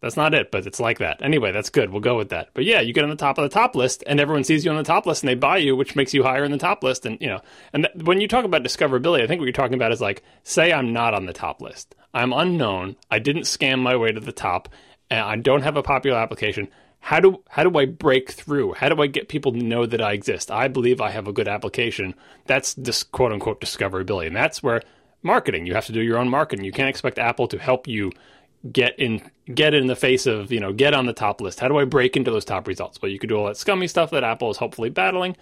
That's 0.00 0.16
not 0.16 0.34
it, 0.34 0.50
but 0.50 0.66
it's 0.66 0.78
like 0.78 0.98
that. 0.98 1.22
Anyway, 1.22 1.52
that's 1.52 1.70
good. 1.70 1.90
We'll 1.90 2.02
go 2.02 2.16
with 2.16 2.28
that. 2.28 2.50
But 2.52 2.64
yeah, 2.64 2.80
you 2.80 2.92
get 2.92 3.02
on 3.02 3.10
the 3.10 3.16
top 3.16 3.38
of 3.38 3.42
the 3.42 3.48
top 3.48 3.74
list, 3.74 4.04
and 4.06 4.20
everyone 4.20 4.44
sees 4.44 4.64
you 4.64 4.70
on 4.70 4.76
the 4.76 4.82
top 4.82 5.06
list, 5.06 5.22
and 5.22 5.28
they 5.28 5.34
buy 5.34 5.56
you, 5.56 5.74
which 5.74 5.96
makes 5.96 6.12
you 6.12 6.22
higher 6.22 6.44
in 6.44 6.52
the 6.52 6.58
top 6.58 6.84
list. 6.84 7.06
And 7.06 7.18
you 7.20 7.28
know, 7.28 7.40
and 7.72 7.88
th- 7.92 8.04
when 8.04 8.20
you 8.20 8.28
talk 8.28 8.44
about 8.44 8.62
discoverability, 8.62 9.22
I 9.22 9.26
think 9.26 9.40
what 9.40 9.46
you're 9.46 9.52
talking 9.52 9.74
about 9.74 9.92
is 9.92 10.00
like, 10.00 10.22
say 10.42 10.72
I'm 10.72 10.92
not 10.92 11.14
on 11.14 11.24
the 11.24 11.32
top 11.32 11.62
list. 11.62 11.94
I'm 12.12 12.34
unknown. 12.34 12.96
I 13.10 13.18
didn't 13.18 13.42
scam 13.42 13.80
my 13.80 13.96
way 13.96 14.12
to 14.12 14.20
the 14.20 14.32
top, 14.32 14.68
and 15.10 15.20
I 15.20 15.36
don't 15.36 15.62
have 15.62 15.76
a 15.76 15.82
popular 15.82 16.18
application. 16.18 16.68
How 17.06 17.20
do 17.20 17.40
how 17.48 17.62
do 17.62 17.78
I 17.78 17.86
break 17.86 18.32
through? 18.32 18.74
How 18.74 18.88
do 18.88 19.00
I 19.00 19.06
get 19.06 19.28
people 19.28 19.52
to 19.52 19.62
know 19.62 19.86
that 19.86 20.00
I 20.00 20.12
exist? 20.12 20.50
I 20.50 20.66
believe 20.66 21.00
I 21.00 21.10
have 21.10 21.28
a 21.28 21.32
good 21.32 21.46
application. 21.46 22.16
That's 22.46 22.74
this 22.74 23.04
quote 23.04 23.30
unquote 23.30 23.60
discoverability, 23.60 24.26
and 24.26 24.34
that's 24.34 24.60
where 24.60 24.82
marketing. 25.22 25.66
You 25.66 25.74
have 25.74 25.86
to 25.86 25.92
do 25.92 26.00
your 26.00 26.18
own 26.18 26.28
marketing. 26.28 26.64
You 26.64 26.72
can't 26.72 26.88
expect 26.88 27.20
Apple 27.20 27.46
to 27.46 27.58
help 27.58 27.86
you 27.86 28.10
get 28.72 28.98
in 28.98 29.22
get 29.54 29.72
in 29.72 29.86
the 29.86 29.94
face 29.94 30.26
of 30.26 30.50
you 30.50 30.58
know 30.58 30.72
get 30.72 30.94
on 30.94 31.06
the 31.06 31.12
top 31.12 31.40
list. 31.40 31.60
How 31.60 31.68
do 31.68 31.78
I 31.78 31.84
break 31.84 32.16
into 32.16 32.32
those 32.32 32.44
top 32.44 32.66
results? 32.66 33.00
Well, 33.00 33.12
you 33.12 33.20
could 33.20 33.28
do 33.28 33.36
all 33.36 33.46
that 33.46 33.56
scummy 33.56 33.86
stuff 33.86 34.10
that 34.10 34.24
Apple 34.24 34.50
is 34.50 34.56
hopefully 34.56 34.90
battling, 34.90 35.36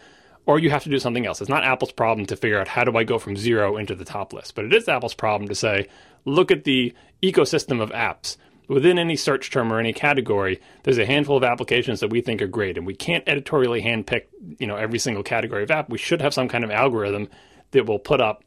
or 0.44 0.58
you 0.58 0.68
have 0.68 0.84
to 0.84 0.90
do 0.90 0.98
something 0.98 1.24
else. 1.24 1.40
It's 1.40 1.48
not 1.48 1.64
Apple's 1.64 1.92
problem 1.92 2.26
to 2.26 2.36
figure 2.36 2.60
out 2.60 2.68
how 2.68 2.84
do 2.84 2.94
I 2.98 3.04
go 3.04 3.18
from 3.18 3.38
zero 3.38 3.78
into 3.78 3.94
the 3.94 4.04
top 4.04 4.34
list, 4.34 4.54
but 4.54 4.66
it 4.66 4.74
is 4.74 4.86
Apple's 4.86 5.14
problem 5.14 5.48
to 5.48 5.54
say, 5.54 5.88
look 6.26 6.50
at 6.50 6.64
the 6.64 6.92
ecosystem 7.22 7.80
of 7.80 7.88
apps 7.92 8.36
within 8.68 8.98
any 8.98 9.16
search 9.16 9.50
term 9.50 9.72
or 9.72 9.78
any 9.78 9.92
category, 9.92 10.60
there's 10.82 10.98
a 10.98 11.06
handful 11.06 11.36
of 11.36 11.44
applications 11.44 12.00
that 12.00 12.10
we 12.10 12.20
think 12.20 12.42
are 12.42 12.46
great, 12.46 12.78
and 12.78 12.86
we 12.86 12.94
can't 12.94 13.24
editorially 13.26 13.82
handpick, 13.82 14.24
you 14.58 14.66
know, 14.66 14.76
every 14.76 14.98
single 14.98 15.22
category 15.22 15.62
of 15.62 15.70
app. 15.70 15.90
We 15.90 15.98
should 15.98 16.20
have 16.20 16.34
some 16.34 16.48
kind 16.48 16.64
of 16.64 16.70
algorithm 16.70 17.28
that 17.72 17.86
will 17.86 17.98
put 17.98 18.20
up 18.20 18.44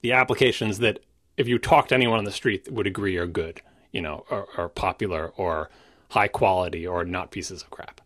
the 0.00 0.12
applications 0.12 0.78
that, 0.78 1.00
if 1.36 1.48
you 1.48 1.58
talk 1.58 1.88
to 1.88 1.94
anyone 1.94 2.18
on 2.18 2.24
the 2.24 2.32
street, 2.32 2.70
would 2.70 2.86
agree 2.86 3.16
are 3.16 3.26
good, 3.26 3.60
you 3.92 4.00
know, 4.00 4.24
are, 4.30 4.46
are 4.56 4.68
popular 4.68 5.32
or 5.36 5.70
high 6.10 6.28
quality 6.28 6.86
or 6.86 7.04
not 7.04 7.30
pieces 7.30 7.62
of 7.62 7.70
crap. 7.70 8.00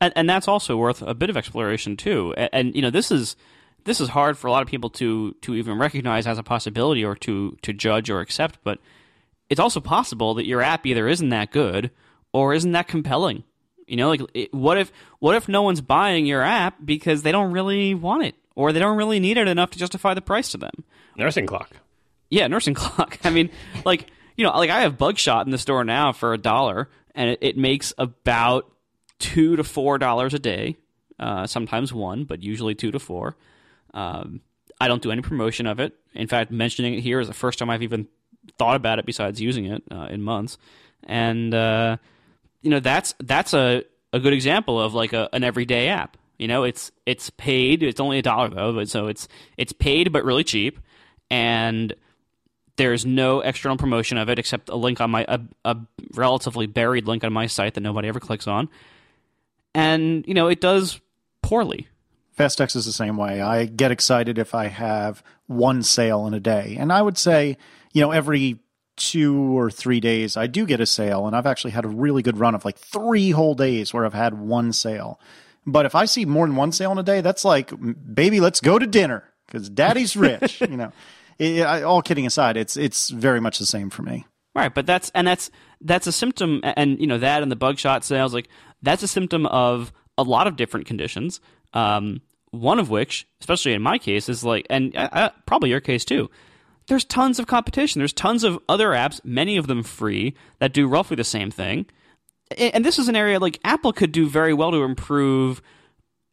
And, 0.00 0.12
and 0.16 0.30
that's 0.30 0.48
also 0.48 0.76
worth 0.76 1.02
a 1.02 1.14
bit 1.14 1.30
of 1.30 1.36
exploration 1.36 1.96
too. 1.96 2.32
And, 2.36 2.50
and 2.52 2.74
you 2.74 2.82
know, 2.82 2.90
this 2.90 3.10
is 3.10 3.36
this 3.84 4.00
is 4.00 4.10
hard 4.10 4.38
for 4.38 4.46
a 4.46 4.52
lot 4.52 4.62
of 4.62 4.68
people 4.68 4.90
to 4.90 5.32
to 5.42 5.54
even 5.54 5.78
recognize 5.78 6.26
as 6.26 6.38
a 6.38 6.42
possibility 6.42 7.04
or 7.04 7.14
to 7.16 7.56
to 7.62 7.72
judge 7.72 8.08
or 8.08 8.20
accept, 8.20 8.58
but 8.62 8.78
it's 9.50 9.60
also 9.60 9.80
possible 9.80 10.34
that 10.34 10.46
your 10.46 10.62
app 10.62 10.86
either 10.86 11.08
isn't 11.08 11.28
that 11.28 11.50
good 11.50 11.90
or 12.32 12.54
isn't 12.54 12.72
that 12.72 12.88
compelling. 12.88 13.44
You 13.86 13.96
know, 13.96 14.08
like 14.08 14.22
it, 14.32 14.54
what 14.54 14.78
if 14.78 14.92
what 15.18 15.34
if 15.34 15.48
no 15.48 15.62
one's 15.62 15.80
buying 15.80 16.24
your 16.24 16.42
app 16.42 16.76
because 16.82 17.22
they 17.22 17.32
don't 17.32 17.50
really 17.50 17.94
want 17.94 18.22
it 18.22 18.36
or 18.54 18.72
they 18.72 18.78
don't 18.78 18.96
really 18.96 19.18
need 19.18 19.36
it 19.36 19.48
enough 19.48 19.70
to 19.72 19.78
justify 19.78 20.14
the 20.14 20.22
price 20.22 20.50
to 20.50 20.58
them? 20.58 20.84
Nursing 21.16 21.46
clock. 21.46 21.70
Yeah, 22.30 22.46
nursing 22.46 22.74
clock. 22.74 23.18
I 23.24 23.30
mean, 23.30 23.50
like 23.84 24.06
you 24.36 24.44
know, 24.44 24.52
like 24.52 24.70
I 24.70 24.82
have 24.82 24.96
Bugshot 24.96 25.44
in 25.44 25.50
the 25.50 25.58
store 25.58 25.82
now 25.84 26.12
for 26.12 26.32
a 26.32 26.38
dollar, 26.38 26.88
and 27.16 27.30
it, 27.30 27.38
it 27.42 27.58
makes 27.58 27.92
about 27.98 28.70
two 29.18 29.56
to 29.56 29.64
four 29.64 29.98
dollars 29.98 30.34
a 30.34 30.38
day. 30.38 30.76
Uh, 31.18 31.46
sometimes 31.46 31.92
one, 31.92 32.24
but 32.24 32.42
usually 32.42 32.74
two 32.74 32.92
to 32.92 32.98
four. 32.98 33.36
Um, 33.92 34.40
I 34.80 34.88
don't 34.88 35.02
do 35.02 35.10
any 35.10 35.20
promotion 35.20 35.66
of 35.66 35.80
it. 35.80 35.94
In 36.14 36.28
fact, 36.28 36.50
mentioning 36.50 36.94
it 36.94 37.00
here 37.00 37.20
is 37.20 37.28
the 37.28 37.34
first 37.34 37.58
time 37.58 37.68
I've 37.68 37.82
even 37.82 38.08
thought 38.58 38.76
about 38.76 38.98
it 38.98 39.06
besides 39.06 39.40
using 39.40 39.66
it 39.66 39.82
uh, 39.90 40.08
in 40.10 40.22
months, 40.22 40.58
and 41.04 41.54
uh, 41.54 41.96
you 42.62 42.70
know 42.70 42.80
that's 42.80 43.14
that's 43.20 43.54
a 43.54 43.84
a 44.12 44.20
good 44.20 44.32
example 44.32 44.80
of 44.80 44.94
like 44.94 45.12
a, 45.12 45.28
an 45.32 45.44
everyday 45.44 45.88
app. 45.88 46.16
You 46.38 46.48
know, 46.48 46.64
it's 46.64 46.90
it's 47.04 47.30
paid. 47.30 47.82
It's 47.82 48.00
only 48.00 48.18
a 48.18 48.22
dollar 48.22 48.48
though, 48.48 48.72
but 48.72 48.88
so 48.88 49.08
it's 49.08 49.28
it's 49.58 49.72
paid 49.72 50.12
but 50.12 50.24
really 50.24 50.44
cheap, 50.44 50.80
and 51.30 51.94
there's 52.76 53.04
no 53.04 53.40
external 53.40 53.76
promotion 53.76 54.16
of 54.16 54.30
it 54.30 54.38
except 54.38 54.70
a 54.70 54.74
link 54.76 55.00
on 55.02 55.10
my 55.10 55.26
a, 55.28 55.40
a 55.66 55.76
relatively 56.14 56.66
buried 56.66 57.06
link 57.06 57.24
on 57.24 57.32
my 57.32 57.46
site 57.46 57.74
that 57.74 57.82
nobody 57.82 58.08
ever 58.08 58.20
clicks 58.20 58.46
on, 58.46 58.70
and 59.74 60.26
you 60.26 60.32
know 60.32 60.48
it 60.48 60.62
does 60.62 60.98
poorly. 61.42 61.88
Fast 62.32 62.56
Text 62.56 62.74
is 62.74 62.86
the 62.86 62.92
same 62.92 63.18
way. 63.18 63.42
I 63.42 63.66
get 63.66 63.90
excited 63.90 64.38
if 64.38 64.54
I 64.54 64.68
have 64.68 65.22
one 65.46 65.82
sale 65.82 66.26
in 66.26 66.32
a 66.32 66.40
day, 66.40 66.78
and 66.80 66.90
I 66.90 67.02
would 67.02 67.18
say 67.18 67.58
you 67.92 68.00
know, 68.00 68.10
every 68.10 68.60
two 68.96 69.58
or 69.58 69.70
three 69.70 69.98
days, 69.98 70.36
I 70.36 70.46
do 70.46 70.66
get 70.66 70.80
a 70.80 70.86
sale. 70.86 71.26
And 71.26 71.34
I've 71.34 71.46
actually 71.46 71.70
had 71.72 71.84
a 71.84 71.88
really 71.88 72.22
good 72.22 72.38
run 72.38 72.54
of 72.54 72.64
like 72.64 72.78
three 72.78 73.30
whole 73.30 73.54
days 73.54 73.92
where 73.92 74.04
I've 74.04 74.14
had 74.14 74.38
one 74.38 74.72
sale. 74.72 75.18
But 75.66 75.86
if 75.86 75.94
I 75.94 76.04
see 76.04 76.24
more 76.24 76.46
than 76.46 76.56
one 76.56 76.72
sale 76.72 76.92
in 76.92 76.98
a 76.98 77.02
day, 77.02 77.20
that's 77.20 77.44
like, 77.44 77.72
baby, 78.14 78.40
let's 78.40 78.60
go 78.60 78.78
to 78.78 78.86
dinner 78.86 79.24
because 79.46 79.68
daddy's 79.68 80.16
rich. 80.16 80.60
you 80.68 80.76
know, 80.76 80.92
it, 81.38 81.62
I, 81.62 81.82
all 81.82 82.02
kidding 82.02 82.26
aside, 82.26 82.56
it's 82.56 82.76
it's 82.76 83.10
very 83.10 83.40
much 83.40 83.58
the 83.58 83.66
same 83.66 83.90
for 83.90 84.02
me. 84.02 84.26
Right, 84.54 84.74
but 84.74 84.84
that's 84.84 85.10
and 85.14 85.26
that's 85.26 85.50
that's 85.80 86.06
a 86.06 86.12
symptom, 86.12 86.60
and 86.64 86.98
you 86.98 87.06
know 87.06 87.18
that 87.18 87.42
and 87.42 87.52
the 87.52 87.56
Bugshot 87.56 88.02
sales, 88.02 88.34
like 88.34 88.48
that's 88.82 89.02
a 89.02 89.08
symptom 89.08 89.46
of 89.46 89.92
a 90.18 90.22
lot 90.22 90.46
of 90.46 90.56
different 90.56 90.86
conditions. 90.86 91.40
Um, 91.72 92.22
one 92.50 92.80
of 92.80 92.90
which, 92.90 93.28
especially 93.40 93.74
in 93.74 93.82
my 93.82 93.98
case, 93.98 94.28
is 94.28 94.42
like, 94.42 94.66
and 94.68 94.96
uh, 94.96 95.08
uh 95.12 95.28
probably 95.46 95.70
your 95.70 95.80
case 95.80 96.04
too, 96.04 96.30
there's 96.90 97.04
tons 97.04 97.38
of 97.38 97.46
competition. 97.46 98.00
There's 98.00 98.12
tons 98.12 98.42
of 98.42 98.58
other 98.68 98.88
apps, 98.88 99.20
many 99.24 99.56
of 99.56 99.68
them 99.68 99.84
free, 99.84 100.34
that 100.58 100.72
do 100.72 100.88
roughly 100.88 101.14
the 101.14 101.22
same 101.22 101.50
thing. 101.50 101.86
And 102.58 102.84
this 102.84 102.98
is 102.98 103.08
an 103.08 103.14
area 103.14 103.38
like 103.38 103.60
Apple 103.62 103.92
could 103.92 104.10
do 104.10 104.28
very 104.28 104.52
well 104.52 104.72
to 104.72 104.82
improve 104.82 105.62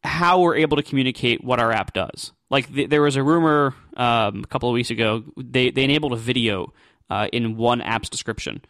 how 0.02 0.40
we're 0.40 0.56
able 0.56 0.76
to 0.76 0.82
communicate 0.82 1.44
what 1.44 1.60
our 1.60 1.70
app 1.70 1.92
does. 1.92 2.32
Like 2.50 2.74
th- 2.74 2.90
there 2.90 3.02
was 3.02 3.14
a 3.14 3.22
rumor 3.22 3.72
um, 3.96 4.42
a 4.42 4.46
couple 4.48 4.68
of 4.68 4.72
weeks 4.72 4.90
ago 4.90 5.22
they 5.36 5.70
they 5.70 5.84
enabled 5.84 6.12
a 6.12 6.16
video 6.16 6.72
uh, 7.08 7.28
in 7.32 7.56
one 7.56 7.80
app's 7.80 8.08
description, 8.08 8.60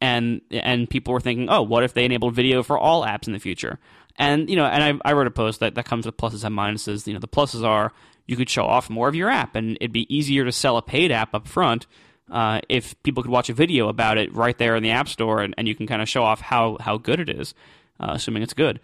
and 0.00 0.40
and 0.50 0.88
people 0.88 1.12
were 1.12 1.20
thinking, 1.20 1.50
oh, 1.50 1.60
what 1.60 1.84
if 1.84 1.92
they 1.92 2.06
enabled 2.06 2.34
video 2.34 2.62
for 2.62 2.78
all 2.78 3.04
apps 3.04 3.26
in 3.26 3.34
the 3.34 3.38
future? 3.38 3.78
And 4.16 4.48
you 4.48 4.56
know, 4.56 4.64
and 4.64 5.00
I, 5.04 5.10
I 5.10 5.12
wrote 5.12 5.26
a 5.26 5.30
post 5.30 5.60
that 5.60 5.74
that 5.74 5.84
comes 5.84 6.06
with 6.06 6.16
pluses 6.16 6.42
and 6.42 6.56
minuses. 6.56 7.06
You 7.06 7.12
know, 7.12 7.18
the 7.18 7.28
pluses 7.28 7.64
are 7.64 7.92
you 8.26 8.36
could 8.36 8.48
show 8.48 8.64
off 8.64 8.88
more 8.90 9.08
of 9.08 9.14
your 9.14 9.28
app, 9.28 9.54
and 9.54 9.76
it'd 9.80 9.92
be 9.92 10.14
easier 10.14 10.44
to 10.44 10.52
sell 10.52 10.76
a 10.76 10.82
paid 10.82 11.12
app 11.12 11.34
up 11.34 11.46
front 11.46 11.86
uh, 12.30 12.60
if 12.68 13.00
people 13.02 13.22
could 13.22 13.32
watch 13.32 13.50
a 13.50 13.54
video 13.54 13.88
about 13.88 14.18
it 14.18 14.32
right 14.34 14.56
there 14.56 14.76
in 14.76 14.82
the 14.82 14.90
App 14.90 15.08
Store, 15.08 15.40
and, 15.40 15.54
and 15.58 15.68
you 15.68 15.74
can 15.74 15.86
kind 15.86 16.00
of 16.00 16.08
show 16.08 16.22
off 16.22 16.40
how 16.40 16.76
how 16.80 16.96
good 16.96 17.20
it 17.20 17.28
is, 17.28 17.54
uh, 18.00 18.12
assuming 18.14 18.42
it's 18.42 18.54
good. 18.54 18.80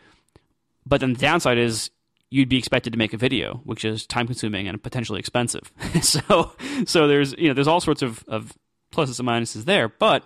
But 0.87 1.01
then 1.01 1.15
the 1.15 1.19
downside 1.19 1.59
is 1.59 1.91
you'd 2.31 2.49
be 2.49 2.59
expected 2.59 2.93
to 2.93 2.99
make 2.99 3.13
a 3.13 3.17
video, 3.17 3.61
which 3.65 3.85
is 3.85 4.07
time 4.07 4.27
consuming 4.27 4.69
and 4.69 4.83
potentially 4.83 5.19
expensive. 5.19 5.73
so 6.03 6.53
so 6.87 7.09
there's 7.09 7.33
you 7.39 7.49
know 7.49 7.55
there's 7.55 7.69
all 7.69 7.81
sorts 7.81 8.03
of, 8.03 8.25
of 8.29 8.53
pluses 8.93 9.19
and 9.19 9.29
minuses 9.29 9.65
there, 9.65 9.89
but 9.89 10.23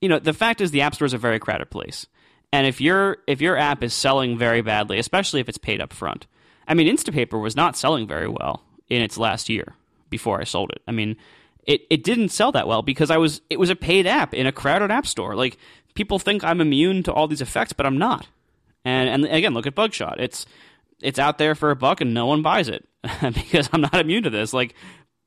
you 0.00 0.08
know 0.08 0.18
the 0.18 0.32
fact 0.32 0.60
is 0.60 0.70
the 0.70 0.82
App 0.82 0.94
Store 0.94 1.06
is 1.06 1.14
a 1.14 1.18
very 1.18 1.38
crowded 1.38 1.70
place. 1.70 2.06
And 2.52 2.66
if 2.66 2.80
your 2.80 3.18
if 3.26 3.40
your 3.40 3.56
app 3.56 3.82
is 3.82 3.94
selling 3.94 4.38
very 4.38 4.60
badly, 4.60 4.98
especially 4.98 5.40
if 5.40 5.48
it's 5.48 5.58
paid 5.58 5.80
up 5.80 5.92
front, 5.92 6.26
I 6.66 6.74
mean, 6.74 6.94
Instapaper 6.94 7.40
was 7.40 7.56
not 7.56 7.76
selling 7.76 8.06
very 8.06 8.28
well 8.28 8.62
in 8.88 9.02
its 9.02 9.18
last 9.18 9.48
year 9.48 9.74
before 10.10 10.40
I 10.40 10.44
sold 10.44 10.70
it. 10.70 10.82
I 10.86 10.92
mean, 10.92 11.16
it, 11.66 11.82
it 11.90 12.04
didn't 12.04 12.28
sell 12.28 12.52
that 12.52 12.68
well 12.68 12.82
because 12.82 13.10
I 13.10 13.16
was 13.16 13.40
it 13.50 13.58
was 13.58 13.70
a 13.70 13.76
paid 13.76 14.06
app 14.06 14.34
in 14.34 14.46
a 14.46 14.52
crowded 14.52 14.90
app 14.90 15.06
store. 15.06 15.34
Like 15.34 15.58
people 15.94 16.18
think 16.18 16.44
I'm 16.44 16.60
immune 16.60 17.02
to 17.04 17.12
all 17.12 17.26
these 17.26 17.40
effects, 17.40 17.72
but 17.72 17.86
I'm 17.86 17.98
not. 17.98 18.28
And 18.84 19.08
and 19.08 19.24
again, 19.24 19.54
look 19.54 19.66
at 19.66 19.74
Bugshot. 19.74 20.18
It's 20.18 20.46
it's 21.00 21.18
out 21.18 21.38
there 21.38 21.54
for 21.54 21.70
a 21.70 21.76
buck 21.76 22.00
and 22.00 22.14
no 22.14 22.26
one 22.26 22.42
buys 22.42 22.68
it 22.68 22.86
because 23.22 23.68
I'm 23.72 23.80
not 23.80 23.94
immune 23.94 24.24
to 24.24 24.30
this. 24.30 24.52
Like 24.52 24.74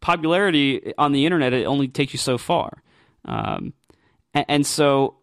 popularity 0.02 0.94
on 0.98 1.12
the 1.12 1.26
internet, 1.26 1.54
it 1.54 1.66
only 1.66 1.88
takes 1.88 2.14
you 2.14 2.20
so 2.20 2.38
far. 2.38 2.82
Um, 3.26 3.74
and, 4.34 4.46
and 4.48 4.66
so 4.66 5.16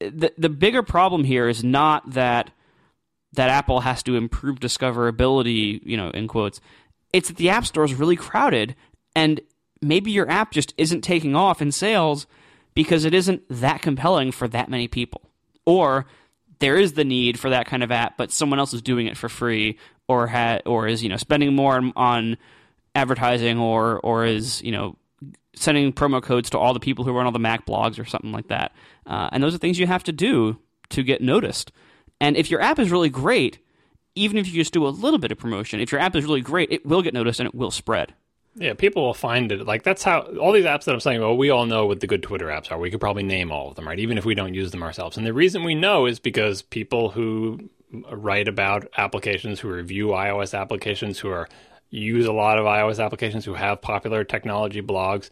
the 0.00 0.32
the 0.38 0.48
bigger 0.48 0.82
problem 0.82 1.24
here 1.24 1.48
is 1.48 1.62
not 1.62 2.10
that 2.12 2.50
that 3.34 3.50
Apple 3.50 3.80
has 3.80 4.02
to 4.04 4.16
improve 4.16 4.60
discoverability, 4.60 5.80
you 5.84 5.96
know, 5.96 6.10
in 6.10 6.28
quotes. 6.28 6.60
It's 7.12 7.28
that 7.28 7.36
the 7.36 7.50
App 7.50 7.66
Store 7.66 7.84
is 7.84 7.94
really 7.94 8.16
crowded 8.16 8.74
and 9.14 9.40
maybe 9.82 10.10
your 10.10 10.28
app 10.30 10.52
just 10.52 10.74
isn't 10.76 11.02
taking 11.02 11.34
off 11.34 11.62
in 11.62 11.72
sales 11.72 12.26
because 12.74 13.04
it 13.04 13.14
isn't 13.14 13.42
that 13.48 13.82
compelling 13.82 14.32
for 14.32 14.46
that 14.48 14.68
many 14.68 14.88
people. 14.88 15.22
Or 15.64 16.06
there 16.58 16.76
is 16.76 16.92
the 16.92 17.04
need 17.04 17.38
for 17.38 17.50
that 17.50 17.66
kind 17.66 17.82
of 17.82 17.90
app, 17.90 18.16
but 18.16 18.30
someone 18.30 18.58
else 18.58 18.74
is 18.74 18.82
doing 18.82 19.06
it 19.06 19.16
for 19.16 19.28
free 19.28 19.78
or 20.08 20.26
ha- 20.26 20.60
or 20.66 20.86
is, 20.86 21.02
you 21.02 21.08
know, 21.08 21.16
spending 21.16 21.54
more 21.54 21.80
on, 21.96 22.36
advertising 22.94 23.56
or 23.56 24.00
or 24.00 24.24
is, 24.24 24.60
you 24.62 24.72
know, 24.72 24.96
sending 25.54 25.92
promo 25.92 26.20
codes 26.20 26.50
to 26.50 26.58
all 26.58 26.74
the 26.74 26.80
people 26.80 27.04
who 27.04 27.12
run 27.12 27.24
all 27.24 27.30
the 27.32 27.38
Mac 27.38 27.64
blogs 27.64 28.00
or 28.00 28.04
something 28.04 28.32
like 28.32 28.48
that. 28.48 28.72
Uh, 29.06 29.28
and 29.30 29.42
those 29.42 29.54
are 29.54 29.58
things 29.58 29.78
you 29.78 29.86
have 29.86 30.02
to 30.02 30.12
do 30.12 30.58
to 30.88 31.04
get 31.04 31.22
noticed. 31.22 31.70
And 32.20 32.36
if 32.36 32.50
your 32.50 32.60
app 32.60 32.78
is 32.78 32.90
really 32.90 33.08
great, 33.08 33.58
even 34.14 34.36
if 34.36 34.46
you 34.46 34.54
just 34.54 34.72
do 34.72 34.86
a 34.86 34.90
little 34.90 35.18
bit 35.18 35.32
of 35.32 35.38
promotion, 35.38 35.80
if 35.80 35.90
your 35.90 36.00
app 36.00 36.14
is 36.14 36.24
really 36.24 36.40
great, 36.40 36.70
it 36.70 36.84
will 36.84 37.02
get 37.02 37.14
noticed 37.14 37.40
and 37.40 37.48
it 37.48 37.54
will 37.54 37.70
spread. 37.70 38.14
Yeah, 38.56 38.74
people 38.74 39.04
will 39.04 39.14
find 39.14 39.52
it. 39.52 39.64
Like 39.64 39.84
that's 39.84 40.02
how 40.02 40.22
all 40.40 40.52
these 40.52 40.64
apps 40.64 40.84
that 40.84 40.92
I'm 40.94 41.00
saying. 41.00 41.20
Well, 41.20 41.36
we 41.36 41.50
all 41.50 41.66
know 41.66 41.86
what 41.86 42.00
the 42.00 42.06
good 42.06 42.22
Twitter 42.22 42.46
apps 42.46 42.70
are. 42.70 42.78
We 42.78 42.90
could 42.90 43.00
probably 43.00 43.22
name 43.22 43.52
all 43.52 43.68
of 43.68 43.76
them, 43.76 43.86
right? 43.86 43.98
Even 43.98 44.18
if 44.18 44.24
we 44.24 44.34
don't 44.34 44.54
use 44.54 44.72
them 44.72 44.82
ourselves. 44.82 45.16
And 45.16 45.26
the 45.26 45.32
reason 45.32 45.64
we 45.64 45.74
know 45.74 46.06
is 46.06 46.18
because 46.18 46.62
people 46.62 47.10
who 47.10 47.70
write 48.10 48.48
about 48.48 48.88
applications, 48.96 49.60
who 49.60 49.68
review 49.68 50.08
iOS 50.08 50.58
applications, 50.58 51.18
who 51.20 51.30
are 51.30 51.48
use 51.90 52.26
a 52.26 52.32
lot 52.32 52.58
of 52.58 52.64
iOS 52.64 53.02
applications, 53.04 53.44
who 53.44 53.54
have 53.54 53.80
popular 53.80 54.24
technology 54.24 54.82
blogs, 54.82 55.30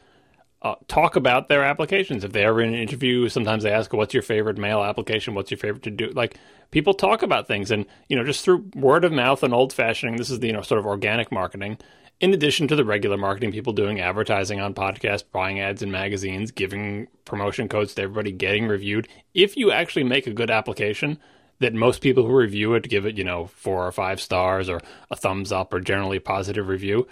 uh, 0.62 0.74
talk 0.88 1.16
about 1.16 1.48
their 1.48 1.62
applications. 1.62 2.24
If 2.24 2.32
they 2.32 2.44
ever 2.44 2.60
in 2.60 2.74
an 2.74 2.80
interview, 2.80 3.28
sometimes 3.28 3.62
they 3.62 3.70
ask, 3.70 3.92
"What's 3.92 4.14
your 4.14 4.22
favorite 4.22 4.58
mail 4.58 4.82
application? 4.82 5.34
What's 5.34 5.50
your 5.50 5.58
favorite 5.58 5.84
to 5.84 5.90
do?" 5.90 6.08
Like 6.08 6.36
people 6.70 6.94
talk 6.94 7.22
about 7.22 7.46
things, 7.46 7.70
and 7.70 7.86
you 8.08 8.16
know, 8.16 8.24
just 8.24 8.44
through 8.44 8.70
word 8.74 9.04
of 9.04 9.12
mouth 9.12 9.42
and 9.42 9.54
old 9.54 9.72
fashioning. 9.72 10.16
This 10.16 10.30
is 10.30 10.40
the 10.40 10.48
you 10.48 10.52
know 10.52 10.62
sort 10.62 10.80
of 10.80 10.86
organic 10.86 11.30
marketing. 11.30 11.78
In 12.20 12.34
addition 12.34 12.66
to 12.68 12.74
the 12.74 12.84
regular 12.84 13.16
marketing, 13.16 13.52
people 13.52 13.72
doing 13.72 14.00
advertising 14.00 14.60
on 14.60 14.74
podcasts, 14.74 15.22
buying 15.30 15.60
ads 15.60 15.82
in 15.82 15.92
magazines, 15.92 16.50
giving 16.50 17.06
promotion 17.24 17.68
codes 17.68 17.94
to 17.94 18.02
everybody, 18.02 18.32
getting 18.32 18.66
reviewed. 18.66 19.06
If 19.34 19.56
you 19.56 19.70
actually 19.70 20.02
make 20.02 20.26
a 20.26 20.32
good 20.32 20.50
application, 20.50 21.18
that 21.60 21.74
most 21.74 22.00
people 22.00 22.26
who 22.26 22.34
review 22.34 22.74
it 22.74 22.88
give 22.88 23.06
it, 23.06 23.16
you 23.16 23.22
know, 23.22 23.46
four 23.46 23.86
or 23.86 23.92
five 23.92 24.20
stars 24.20 24.68
or 24.68 24.80
a 25.10 25.16
thumbs 25.16 25.52
up 25.52 25.72
or 25.72 25.78
generally 25.78 26.18
positive 26.18 26.66
review, 26.66 27.06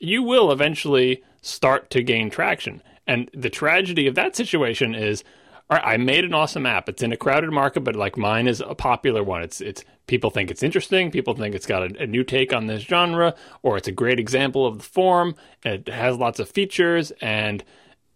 you 0.00 0.24
will 0.24 0.50
eventually 0.50 1.22
start 1.42 1.90
to 1.90 2.02
gain 2.02 2.30
traction. 2.30 2.82
And 3.06 3.30
the 3.34 3.50
tragedy 3.50 4.06
of 4.06 4.14
that 4.14 4.34
situation 4.34 4.94
is 4.94 5.22
all 5.70 5.78
right, 5.78 5.94
I 5.94 5.96
made 5.96 6.24
an 6.24 6.34
awesome 6.34 6.66
app. 6.66 6.88
It's 6.88 7.02
in 7.02 7.12
a 7.12 7.16
crowded 7.16 7.50
market, 7.50 7.80
but 7.80 7.96
like 7.96 8.16
mine 8.16 8.46
is 8.46 8.60
a 8.60 8.74
popular 8.74 9.22
one. 9.22 9.42
It's 9.42 9.60
it's 9.60 9.84
people 10.06 10.30
think 10.30 10.50
it's 10.50 10.62
interesting. 10.62 11.10
People 11.10 11.34
think 11.34 11.54
it's 11.54 11.66
got 11.66 11.82
a, 11.82 12.02
a 12.02 12.06
new 12.06 12.24
take 12.24 12.52
on 12.52 12.66
this 12.66 12.82
genre, 12.82 13.34
or 13.62 13.76
it's 13.76 13.88
a 13.88 13.92
great 13.92 14.20
example 14.20 14.66
of 14.66 14.78
the 14.78 14.84
form. 14.84 15.34
It 15.64 15.88
has 15.88 16.16
lots 16.16 16.40
of 16.40 16.48
features 16.48 17.10
and 17.22 17.64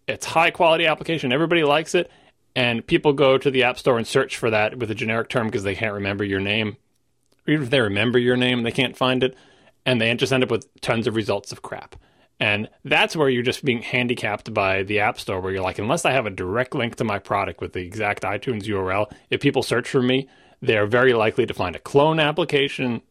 it's 0.07 0.25
high 0.25 0.51
quality 0.51 0.85
application. 0.85 1.31
Everybody 1.31 1.63
likes 1.63 1.95
it, 1.95 2.09
and 2.55 2.85
people 2.85 3.13
go 3.13 3.37
to 3.37 3.51
the 3.51 3.63
app 3.63 3.77
store 3.77 3.97
and 3.97 4.07
search 4.07 4.37
for 4.37 4.49
that 4.49 4.77
with 4.77 4.89
a 4.89 4.95
generic 4.95 5.29
term 5.29 5.47
because 5.47 5.63
they 5.63 5.75
can't 5.75 5.93
remember 5.93 6.23
your 6.23 6.39
name. 6.39 6.77
even 7.47 7.63
if 7.63 7.69
they 7.69 7.81
remember 7.81 8.17
your 8.19 8.37
name, 8.37 8.63
they 8.63 8.71
can't 8.71 8.95
find 8.95 9.23
it, 9.23 9.35
and 9.85 9.99
they 9.99 10.13
just 10.15 10.31
end 10.31 10.43
up 10.43 10.51
with 10.51 10.69
tons 10.81 11.07
of 11.07 11.15
results 11.15 11.51
of 11.51 11.61
crap. 11.61 11.95
And 12.39 12.69
that's 12.83 13.15
where 13.15 13.29
you're 13.29 13.41
just 13.41 13.65
being 13.65 13.81
handicapped 13.81 14.53
by 14.53 14.83
the 14.83 14.99
App 14.99 15.19
Store, 15.19 15.41
where 15.41 15.51
you're 15.51 15.63
like, 15.63 15.79
unless 15.79 16.05
I 16.05 16.11
have 16.11 16.27
a 16.27 16.31
direct 16.31 16.75
link 16.75 16.95
to 16.97 17.03
my 17.03 17.17
product 17.17 17.61
with 17.61 17.73
the 17.73 17.81
exact 17.81 18.23
iTunes 18.23 18.63
URL, 18.63 19.11
if 19.29 19.41
people 19.41 19.63
search 19.63 19.89
for 19.89 20.01
me, 20.01 20.29
they're 20.61 20.85
very 20.85 21.13
likely 21.13 21.45
to 21.45 21.53
find 21.53 21.75
a 21.75 21.79
clone 21.79 22.19
application, 22.19 23.01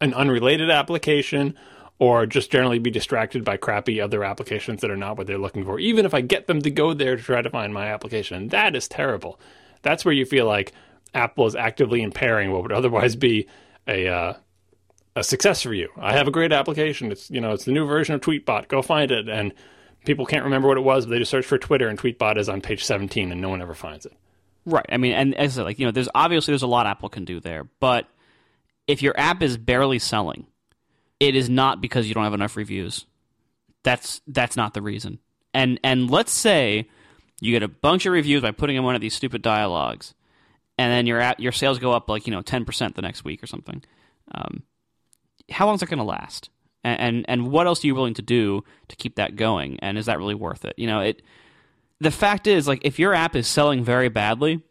an 0.00 0.12
unrelated 0.12 0.70
application, 0.70 1.56
or 2.00 2.26
just 2.26 2.50
generally 2.50 2.78
be 2.78 2.90
distracted 2.90 3.44
by 3.44 3.56
crappy 3.56 4.00
other 4.00 4.24
applications 4.24 4.80
that 4.80 4.90
are 4.90 4.96
not 4.96 5.16
what 5.16 5.26
they're 5.26 5.38
looking 5.38 5.64
for, 5.64 5.78
even 5.78 6.04
if 6.04 6.14
I 6.14 6.20
get 6.20 6.46
them 6.46 6.60
to 6.62 6.70
go 6.70 6.94
there 6.94 7.16
to 7.16 7.22
try 7.22 7.42
to 7.42 7.50
find 7.50 7.72
my 7.72 7.86
application. 7.86 8.48
That 8.48 8.76
is 8.76 8.88
terrible. 8.88 9.40
That's 9.82 10.04
where 10.04 10.14
you 10.14 10.24
feel 10.24 10.46
like 10.46 10.72
Apple 11.14 11.46
is 11.46 11.56
actively 11.56 12.02
impairing 12.02 12.52
what 12.52 12.62
would 12.62 12.72
otherwise 12.72 13.16
be 13.16 13.48
a 13.86 14.08
uh, 14.08 14.34
a 15.18 15.24
success 15.24 15.62
for 15.62 15.74
you. 15.74 15.88
I 15.96 16.12
have 16.14 16.28
a 16.28 16.30
great 16.30 16.52
application. 16.52 17.12
It's 17.12 17.30
you 17.30 17.40
know 17.40 17.52
it's 17.52 17.64
the 17.64 17.72
new 17.72 17.86
version 17.86 18.14
of 18.14 18.20
Tweetbot. 18.20 18.68
Go 18.68 18.82
find 18.82 19.10
it. 19.10 19.28
And 19.28 19.52
people 20.04 20.26
can't 20.26 20.44
remember 20.44 20.68
what 20.68 20.78
it 20.78 20.82
was, 20.82 21.06
but 21.06 21.12
they 21.12 21.18
just 21.18 21.30
search 21.30 21.46
for 21.46 21.58
Twitter, 21.58 21.88
and 21.88 21.98
Tweetbot 21.98 22.38
is 22.38 22.48
on 22.48 22.60
page 22.60 22.84
17, 22.84 23.32
and 23.32 23.40
no 23.40 23.48
one 23.48 23.60
ever 23.60 23.74
finds 23.74 24.06
it. 24.06 24.12
Right. 24.64 24.86
I 24.90 24.96
mean, 24.96 25.12
and 25.12 25.34
as 25.34 25.54
I 25.54 25.56
said, 25.56 25.64
like 25.64 25.78
you 25.78 25.86
know, 25.86 25.92
there's 25.92 26.08
obviously 26.14 26.52
there's 26.52 26.62
a 26.62 26.66
lot 26.66 26.86
Apple 26.86 27.08
can 27.08 27.24
do 27.24 27.40
there, 27.40 27.68
but 27.80 28.06
if 28.86 29.02
your 29.02 29.18
app 29.18 29.42
is 29.42 29.56
barely 29.56 29.98
selling, 29.98 30.46
it 31.20 31.34
is 31.34 31.48
not 31.48 31.80
because 31.80 32.08
you 32.08 32.14
don't 32.14 32.24
have 32.24 32.34
enough 32.34 32.56
reviews. 32.56 33.06
That's 33.82 34.20
that's 34.26 34.56
not 34.56 34.74
the 34.74 34.82
reason. 34.82 35.18
And 35.54 35.80
and 35.82 36.10
let's 36.10 36.32
say 36.32 36.88
you 37.40 37.52
get 37.52 37.62
a 37.62 37.68
bunch 37.68 38.06
of 38.06 38.12
reviews 38.12 38.42
by 38.42 38.50
putting 38.50 38.76
in 38.76 38.82
one 38.82 38.94
of 38.94 39.00
these 39.00 39.14
stupid 39.14 39.42
dialogues, 39.42 40.14
and 40.76 40.92
then 40.92 41.06
your 41.06 41.20
app, 41.20 41.40
your 41.40 41.52
sales 41.52 41.78
go 41.78 41.92
up 41.92 42.08
like 42.08 42.26
you 42.26 42.32
know 42.32 42.42
ten 42.42 42.64
percent 42.64 42.94
the 42.94 43.02
next 43.02 43.24
week 43.24 43.42
or 43.42 43.46
something. 43.46 43.82
Um, 44.32 44.62
how 45.50 45.66
long 45.66 45.74
is 45.74 45.80
that 45.80 45.88
going 45.88 45.98
to 45.98 46.04
last? 46.04 46.50
And, 46.84 47.00
and 47.00 47.24
and 47.28 47.50
what 47.50 47.66
else 47.66 47.82
are 47.82 47.86
you 47.86 47.94
willing 47.94 48.14
to 48.14 48.22
do 48.22 48.64
to 48.88 48.96
keep 48.96 49.16
that 49.16 49.36
going? 49.36 49.78
And 49.80 49.98
is 49.98 50.06
that 50.06 50.18
really 50.18 50.34
worth 50.34 50.64
it? 50.64 50.74
You 50.76 50.86
know, 50.86 51.00
it. 51.00 51.22
The 52.00 52.10
fact 52.12 52.46
is, 52.46 52.68
like, 52.68 52.82
if 52.84 53.00
your 53.00 53.12
app 53.12 53.34
is 53.34 53.48
selling 53.48 53.82
very 53.82 54.08
badly, 54.08 54.62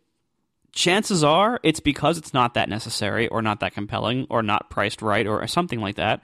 chances 0.71 1.23
are 1.23 1.59
it's 1.63 1.79
because 1.79 2.17
it's 2.17 2.33
not 2.33 2.53
that 2.53 2.69
necessary 2.69 3.27
or 3.27 3.41
not 3.41 3.59
that 3.59 3.73
compelling 3.73 4.27
or 4.29 4.41
not 4.41 4.69
priced 4.69 5.01
right 5.01 5.27
or 5.27 5.45
something 5.47 5.81
like 5.81 5.95
that. 5.95 6.21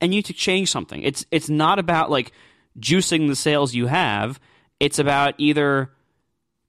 And 0.00 0.14
you 0.14 0.18
need 0.18 0.26
to 0.26 0.32
change 0.32 0.70
something. 0.70 1.02
It's 1.02 1.26
it's 1.30 1.50
not 1.50 1.78
about 1.78 2.10
like 2.10 2.32
juicing 2.78 3.28
the 3.28 3.36
sales 3.36 3.74
you 3.74 3.86
have. 3.86 4.40
It's 4.80 4.98
about 4.98 5.34
either 5.38 5.90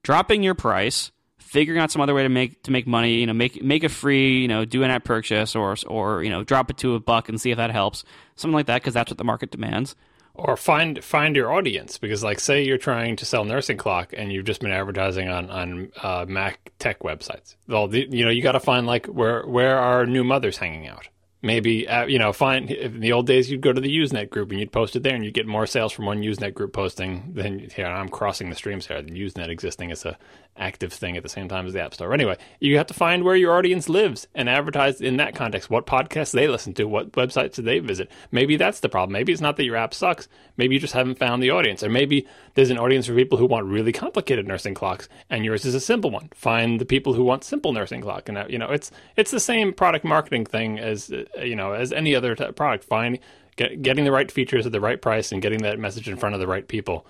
dropping 0.03 0.43
your 0.43 0.55
price 0.55 1.11
figuring 1.55 1.79
out 1.79 1.89
some 1.89 2.01
other 2.01 2.13
way 2.13 2.23
to 2.23 2.29
make 2.29 2.61
to 2.63 2.71
make 2.71 2.85
money. 2.85 3.13
You 3.13 3.27
know, 3.27 3.33
make 3.33 3.63
make 3.63 3.85
it 3.85 3.89
free. 3.89 4.41
You 4.41 4.47
know, 4.49 4.65
do 4.65 4.83
an 4.83 4.91
app 4.91 5.05
purchase 5.05 5.55
or 5.55 5.75
or 5.87 6.21
you 6.21 6.29
know, 6.29 6.43
drop 6.43 6.69
it 6.69 6.77
to 6.79 6.95
a 6.95 6.99
buck 6.99 7.29
and 7.29 7.39
see 7.39 7.51
if 7.51 7.57
that 7.57 7.71
helps. 7.71 8.03
Something 8.35 8.55
like 8.55 8.65
that 8.65 8.81
because 8.81 8.93
that's 8.93 9.09
what 9.09 9.17
the 9.17 9.23
market 9.23 9.51
demands. 9.51 9.95
Or 10.33 10.57
find 10.57 11.01
find 11.01 11.33
your 11.33 11.53
audience 11.53 11.97
because, 11.97 12.21
like, 12.21 12.41
say 12.41 12.65
you're 12.65 12.77
trying 12.77 13.15
to 13.15 13.25
sell 13.25 13.45
Nursing 13.45 13.77
Clock 13.77 14.13
and 14.17 14.33
you've 14.33 14.43
just 14.43 14.59
been 14.59 14.71
advertising 14.71 15.29
on 15.29 15.49
on 15.49 15.91
uh, 16.03 16.25
Mac 16.27 16.73
tech 16.77 16.99
websites. 16.99 17.55
Well, 17.69 17.87
the, 17.87 18.05
you 18.11 18.25
know, 18.25 18.31
you 18.31 18.41
got 18.41 18.51
to 18.51 18.59
find 18.59 18.85
like 18.85 19.05
where 19.05 19.43
where 19.43 19.79
are 19.79 20.05
new 20.05 20.25
mothers 20.25 20.57
hanging 20.57 20.89
out 20.89 21.07
maybe 21.45 21.87
uh, 21.87 22.05
you 22.05 22.17
know 22.17 22.33
find 22.33 22.71
in 22.71 22.99
the 22.99 23.11
old 23.11 23.27
days 23.27 23.49
you'd 23.49 23.61
go 23.61 23.71
to 23.71 23.79
the 23.79 23.97
usenet 23.99 24.29
group 24.29 24.49
and 24.49 24.59
you'd 24.59 24.71
post 24.71 24.95
it 24.95 25.03
there 25.03 25.13
and 25.13 25.23
you'd 25.23 25.33
get 25.33 25.45
more 25.45 25.67
sales 25.67 25.91
from 25.93 26.05
one 26.05 26.21
usenet 26.21 26.53
group 26.53 26.73
posting 26.73 27.31
than 27.33 27.69
here 27.69 27.85
i'm 27.85 28.09
crossing 28.09 28.49
the 28.49 28.55
streams 28.55 28.87
here 28.87 29.01
the 29.01 29.11
usenet 29.11 29.49
existing 29.49 29.91
as 29.91 30.03
a 30.05 30.17
active 30.57 30.93
thing 30.93 31.17
at 31.17 31.23
the 31.23 31.29
same 31.29 31.47
time 31.47 31.65
as 31.65 31.73
the 31.73 31.81
app 31.81 31.93
store. 31.93 32.13
Anyway 32.13 32.37
you 32.59 32.77
have 32.77 32.87
to 32.87 32.93
find 32.93 33.23
where 33.23 33.35
your 33.35 33.57
audience 33.57 33.89
lives 33.89 34.27
and 34.33 34.49
advertise 34.49 35.01
in 35.01 35.17
that 35.17 35.35
context. 35.35 35.69
What 35.69 35.85
podcasts 35.85 36.31
they 36.31 36.47
listen 36.47 36.73
to 36.75 36.85
what 36.85 37.11
websites 37.13 37.55
do 37.55 37.61
they 37.61 37.79
visit. 37.79 38.09
Maybe 38.31 38.57
that's 38.57 38.79
the 38.79 38.89
problem. 38.89 39.13
Maybe 39.13 39.31
it's 39.31 39.41
not 39.41 39.57
that 39.57 39.65
your 39.65 39.75
app 39.75 39.93
sucks. 39.93 40.27
Maybe 40.57 40.75
you 40.75 40.79
just 40.79 40.93
haven't 40.93 41.19
found 41.19 41.41
the 41.41 41.51
audience. 41.51 41.83
Or 41.83 41.89
maybe 41.89 42.27
there's 42.53 42.69
an 42.69 42.77
audience 42.77 43.07
for 43.07 43.15
people 43.15 43.37
who 43.37 43.45
want 43.45 43.65
really 43.65 43.91
complicated 43.91 44.47
nursing 44.47 44.73
clocks 44.73 45.09
and 45.29 45.43
yours 45.43 45.65
is 45.65 45.75
a 45.75 45.79
simple 45.79 46.11
one. 46.11 46.29
Find 46.33 46.79
the 46.79 46.85
people 46.85 47.13
who 47.13 47.23
want 47.23 47.43
simple 47.43 47.73
nursing 47.73 48.01
clock. 48.01 48.29
And 48.29 48.37
uh, 48.37 48.45
you 48.49 48.57
know 48.57 48.71
it's 48.71 48.91
it's 49.15 49.31
the 49.31 49.39
same 49.39 49.73
product 49.73 50.05
marketing 50.05 50.45
thing 50.45 50.79
as 50.79 51.11
uh, 51.11 51.41
you 51.41 51.55
know 51.55 51.73
as 51.73 51.91
any 51.91 52.15
other 52.15 52.35
product. 52.35 52.83
Find 52.83 53.19
get, 53.55 53.81
getting 53.81 54.05
the 54.05 54.11
right 54.11 54.31
features 54.31 54.65
at 54.65 54.71
the 54.71 54.81
right 54.81 55.01
price 55.01 55.31
and 55.31 55.41
getting 55.41 55.61
that 55.63 55.79
message 55.79 56.07
in 56.07 56.17
front 56.17 56.35
of 56.35 56.41
the 56.41 56.47
right 56.47 56.67
people 56.67 57.05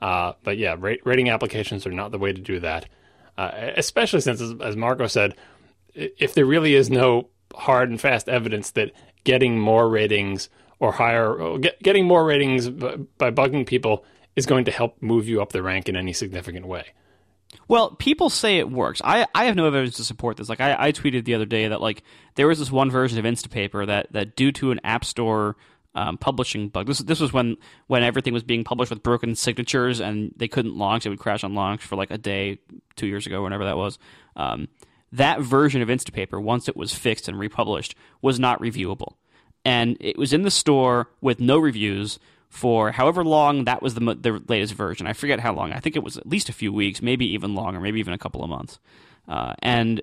uh, 0.00 0.32
but 0.42 0.58
yeah 0.58 0.76
rating 0.78 1.28
applications 1.30 1.86
are 1.86 1.92
not 1.92 2.10
the 2.10 2.18
way 2.18 2.32
to 2.32 2.40
do 2.40 2.60
that 2.60 2.86
uh, 3.36 3.50
especially 3.76 4.20
since 4.20 4.40
as, 4.40 4.54
as 4.60 4.76
marco 4.76 5.06
said 5.06 5.34
if 5.94 6.34
there 6.34 6.46
really 6.46 6.74
is 6.74 6.90
no 6.90 7.28
hard 7.54 7.90
and 7.90 8.00
fast 8.00 8.28
evidence 8.28 8.70
that 8.72 8.92
getting 9.24 9.58
more 9.58 9.88
ratings 9.88 10.48
or 10.78 10.92
higher 10.92 11.58
get, 11.58 11.82
getting 11.82 12.06
more 12.06 12.24
ratings 12.24 12.68
by, 12.68 12.96
by 13.16 13.30
bugging 13.30 13.66
people 13.66 14.04
is 14.36 14.46
going 14.46 14.64
to 14.64 14.70
help 14.70 15.00
move 15.02 15.28
you 15.28 15.42
up 15.42 15.52
the 15.52 15.62
rank 15.62 15.88
in 15.88 15.96
any 15.96 16.12
significant 16.12 16.66
way 16.66 16.84
well, 17.66 17.90
people 17.90 18.30
say 18.30 18.58
it 18.58 18.70
works. 18.70 19.00
I, 19.04 19.26
I 19.34 19.44
have 19.44 19.56
no 19.56 19.66
evidence 19.66 19.96
to 19.96 20.04
support 20.04 20.36
this. 20.36 20.48
Like 20.48 20.60
I, 20.60 20.88
I 20.88 20.92
tweeted 20.92 21.24
the 21.24 21.34
other 21.34 21.46
day 21.46 21.68
that 21.68 21.80
like 21.80 22.02
there 22.34 22.46
was 22.46 22.58
this 22.58 22.70
one 22.70 22.90
version 22.90 23.18
of 23.18 23.24
Instapaper 23.24 23.86
that 23.86 24.12
that 24.12 24.36
due 24.36 24.52
to 24.52 24.70
an 24.70 24.80
app 24.84 25.04
store 25.04 25.56
um, 25.94 26.18
publishing 26.18 26.68
bug. 26.68 26.86
This 26.86 26.98
this 26.98 27.20
was 27.20 27.32
when 27.32 27.56
when 27.86 28.02
everything 28.02 28.32
was 28.32 28.42
being 28.42 28.64
published 28.64 28.90
with 28.90 29.02
broken 29.02 29.34
signatures 29.34 30.00
and 30.00 30.32
they 30.36 30.48
couldn't 30.48 30.76
launch. 30.76 31.06
It 31.06 31.10
would 31.10 31.18
crash 31.18 31.44
on 31.44 31.54
launch 31.54 31.82
for 31.82 31.96
like 31.96 32.10
a 32.10 32.18
day, 32.18 32.58
two 32.96 33.06
years 33.06 33.26
ago, 33.26 33.42
whenever 33.42 33.64
that 33.64 33.76
was. 33.76 33.98
Um, 34.36 34.68
that 35.12 35.40
version 35.40 35.80
of 35.80 35.88
Instapaper, 35.88 36.40
once 36.42 36.68
it 36.68 36.76
was 36.76 36.94
fixed 36.94 37.28
and 37.28 37.38
republished, 37.38 37.94
was 38.20 38.38
not 38.38 38.60
reviewable, 38.60 39.14
and 39.64 39.96
it 40.00 40.18
was 40.18 40.32
in 40.32 40.42
the 40.42 40.50
store 40.50 41.08
with 41.20 41.40
no 41.40 41.58
reviews 41.58 42.18
for 42.48 42.92
however 42.92 43.24
long 43.24 43.64
that 43.64 43.82
was 43.82 43.94
the, 43.94 44.00
the 44.00 44.42
latest 44.48 44.74
version. 44.74 45.06
I 45.06 45.12
forget 45.12 45.40
how 45.40 45.54
long. 45.54 45.72
I 45.72 45.80
think 45.80 45.96
it 45.96 46.02
was 46.02 46.16
at 46.16 46.26
least 46.26 46.48
a 46.48 46.54
few 46.54 46.72
weeks, 46.72 47.02
maybe 47.02 47.26
even 47.32 47.54
longer, 47.54 47.80
maybe 47.80 48.00
even 48.00 48.14
a 48.14 48.18
couple 48.18 48.42
of 48.42 48.50
months. 48.50 48.78
Uh, 49.26 49.54
and 49.60 50.00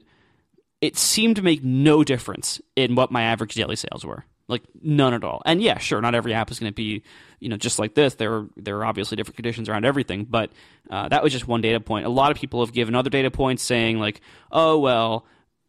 it 0.81 0.97
seemed 0.97 1.35
to 1.37 1.41
make 1.41 1.63
no 1.63 2.03
difference 2.03 2.61
in 2.75 2.95
what 2.95 3.11
my 3.11 3.23
average 3.23 3.55
daily 3.55 3.75
sales 3.75 4.05
were. 4.05 4.25
Like 4.47 4.63
none 4.81 5.13
at 5.13 5.23
all. 5.23 5.41
And 5.45 5.61
yeah, 5.61 5.79
sure, 5.79 6.01
not 6.01 6.13
every 6.13 6.33
app 6.33 6.51
is 6.51 6.59
going 6.59 6.71
to 6.71 6.75
be, 6.75 7.01
you 7.39 7.49
know, 7.49 7.57
just 7.57 7.79
like 7.79 7.95
this. 7.95 8.15
There 8.15 8.33
are 8.33 8.47
there 8.55 8.77
are 8.77 8.85
obviously 8.85 9.15
different 9.17 9.37
conditions 9.37 9.69
around 9.69 9.85
everything, 9.85 10.25
but 10.25 10.51
uh, 10.89 11.07
that 11.09 11.23
was 11.23 11.33
just 11.33 11.47
one 11.47 11.61
data 11.61 11.79
point. 11.79 12.05
A 12.05 12.09
lot 12.09 12.29
of 12.29 12.37
people 12.37 12.63
have 12.63 12.71
given 12.71 12.93
other 12.93 13.09
data 13.09 13.31
points 13.31 13.63
saying 13.63 13.97
like, 13.97 14.21
oh 14.51 14.77
well, 14.77 15.25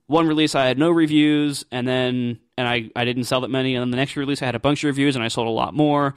one 0.06 0.26
release 0.26 0.54
I 0.54 0.66
had 0.66 0.78
no 0.78 0.90
reviews, 0.90 1.64
and 1.70 1.86
then 1.86 2.38
and 2.56 2.68
I 2.68 2.90
I 2.94 3.04
didn't 3.04 3.24
sell 3.24 3.40
that 3.40 3.50
many, 3.50 3.74
and 3.74 3.82
then 3.82 3.90
the 3.90 3.96
next 3.96 4.16
release 4.16 4.42
I 4.42 4.46
had 4.46 4.54
a 4.54 4.60
bunch 4.60 4.84
of 4.84 4.88
reviews 4.88 5.16
and 5.16 5.24
I 5.24 5.28
sold 5.28 5.48
a 5.48 5.50
lot 5.50 5.74
more. 5.74 6.14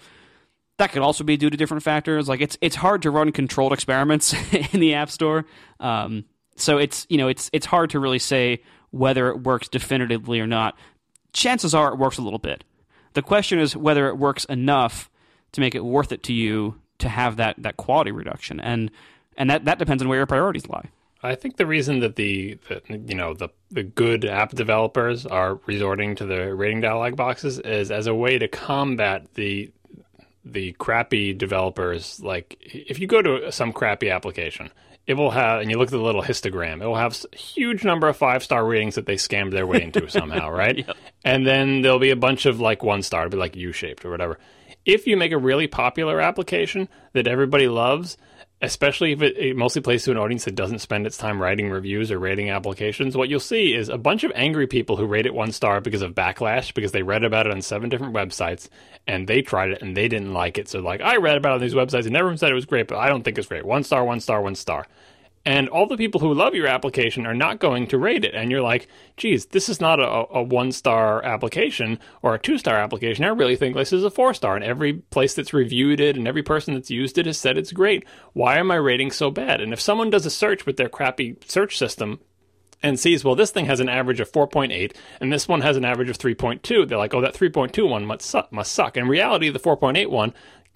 That 0.77 0.91
could 0.91 1.01
also 1.01 1.23
be 1.23 1.37
due 1.37 1.49
to 1.49 1.57
different 1.57 1.83
factors. 1.83 2.29
Like 2.29 2.41
it's 2.41 2.57
it's 2.61 2.75
hard 2.75 3.01
to 3.03 3.11
run 3.11 3.31
controlled 3.31 3.73
experiments 3.73 4.33
in 4.73 4.79
the 4.79 4.95
App 4.95 5.09
Store. 5.09 5.45
Um, 5.79 6.25
so 6.55 6.77
it's 6.77 7.07
you 7.09 7.17
know 7.17 7.27
it's 7.27 7.49
it's 7.53 7.65
hard 7.65 7.91
to 7.91 7.99
really 7.99 8.19
say 8.19 8.61
whether 8.91 9.29
it 9.29 9.43
works 9.43 9.67
definitively 9.67 10.39
or 10.39 10.47
not. 10.47 10.77
Chances 11.33 11.73
are 11.73 11.93
it 11.93 11.97
works 11.99 12.17
a 12.17 12.21
little 12.21 12.39
bit. 12.39 12.63
The 13.13 13.21
question 13.21 13.59
is 13.59 13.75
whether 13.75 14.07
it 14.07 14.17
works 14.17 14.45
enough 14.45 15.09
to 15.51 15.61
make 15.61 15.75
it 15.75 15.83
worth 15.83 16.11
it 16.11 16.23
to 16.23 16.33
you 16.33 16.79
to 16.99 17.09
have 17.09 17.37
that 17.37 17.55
that 17.59 17.77
quality 17.77 18.11
reduction, 18.11 18.59
and 18.59 18.91
and 19.37 19.49
that 19.49 19.65
that 19.65 19.79
depends 19.79 20.03
on 20.03 20.09
where 20.09 20.19
your 20.19 20.27
priorities 20.27 20.67
lie. 20.67 20.89
I 21.21 21.35
think 21.35 21.57
the 21.57 21.65
reason 21.65 21.99
that 21.99 22.15
the, 22.15 22.57
the, 22.69 22.81
you 23.07 23.15
know 23.15 23.33
the 23.33 23.49
the 23.71 23.83
good 23.83 24.25
app 24.25 24.51
developers 24.51 25.25
are 25.25 25.59
resorting 25.65 26.15
to 26.15 26.25
the 26.25 26.53
rating 26.55 26.81
dialog 26.81 27.15
boxes 27.15 27.59
is 27.59 27.91
as 27.91 28.07
a 28.07 28.15
way 28.15 28.37
to 28.37 28.47
combat 28.47 29.33
the 29.33 29.71
the 30.45 30.71
crappy 30.73 31.33
developers, 31.33 32.19
like 32.21 32.57
if 32.61 32.99
you 32.99 33.07
go 33.07 33.21
to 33.21 33.51
some 33.51 33.73
crappy 33.73 34.09
application, 34.09 34.69
it 35.09 35.17
will 35.17 35.31
have, 35.31 35.61
and 35.61 35.71
you 35.71 35.79
look 35.79 35.87
at 35.87 35.91
the 35.91 35.97
little 35.97 36.21
histogram, 36.21 36.83
it 36.83 36.85
will 36.85 36.95
have 36.95 37.17
a 37.33 37.35
huge 37.35 37.83
number 37.83 38.07
of 38.07 38.15
five 38.15 38.43
star 38.43 38.63
ratings 38.63 38.93
that 38.93 39.07
they 39.07 39.15
scammed 39.15 39.49
their 39.49 39.65
way 39.65 39.81
into 39.81 40.07
somehow, 40.07 40.51
right? 40.51 40.85
Yep. 40.85 40.97
And 41.25 41.47
then 41.47 41.81
there'll 41.81 41.97
be 41.97 42.11
a 42.11 42.15
bunch 42.15 42.45
of 42.45 42.59
like 42.59 42.83
one 42.83 43.01
star, 43.01 43.25
it'll 43.25 43.31
be 43.31 43.37
like 43.37 43.55
U 43.55 43.71
shaped 43.71 44.05
or 44.05 44.11
whatever. 44.11 44.37
If 44.85 45.07
you 45.07 45.17
make 45.17 45.31
a 45.31 45.37
really 45.39 45.65
popular 45.65 46.21
application 46.21 46.87
that 47.13 47.25
everybody 47.25 47.67
loves, 47.67 48.17
especially 48.61 49.13
if 49.13 49.21
it, 49.21 49.37
it, 49.37 49.55
mostly 49.55 49.81
plays 49.81 50.03
to 50.03 50.11
an 50.11 50.17
audience 50.17 50.45
that 50.45 50.55
doesn't 50.55 50.79
spend 50.79 51.07
its 51.07 51.17
time 51.17 51.41
writing 51.41 51.69
reviews 51.69 52.11
or 52.11 52.19
rating 52.19 52.49
applications, 52.49 53.15
what 53.15 53.29
you'll 53.29 53.39
see 53.39 53.73
is 53.73 53.87
a 53.87 53.97
bunch 53.97 54.23
of 54.23 54.31
angry 54.35 54.67
people 54.67 54.97
who 54.97 55.05
rate 55.05 55.25
it 55.25 55.33
one 55.33 55.51
star 55.51 55.79
because 55.79 56.01
of 56.01 56.13
backlash, 56.13 56.73
because 56.73 56.91
they 56.91 57.03
read 57.03 57.23
about 57.23 57.45
it 57.45 57.53
on 57.53 57.61
seven 57.61 57.89
different 57.89 58.13
websites 58.13 58.67
and 59.07 59.27
they 59.27 59.41
tried 59.41 59.71
it 59.71 59.81
and 59.81 59.95
they 59.95 60.07
didn't 60.07 60.33
like 60.33 60.57
it. 60.57 60.67
So, 60.67 60.79
like, 60.79 60.99
I 61.01 61.17
read 61.17 61.37
about 61.37 61.51
it 61.51 61.55
on 61.55 61.61
these 61.61 61.73
websites 61.73 62.05
and 62.05 62.17
everyone 62.17 62.37
said 62.37 62.51
it 62.51 62.55
was 62.55 62.65
great, 62.65 62.87
but 62.87 62.97
I 62.97 63.07
don't 63.07 63.23
think 63.23 63.37
it's 63.37 63.47
great. 63.47 63.65
One 63.65 63.83
star, 63.83 64.03
one 64.03 64.19
star, 64.19 64.41
one 64.41 64.55
star. 64.55 64.85
And 65.45 65.69
all 65.69 65.87
the 65.87 65.97
people 65.97 66.19
who 66.19 66.33
love 66.33 66.53
your 66.53 66.67
application 66.67 67.25
are 67.25 67.33
not 67.33 67.59
going 67.59 67.87
to 67.87 67.97
rate 67.97 68.25
it. 68.25 68.35
And 68.35 68.51
you're 68.51 68.61
like, 68.61 68.87
geez, 69.15 69.47
this 69.47 69.69
is 69.69 69.79
not 69.79 69.99
a, 69.99 70.07
a 70.37 70.43
one 70.43 70.71
star 70.71 71.23
application 71.23 71.97
or 72.21 72.35
a 72.35 72.39
two 72.39 72.57
star 72.57 72.75
application. 72.75 73.23
I 73.23 73.29
really 73.29 73.55
think 73.55 73.75
this 73.75 73.93
is 73.93 74.03
a 74.03 74.11
four 74.11 74.33
star. 74.33 74.55
And 74.55 74.65
every 74.65 74.93
place 74.93 75.33
that's 75.33 75.53
reviewed 75.53 75.99
it 75.99 76.17
and 76.17 76.27
every 76.27 76.43
person 76.43 76.73
that's 76.73 76.91
used 76.91 77.17
it 77.17 77.25
has 77.25 77.37
said 77.37 77.57
it's 77.57 77.71
great. 77.71 78.05
Why 78.33 78.57
am 78.57 78.69
I 78.69 78.75
rating 78.75 79.11
so 79.11 79.31
bad? 79.31 79.61
And 79.61 79.71
if 79.71 79.79
someone 79.79 80.09
does 80.09 80.25
a 80.25 80.29
search 80.29 80.65
with 80.65 80.77
their 80.77 80.89
crappy 80.89 81.37
search 81.45 81.77
system, 81.77 82.19
and 82.81 82.97
sees, 82.97 83.25
well, 83.25 83.35
this 83.35 83.51
thing 83.51 83.65
has 83.65 83.81
an 83.81 83.89
average 83.89 84.21
of 84.21 84.31
4.8 84.31 84.95
and 85.19 85.33
this 85.33 85.49
one 85.49 85.59
has 85.59 85.75
an 85.75 85.83
average 85.83 86.09
of 86.09 86.17
3.2. 86.17 86.87
They're 86.87 86.97
like, 86.97 87.13
oh, 87.13 87.19
that 87.19 87.33
3.2 87.33 87.89
one 87.89 88.05
must 88.05 88.21
suck. 88.21 88.53
Must 88.53 88.71
suck. 88.71 88.95
In 88.95 89.09
reality, 89.09 89.49
the 89.49 89.59
4.8 89.59 90.07
one, 90.09 90.33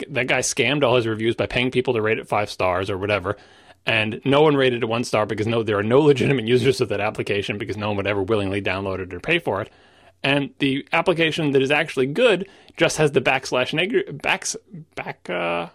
that 0.10 0.28
guy 0.28 0.40
scammed 0.40 0.84
all 0.84 0.98
his 0.98 1.08
reviews 1.08 1.38
by 1.38 1.46
paying 1.46 1.72
people 1.72 1.94
to 1.94 2.02
rate 2.02 2.20
it 2.20 2.28
five 2.28 2.50
stars 2.50 2.90
or 2.90 2.98
whatever 2.98 3.38
and 3.86 4.22
no 4.24 4.42
one 4.42 4.56
rated 4.56 4.84
it 4.84 4.88
one 4.88 5.04
star 5.04 5.26
because 5.26 5.48
no, 5.48 5.64
there 5.64 5.78
are 5.78 5.84
no 5.84 6.00
legitimate 6.00 6.46
users 6.46 6.82
of 6.82 6.90
that 6.90 7.02
application 7.02 7.58
because 7.58 7.78
no 7.78 7.88
one 7.88 7.98
would 7.98 8.08
ever 8.08 8.24
willingly 8.24 8.62
download 8.62 9.00
it 9.00 9.14
or 9.14 9.20
pay 9.20 9.40
for 9.40 9.62
it. 9.62 9.70
And 10.24 10.52
the 10.60 10.88
application 10.94 11.52
that 11.52 11.62
is 11.62 11.72
actually 11.72 12.08
good 12.08 12.48
just 12.78 12.98
has 12.98 13.12
the 13.12 13.22
backslash 13.22 13.74
negative 13.74 14.22
backs 14.22 14.56
back 14.96 15.30
uh, 15.30 15.68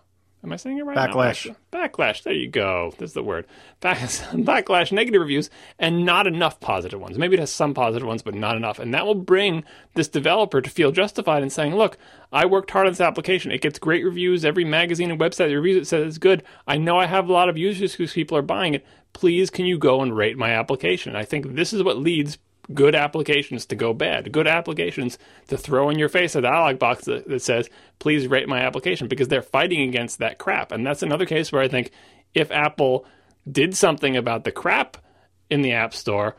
Am 0.45 0.53
I 0.53 0.57
saying 0.57 0.79
it 0.79 0.85
right? 0.85 0.97
Backlash. 0.97 1.55
Backlash. 1.73 2.23
There 2.23 2.33
you 2.33 2.49
go. 2.49 2.95
That's 2.97 3.13
the 3.13 3.25
word. 3.25 3.47
Back, 3.81 3.99
backlash, 3.99 4.93
negative 4.93 5.21
reviews, 5.21 5.51
and 5.81 6.07
not 6.07 6.29
enough 6.29 6.61
positive 6.61 7.01
ones. 7.01 7.19
Maybe 7.19 7.35
it 7.35 7.41
has 7.41 7.51
some 7.51 7.75
positive 7.75 8.07
ones, 8.07 8.23
but 8.23 8.35
not 8.35 8.57
enough. 8.57 8.79
And 8.79 8.95
that 8.95 9.05
will 9.05 9.17
bring 9.17 9.65
this 9.95 10.07
developer 10.07 10.61
to 10.61 10.71
feel 10.71 10.93
justified 10.93 11.43
in 11.43 11.51
saying, 11.51 11.75
look, 11.75 11.99
I 12.33 12.47
worked 12.47 12.71
hard 12.71 12.87
on 12.87 12.93
this 12.93 13.01
application. 13.01 13.51
It 13.51 13.63
gets 13.63 13.81
great 13.81 14.05
reviews. 14.05 14.45
Every 14.45 14.65
magazine 14.65 15.11
and 15.11 15.21
website 15.21 15.49
that 15.49 15.57
reviews 15.57 15.83
it 15.83 15.87
says 15.89 16.07
it's 16.07 16.19
good. 16.19 16.45
I 16.69 16.77
know 16.79 16.99
I 16.99 17.07
have 17.07 17.29
a 17.29 17.33
lot 17.33 17.49
of 17.49 17.59
users 17.59 17.93
because 17.93 18.13
people 18.13 18.39
are 18.39 18.43
buying 18.43 18.75
it. 18.75 18.87
Please, 19.15 19.51
can 19.51 19.67
you 19.67 19.77
go 19.79 20.03
and 20.03 20.17
rate 20.17 20.39
my 20.39 20.51
application? 20.51 21.17
I 21.17 21.25
think 21.25 21.55
this 21.55 21.73
is 21.73 21.83
what 21.83 21.99
leads 21.99 22.39
good 22.73 22.95
applications 22.95 23.67
to 23.67 23.77
go 23.77 23.95
bad, 23.95 24.31
good 24.33 24.47
applications 24.47 25.19
to 25.49 25.57
throw 25.57 25.89
in 25.91 25.99
your 25.99 26.09
face 26.09 26.35
a 26.35 26.41
dialog 26.41 26.79
box 26.79 27.05
that, 27.07 27.27
that, 27.29 27.43
says, 27.43 27.69
please 27.99 28.27
rate 28.27 28.49
my 28.49 28.61
application, 28.61 29.09
because 29.09 29.29
they're 29.29 29.43
fighting 29.43 29.89
against 29.89 30.19
that 30.19 30.39
crap. 30.39 30.73
And 30.73 30.87
that's 30.87 31.03
another 31.03 31.27
case 31.27 31.51
where 31.51 31.63
I 31.63 31.69
think 31.69 31.91
if 32.35 32.51
Apple 32.51 33.07
did 33.51 33.75
something 33.75 34.17
about 34.17 34.45
the 34.45 34.53
crap 34.53 34.99
in 35.49 35.63
the 35.63 35.73
App 35.73 35.95
Store, 35.95 36.37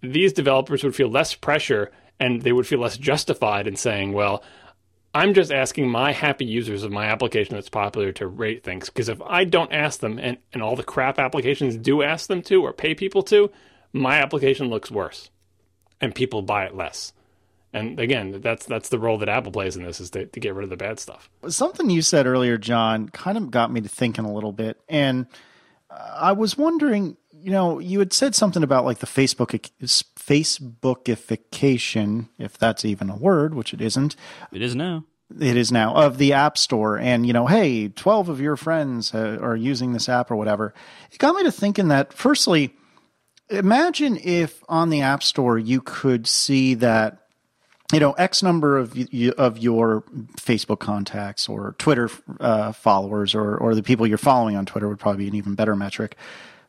these 0.00 0.32
developers 0.32 0.84
would 0.84 0.94
feel 0.94 1.08
less 1.08 1.34
pressure 1.34 1.90
and 2.20 2.42
they 2.42 2.52
would 2.52 2.66
feel 2.66 2.80
less 2.80 2.96
justified 2.96 3.66
in 3.66 3.74
saying, 3.74 4.12
well, 4.12 4.44
I'm 5.14 5.34
just 5.34 5.52
asking 5.52 5.90
my 5.90 6.12
happy 6.12 6.46
users 6.46 6.84
of 6.84 6.92
my 6.92 7.06
application 7.06 7.54
that's 7.54 7.68
popular 7.68 8.12
to 8.12 8.26
rate 8.26 8.62
things. 8.62 8.88
Because 8.88 9.08
if 9.08 9.20
I 9.20 9.44
don't 9.44 9.72
ask 9.72 10.00
them 10.00 10.18
and, 10.18 10.38
and 10.52 10.62
all 10.62 10.76
the 10.76 10.84
crap 10.84 11.18
applications 11.18 11.76
do 11.76 12.02
ask 12.02 12.28
them 12.28 12.40
to 12.42 12.62
or 12.62 12.72
pay 12.72 12.94
people 12.94 13.22
to, 13.24 13.50
my 13.92 14.18
application 14.18 14.68
looks 14.68 14.90
worse 14.90 15.30
and 16.02 16.14
people 16.14 16.42
buy 16.42 16.64
it 16.64 16.74
less. 16.74 17.14
And 17.72 17.98
again, 17.98 18.42
that's 18.42 18.66
that's 18.66 18.90
the 18.90 18.98
role 18.98 19.16
that 19.18 19.30
Apple 19.30 19.52
plays 19.52 19.76
in 19.76 19.84
this 19.84 19.98
is 19.98 20.10
to, 20.10 20.26
to 20.26 20.40
get 20.40 20.54
rid 20.54 20.64
of 20.64 20.70
the 20.70 20.76
bad 20.76 21.00
stuff. 21.00 21.30
Something 21.48 21.88
you 21.88 22.02
said 22.02 22.26
earlier, 22.26 22.58
John, 22.58 23.08
kind 23.08 23.38
of 23.38 23.50
got 23.50 23.72
me 23.72 23.80
to 23.80 23.88
thinking 23.88 24.26
a 24.26 24.32
little 24.32 24.52
bit, 24.52 24.78
and 24.90 25.26
I 25.90 26.32
was 26.32 26.58
wondering, 26.58 27.16
you 27.32 27.50
know, 27.50 27.78
you 27.78 27.98
had 27.98 28.12
said 28.12 28.34
something 28.34 28.62
about 28.62 28.84
like 28.84 28.98
the 28.98 29.06
Facebook 29.06 29.58
Facebookification, 29.82 32.28
if 32.38 32.58
that's 32.58 32.84
even 32.84 33.08
a 33.08 33.16
word, 33.16 33.54
which 33.54 33.72
it 33.72 33.80
isn't. 33.80 34.16
It 34.52 34.60
is 34.60 34.76
now. 34.76 35.06
It 35.40 35.56
is 35.56 35.72
now 35.72 35.94
of 35.94 36.18
the 36.18 36.34
App 36.34 36.58
Store, 36.58 36.98
and 36.98 37.26
you 37.26 37.32
know, 37.32 37.46
hey, 37.46 37.88
twelve 37.88 38.28
of 38.28 38.38
your 38.38 38.58
friends 38.58 39.14
uh, 39.14 39.38
are 39.40 39.56
using 39.56 39.94
this 39.94 40.10
app 40.10 40.30
or 40.30 40.36
whatever. 40.36 40.74
It 41.10 41.16
got 41.16 41.34
me 41.34 41.42
to 41.44 41.52
thinking 41.52 41.88
that, 41.88 42.12
firstly 42.12 42.74
imagine 43.48 44.16
if 44.16 44.62
on 44.68 44.90
the 44.90 45.02
App 45.02 45.22
Store 45.22 45.58
you 45.58 45.80
could 45.80 46.26
see 46.26 46.74
that 46.74 47.26
you 47.92 48.00
know 48.00 48.12
X 48.12 48.42
number 48.42 48.78
of 48.78 48.96
of 49.38 49.58
your 49.58 50.02
Facebook 50.36 50.80
contacts 50.80 51.48
or 51.48 51.74
Twitter 51.78 52.10
uh, 52.40 52.72
followers 52.72 53.34
or 53.34 53.56
or 53.56 53.74
the 53.74 53.82
people 53.82 54.06
you're 54.06 54.18
following 54.18 54.56
on 54.56 54.66
Twitter 54.66 54.88
would 54.88 54.98
probably 54.98 55.24
be 55.24 55.28
an 55.28 55.34
even 55.34 55.54
better 55.54 55.76
metric. 55.76 56.16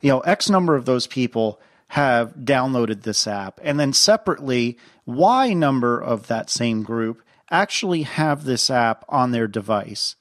You 0.02 0.10
know, 0.10 0.20
X 0.22 0.50
number 0.50 0.76
of 0.76 0.86
those 0.86 1.08
people 1.08 1.62
have 1.90 2.34
downloaded 2.36 3.04
this 3.04 3.28
app, 3.28 3.60
and 3.64 3.80
then 3.80 3.94
separately, 3.94 4.78
Y 5.06 5.54
number 5.54 6.00
of 6.00 6.28
that 6.28 6.50
same 6.50 6.84
group 6.84 7.22
actually 7.50 8.02
have 8.02 8.44
this 8.44 8.70
app 8.70 9.06
on 9.08 9.32
their 9.32 9.48
device. 9.48 10.16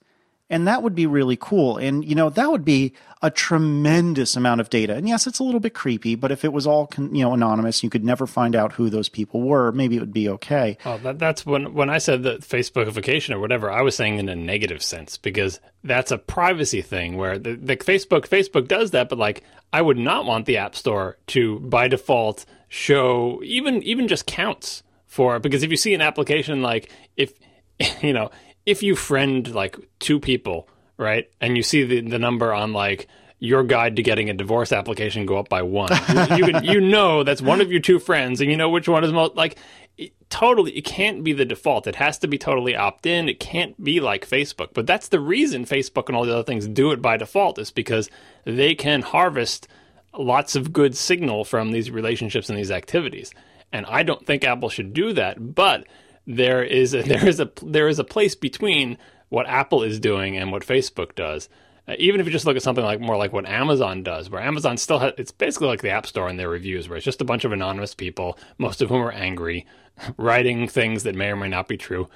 And 0.52 0.68
that 0.68 0.82
would 0.82 0.94
be 0.94 1.06
really 1.06 1.38
cool. 1.40 1.78
And, 1.78 2.04
you 2.04 2.14
know, 2.14 2.28
that 2.28 2.50
would 2.50 2.62
be 2.62 2.92
a 3.22 3.30
tremendous 3.30 4.36
amount 4.36 4.60
of 4.60 4.68
data. 4.68 4.94
And 4.94 5.08
yes, 5.08 5.26
it's 5.26 5.38
a 5.38 5.44
little 5.44 5.60
bit 5.60 5.72
creepy, 5.72 6.14
but 6.14 6.30
if 6.30 6.44
it 6.44 6.52
was 6.52 6.66
all, 6.66 6.90
you 6.98 7.22
know, 7.22 7.32
anonymous, 7.32 7.82
you 7.82 7.88
could 7.88 8.04
never 8.04 8.26
find 8.26 8.54
out 8.54 8.72
who 8.72 8.90
those 8.90 9.08
people 9.08 9.40
were, 9.40 9.72
maybe 9.72 9.96
it 9.96 10.00
would 10.00 10.12
be 10.12 10.28
okay. 10.28 10.76
Oh, 10.84 10.98
that, 10.98 11.18
that's 11.18 11.46
when, 11.46 11.72
when 11.72 11.88
I 11.88 11.96
said 11.96 12.24
that 12.24 12.42
Facebookification 12.42 13.34
or 13.34 13.38
whatever, 13.38 13.70
I 13.70 13.80
was 13.80 13.96
saying 13.96 14.18
in 14.18 14.28
a 14.28 14.36
negative 14.36 14.82
sense 14.82 15.16
because 15.16 15.58
that's 15.84 16.10
a 16.10 16.18
privacy 16.18 16.82
thing 16.82 17.16
where 17.16 17.38
the, 17.38 17.54
the 17.54 17.78
Facebook, 17.78 18.28
Facebook 18.28 18.68
does 18.68 18.90
that, 18.90 19.08
but 19.08 19.18
like, 19.18 19.42
I 19.72 19.80
would 19.80 19.96
not 19.96 20.26
want 20.26 20.44
the 20.44 20.58
App 20.58 20.76
Store 20.76 21.16
to, 21.28 21.60
by 21.60 21.88
default, 21.88 22.44
show 22.68 23.40
even, 23.42 23.82
even 23.84 24.06
just 24.06 24.26
counts 24.26 24.82
for, 25.06 25.38
because 25.38 25.62
if 25.62 25.70
you 25.70 25.78
see 25.78 25.94
an 25.94 26.02
application 26.02 26.60
like, 26.60 26.90
if, 27.16 27.32
you 28.02 28.12
know, 28.12 28.30
if 28.66 28.82
you 28.82 28.96
friend 28.96 29.52
like 29.54 29.76
two 29.98 30.20
people, 30.20 30.68
right, 30.96 31.30
and 31.40 31.56
you 31.56 31.62
see 31.62 31.84
the, 31.84 32.00
the 32.00 32.18
number 32.18 32.52
on 32.52 32.72
like 32.72 33.08
your 33.38 33.64
guide 33.64 33.96
to 33.96 34.02
getting 34.02 34.30
a 34.30 34.34
divorce 34.34 34.72
application 34.72 35.26
go 35.26 35.38
up 35.38 35.48
by 35.48 35.62
one, 35.62 35.90
you, 36.36 36.46
you, 36.46 36.60
you 36.62 36.80
know 36.80 37.24
that's 37.24 37.42
one 37.42 37.60
of 37.60 37.70
your 37.70 37.80
two 37.80 37.98
friends, 37.98 38.40
and 38.40 38.50
you 38.50 38.56
know 38.56 38.68
which 38.68 38.88
one 38.88 39.04
is 39.04 39.12
most 39.12 39.34
like. 39.34 39.56
It, 39.98 40.14
totally, 40.30 40.72
it 40.72 40.86
can't 40.86 41.22
be 41.22 41.34
the 41.34 41.44
default. 41.44 41.86
It 41.86 41.96
has 41.96 42.16
to 42.20 42.26
be 42.26 42.38
totally 42.38 42.74
opt 42.74 43.04
in. 43.04 43.28
It 43.28 43.38
can't 43.38 43.82
be 43.84 44.00
like 44.00 44.26
Facebook. 44.26 44.70
But 44.72 44.86
that's 44.86 45.08
the 45.08 45.20
reason 45.20 45.66
Facebook 45.66 46.08
and 46.08 46.16
all 46.16 46.24
the 46.24 46.32
other 46.32 46.42
things 46.42 46.66
do 46.66 46.92
it 46.92 47.02
by 47.02 47.18
default 47.18 47.58
is 47.58 47.70
because 47.70 48.08
they 48.44 48.74
can 48.74 49.02
harvest 49.02 49.68
lots 50.16 50.56
of 50.56 50.72
good 50.72 50.96
signal 50.96 51.44
from 51.44 51.72
these 51.72 51.90
relationships 51.90 52.48
and 52.48 52.58
these 52.58 52.70
activities. 52.70 53.32
And 53.72 53.84
I 53.86 54.02
don't 54.02 54.24
think 54.26 54.44
Apple 54.44 54.70
should 54.70 54.94
do 54.94 55.12
that. 55.12 55.54
But 55.54 55.86
there 56.26 56.62
is 56.62 56.94
a, 56.94 57.02
there 57.02 57.26
is 57.26 57.40
a 57.40 57.50
there 57.62 57.88
is 57.88 57.98
a 57.98 58.04
place 58.04 58.34
between 58.34 58.98
what 59.28 59.46
Apple 59.46 59.82
is 59.82 59.98
doing 59.98 60.36
and 60.36 60.52
what 60.52 60.64
Facebook 60.64 61.14
does. 61.14 61.48
Uh, 61.88 61.94
even 61.98 62.20
if 62.20 62.26
you 62.26 62.32
just 62.32 62.46
look 62.46 62.56
at 62.56 62.62
something 62.62 62.84
like 62.84 63.00
more 63.00 63.16
like 63.16 63.32
what 63.32 63.46
Amazon 63.46 64.02
does, 64.02 64.30
where 64.30 64.40
Amazon 64.40 64.76
still 64.76 65.00
has 65.00 65.12
it's 65.18 65.32
basically 65.32 65.68
like 65.68 65.82
the 65.82 65.90
App 65.90 66.06
Store 66.06 66.28
in 66.28 66.36
their 66.36 66.48
reviews, 66.48 66.88
where 66.88 66.96
it's 66.96 67.04
just 67.04 67.20
a 67.20 67.24
bunch 67.24 67.44
of 67.44 67.52
anonymous 67.52 67.94
people, 67.94 68.38
most 68.58 68.80
of 68.80 68.88
whom 68.88 69.02
are 69.02 69.12
angry, 69.12 69.66
writing 70.16 70.68
things 70.68 71.02
that 71.02 71.14
may 71.14 71.28
or 71.28 71.36
may 71.36 71.48
not 71.48 71.68
be 71.68 71.76
true. 71.76 72.08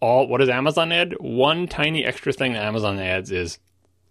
All 0.00 0.28
what 0.28 0.38
does 0.38 0.48
Amazon 0.48 0.92
add? 0.92 1.14
One 1.18 1.66
tiny 1.66 2.04
extra 2.04 2.32
thing 2.32 2.52
that 2.52 2.62
Amazon 2.64 2.98
adds 3.00 3.32
is 3.32 3.58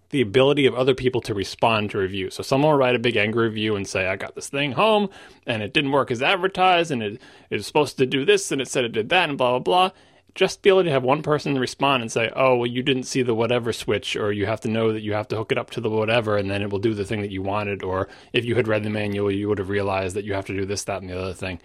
the 0.10 0.22
ability 0.22 0.66
of 0.66 0.74
other 0.74 0.94
people 0.94 1.22
to 1.22 1.34
respond 1.34 1.92
to 1.92 1.98
reviews. 1.98 2.36
So 2.36 2.44
someone 2.44 2.72
will 2.72 2.78
write 2.78 2.96
a 2.96 3.00
big 3.00 3.18
angry 3.18 3.48
review 3.48 3.76
and 3.76 3.88
say, 3.88 4.08
I 4.08 4.16
got 4.16 4.36
this 4.36 4.50
thing 4.50 4.74
home 4.74 5.10
and 5.46 5.62
it 5.62 5.74
didn't 5.74 5.92
work 5.92 6.12
as 6.12 6.22
advertised 6.22 6.92
and 6.92 7.04
it, 7.04 7.22
it 7.50 7.56
was 7.56 7.68
supposed 7.68 7.98
to 7.98 8.06
do 8.06 8.24
this 8.24 8.52
and 8.52 8.62
it 8.62 8.68
said 8.68 8.86
it 8.86 8.94
did 8.94 9.10
that 9.10 9.30
and 9.30 9.38
blah, 9.38 9.52
blah, 9.52 9.60
blah. 9.60 9.92
Just 10.34 10.62
be 10.62 10.70
able 10.70 10.84
to 10.84 10.92
have 10.92 11.04
one 11.04 11.24
person 11.24 11.58
respond 11.58 12.04
and 12.04 12.12
say, 12.12 12.32
oh, 12.36 12.58
well, 12.58 12.68
you 12.68 12.84
didn't 12.84 13.04
see 13.04 13.24
the 13.24 13.34
whatever 13.34 13.74
switch 13.74 14.16
or 14.16 14.32
you 14.32 14.46
have 14.46 14.62
to 14.62 14.70
know 14.70 14.94
that 14.94 15.02
you 15.02 15.14
have 15.14 15.28
to 15.30 15.36
hook 15.36 15.52
it 15.52 15.58
up 15.58 15.72
to 15.72 15.82
the 15.82 15.90
whatever 15.90 16.38
and 16.38 16.50
then 16.50 16.62
it 16.62 16.70
will 16.70 16.80
do 16.80 16.94
the 16.94 17.06
thing 17.06 17.22
that 17.22 17.32
you 17.32 17.42
wanted. 17.42 17.84
Or 17.84 18.08
if 18.34 18.46
you 18.46 18.56
had 18.56 18.68
read 18.68 18.84
the 18.84 18.90
manual, 18.90 19.32
you 19.32 19.50
would 19.50 19.58
have 19.58 19.70
realized 19.70 20.16
that 20.16 20.26
you 20.26 20.34
have 20.34 20.46
to 20.46 20.54
do 20.54 20.66
this, 20.66 20.84
that, 20.86 21.02
and 21.02 21.10
the 21.10 21.20
other 21.20 21.34
thing. 21.34 21.60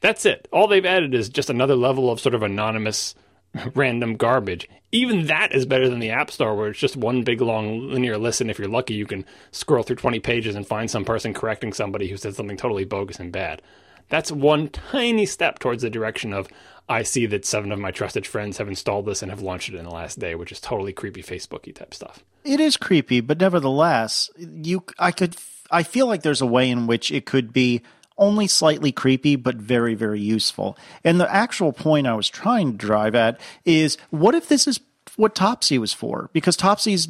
That's 0.00 0.26
it. 0.26 0.46
All 0.52 0.66
they've 0.66 0.84
added 0.84 1.14
is 1.14 1.28
just 1.28 1.48
another 1.48 1.76
level 1.76 2.10
of 2.10 2.20
sort 2.20 2.34
of 2.34 2.42
anonymous 2.42 3.14
random 3.74 4.16
garbage. 4.16 4.68
Even 4.90 5.26
that 5.26 5.54
is 5.54 5.66
better 5.66 5.88
than 5.88 6.00
the 6.00 6.10
App 6.10 6.30
Store, 6.30 6.54
where 6.54 6.68
it's 6.68 6.78
just 6.78 6.96
one 6.96 7.22
big 7.22 7.40
long 7.40 7.88
linear 7.88 8.18
list. 8.18 8.40
And 8.40 8.50
if 8.50 8.58
you're 8.58 8.68
lucky, 8.68 8.94
you 8.94 9.06
can 9.06 9.24
scroll 9.50 9.82
through 9.82 9.96
20 9.96 10.20
pages 10.20 10.54
and 10.54 10.66
find 10.66 10.90
some 10.90 11.04
person 11.04 11.32
correcting 11.32 11.72
somebody 11.72 12.08
who 12.08 12.16
said 12.16 12.34
something 12.34 12.56
totally 12.56 12.84
bogus 12.84 13.18
and 13.18 13.32
bad. 13.32 13.62
That's 14.08 14.30
one 14.30 14.68
tiny 14.68 15.24
step 15.24 15.58
towards 15.58 15.82
the 15.82 15.88
direction 15.88 16.34
of 16.34 16.48
I 16.88 17.02
see 17.02 17.24
that 17.26 17.46
seven 17.46 17.72
of 17.72 17.78
my 17.78 17.90
trusted 17.90 18.26
friends 18.26 18.58
have 18.58 18.68
installed 18.68 19.06
this 19.06 19.22
and 19.22 19.30
have 19.30 19.40
launched 19.40 19.70
it 19.70 19.76
in 19.76 19.84
the 19.84 19.90
last 19.90 20.18
day, 20.18 20.34
which 20.34 20.52
is 20.52 20.60
totally 20.60 20.92
creepy 20.92 21.22
Facebooky 21.22 21.74
type 21.74 21.94
stuff. 21.94 22.22
It 22.44 22.60
is 22.60 22.76
creepy, 22.76 23.20
but 23.20 23.40
nevertheless, 23.40 24.28
you 24.36 24.84
I 24.98 25.12
could 25.12 25.36
I 25.70 25.82
feel 25.84 26.06
like 26.06 26.22
there's 26.22 26.42
a 26.42 26.46
way 26.46 26.68
in 26.68 26.86
which 26.86 27.10
it 27.10 27.24
could 27.24 27.52
be 27.52 27.80
only 28.18 28.46
slightly 28.46 28.92
creepy, 28.92 29.36
but 29.36 29.56
very, 29.56 29.94
very 29.94 30.20
useful. 30.20 30.76
And 31.04 31.20
the 31.20 31.32
actual 31.32 31.72
point 31.72 32.06
I 32.06 32.14
was 32.14 32.28
trying 32.28 32.72
to 32.72 32.78
drive 32.78 33.14
at 33.14 33.40
is 33.64 33.96
what 34.10 34.34
if 34.34 34.48
this 34.48 34.66
is 34.66 34.80
what 35.16 35.34
Topsy 35.34 35.78
was 35.78 35.92
for 35.92 36.30
because 36.32 36.56
Topsy's 36.56 37.08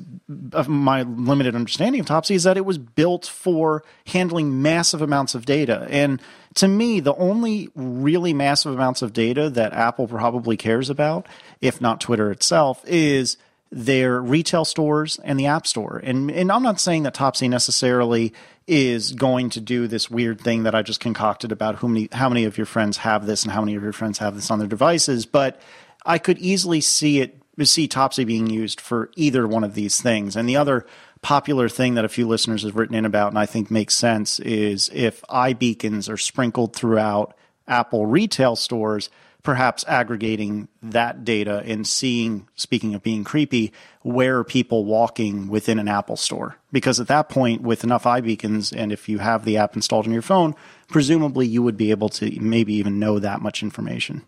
my 0.67 1.03
limited 1.03 1.55
understanding 1.55 2.01
of 2.01 2.07
Topsy 2.07 2.35
is 2.35 2.43
that 2.45 2.57
it 2.57 2.65
was 2.65 2.79
built 2.79 3.27
for 3.27 3.85
handling 4.09 4.61
massive 4.61 5.03
amounts 5.03 5.35
of 5.35 5.47
data. 5.47 5.87
And 5.89 6.21
to 6.55 6.69
me, 6.69 7.01
the 7.01 7.15
only 7.15 7.71
really 7.75 8.33
massive 8.33 8.73
amounts 8.75 9.03
of 9.03 9.13
data 9.13 9.49
that 9.51 9.73
Apple 9.73 10.09
probably 10.09 10.57
cares 10.57 10.91
about, 10.91 11.27
if 11.61 11.81
not 11.81 12.01
Twitter 12.01 12.31
itself, 12.33 12.83
is 12.87 13.37
their 13.73 14.21
retail 14.21 14.67
stores 14.67 15.19
and 15.25 15.41
the 15.41 15.47
App 15.47 15.67
Store. 15.67 16.01
And 16.05 16.31
and 16.31 16.53
I'm 16.53 16.63
not 16.63 16.79
saying 16.79 17.05
that 17.05 17.15
Topsy 17.15 17.49
necessarily 17.49 18.35
is 18.67 19.13
going 19.13 19.51
to 19.51 19.61
do 19.61 19.89
this 19.89 20.11
weird 20.11 20.41
thing 20.41 20.65
that 20.65 20.75
I 20.75 20.83
just 20.83 21.01
concocted 21.01 21.51
about 21.51 21.77
how 21.77 21.89
many 21.89 22.09
how 22.13 22.29
many 22.29 22.45
of 22.45 22.59
your 22.59 22.67
friends 22.67 22.99
have 22.99 23.27
this 23.27 23.43
and 23.43 23.53
how 23.53 23.63
many 23.63 23.75
of 23.75 23.83
your 23.83 23.95
friends 23.95 24.19
have 24.19 24.35
this 24.35 24.51
on 24.51 24.59
their 24.59 24.69
devices, 24.69 25.25
but 25.25 25.61
I 26.05 26.19
could 26.19 26.39
easily 26.39 26.83
see 26.83 27.21
it 27.21 27.39
see 27.65 27.89
Topsy 27.89 28.25
being 28.25 28.49
used 28.49 28.81
for 28.81 29.11
either 29.17 29.47
one 29.47 29.65
of 29.65 29.75
these 29.75 30.01
things. 30.01 30.37
And 30.37 30.49
the 30.49 30.57
other 30.57 30.87
popular 31.23 31.69
thing 31.69 31.95
that 31.95 32.05
a 32.05 32.09
few 32.09 32.27
listeners 32.27 32.65
have 32.65 32.77
written 32.77 32.97
in 32.97 33.05
about, 33.05 33.29
and 33.29 33.39
I 33.39 33.47
think 33.47 33.71
makes 33.71 33.95
sense, 33.95 34.41
is 34.41 34.91
if 34.93 35.23
iBeacons 35.23 36.11
are 36.11 36.17
sprinkled 36.17 36.75
throughout 36.75 37.37
Apple 37.69 38.07
retail 38.07 38.57
stores, 38.57 39.11
perhaps 39.43 39.85
aggregating 39.89 40.69
that 40.83 41.25
data 41.25 41.63
and 41.67 41.87
seeing, 41.87 42.49
speaking 42.55 42.95
of 42.95 43.03
being 43.03 43.25
creepy, 43.25 43.73
where 44.03 44.39
are 44.39 44.45
people 44.45 44.85
walking 44.85 45.49
within 45.49 45.79
an 45.79 45.89
Apple 45.89 46.17
store? 46.17 46.57
Because 46.71 47.01
at 47.01 47.09
that 47.09 47.29
point, 47.29 47.63
with 47.63 47.85
enough 47.85 48.05
iBeacons, 48.05 48.73
and 48.77 48.93
if 48.93 49.09
you 49.09 49.19
have 49.19 49.45
the 49.45 49.57
app 49.57 49.75
installed 49.75 50.07
on 50.07 50.13
your 50.13 50.23
phone, 50.23 50.55
presumably 50.89 51.47
you 51.47 51.63
would 51.63 51.77
be 51.77 51.91
able 51.91 52.09
to 52.11 52.41
maybe 52.41 52.75
even 52.75 52.99
know 52.99 53.19
that 53.19 53.43
much 53.43 53.63
information. 53.63 54.23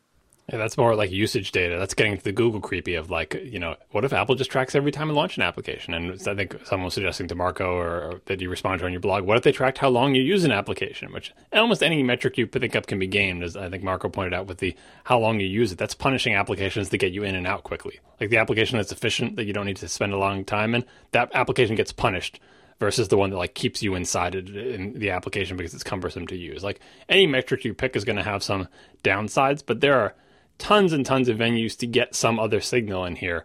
Yeah, 0.50 0.58
that's 0.58 0.76
more 0.76 0.94
like 0.94 1.10
usage 1.10 1.52
data. 1.52 1.78
That's 1.78 1.94
getting 1.94 2.18
to 2.18 2.22
the 2.22 2.32
Google 2.32 2.60
creepy 2.60 2.96
of 2.96 3.10
like, 3.10 3.34
you 3.44 3.58
know, 3.58 3.76
what 3.92 4.04
if 4.04 4.12
Apple 4.12 4.34
just 4.34 4.50
tracks 4.50 4.74
every 4.74 4.92
time 4.92 5.08
you 5.08 5.14
launch 5.14 5.38
an 5.38 5.42
application? 5.42 5.94
And 5.94 6.12
I 6.28 6.34
think 6.34 6.58
someone 6.66 6.84
was 6.84 6.94
suggesting 6.94 7.28
to 7.28 7.34
Marco 7.34 7.72
or, 7.72 7.88
or 7.88 8.20
that 8.26 8.42
you 8.42 8.50
responded 8.50 8.80
to 8.80 8.84
on 8.84 8.92
your 8.92 9.00
blog, 9.00 9.24
what 9.24 9.38
if 9.38 9.42
they 9.42 9.52
tracked 9.52 9.78
how 9.78 9.88
long 9.88 10.14
you 10.14 10.22
use 10.22 10.44
an 10.44 10.52
application? 10.52 11.12
Which 11.14 11.32
almost 11.50 11.82
any 11.82 12.02
metric 12.02 12.36
you 12.36 12.46
think 12.46 12.76
up 12.76 12.86
can 12.86 12.98
be 12.98 13.06
gamed, 13.06 13.42
as 13.42 13.56
I 13.56 13.70
think 13.70 13.82
Marco 13.82 14.10
pointed 14.10 14.34
out 14.34 14.46
with 14.46 14.58
the 14.58 14.76
how 15.04 15.18
long 15.18 15.40
you 15.40 15.46
use 15.46 15.72
it. 15.72 15.78
That's 15.78 15.94
punishing 15.94 16.34
applications 16.34 16.90
that 16.90 16.98
get 16.98 17.12
you 17.12 17.22
in 17.22 17.34
and 17.34 17.46
out 17.46 17.62
quickly. 17.62 18.00
Like 18.20 18.28
the 18.28 18.36
application 18.36 18.76
that's 18.76 18.92
efficient 18.92 19.36
that 19.36 19.44
you 19.44 19.54
don't 19.54 19.66
need 19.66 19.78
to 19.78 19.88
spend 19.88 20.12
a 20.12 20.18
long 20.18 20.44
time 20.44 20.74
in, 20.74 20.84
that 21.12 21.30
application 21.32 21.74
gets 21.74 21.92
punished 21.92 22.38
versus 22.80 23.08
the 23.08 23.16
one 23.16 23.30
that 23.30 23.38
like 23.38 23.54
keeps 23.54 23.82
you 23.82 23.94
inside 23.94 24.34
in 24.34 24.98
the 24.98 25.08
application 25.08 25.56
because 25.56 25.72
it's 25.72 25.82
cumbersome 25.82 26.26
to 26.26 26.36
use. 26.36 26.62
Like 26.62 26.80
any 27.08 27.26
metric 27.26 27.64
you 27.64 27.72
pick 27.72 27.96
is 27.96 28.04
going 28.04 28.16
to 28.16 28.22
have 28.22 28.42
some 28.42 28.68
downsides, 29.02 29.62
but 29.64 29.80
there 29.80 29.98
are 29.98 30.14
tons 30.58 30.92
and 30.92 31.04
tons 31.04 31.28
of 31.28 31.38
venues 31.38 31.76
to 31.78 31.86
get 31.86 32.14
some 32.14 32.38
other 32.38 32.60
signal 32.60 33.04
in 33.04 33.16
here. 33.16 33.44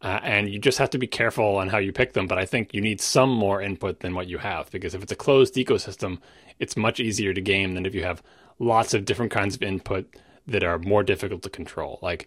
Uh, 0.00 0.20
and 0.22 0.48
you 0.48 0.60
just 0.60 0.78
have 0.78 0.90
to 0.90 0.98
be 0.98 1.08
careful 1.08 1.56
on 1.56 1.68
how 1.68 1.78
you 1.78 1.92
pick 1.92 2.12
them. 2.12 2.26
But 2.26 2.38
I 2.38 2.44
think 2.44 2.72
you 2.72 2.80
need 2.80 3.00
some 3.00 3.30
more 3.30 3.60
input 3.60 4.00
than 4.00 4.14
what 4.14 4.28
you 4.28 4.38
have 4.38 4.70
because 4.70 4.94
if 4.94 5.02
it's 5.02 5.12
a 5.12 5.16
closed 5.16 5.54
ecosystem, 5.54 6.18
it's 6.58 6.76
much 6.76 7.00
easier 7.00 7.34
to 7.34 7.40
game 7.40 7.74
than 7.74 7.84
if 7.84 7.94
you 7.94 8.04
have 8.04 8.22
lots 8.58 8.94
of 8.94 9.04
different 9.04 9.32
kinds 9.32 9.56
of 9.56 9.62
input 9.62 10.08
that 10.46 10.62
are 10.62 10.78
more 10.78 11.02
difficult 11.02 11.42
to 11.42 11.50
control. 11.50 11.98
Like 12.00 12.26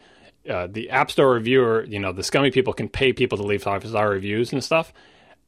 uh, 0.49 0.67
the 0.67 0.89
App 0.89 1.11
Store 1.11 1.33
reviewer, 1.33 1.85
you 1.87 1.99
know, 1.99 2.11
the 2.11 2.23
scummy 2.23 2.51
people 2.51 2.73
can 2.73 2.89
pay 2.89 3.13
people 3.13 3.37
to 3.37 3.43
leave 3.43 3.63
five 3.63 3.85
star 3.85 4.09
reviews 4.09 4.51
and 4.51 4.63
stuff. 4.63 4.93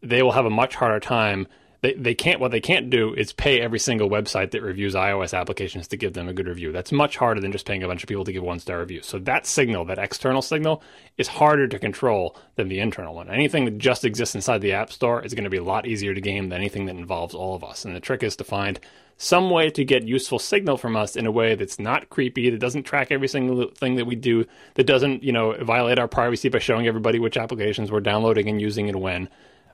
They 0.01 0.21
will 0.21 0.31
have 0.31 0.45
a 0.45 0.49
much 0.49 0.75
harder 0.75 0.99
time 0.99 1.47
they, 1.83 1.93
they 1.95 2.15
can't 2.15 2.39
what 2.39 2.51
they 2.51 2.61
can't 2.61 2.89
do 2.89 3.13
is 3.13 3.33
pay 3.33 3.59
every 3.59 3.77
single 3.77 4.09
website 4.09 4.51
that 4.51 4.61
reviews 4.61 4.95
iOS 4.95 5.37
applications 5.37 5.85
to 5.89 5.97
give 5.97 6.13
them 6.13 6.29
a 6.29 6.33
good 6.33 6.47
review. 6.47 6.71
That's 6.71 6.93
much 6.93 7.17
harder 7.17 7.41
than 7.41 7.51
just 7.51 7.65
paying 7.65 7.83
a 7.83 7.87
bunch 7.87 8.03
of 8.03 8.07
people 8.07 8.23
to 8.23 8.31
give 8.31 8.41
one 8.41 8.59
star 8.59 8.77
reviews. 8.77 9.05
So 9.05 9.19
that 9.19 9.45
signal, 9.45 9.83
that 9.85 9.99
external 9.99 10.41
signal, 10.41 10.81
is 11.17 11.27
harder 11.27 11.67
to 11.67 11.77
control 11.77 12.37
than 12.55 12.69
the 12.69 12.79
internal 12.79 13.13
one. 13.13 13.29
Anything 13.29 13.65
that 13.65 13.79
just 13.79 14.05
exists 14.05 14.33
inside 14.33 14.61
the 14.61 14.71
App 14.71 14.93
Store 14.93 15.21
is 15.25 15.33
going 15.33 15.43
to 15.43 15.49
be 15.49 15.57
a 15.57 15.63
lot 15.63 15.85
easier 15.85 16.13
to 16.13 16.21
game 16.21 16.47
than 16.47 16.61
anything 16.61 16.85
that 16.85 16.95
involves 16.95 17.35
all 17.35 17.53
of 17.53 17.65
us. 17.65 17.83
And 17.83 17.93
the 17.93 17.99
trick 17.99 18.23
is 18.23 18.37
to 18.37 18.45
find 18.45 18.79
some 19.17 19.49
way 19.49 19.69
to 19.71 19.83
get 19.83 20.07
useful 20.07 20.39
signal 20.39 20.77
from 20.77 20.95
us 20.95 21.17
in 21.17 21.25
a 21.25 21.31
way 21.31 21.55
that's 21.55 21.79
not 21.79 22.09
creepy, 22.09 22.49
that 22.49 22.61
doesn't 22.61 22.83
track 22.83 23.11
every 23.11 23.27
single 23.27 23.69
thing 23.71 23.97
that 23.97 24.05
we 24.05 24.15
do, 24.15 24.45
that 24.75 24.87
doesn't, 24.87 25.21
you 25.21 25.33
know, 25.33 25.53
violate 25.61 25.99
our 25.99 26.07
privacy 26.07 26.47
by 26.47 26.59
showing 26.59 26.87
everybody 26.87 27.19
which 27.19 27.35
applications 27.35 27.91
we're 27.91 27.99
downloading 27.99 28.47
and 28.47 28.61
using 28.61 28.87
and 28.87 29.01
when, 29.01 29.27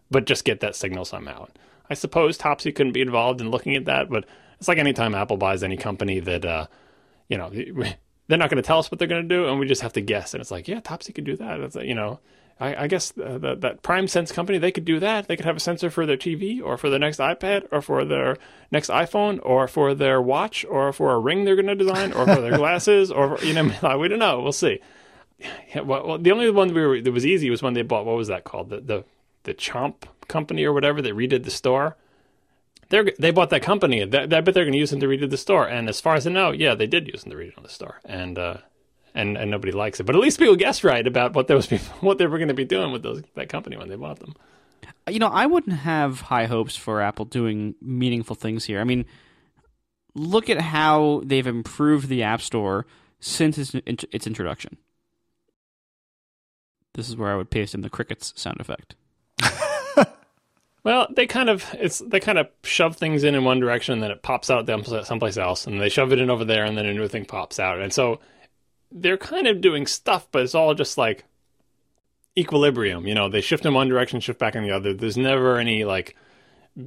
but 0.10 0.26
just 0.26 0.44
get 0.44 0.62
that 0.62 0.76
signal 0.76 1.06
somehow. 1.06 1.46
I 1.90 1.94
suppose 1.94 2.38
Topsy 2.38 2.72
couldn't 2.72 2.94
be 2.94 3.02
involved 3.02 3.42
in 3.42 3.50
looking 3.52 3.76
at 3.76 3.86
that, 3.86 4.10
but 4.10 4.26
it's 4.60 4.68
like 4.68 4.78
anytime 4.78 5.16
Apple 5.16 5.38
buys 5.38 5.64
any 5.64 5.78
company 5.78 6.20
that, 6.20 6.46
uh, 6.46 6.68
you 7.28 7.38
know, 7.38 7.50
they're 8.28 8.38
not 8.38 8.50
going 8.50 8.62
to 8.62 8.68
tell 8.68 8.80
us 8.80 8.92
what 8.92 9.00
they're 9.00 9.08
going 9.08 9.28
to 9.28 9.36
do, 9.36 9.48
and 9.48 9.60
we 9.60 9.68
just 9.68 9.82
have 9.82 9.94
to 9.94 10.02
guess. 10.02 10.34
And 10.34 10.42
it's 10.42 10.52
like, 10.52 10.68
yeah, 10.68 10.80
Topsy 10.82 11.14
could 11.14 11.26
do 11.26 11.36
that. 11.38 11.60
It's, 11.60 11.76
you 11.76 11.96
know, 11.96 12.20
I, 12.60 12.84
I 12.84 12.88
guess 12.88 13.14
uh, 13.18 13.38
the, 13.38 13.56
that 13.56 13.82
PrimeSense 13.82 14.34
company 14.34 14.58
they 14.58 14.72
could 14.72 14.86
do 14.86 15.00
that. 15.00 15.28
They 15.28 15.36
could 15.36 15.46
have 15.46 15.58
a 15.58 15.62
sensor 15.62 15.90
for 15.90 16.06
their 16.06 16.18
TV, 16.18 16.62
or 16.62 16.78
for 16.78 16.90
their 16.90 17.00
next 17.00 17.20
iPad, 17.20 17.68
or 17.72 17.82
for 17.82 18.04
their 18.04 18.38
next 18.72 18.90
iPhone, 18.90 19.40
or 19.44 19.68
for 19.68 19.94
their 19.94 20.22
watch, 20.22 20.66
or 20.70 20.92
for 20.92 21.14
a 21.14 21.20
ring 21.20 21.46
they're 21.46 21.56
going 21.56 21.68
to 21.68 21.76
design, 21.76 22.12
or 22.12 22.26
for 22.26 22.42
their 22.42 22.58
glasses, 22.58 23.12
or 23.12 23.40
you 23.42 23.54
know, 23.54 23.98
we 23.98 24.08
don't 24.08 24.20
know. 24.20 24.42
We'll 24.42 24.52
see. 24.52 24.80
Yeah, 25.74 25.82
well, 25.82 26.06
well, 26.06 26.18
the 26.18 26.32
only 26.32 26.52
one 26.52 26.74
we 26.74 26.86
were, 26.86 27.02
that 27.02 27.12
was 27.12 27.26
easy 27.26 27.50
was 27.50 27.64
when 27.64 27.74
they 27.74 27.82
bought 27.82 28.06
what 28.06 28.18
was 28.18 28.28
that 28.28 28.44
called 28.44 28.70
the 28.70 28.82
the 28.82 29.06
the 29.44 29.54
Chomp 29.54 30.04
company 30.30 30.64
or 30.64 30.72
whatever 30.72 31.02
that 31.02 31.16
redid 31.16 31.44
the 31.44 31.52
store. 31.52 31.98
They 32.90 33.12
they 33.20 33.32
bought 33.32 33.50
that 33.50 33.62
company. 33.62 34.02
I 34.02 34.06
bet 34.06 34.30
they're 34.30 34.44
going 34.44 34.72
to 34.72 34.78
use 34.78 34.92
them 34.92 35.02
to 35.02 35.08
redo 35.08 35.30
the 35.30 35.38
store. 35.38 35.68
And 35.68 35.90
as 35.90 36.00
far 36.00 36.16
as 36.16 36.26
I 36.26 36.32
know, 36.32 36.52
yeah, 36.52 36.74
they 36.76 36.88
did 36.88 37.08
use 37.08 37.24
them 37.24 37.32
to 37.32 37.38
redo 37.38 37.62
the 37.62 37.70
store. 37.70 38.00
And 38.06 38.40
uh, 38.40 38.58
and 39.14 39.38
and 39.38 39.52
nobody 39.52 39.72
likes 39.72 40.00
it. 40.00 40.06
But 40.06 40.16
at 40.16 40.22
least 40.22 40.40
people 40.40 40.56
guessed 40.56 40.84
right 40.84 41.06
about 41.06 41.34
what 41.34 41.48
those 41.48 41.68
people, 41.74 41.94
what 42.02 42.18
they 42.18 42.28
were 42.28 42.38
going 42.38 42.48
to 42.48 42.54
be 42.54 42.66
doing 42.66 42.92
with 42.92 43.04
those 43.04 43.22
that 43.36 43.50
company 43.50 43.78
when 43.78 43.90
they 43.90 43.96
bought 43.96 44.20
them. 44.20 44.36
You 45.08 45.20
know, 45.20 45.28
I 45.28 45.46
wouldn't 45.46 45.78
have 45.78 46.22
high 46.22 46.46
hopes 46.46 46.76
for 46.76 47.02
Apple 47.02 47.26
doing 47.26 47.76
meaningful 47.82 48.36
things 48.36 48.66
here. 48.66 48.80
I 48.80 48.84
mean, 48.84 49.06
look 50.14 50.50
at 50.50 50.62
how 50.62 51.22
they've 51.26 51.46
improved 51.46 52.10
the 52.10 52.24
App 52.24 52.42
Store 52.42 52.86
since 53.20 53.58
its, 53.58 53.74
its 54.12 54.28
introduction. 54.28 54.78
This 56.94 57.10
is 57.10 57.16
where 57.16 57.32
I 57.32 57.36
would 57.36 57.50
paste 57.50 57.74
in 57.74 57.82
the 57.82 57.90
crickets 57.90 58.34
sound 58.36 58.60
effect. 58.60 58.96
Well, 60.84 61.08
they 61.14 61.28
kind 61.28 61.50
of 61.50 61.66
it's 61.74 62.00
they 62.00 62.20
kind 62.20 62.38
of 62.38 62.48
shove 62.64 62.96
things 62.96 63.24
in 63.24 63.36
in 63.36 63.44
one 63.44 63.60
direction, 63.60 63.94
and 63.94 64.04
then 64.04 64.12
it 64.12 64.22
pops 64.22 64.50
out 64.50 64.70
someplace 65.06 65.38
else, 65.38 65.68
and 65.68 65.80
they 65.80 65.90
shove 65.90 66.14
it 66.14 66.20
in 66.20 66.30
over 66.30 66.46
there, 66.46 66.64
and 66.66 66.78
then 66.78 66.86
a 66.86 66.94
new 66.94 67.08
thing 67.08 67.26
pops 67.26 67.60
out, 67.60 67.80
and 67.80 67.92
so 67.92 68.20
they're 68.92 69.18
kind 69.18 69.48
of 69.48 69.62
doing 69.62 69.86
stuff, 69.86 70.28
but 70.32 70.42
it's 70.42 70.56
all 70.56 70.74
just 70.74 70.98
like 70.98 71.26
equilibrium. 72.38 73.06
You 73.08 73.14
know, 73.14 73.30
they 73.30 73.42
shift 73.42 73.66
in 73.66 73.74
one 73.74 73.90
direction, 73.90 74.20
shift 74.20 74.40
back 74.40 74.56
in 74.56 74.64
the 74.64 74.72
other. 74.72 74.94
There's 74.94 75.18
never 75.18 75.58
any 75.58 75.84
like 75.84 76.16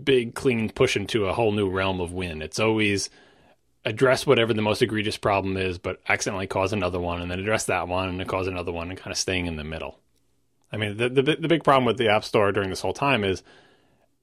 big 0.05 0.35
clean 0.35 0.71
push 0.71 0.97
into 0.97 1.27
a 1.27 1.35
whole 1.35 1.53
new 1.53 1.69
realm 1.69 2.01
of 2.01 2.13
win. 2.13 2.43
It's 2.43 2.59
always 2.59 3.11
address 3.85 4.27
whatever 4.27 4.55
the 4.55 4.63
most 4.63 4.81
egregious 4.81 5.17
problem 5.17 5.57
is, 5.57 5.77
but 5.79 6.01
accidentally 6.09 6.47
cause 6.47 6.73
another 6.73 7.01
one, 7.01 7.21
and 7.21 7.31
then 7.31 7.41
address 7.41 7.65
that 7.67 7.89
one, 7.89 8.09
and 8.09 8.19
then 8.19 8.27
cause 8.27 8.47
another 8.47 8.73
one, 8.73 8.89
and 8.89 8.99
kind 8.99 9.13
of 9.13 9.19
staying 9.19 9.47
in 9.47 9.57
the 9.57 9.65
middle. 9.65 9.99
I 10.73 10.79
mean, 10.79 10.97
the, 10.97 11.09
the 11.11 11.23
the 11.23 11.49
big 11.49 11.63
problem 11.63 11.85
with 11.85 11.99
the 11.99 12.09
App 12.09 12.25
Store 12.25 12.51
during 12.53 12.71
this 12.71 12.81
whole 12.81 12.95
time 12.95 13.23
is 13.23 13.43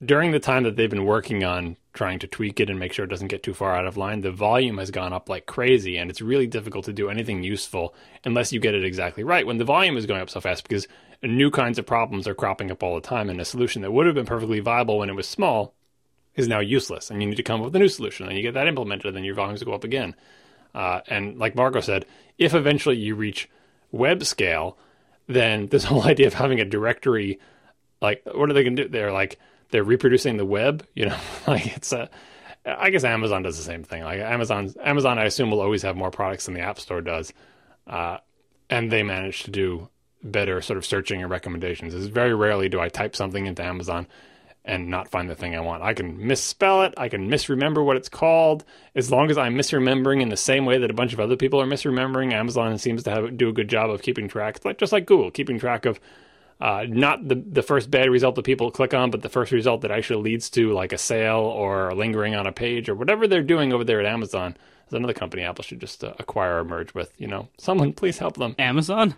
during 0.04 0.32
the 0.32 0.40
time 0.40 0.64
that 0.64 0.76
they've 0.76 0.90
been 0.90 1.06
working 1.06 1.44
on 1.44 1.76
trying 1.94 2.20
to 2.20 2.28
tweak 2.28 2.60
it 2.60 2.70
and 2.70 2.80
make 2.80 2.94
sure 2.94 3.04
it 3.04 3.10
doesn't 3.10 3.28
get 3.28 3.44
too 3.44 3.54
far 3.54 3.76
out 3.76 3.86
of 3.86 3.98
line, 3.98 4.22
the 4.22 4.32
volume 4.32 4.78
has 4.78 4.92
gone 4.92 5.12
up 5.12 5.28
like 5.28 5.46
crazy, 5.46 5.98
and 5.98 6.10
it's 6.10 6.22
really 6.22 6.48
difficult 6.48 6.86
to 6.86 6.94
do 6.94 7.10
anything 7.10 7.44
useful 7.44 7.94
unless 8.24 8.54
you 8.54 8.60
get 8.60 8.76
it 8.76 8.86
exactly 8.86 9.24
right. 9.24 9.46
When 9.46 9.58
the 9.58 9.66
volume 9.66 9.98
is 9.98 10.06
going 10.06 10.22
up 10.22 10.30
so 10.30 10.40
fast, 10.40 10.64
because 10.64 10.88
new 11.22 11.52
kinds 11.52 11.78
of 11.78 11.86
problems 11.86 12.28
are 12.28 12.36
cropping 12.36 12.72
up 12.72 12.82
all 12.82 12.96
the 12.96 13.02
time, 13.02 13.30
and 13.30 13.42
a 13.42 13.46
solution 13.46 13.82
that 13.82 13.92
would 13.92 14.06
have 14.06 14.16
been 14.16 14.26
perfectly 14.26 14.62
viable 14.62 15.00
when 15.00 15.10
it 15.10 15.16
was 15.16 15.28
small 15.28 15.74
is 16.36 16.48
now 16.48 16.60
useless, 16.60 17.12
and 17.12 17.22
you 17.22 17.28
need 17.28 17.36
to 17.36 17.44
come 17.44 17.60
up 17.60 17.66
with 17.66 17.76
a 17.76 17.80
new 17.80 17.90
solution. 17.90 18.28
And 18.28 18.38
you 18.38 18.44
get 18.44 18.54
that 18.54 18.68
implemented, 18.68 19.08
and 19.08 19.18
then 19.18 19.26
your 19.26 19.36
volumes 19.36 19.64
go 19.64 19.74
up 19.74 19.84
again. 19.84 20.16
Uh, 20.74 21.02
and 21.08 21.38
like 21.38 21.56
Marco 21.56 21.82
said, 21.82 22.06
if 22.38 22.54
eventually 22.54 22.96
you 22.96 23.16
reach 23.16 23.50
web 23.92 24.24
scale, 24.24 24.78
then 25.28 25.68
this 25.68 25.84
whole 25.86 26.04
idea 26.04 26.28
of 26.28 26.36
having 26.36 26.62
a 26.62 26.66
directory, 26.66 27.40
like 28.02 28.22
what 28.32 28.50
are 28.50 28.54
they 28.54 28.64
going 28.64 28.78
to 28.78 28.84
do? 28.84 28.90
They're 28.90 29.12
like 29.12 29.38
they're 29.72 29.84
reproducing 29.84 30.38
the 30.38 30.46
web. 30.46 30.86
You 30.96 31.08
know, 31.08 31.18
like 31.48 31.76
it's 31.76 31.92
a. 31.92 32.10
I 32.66 32.90
guess 32.90 33.04
Amazon 33.04 33.42
does 33.44 33.58
the 33.58 33.64
same 33.64 33.84
thing. 33.84 34.04
Like 34.04 34.20
Amazon, 34.20 34.74
Amazon, 34.84 35.18
I 35.18 35.24
assume 35.26 35.50
will 35.50 35.62
always 35.62 35.82
have 35.84 35.96
more 35.96 36.12
products 36.12 36.46
than 36.46 36.54
the 36.54 36.60
App 36.60 36.80
Store 36.80 37.02
does, 37.02 37.34
uh, 37.88 38.18
and 38.70 38.92
they 38.92 39.02
manage 39.02 39.44
to 39.44 39.52
do 39.52 39.90
better 40.22 40.62
sort 40.62 40.78
of 40.78 40.86
searching 40.86 41.22
and 41.22 41.32
recommendations. 41.32 41.94
It's 41.94 42.08
very 42.08 42.34
rarely 42.36 42.70
do 42.70 42.80
I 42.80 42.90
type 42.90 43.16
something 43.16 43.46
into 43.46 43.64
Amazon 43.64 44.08
and 44.66 44.90
not 44.90 45.10
find 45.10 45.30
the 45.30 45.36
thing 45.36 45.56
I 45.56 45.62
want. 45.62 45.84
I 45.84 45.94
can 45.94 46.28
misspell 46.28 46.84
it. 46.84 46.94
I 46.98 47.10
can 47.10 47.30
misremember 47.30 47.84
what 47.84 47.96
it's 47.96 48.10
called. 48.10 48.66
As 48.94 49.10
long 49.10 49.32
as 49.32 49.38
I'm 49.38 49.56
misremembering 49.56 50.22
in 50.22 50.30
the 50.30 50.38
same 50.38 50.66
way 50.66 50.78
that 50.78 50.92
a 50.92 50.94
bunch 50.94 51.14
of 51.14 51.20
other 51.20 51.38
people 51.38 51.62
are 51.62 51.66
misremembering, 51.66 52.34
Amazon 52.34 52.78
seems 52.78 53.04
to 53.04 53.10
have 53.10 53.38
do 53.38 53.50
a 53.50 53.54
good 53.54 53.70
job 53.70 53.90
of 53.90 54.02
keeping 54.02 54.28
track. 54.28 54.58
It's 54.58 54.66
like 54.66 54.78
just 54.78 54.92
like 54.92 55.06
Google, 55.06 55.32
keeping 55.32 55.60
track 55.60 55.86
of 55.86 56.00
uh, 56.60 56.86
not 56.88 57.28
the 57.28 57.36
the 57.36 57.64
first 57.64 57.90
bad 57.90 58.10
result 58.10 58.36
that 58.36 58.46
people 58.46 58.72
click 58.72 58.94
on, 58.94 59.12
but 59.12 59.22
the 59.22 59.30
first 59.30 59.52
result 59.52 59.82
that 59.82 59.92
actually 59.92 60.22
leads 60.22 60.50
to 60.52 60.74
like 60.74 60.92
a 60.92 60.98
sale 60.98 61.40
or 61.40 61.94
lingering 61.94 62.36
on 62.36 62.48
a 62.48 62.52
page 62.52 62.90
or 62.90 62.96
whatever 62.96 63.28
they're 63.28 63.42
doing 63.42 63.72
over 63.72 63.84
there 63.84 64.00
at 64.00 64.06
Amazon. 64.06 64.58
There's 64.90 64.98
another 64.98 65.14
company 65.14 65.44
Apple 65.44 65.64
should 65.64 65.80
just 65.80 66.04
uh, 66.04 66.14
acquire 66.20 66.60
or 66.60 66.64
merge 66.66 66.94
with. 66.94 67.14
You 67.18 67.28
know, 67.28 67.48
someone 67.58 67.94
please 67.94 68.18
help 68.18 68.38
them. 68.38 68.56
Amazon. 68.60 69.16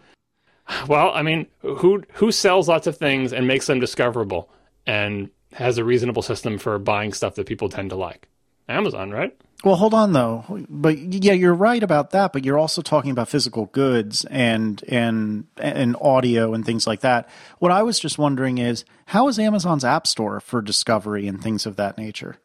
Well, 0.88 1.12
I 1.14 1.24
mean, 1.24 1.48
who 1.62 2.04
who 2.14 2.32
sells 2.32 2.68
lots 2.70 2.88
of 2.88 2.96
things 2.98 3.34
and 3.34 3.48
makes 3.48 3.68
them 3.68 3.80
discoverable 3.80 4.50
and 4.86 5.30
has 5.54 5.78
a 5.78 5.84
reasonable 5.84 6.22
system 6.22 6.58
for 6.58 6.78
buying 6.80 7.12
stuff 7.12 7.36
that 7.36 7.48
people 7.48 7.70
tend 7.70 7.90
to 7.90 7.96
like? 7.96 8.28
Amazon, 8.70 9.12
right? 9.12 9.36
Well, 9.64 9.76
hold 9.76 9.94
on 9.94 10.14
though. 10.14 10.66
But 10.70 10.98
yeah, 10.98 11.34
you're 11.34 11.54
right 11.54 11.82
about 11.82 12.12
that. 12.12 12.34
But 12.34 12.46
you're 12.46 12.58
also 12.58 12.82
talking 12.82 13.12
about 13.12 13.30
physical 13.30 13.68
goods 13.68 14.26
and 14.26 14.84
and 14.88 15.46
and 15.58 15.96
audio 16.02 16.54
and 16.54 16.66
things 16.66 16.88
like 16.88 17.02
that. 17.02 17.30
What 17.60 17.72
I 17.72 17.84
was 17.84 18.00
just 18.00 18.18
wondering 18.18 18.58
is 18.58 18.86
how 19.06 19.28
is 19.28 19.38
Amazon's 19.38 19.86
App 19.86 20.08
Store 20.08 20.40
for 20.40 20.62
discovery 20.62 21.28
and 21.28 21.42
things 21.42 21.66
of 21.66 21.76
that 21.76 21.98
nature? 21.98 22.38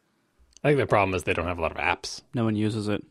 I 0.63 0.69
think 0.69 0.79
the 0.79 0.87
problem 0.87 1.15
is 1.15 1.23
they 1.23 1.33
don't 1.33 1.47
have 1.47 1.59
a 1.59 1.61
lot 1.61 1.71
of 1.71 1.77
apps. 1.77 2.21
No 2.33 2.45
one 2.45 2.55
uses 2.55 2.87
it. 2.87 3.03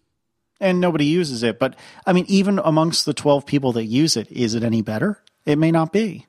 And 0.61 0.81
nobody 0.81 1.05
uses 1.05 1.43
it. 1.43 1.59
But 1.59 1.77
I 2.07 2.13
mean, 2.13 2.25
even 2.29 2.59
amongst 2.59 3.07
the 3.07 3.15
12 3.15 3.45
people 3.45 3.73
that 3.73 3.85
use 3.85 4.17
it, 4.17 4.31
is 4.31 4.55
it 4.55 4.63
any 4.63 4.83
better? 4.83 5.23
It 5.45 5.57
may 5.57 5.71
not 5.71 5.93
be. 5.93 6.27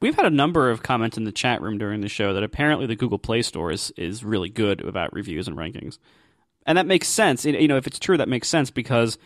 We've 0.00 0.14
had 0.14 0.26
a 0.26 0.30
number 0.30 0.70
of 0.70 0.82
comments 0.82 1.16
in 1.16 1.24
the 1.24 1.32
chat 1.32 1.62
room 1.62 1.78
during 1.78 2.02
the 2.02 2.08
show 2.08 2.34
that 2.34 2.42
apparently 2.42 2.86
the 2.86 2.96
Google 2.96 3.18
Play 3.18 3.42
Store 3.42 3.70
is, 3.70 3.90
is 3.96 4.22
really 4.22 4.50
good 4.50 4.82
about 4.82 5.14
reviews 5.14 5.48
and 5.48 5.56
rankings. 5.56 5.98
And 6.66 6.78
that 6.78 6.86
makes 6.86 7.08
sense. 7.08 7.44
You 7.44 7.68
know, 7.68 7.76
if 7.76 7.86
it's 7.86 7.98
true, 7.98 8.16
that 8.16 8.28
makes 8.28 8.48
sense 8.48 8.70
because 8.70 9.18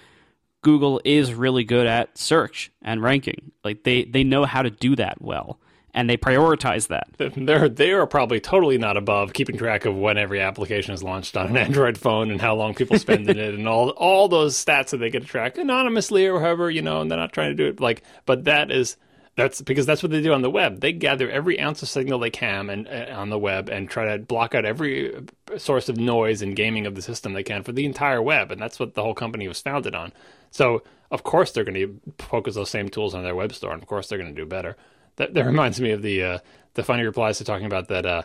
Google 0.63 1.01
is 1.05 1.35
really 1.35 1.65
good 1.65 1.87
at 1.87 2.19
search 2.19 2.73
and 2.83 3.03
ranking. 3.03 3.53
Like 3.65 3.85
they, 3.85 4.05
they 4.05 4.25
know 4.25 4.45
how 4.45 4.63
to 4.63 4.71
do 4.71 4.97
that 4.97 5.21
well 5.23 5.59
and 5.95 6.09
they 6.09 6.17
prioritize 6.17 6.89
that. 6.89 7.09
They're 7.19 7.69
they 7.69 7.91
are 7.93 8.07
probably 8.07 8.39
totally 8.41 8.79
not 8.79 8.97
above 8.97 9.33
keeping 9.33 9.57
track 9.57 9.85
of 9.85 9.97
when 9.97 10.19
every 10.19 10.41
application 10.41 10.95
is 10.95 11.03
launched 11.03 11.37
on 11.37 11.49
an 11.49 11.57
Android 11.57 11.99
phone 11.99 12.31
and 12.31 12.41
how 12.41 12.55
long 12.55 12.75
people 12.75 12.99
spend 12.99 13.29
in 13.29 13.39
it 13.39 13.55
and 13.55 13.67
all 13.67 13.91
all 13.91 14.29
those 14.29 14.63
stats 14.63 14.91
that 14.91 14.99
they 14.99 15.11
get 15.11 15.23
to 15.23 15.29
track 15.29 15.59
anonymously 15.59 16.27
or 16.27 16.41
however 16.41 16.71
you 16.71 16.83
know, 16.83 17.01
and 17.01 17.11
they're 17.11 17.19
not 17.19 17.33
trying 17.33 17.51
to 17.51 17.57
do 17.57 17.67
it 17.67 17.81
like. 17.81 18.03
But 18.27 18.45
that 18.45 18.71
is 18.71 18.97
that's 19.39 19.63
because 19.63 19.87
that's 19.87 20.03
what 20.03 20.11
they 20.11 20.21
do 20.21 20.33
on 20.33 20.43
the 20.43 20.51
web. 20.51 20.81
They 20.81 20.93
gather 20.93 21.31
every 21.31 21.61
ounce 21.61 21.81
of 21.81 21.89
signal 21.89 22.19
they 22.19 22.29
can 22.29 22.69
and 22.69 22.89
uh, 22.89 23.15
on 23.15 23.31
the 23.31 23.39
web 23.39 23.69
and 23.69 23.89
try 23.89 24.05
to 24.07 24.19
block 24.19 24.53
out 24.53 24.65
every 24.65 25.15
source 25.59 25.89
of 25.89 25.97
noise 25.97 26.43
and 26.43 26.57
gaming 26.57 26.87
of 26.87 26.97
the 26.97 27.03
system 27.03 27.35
they 27.35 27.45
can 27.45 27.63
for 27.63 27.71
the 27.71 27.85
entire 27.85 28.21
web, 28.21 28.51
and 28.51 28.61
that's 28.61 28.81
what 28.81 28.95
the 28.95 29.03
whole 29.05 29.15
company 29.15 29.47
was 29.47 29.61
founded 29.61 29.95
on. 29.95 30.13
So 30.51 30.83
of 31.13 31.23
course 31.23 31.53
they're 31.53 31.63
going 31.63 31.75
to 31.75 32.01
focus 32.19 32.57
those 32.57 32.69
same 32.69 32.89
tools 32.89 33.15
on 33.15 33.23
their 33.23 33.37
web 33.37 33.53
store, 33.53 33.73
and 33.73 33.81
of 33.81 33.87
course 33.89 34.09
they're 34.09 34.19
going 34.19 34.35
to 34.35 34.41
do 34.41 34.45
better. 34.45 34.77
That, 35.17 35.35
that 35.35 35.47
reminds 35.47 35.81
me 35.81 35.93
of 35.93 36.03
the 36.03 36.21
uh, 36.21 36.39
the 36.75 36.83
funny 36.83 37.05
replies 37.05 37.39
to 37.39 37.45
talking 37.45 37.67
about 37.67 37.87
that 37.89 38.07
uh, 38.07 38.23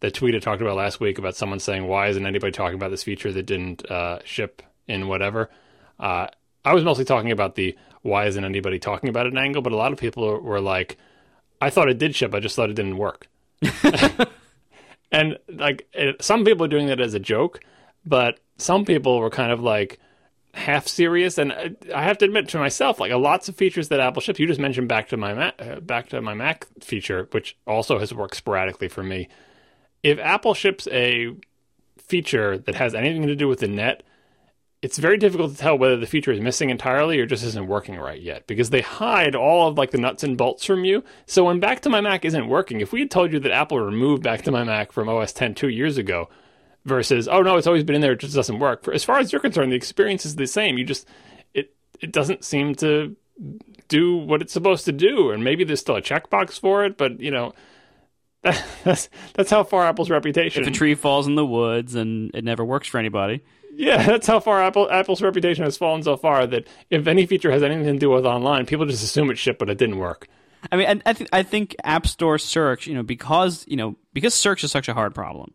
the 0.00 0.10
tweet 0.10 0.34
I 0.34 0.40
talked 0.40 0.60
about 0.60 0.74
last 0.74 0.98
week 0.98 1.18
about 1.18 1.36
someone 1.36 1.60
saying 1.60 1.86
why 1.86 2.08
isn't 2.08 2.26
anybody 2.26 2.50
talking 2.50 2.74
about 2.74 2.90
this 2.90 3.04
feature 3.04 3.30
that 3.32 3.46
didn't 3.46 3.88
uh, 3.88 4.18
ship 4.24 4.62
in 4.88 5.06
whatever. 5.06 5.50
Uh, 6.00 6.26
I 6.64 6.74
was 6.74 6.82
mostly 6.82 7.04
talking 7.04 7.30
about 7.30 7.54
the 7.54 7.76
why 8.02 8.26
isn't 8.26 8.44
anybody 8.44 8.78
talking 8.78 9.08
about 9.08 9.26
it 9.26 9.36
angle, 9.36 9.62
but 9.62 9.72
a 9.72 9.76
lot 9.76 9.92
of 9.92 9.98
people 9.98 10.40
were 10.40 10.60
like, 10.60 10.96
I 11.60 11.70
thought 11.70 11.88
it 11.88 11.98
did 11.98 12.14
ship, 12.14 12.34
I 12.34 12.40
just 12.40 12.56
thought 12.56 12.70
it 12.70 12.74
didn't 12.74 12.98
work. 12.98 13.28
and 15.12 15.38
like 15.48 15.88
it, 15.92 16.22
some 16.22 16.44
people 16.44 16.64
are 16.64 16.68
doing 16.68 16.86
that 16.86 17.00
as 17.00 17.14
a 17.14 17.20
joke, 17.20 17.60
but 18.04 18.40
some 18.56 18.84
people 18.84 19.18
were 19.18 19.30
kind 19.30 19.52
of 19.52 19.60
like 19.60 19.98
half 20.54 20.86
serious. 20.86 21.38
And 21.38 21.52
I 21.94 22.02
have 22.02 22.18
to 22.18 22.24
admit 22.24 22.48
to 22.50 22.58
myself, 22.58 23.00
like 23.00 23.12
lots 23.12 23.48
of 23.48 23.56
features 23.56 23.88
that 23.88 24.00
Apple 24.00 24.22
ships. 24.22 24.38
You 24.38 24.46
just 24.46 24.60
mentioned 24.60 24.88
back 24.88 25.08
to 25.08 25.16
my 25.16 25.34
Mac, 25.34 25.54
uh, 25.58 25.80
back 25.80 26.08
to 26.10 26.20
my 26.20 26.34
Mac 26.34 26.66
feature, 26.80 27.28
which 27.32 27.56
also 27.66 27.98
has 27.98 28.14
worked 28.14 28.36
sporadically 28.36 28.88
for 28.88 29.02
me. 29.02 29.28
If 30.02 30.18
Apple 30.18 30.54
ships 30.54 30.86
a 30.92 31.34
feature 31.98 32.58
that 32.58 32.74
has 32.76 32.94
anything 32.94 33.26
to 33.26 33.36
do 33.36 33.48
with 33.48 33.60
the 33.60 33.68
net, 33.68 34.02
it's 34.80 34.98
very 34.98 35.16
difficult 35.16 35.52
to 35.52 35.58
tell 35.58 35.76
whether 35.76 35.96
the 35.96 36.06
feature 36.06 36.30
is 36.30 36.40
missing 36.40 36.70
entirely 36.70 37.18
or 37.18 37.26
just 37.26 37.44
isn't 37.44 37.66
working 37.66 37.96
right 37.96 38.20
yet 38.20 38.46
because 38.46 38.70
they 38.70 38.80
hide 38.80 39.34
all 39.34 39.68
of 39.68 39.76
like 39.76 39.90
the 39.90 39.98
nuts 39.98 40.22
and 40.22 40.36
bolts 40.36 40.64
from 40.64 40.84
you. 40.84 41.02
So 41.26 41.44
when 41.44 41.58
Back 41.58 41.80
to 41.80 41.88
My 41.88 42.00
Mac 42.00 42.24
isn't 42.24 42.48
working, 42.48 42.80
if 42.80 42.92
we 42.92 43.00
had 43.00 43.10
told 43.10 43.32
you 43.32 43.40
that 43.40 43.50
Apple 43.52 43.80
removed 43.80 44.22
Back 44.22 44.42
to 44.42 44.52
My 44.52 44.62
Mac 44.62 44.92
from 44.92 45.08
OS 45.08 45.32
10 45.32 45.54
two 45.54 45.68
years 45.68 45.98
ago, 45.98 46.28
versus 46.88 47.28
oh 47.28 47.42
no 47.42 47.56
it's 47.56 47.66
always 47.66 47.84
been 47.84 47.94
in 47.94 48.00
there 48.00 48.12
it 48.12 48.20
just 48.20 48.34
doesn't 48.34 48.58
work 48.58 48.82
For, 48.82 48.92
as 48.92 49.04
far 49.04 49.18
as 49.18 49.32
you're 49.32 49.40
concerned 49.40 49.70
the 49.70 49.76
experience 49.76 50.24
is 50.26 50.36
the 50.36 50.46
same 50.46 50.78
you 50.78 50.84
just 50.84 51.06
it 51.54 51.74
it 52.00 52.10
doesn't 52.12 52.44
seem 52.44 52.74
to 52.76 53.14
do 53.88 54.16
what 54.16 54.42
it's 54.42 54.52
supposed 54.52 54.84
to 54.86 54.92
do 54.92 55.30
and 55.30 55.44
maybe 55.44 55.64
there's 55.64 55.80
still 55.80 55.96
a 55.96 56.02
checkbox 56.02 56.58
for 56.58 56.84
it 56.84 56.96
but 56.96 57.20
you 57.20 57.30
know 57.30 57.52
that's 58.42 59.08
that's 59.34 59.50
how 59.50 59.62
far 59.62 59.84
apple's 59.84 60.10
reputation 60.10 60.62
if 60.62 60.68
a 60.68 60.72
tree 60.72 60.94
falls 60.94 61.26
in 61.26 61.34
the 61.34 61.46
woods 61.46 61.94
and 61.94 62.30
it 62.34 62.44
never 62.44 62.64
works 62.64 62.88
for 62.88 62.98
anybody 62.98 63.42
yeah 63.78 64.02
that's 64.06 64.26
how 64.26 64.40
far 64.40 64.62
apple 64.62 64.90
apple's 64.90 65.22
reputation 65.22 65.64
has 65.64 65.76
fallen 65.76 66.02
so 66.02 66.16
far 66.16 66.46
that 66.46 66.66
if 66.90 67.06
any 67.06 67.26
feature 67.26 67.50
has 67.50 67.62
anything 67.62 67.84
to 67.84 67.98
do 67.98 68.10
with 68.10 68.26
online 68.26 68.66
people 68.66 68.84
just 68.84 69.04
assume 69.04 69.30
it's 69.30 69.40
shipped 69.40 69.58
but 69.58 69.70
it 69.70 69.78
didn't 69.78 69.98
work 69.98 70.28
i 70.70 70.76
mean 70.76 71.02
I, 71.06 71.10
I, 71.10 71.26
I 71.32 71.42
think 71.42 71.74
app 71.84 72.06
store 72.06 72.38
search 72.38 72.86
you 72.86 72.94
know 72.94 73.02
because 73.02 73.64
you 73.66 73.76
know 73.76 73.96
because 74.12 74.34
search 74.34 74.64
is 74.64 74.72
such 74.72 74.88
a 74.88 74.94
hard 74.94 75.14
problem 75.14 75.54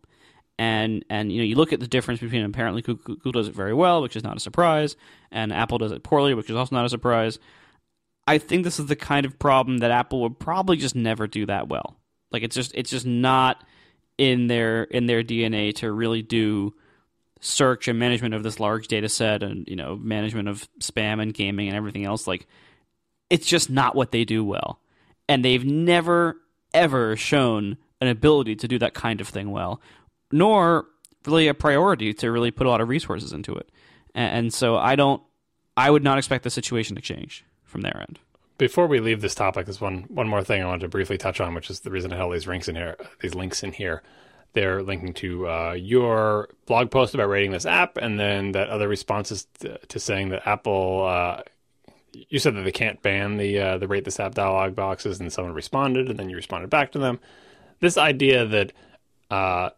and 0.58 1.04
and 1.10 1.32
you 1.32 1.38
know 1.38 1.44
you 1.44 1.56
look 1.56 1.72
at 1.72 1.80
the 1.80 1.86
difference 1.86 2.20
between 2.20 2.44
apparently 2.44 2.82
Google 2.82 3.32
does 3.32 3.48
it 3.48 3.54
very 3.54 3.74
well, 3.74 4.02
which 4.02 4.16
is 4.16 4.22
not 4.22 4.36
a 4.36 4.40
surprise, 4.40 4.96
and 5.30 5.52
Apple 5.52 5.78
does 5.78 5.92
it 5.92 6.02
poorly, 6.02 6.34
which 6.34 6.50
is 6.50 6.56
also 6.56 6.76
not 6.76 6.84
a 6.84 6.88
surprise. 6.88 7.38
I 8.26 8.38
think 8.38 8.64
this 8.64 8.78
is 8.78 8.86
the 8.86 8.96
kind 8.96 9.26
of 9.26 9.38
problem 9.38 9.78
that 9.78 9.90
Apple 9.90 10.22
would 10.22 10.38
probably 10.38 10.76
just 10.76 10.94
never 10.94 11.26
do 11.26 11.46
that 11.46 11.68
well. 11.68 11.96
Like 12.30 12.42
it's 12.42 12.54
just 12.54 12.72
it's 12.74 12.90
just 12.90 13.06
not 13.06 13.64
in 14.16 14.46
their 14.46 14.84
in 14.84 15.06
their 15.06 15.22
DNA 15.22 15.74
to 15.76 15.90
really 15.90 16.22
do 16.22 16.74
search 17.44 17.88
and 17.88 17.98
management 17.98 18.34
of 18.34 18.42
this 18.42 18.58
large 18.58 18.88
data 18.88 19.08
set 19.08 19.42
and 19.42 19.68
you 19.68 19.76
know 19.76 19.96
management 19.96 20.48
of 20.48 20.68
spam 20.80 21.20
and 21.20 21.34
gaming 21.34 21.68
and 21.68 21.76
everything 21.76 22.04
else 22.04 22.26
like 22.26 22.46
it's 23.28 23.46
just 23.46 23.68
not 23.68 23.94
what 23.94 24.12
they 24.12 24.24
do 24.24 24.42
well 24.42 24.80
and 25.28 25.44
they've 25.44 25.64
never 25.64 26.36
ever 26.72 27.16
shown 27.16 27.76
an 28.00 28.08
ability 28.08 28.56
to 28.56 28.66
do 28.66 28.78
that 28.78 28.94
kind 28.94 29.20
of 29.20 29.28
thing 29.28 29.50
well 29.50 29.80
nor 30.32 30.86
really 31.26 31.48
a 31.48 31.54
priority 31.54 32.12
to 32.14 32.30
really 32.30 32.50
put 32.50 32.66
a 32.66 32.70
lot 32.70 32.80
of 32.80 32.88
resources 32.88 33.32
into 33.32 33.54
it. 33.54 33.70
And, 34.14 34.52
so 34.54 34.76
I 34.76 34.94
don't, 34.94 35.22
I 35.76 35.90
would 35.90 36.04
not 36.04 36.18
expect 36.18 36.44
the 36.44 36.50
situation 36.50 36.94
to 36.96 37.02
change 37.02 37.44
from 37.64 37.80
their 37.80 38.00
end. 38.00 38.20
Before 38.58 38.86
we 38.86 39.00
leave 39.00 39.20
this 39.20 39.34
topic, 39.34 39.66
there's 39.66 39.80
one 39.80 40.04
one 40.08 40.28
more 40.28 40.44
thing 40.44 40.62
I 40.62 40.66
wanted 40.66 40.82
to 40.82 40.88
briefly 40.88 41.18
touch 41.18 41.40
on, 41.40 41.54
which 41.54 41.70
is 41.70 41.80
the 41.80 41.90
reason 41.90 42.12
I 42.12 42.16
have 42.16 42.30
these 42.30 42.46
links 42.46 42.68
in 42.68 42.76
here. 42.76 42.96
These 43.20 43.34
links 43.34 43.64
in 43.64 43.72
here, 43.72 44.00
they're 44.54 44.82
linking 44.82 45.12
to 45.14 45.48
uh, 45.48 45.72
your 45.72 46.48
blog 46.66 46.90
post 46.90 47.14
about 47.14 47.28
rating 47.28 47.50
this 47.50 47.66
app, 47.66 47.96
and 47.96 48.18
then 48.18 48.52
that 48.52 48.68
other 48.68 48.88
responses 48.88 49.46
to, 49.60 49.78
to 49.78 50.00
saying 50.00 50.30
that 50.30 50.46
Apple. 50.46 51.06
Uh, 51.06 51.42
you 52.28 52.38
said 52.38 52.54
that 52.54 52.62
they 52.62 52.72
can't 52.72 53.02
ban 53.02 53.36
the 53.36 53.58
uh, 53.58 53.78
the 53.78 53.88
rate 53.88 54.04
this 54.04 54.20
app 54.20 54.34
dialog 54.34 54.74
boxes, 54.74 55.20
and 55.20 55.32
someone 55.32 55.52
responded, 55.52 56.08
and 56.08 56.18
then 56.18 56.30
you 56.30 56.36
responded 56.36 56.70
back 56.70 56.92
to 56.92 56.98
them. 56.98 57.18
This 57.80 57.98
idea 57.98 58.46
that 58.46 58.72
uh, 59.30 59.70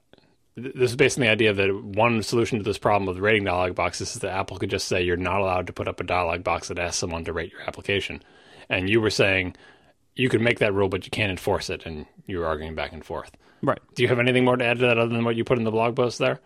this 0.56 0.90
is 0.90 0.96
based 0.96 1.18
on 1.18 1.22
the 1.22 1.30
idea 1.30 1.52
that 1.52 1.84
one 1.84 2.22
solution 2.22 2.58
to 2.58 2.64
this 2.64 2.78
problem 2.78 3.06
with 3.06 3.18
rating 3.18 3.44
dialog 3.44 3.74
boxes 3.74 4.14
is 4.14 4.22
that 4.22 4.34
Apple 4.36 4.58
could 4.58 4.70
just 4.70 4.88
say 4.88 5.02
you're 5.02 5.16
not 5.16 5.40
allowed 5.40 5.66
to 5.66 5.72
put 5.72 5.88
up 5.88 6.00
a 6.00 6.04
dialog 6.04 6.44
box 6.44 6.68
that 6.68 6.78
asks 6.78 6.98
someone 6.98 7.24
to 7.24 7.32
rate 7.32 7.52
your 7.52 7.62
application. 7.62 8.22
And 8.68 8.88
you 8.88 9.00
were 9.00 9.10
saying 9.10 9.54
you 10.14 10.28
could 10.28 10.40
make 10.40 10.58
that 10.58 10.72
rule, 10.74 10.88
but 10.88 11.04
you 11.04 11.10
can't 11.10 11.30
enforce 11.30 11.68
it, 11.70 11.84
and 11.84 12.06
you 12.26 12.38
were 12.38 12.46
arguing 12.46 12.74
back 12.74 12.92
and 12.92 13.04
forth. 13.04 13.32
Right. 13.62 13.80
Do 13.94 14.02
you 14.02 14.08
have 14.08 14.18
anything 14.18 14.44
more 14.44 14.56
to 14.56 14.64
add 14.64 14.78
to 14.78 14.86
that 14.86 14.98
other 14.98 15.12
than 15.12 15.24
what 15.24 15.36
you 15.36 15.44
put 15.44 15.58
in 15.58 15.64
the 15.64 15.70
blog 15.70 15.96
post 15.96 16.18
there? 16.18 16.40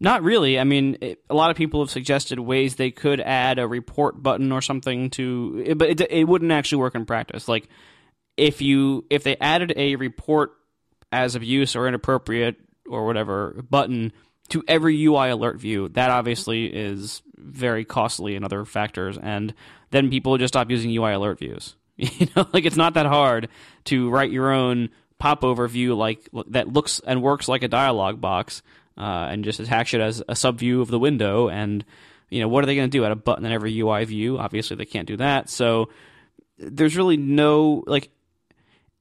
Not 0.00 0.22
really. 0.22 0.58
I 0.58 0.64
mean, 0.64 0.96
it, 1.02 1.22
a 1.28 1.34
lot 1.34 1.50
of 1.50 1.56
people 1.56 1.80
have 1.80 1.90
suggested 1.90 2.40
ways 2.40 2.76
they 2.76 2.90
could 2.90 3.20
add 3.20 3.58
a 3.58 3.68
report 3.68 4.22
button 4.22 4.50
or 4.50 4.62
something 4.62 5.10
to, 5.10 5.74
but 5.76 5.90
it, 5.90 6.00
it 6.10 6.24
wouldn't 6.24 6.52
actually 6.52 6.78
work 6.78 6.94
in 6.94 7.04
practice. 7.04 7.48
Like 7.48 7.68
if 8.36 8.62
you 8.62 9.04
if 9.10 9.22
they 9.22 9.36
added 9.36 9.74
a 9.76 9.96
report 9.96 10.52
as 11.12 11.34
abuse 11.34 11.76
or 11.76 11.86
inappropriate 11.86 12.56
or 12.88 13.04
whatever 13.06 13.62
button 13.68 14.12
to 14.48 14.64
every 14.66 15.04
UI 15.04 15.30
alert 15.30 15.58
view, 15.58 15.88
that 15.90 16.10
obviously 16.10 16.66
is 16.66 17.22
very 17.36 17.84
costly 17.84 18.36
and 18.36 18.44
other 18.44 18.64
factors. 18.64 19.18
And 19.18 19.54
then 19.90 20.10
people 20.10 20.38
just 20.38 20.54
stop 20.54 20.70
using 20.70 20.96
UI 20.96 21.12
alert 21.12 21.38
views. 21.38 21.76
You 22.00 22.28
know, 22.34 22.48
like 22.54 22.64
it's 22.64 22.78
not 22.78 22.94
that 22.94 23.04
hard 23.04 23.48
to 23.84 24.08
write 24.08 24.30
your 24.30 24.50
own 24.50 24.88
popover 25.20 25.68
view 25.68 25.94
like 25.94 26.28
that 26.48 26.72
looks 26.72 27.00
and 27.06 27.22
works 27.22 27.46
like 27.46 27.62
a 27.62 27.68
dialog 27.68 28.20
box, 28.20 28.62
uh, 28.98 29.28
and 29.30 29.44
just 29.44 29.60
attach 29.60 29.94
it 29.94 30.00
as 30.00 30.22
a 30.28 30.34
sub 30.34 30.58
view 30.58 30.80
of 30.80 30.88
the 30.88 30.98
window. 30.98 31.48
And 31.48 31.84
you 32.30 32.40
know, 32.40 32.48
what 32.48 32.64
are 32.64 32.66
they 32.66 32.74
going 32.74 32.90
to 32.90 32.98
do? 32.98 33.04
Add 33.04 33.12
a 33.12 33.16
button 33.16 33.44
in 33.44 33.52
every 33.52 33.78
UI 33.78 34.04
view? 34.04 34.38
Obviously, 34.38 34.76
they 34.76 34.84
can't 34.84 35.06
do 35.06 35.16
that. 35.18 35.48
So 35.48 35.90
there's 36.58 36.96
really 36.96 37.16
no 37.16 37.84
like 37.86 38.10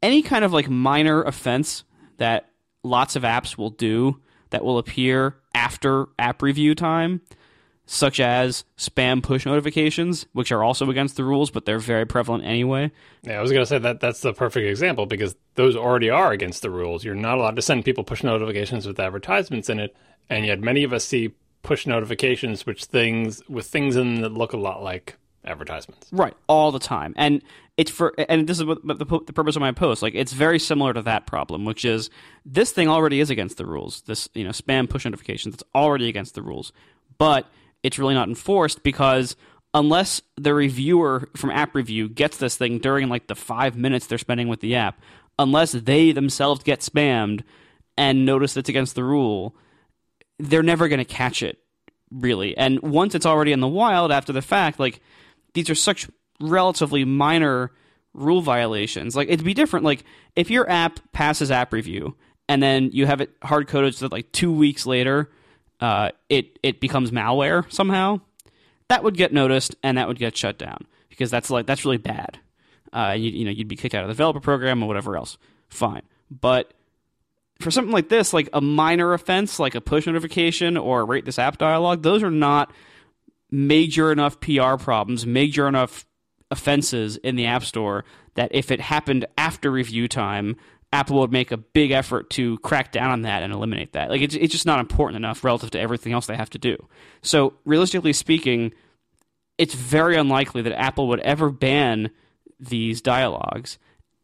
any 0.03 0.21
kind 0.21 0.45
of 0.45 0.53
like 0.53 0.69
minor 0.69 1.23
offense 1.23 1.83
that 2.17 2.49
lots 2.83 3.15
of 3.15 3.23
apps 3.23 3.57
will 3.57 3.71
do 3.71 4.19
that 4.51 4.63
will 4.63 4.77
appear 4.77 5.35
after 5.53 6.07
app 6.17 6.41
review 6.41 6.75
time, 6.75 7.21
such 7.91 8.19
as 8.19 8.65
spam 8.77 9.23
push 9.23 9.47
notifications, 9.47 10.27
which 10.33 10.51
are 10.51 10.63
also 10.63 10.91
against 10.91 11.15
the 11.15 11.23
rules, 11.23 11.49
but 11.49 11.65
they're 11.65 11.79
very 11.79 12.05
prevalent 12.05 12.43
anyway. 12.43 12.91
Yeah, 13.23 13.39
I 13.39 13.41
was 13.41 13.51
going 13.51 13.63
to 13.63 13.65
say 13.65 13.79
that 13.79 13.99
that's 13.99 14.21
the 14.21 14.31
perfect 14.31 14.67
example 14.67 15.07
because 15.07 15.35
those 15.55 15.75
already 15.75 16.11
are 16.11 16.31
against 16.31 16.61
the 16.61 16.69
rules. 16.69 17.03
You're 17.03 17.15
not 17.15 17.39
allowed 17.39 17.55
to 17.55 17.63
send 17.63 17.85
people 17.85 18.03
push 18.03 18.21
notifications 18.23 18.85
with 18.85 18.99
advertisements 18.99 19.69
in 19.69 19.79
it, 19.79 19.95
and 20.29 20.45
yet 20.45 20.59
many 20.59 20.83
of 20.83 20.93
us 20.93 21.03
see 21.03 21.31
push 21.63 21.87
notifications 21.87 22.63
which 22.63 22.85
things 22.85 23.41
with 23.49 23.65
things 23.65 23.95
in 23.95 24.13
them 24.13 24.21
that 24.21 24.37
look 24.37 24.53
a 24.53 24.57
lot 24.57 24.83
like 24.83 25.17
advertisements. 25.43 26.09
Right, 26.11 26.35
all 26.45 26.71
the 26.71 26.77
time, 26.77 27.15
and 27.17 27.41
it's 27.75 27.89
for 27.89 28.13
and 28.29 28.45
this 28.45 28.59
is 28.59 28.65
what 28.65 28.85
the, 28.85 29.03
the 29.03 29.33
purpose 29.33 29.55
of 29.55 29.61
my 29.61 29.71
post. 29.71 30.03
Like, 30.03 30.13
it's 30.13 30.33
very 30.33 30.59
similar 30.59 30.93
to 30.93 31.01
that 31.01 31.25
problem, 31.25 31.65
which 31.65 31.83
is 31.85 32.11
this 32.45 32.71
thing 32.71 32.87
already 32.87 33.19
is 33.19 33.31
against 33.31 33.57
the 33.57 33.65
rules. 33.65 34.03
This 34.03 34.29
you 34.35 34.43
know 34.43 34.51
spam 34.51 34.87
push 34.87 35.05
notifications, 35.05 35.55
it's 35.55 35.63
already 35.73 36.07
against 36.07 36.35
the 36.35 36.43
rules, 36.43 36.71
but 37.17 37.47
it's 37.83 37.99
really 37.99 38.13
not 38.13 38.27
enforced 38.27 38.83
because 38.83 39.35
unless 39.73 40.21
the 40.35 40.53
reviewer 40.53 41.29
from 41.35 41.51
app 41.51 41.75
review 41.75 42.09
gets 42.09 42.37
this 42.37 42.57
thing 42.57 42.79
during 42.79 43.09
like 43.09 43.27
the 43.27 43.35
five 43.35 43.75
minutes 43.75 44.07
they're 44.07 44.17
spending 44.17 44.47
with 44.47 44.61
the 44.61 44.75
app, 44.75 45.01
unless 45.37 45.71
they 45.71 46.11
themselves 46.11 46.63
get 46.63 46.79
spammed 46.79 47.43
and 47.97 48.25
notice 48.25 48.57
it's 48.57 48.69
against 48.69 48.95
the 48.95 49.03
rule, 49.03 49.55
they're 50.39 50.63
never 50.63 50.87
going 50.87 50.99
to 50.99 51.05
catch 51.05 51.43
it 51.43 51.59
really. 52.11 52.57
And 52.57 52.81
once 52.81 53.15
it's 53.15 53.25
already 53.25 53.51
in 53.51 53.59
the 53.59 53.67
wild 53.67 54.11
after 54.11 54.33
the 54.33 54.41
fact, 54.41 54.79
like 54.79 55.01
these 55.53 55.69
are 55.69 55.75
such 55.75 56.09
relatively 56.39 57.05
minor 57.05 57.71
rule 58.13 58.41
violations. 58.41 59.15
Like 59.15 59.29
it'd 59.29 59.45
be 59.45 59.53
different. 59.53 59.85
Like 59.85 60.03
if 60.35 60.49
your 60.49 60.69
app 60.69 60.99
passes 61.11 61.51
app 61.51 61.73
review 61.73 62.15
and 62.47 62.61
then 62.63 62.89
you 62.91 63.05
have 63.05 63.21
it 63.21 63.31
hard 63.43 63.67
coded 63.67 63.95
so 63.95 64.05
that 64.05 64.15
like 64.15 64.31
two 64.31 64.51
weeks 64.51 64.85
later, 64.85 65.29
uh, 65.79 66.09
it 66.29 66.59
it 66.63 66.79
becomes 66.79 67.11
malware 67.11 67.71
somehow, 67.71 68.19
that 68.87 69.03
would 69.03 69.15
get 69.17 69.33
noticed 69.33 69.75
and 69.83 69.97
that 69.97 70.07
would 70.07 70.19
get 70.19 70.35
shut 70.35 70.57
down 70.57 70.85
because 71.09 71.31
that's 71.31 71.49
like 71.49 71.65
that's 71.65 71.85
really 71.85 71.97
bad. 71.97 72.39
Uh, 72.91 73.15
you, 73.17 73.29
you 73.29 73.45
know 73.45 73.51
you'd 73.51 73.67
be 73.67 73.75
kicked 73.75 73.95
out 73.95 74.03
of 74.03 74.07
the 74.07 74.13
developer 74.13 74.39
program 74.39 74.83
or 74.83 74.87
whatever 74.87 75.15
else. 75.15 75.37
Fine, 75.69 76.01
but 76.29 76.73
for 77.59 77.71
something 77.71 77.91
like 77.91 78.09
this, 78.09 78.33
like 78.33 78.49
a 78.53 78.61
minor 78.61 79.13
offense, 79.13 79.59
like 79.59 79.75
a 79.75 79.81
push 79.81 80.07
notification 80.07 80.77
or 80.77 81.05
rate 81.05 81.25
this 81.25 81.37
app 81.37 81.57
dialog, 81.57 82.01
those 82.03 82.23
are 82.23 82.31
not 82.31 82.71
major 83.51 84.11
enough 84.11 84.39
PR 84.39 84.75
problems, 84.77 85.25
major 85.25 85.67
enough 85.67 86.05
offenses 86.51 87.17
in 87.17 87.35
the 87.35 87.45
App 87.45 87.63
Store 87.63 88.05
that 88.35 88.49
if 88.53 88.71
it 88.71 88.79
happened 88.79 89.25
after 89.37 89.69
review 89.71 90.07
time, 90.07 90.55
Apple 90.91 91.19
would 91.19 91.31
make 91.31 91.51
a 91.51 91.57
big 91.57 91.91
effort 91.91 92.29
to 92.31 92.57
crack 92.59 92.91
down 92.91 93.11
on 93.11 93.21
that 93.21 93.43
and 93.43 93.53
eliminate 93.53 93.93
that. 93.93 94.09
Like 94.09 94.21
it's 94.21 94.35
it's 94.35 94.51
just 94.51 94.65
not 94.65 94.79
important 94.79 95.17
enough 95.17 95.43
relative 95.43 95.71
to 95.71 95.79
everything 95.79 96.13
else 96.13 96.25
they 96.25 96.35
have 96.35 96.49
to 96.51 96.57
do. 96.57 96.87
So 97.21 97.53
realistically 97.63 98.13
speaking, 98.13 98.73
it's 99.57 99.75
very 99.75 100.15
unlikely 100.15 100.63
that 100.63 100.73
Apple 100.73 101.07
would 101.09 101.19
ever 101.19 101.51
ban 101.51 102.09
these 102.59 103.01
dialogues, 103.01 103.77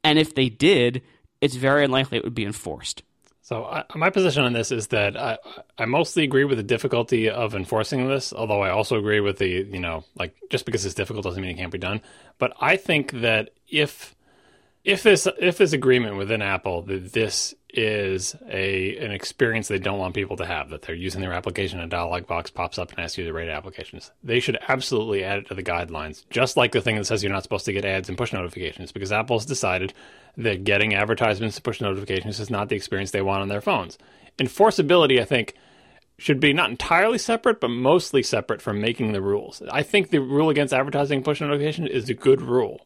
and 0.04 0.18
if 0.18 0.34
they 0.34 0.50
did, 0.50 1.04
it's 1.40 1.56
very 1.56 1.86
unlikely 1.86 2.18
it 2.18 2.24
would 2.24 2.36
be 2.36 2.46
enforced. 2.46 3.04
So 3.46 3.66
I, 3.66 3.84
my 3.94 4.10
position 4.10 4.44
on 4.44 4.54
this 4.54 4.72
is 4.72 4.88
that 4.88 5.16
I, 5.16 5.38
I 5.78 5.86
mostly 5.86 6.24
agree 6.24 6.46
with 6.46 6.58
the 6.58 6.64
difficulty 6.64 7.30
of 7.30 7.54
enforcing 7.54 8.08
this, 8.08 8.34
although 8.34 8.64
I 8.64 8.72
also 8.72 8.98
agree 8.98 9.20
with 9.20 9.38
the 9.38 9.48
you 9.48 9.80
know 9.80 10.04
like 10.16 10.36
just 10.50 10.66
because 10.66 10.84
it's 10.84 10.96
difficult 10.96 11.26
doesn't 11.26 11.40
mean 11.40 11.52
it 11.52 11.58
can't 11.58 11.72
be 11.72 11.78
done. 11.78 12.02
But 12.40 12.54
I 12.60 12.76
think 12.76 13.12
that 13.12 13.52
if 13.68 14.15
if 14.86 15.02
this 15.02 15.28
if 15.40 15.57
this 15.57 15.74
agreement 15.74 16.16
within 16.16 16.41
Apple 16.41 16.84
that 16.84 17.12
this 17.12 17.53
is 17.70 18.36
a 18.48 18.95
an 18.98 19.12
experience 19.12 19.68
they 19.68 19.80
don't 19.80 19.99
want 19.99 20.14
people 20.14 20.38
to 20.38 20.45
have 20.45 20.70
that 20.70 20.84
they're 20.84 20.95
using 20.95 21.20
their 21.20 21.34
application 21.34 21.80
a 21.82 21.88
dialog 21.88 22.26
box 22.26 22.49
pops 22.49 22.78
up 22.78 22.91
and 22.91 22.99
asks 22.99 23.18
you 23.18 23.26
to 23.26 23.34
rate 23.34 23.49
applications 23.49 24.12
they 24.24 24.40
should 24.40 24.57
absolutely 24.70 25.26
add 25.26 25.40
it 25.40 25.48
to 25.48 25.53
the 25.53 25.64
guidelines 25.64 26.24
just 26.30 26.56
like 26.56 26.72
the 26.72 26.80
thing 26.80 26.95
that 26.95 27.06
says 27.06 27.22
you're 27.22 27.34
not 27.34 27.44
supposed 27.44 27.66
to 27.66 27.74
get 27.74 27.84
ads 27.84 28.07
and 28.07 28.18
push 28.18 28.32
notifications 28.32 28.94
because 28.94 29.12
Apple's 29.12 29.45
decided 29.45 29.94
that 30.38 30.64
getting 30.64 30.94
advertisements 30.94 31.57
and 31.57 31.64
push 31.64 31.82
notifications 31.82 32.40
is 32.40 32.49
not 32.49 32.70
the 32.70 32.76
experience 32.76 33.12
they 33.12 33.22
want 33.22 33.41
on 33.41 33.49
their 33.49 33.62
phones. 33.62 33.98
Enforceability 34.38 35.20
I 35.20 35.26
think 35.26 35.56
should 36.18 36.40
be 36.40 36.53
not 36.53 36.70
entirely 36.70 37.18
separate 37.18 37.60
but 37.60 37.70
mostly 37.70 38.24
separate 38.24 38.62
from 38.62 38.80
making 38.80 39.12
the 39.12 39.22
rules. 39.22 39.62
I 39.70 39.84
think 39.84 40.12
the 40.12 40.22
rule 40.22 40.49
against 40.49 40.74
advertising 40.74 41.24
push 41.24 41.41
notification 41.41 41.88
is 41.88 42.07
a 42.07 42.14
good 42.14 42.41
rule 42.41 42.86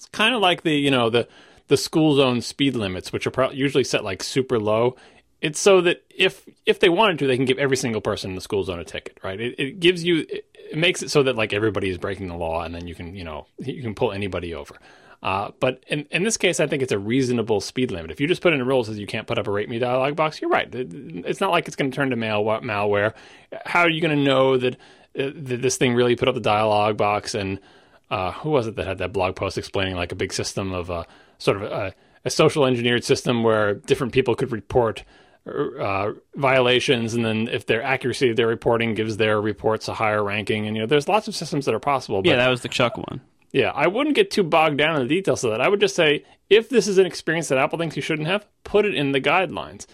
it's 0.00 0.08
kind 0.12 0.34
of 0.34 0.40
like 0.40 0.62
the 0.62 0.72
you 0.72 0.90
know 0.90 1.10
the 1.10 1.28
the 1.68 1.76
school 1.76 2.16
zone 2.16 2.40
speed 2.40 2.74
limits, 2.74 3.12
which 3.12 3.26
are 3.26 3.30
pro- 3.30 3.50
usually 3.50 3.84
set 3.84 4.02
like 4.02 4.22
super 4.22 4.58
low. 4.58 4.96
It's 5.42 5.60
so 5.60 5.82
that 5.82 6.02
if 6.08 6.46
if 6.64 6.80
they 6.80 6.88
wanted 6.88 7.18
to, 7.18 7.26
they 7.26 7.36
can 7.36 7.44
give 7.44 7.58
every 7.58 7.76
single 7.76 8.00
person 8.00 8.30
in 8.30 8.34
the 8.34 8.40
school 8.40 8.64
zone 8.64 8.78
a 8.78 8.84
ticket, 8.84 9.18
right? 9.22 9.38
It, 9.38 9.58
it 9.58 9.78
gives 9.78 10.02
you, 10.02 10.24
it 10.28 10.76
makes 10.76 11.02
it 11.02 11.10
so 11.10 11.22
that 11.24 11.36
like 11.36 11.52
everybody 11.52 11.90
is 11.90 11.98
breaking 11.98 12.28
the 12.28 12.34
law, 12.34 12.62
and 12.62 12.74
then 12.74 12.86
you 12.86 12.94
can 12.94 13.14
you 13.14 13.24
know 13.24 13.46
you 13.58 13.82
can 13.82 13.94
pull 13.94 14.10
anybody 14.10 14.54
over. 14.54 14.78
Uh, 15.22 15.50
but 15.60 15.84
in, 15.88 16.06
in 16.10 16.22
this 16.22 16.38
case, 16.38 16.60
I 16.60 16.66
think 16.66 16.82
it's 16.82 16.92
a 16.92 16.98
reasonable 16.98 17.60
speed 17.60 17.90
limit. 17.90 18.10
If 18.10 18.22
you 18.22 18.26
just 18.26 18.40
put 18.40 18.54
in 18.54 18.60
a 18.62 18.64
rule 18.64 18.82
that 18.82 18.86
says 18.86 18.98
you 18.98 19.06
can't 19.06 19.26
put 19.26 19.38
up 19.38 19.46
a 19.46 19.50
rate 19.50 19.68
me 19.68 19.78
dialog 19.78 20.16
box, 20.16 20.40
you're 20.40 20.48
right. 20.48 20.66
It's 20.72 21.42
not 21.42 21.50
like 21.50 21.66
it's 21.66 21.76
going 21.76 21.90
to 21.90 21.94
turn 21.94 22.08
to 22.08 22.16
mail, 22.16 22.42
malware. 22.42 23.12
How 23.66 23.80
are 23.80 23.90
you 23.90 24.00
going 24.00 24.16
to 24.16 24.24
know 24.24 24.56
that, 24.56 24.76
uh, 25.18 25.30
that 25.34 25.60
this 25.60 25.76
thing 25.76 25.92
really 25.92 26.16
put 26.16 26.28
up 26.28 26.34
the 26.34 26.40
dialog 26.40 26.96
box? 26.96 27.34
And 27.34 27.60
uh, 28.10 28.32
who 28.32 28.50
was 28.50 28.66
it 28.66 28.76
that 28.76 28.86
had 28.86 28.98
that 28.98 29.12
blog 29.12 29.36
post 29.36 29.58
explaining 29.58 29.96
like 29.96 30.12
a 30.12 30.16
big 30.16 30.32
system 30.32 30.72
of 30.72 30.90
uh, 30.90 31.04
sort 31.38 31.56
of 31.56 31.64
a, 31.64 31.94
a 32.24 32.30
social 32.30 32.66
engineered 32.66 33.04
system 33.04 33.42
where 33.42 33.74
different 33.74 34.12
people 34.12 34.34
could 34.34 34.52
report 34.52 35.04
uh, 35.46 36.12
violations, 36.34 37.14
and 37.14 37.24
then 37.24 37.48
if 37.48 37.66
their 37.66 37.82
accuracy 37.82 38.30
of 38.30 38.36
their 38.36 38.46
reporting 38.46 38.94
gives 38.94 39.16
their 39.16 39.40
reports 39.40 39.88
a 39.88 39.94
higher 39.94 40.22
ranking, 40.22 40.66
and 40.66 40.76
you 40.76 40.82
know, 40.82 40.86
there's 40.86 41.08
lots 41.08 41.28
of 41.28 41.34
systems 41.34 41.64
that 41.64 41.74
are 41.74 41.80
possible. 41.80 42.22
But, 42.22 42.30
yeah, 42.30 42.36
that 42.36 42.48
was 42.48 42.62
the 42.62 42.68
Chuck 42.68 42.96
one. 42.96 43.20
Yeah, 43.52 43.72
I 43.74 43.88
wouldn't 43.88 44.14
get 44.14 44.30
too 44.30 44.44
bogged 44.44 44.78
down 44.78 44.96
in 44.96 45.08
the 45.08 45.14
details 45.14 45.42
of 45.42 45.50
that. 45.50 45.60
I 45.60 45.68
would 45.68 45.80
just 45.80 45.96
say 45.96 46.24
if 46.48 46.68
this 46.68 46.86
is 46.86 46.98
an 46.98 47.06
experience 47.06 47.48
that 47.48 47.58
Apple 47.58 47.78
thinks 47.78 47.96
you 47.96 48.02
shouldn't 48.02 48.28
have, 48.28 48.46
put 48.62 48.84
it 48.84 48.94
in 48.94 49.12
the 49.12 49.20
guidelines, 49.20 49.86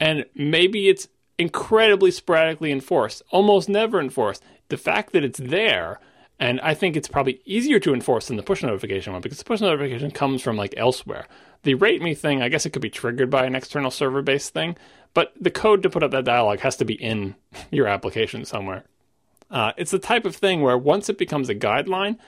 and 0.00 0.24
maybe 0.34 0.88
it's 0.88 1.06
incredibly 1.38 2.10
sporadically 2.10 2.72
enforced, 2.72 3.22
almost 3.30 3.68
never 3.68 4.00
enforced. 4.00 4.42
The 4.68 4.76
fact 4.76 5.12
that 5.12 5.24
it's 5.24 5.38
there 5.38 6.00
and 6.44 6.60
I 6.60 6.74
think 6.74 6.94
it's 6.94 7.08
probably 7.08 7.40
easier 7.46 7.80
to 7.80 7.94
enforce 7.94 8.26
than 8.26 8.36
the 8.36 8.42
push 8.42 8.62
notification 8.62 9.14
one 9.14 9.22
because 9.22 9.38
the 9.38 9.46
push 9.46 9.62
notification 9.62 10.10
comes 10.10 10.42
from 10.42 10.58
like 10.58 10.74
elsewhere. 10.76 11.26
The 11.62 11.72
rate 11.72 12.02
me 12.02 12.14
thing, 12.14 12.42
I 12.42 12.50
guess 12.50 12.66
it 12.66 12.70
could 12.74 12.82
be 12.82 12.90
triggered 12.90 13.30
by 13.30 13.46
an 13.46 13.54
external 13.54 13.90
server 13.90 14.20
based 14.20 14.52
thing, 14.52 14.76
but 15.14 15.32
the 15.40 15.50
code 15.50 15.82
to 15.84 15.88
put 15.88 16.02
up 16.02 16.10
that 16.10 16.26
dialog 16.26 16.58
has 16.58 16.76
to 16.76 16.84
be 16.84 17.02
in 17.02 17.34
your 17.70 17.86
application 17.86 18.44
somewhere. 18.44 18.84
Uh, 19.50 19.72
it's 19.78 19.90
the 19.90 19.98
type 19.98 20.26
of 20.26 20.36
thing 20.36 20.60
where 20.60 20.76
once 20.76 21.08
it 21.08 21.16
becomes 21.16 21.48
a 21.48 21.54
guideline, 21.54 22.18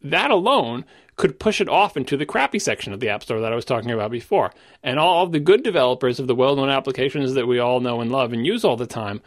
that 0.00 0.30
alone 0.30 0.84
could 1.16 1.40
push 1.40 1.60
it 1.60 1.68
off 1.68 1.96
into 1.96 2.16
the 2.16 2.26
crappy 2.26 2.60
section 2.60 2.92
of 2.92 3.00
the 3.00 3.08
App 3.08 3.24
Store 3.24 3.40
that 3.40 3.52
I 3.52 3.56
was 3.56 3.64
talking 3.64 3.90
about 3.90 4.12
before. 4.12 4.52
And 4.84 5.00
all 5.00 5.24
of 5.24 5.32
the 5.32 5.40
good 5.40 5.64
developers 5.64 6.20
of 6.20 6.28
the 6.28 6.36
well 6.36 6.54
known 6.54 6.68
applications 6.68 7.34
that 7.34 7.48
we 7.48 7.58
all 7.58 7.80
know 7.80 8.00
and 8.00 8.12
love 8.12 8.32
and 8.32 8.46
use 8.46 8.64
all 8.64 8.76
the 8.76 8.86
time 8.86 9.22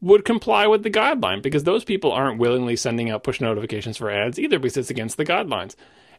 would 0.00 0.24
comply 0.24 0.66
with 0.66 0.82
the 0.82 0.90
guideline 0.90 1.42
because 1.42 1.64
those 1.64 1.84
people 1.84 2.12
aren't 2.12 2.38
willingly 2.38 2.76
sending 2.76 3.10
out 3.10 3.24
push 3.24 3.40
notifications 3.40 3.96
for 3.96 4.10
ads 4.10 4.38
either 4.38 4.58
because 4.58 4.76
it's 4.76 4.90
against 4.90 5.16
the 5.16 5.24
guidelines. 5.24 5.74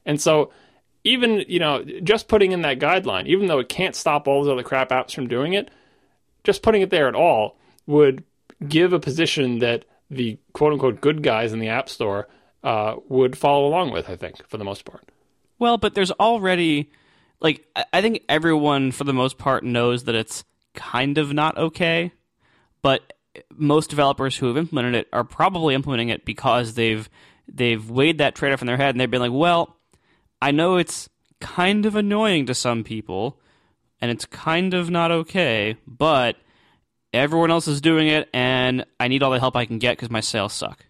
And 0.05 0.19
so 0.19 0.51
even, 1.03 1.45
you 1.47 1.59
know, 1.59 1.83
just 2.03 2.27
putting 2.27 2.51
in 2.51 2.61
that 2.63 2.79
guideline, 2.79 3.27
even 3.27 3.47
though 3.47 3.59
it 3.59 3.69
can't 3.69 3.95
stop 3.95 4.27
all 4.27 4.43
those 4.43 4.51
other 4.51 4.63
crap 4.63 4.89
apps 4.89 5.13
from 5.13 5.27
doing 5.27 5.53
it, 5.53 5.69
just 6.43 6.63
putting 6.63 6.81
it 6.81 6.89
there 6.89 7.07
at 7.07 7.15
all 7.15 7.57
would 7.85 8.23
give 8.67 8.93
a 8.93 8.99
position 8.99 9.59
that 9.59 9.85
the 10.09 10.37
quote 10.53 10.73
unquote 10.73 11.01
good 11.01 11.21
guys 11.21 11.53
in 11.53 11.59
the 11.59 11.69
App 11.69 11.89
Store 11.89 12.27
uh, 12.63 12.95
would 13.07 13.37
follow 13.37 13.67
along 13.67 13.91
with, 13.91 14.09
I 14.09 14.15
think, 14.15 14.45
for 14.47 14.57
the 14.57 14.63
most 14.63 14.85
part. 14.85 15.07
Well, 15.59 15.77
but 15.77 15.93
there's 15.93 16.11
already, 16.11 16.91
like, 17.39 17.65
I 17.93 18.01
think 18.01 18.23
everyone 18.29 18.91
for 18.91 19.03
the 19.03 19.13
most 19.13 19.37
part 19.37 19.63
knows 19.63 20.05
that 20.05 20.15
it's 20.15 20.43
kind 20.73 21.17
of 21.17 21.33
not 21.33 21.57
okay, 21.57 22.11
but 22.81 23.13
most 23.51 23.89
developers 23.89 24.37
who 24.37 24.47
have 24.47 24.57
implemented 24.57 24.95
it 24.95 25.07
are 25.13 25.23
probably 25.23 25.75
implementing 25.75 26.09
it 26.09 26.25
because 26.25 26.73
they've 26.73 27.09
they've 27.47 27.89
weighed 27.89 28.17
that 28.17 28.35
trade 28.35 28.53
off 28.53 28.61
in 28.61 28.67
their 28.67 28.77
head 28.77 28.89
and 28.93 28.99
they've 28.99 29.11
been 29.11 29.21
like, 29.21 29.31
well, 29.31 29.77
I 30.41 30.51
know 30.51 30.77
it's 30.77 31.09
kind 31.39 31.85
of 31.85 31.95
annoying 31.95 32.45
to 32.47 32.53
some 32.53 32.83
people 32.83 33.39
and 34.01 34.11
it's 34.11 34.25
kind 34.25 34.73
of 34.73 34.89
not 34.89 35.11
okay, 35.11 35.77
but 35.87 36.35
everyone 37.13 37.51
else 37.51 37.67
is 37.67 37.81
doing 37.81 38.07
it 38.07 38.29
and 38.33 38.85
I 38.99 39.07
need 39.07 39.23
all 39.23 39.31
the 39.31 39.39
help 39.39 39.55
I 39.55 39.65
can 39.65 39.79
get 39.79 39.97
because 39.97 40.09
my 40.09 40.19
sales 40.19 40.53
suck. 40.53 40.85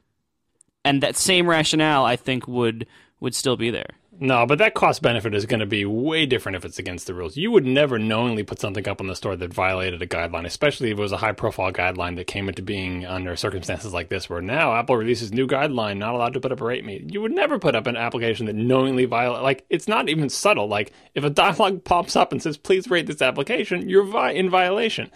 And 0.83 1.03
that 1.03 1.15
same 1.15 1.49
rationale, 1.49 2.05
I 2.05 2.15
think, 2.15 2.47
would 2.47 2.87
would 3.19 3.35
still 3.35 3.57
be 3.57 3.71
there. 3.71 3.89
No, 4.19 4.47
but 4.47 4.57
that 4.57 4.73
cost 4.73 5.03
benefit 5.03 5.35
is 5.35 5.45
going 5.45 5.59
to 5.59 5.67
be 5.67 5.85
way 5.85 6.25
different 6.25 6.55
if 6.55 6.65
it's 6.65 6.79
against 6.79 7.05
the 7.05 7.13
rules. 7.13 7.37
You 7.37 7.51
would 7.51 7.67
never 7.67 7.99
knowingly 7.99 8.41
put 8.41 8.59
something 8.59 8.87
up 8.87 8.99
on 8.99 9.05
the 9.05 9.15
store 9.15 9.35
that 9.35 9.53
violated 9.53 10.01
a 10.01 10.07
guideline, 10.07 10.45
especially 10.45 10.89
if 10.89 10.97
it 10.97 11.01
was 11.01 11.11
a 11.11 11.17
high 11.17 11.33
profile 11.33 11.71
guideline 11.71 12.15
that 12.15 12.25
came 12.25 12.49
into 12.49 12.63
being 12.63 13.05
under 13.05 13.35
circumstances 13.35 13.93
like 13.93 14.09
this, 14.09 14.27
where 14.27 14.41
now 14.41 14.73
Apple 14.73 14.97
releases 14.97 15.31
new 15.31 15.45
guideline, 15.45 15.97
not 15.97 16.15
allowed 16.15 16.33
to 16.33 16.39
put 16.39 16.51
up 16.51 16.61
a 16.61 16.65
rate 16.65 16.83
me. 16.83 17.05
You 17.07 17.21
would 17.21 17.31
never 17.31 17.59
put 17.59 17.75
up 17.75 17.85
an 17.85 17.95
application 17.95 18.47
that 18.47 18.55
knowingly 18.55 19.05
violate. 19.05 19.43
Like 19.43 19.65
it's 19.69 19.87
not 19.87 20.09
even 20.09 20.29
subtle. 20.29 20.67
Like 20.67 20.93
if 21.13 21.23
a 21.23 21.29
dialog 21.29 21.83
pops 21.83 22.15
up 22.15 22.31
and 22.31 22.41
says 22.41 22.57
please 22.57 22.89
rate 22.89 23.05
this 23.05 23.21
application, 23.21 23.87
you're 23.87 24.03
vi- 24.03 24.31
in 24.31 24.49
violation. 24.49 25.11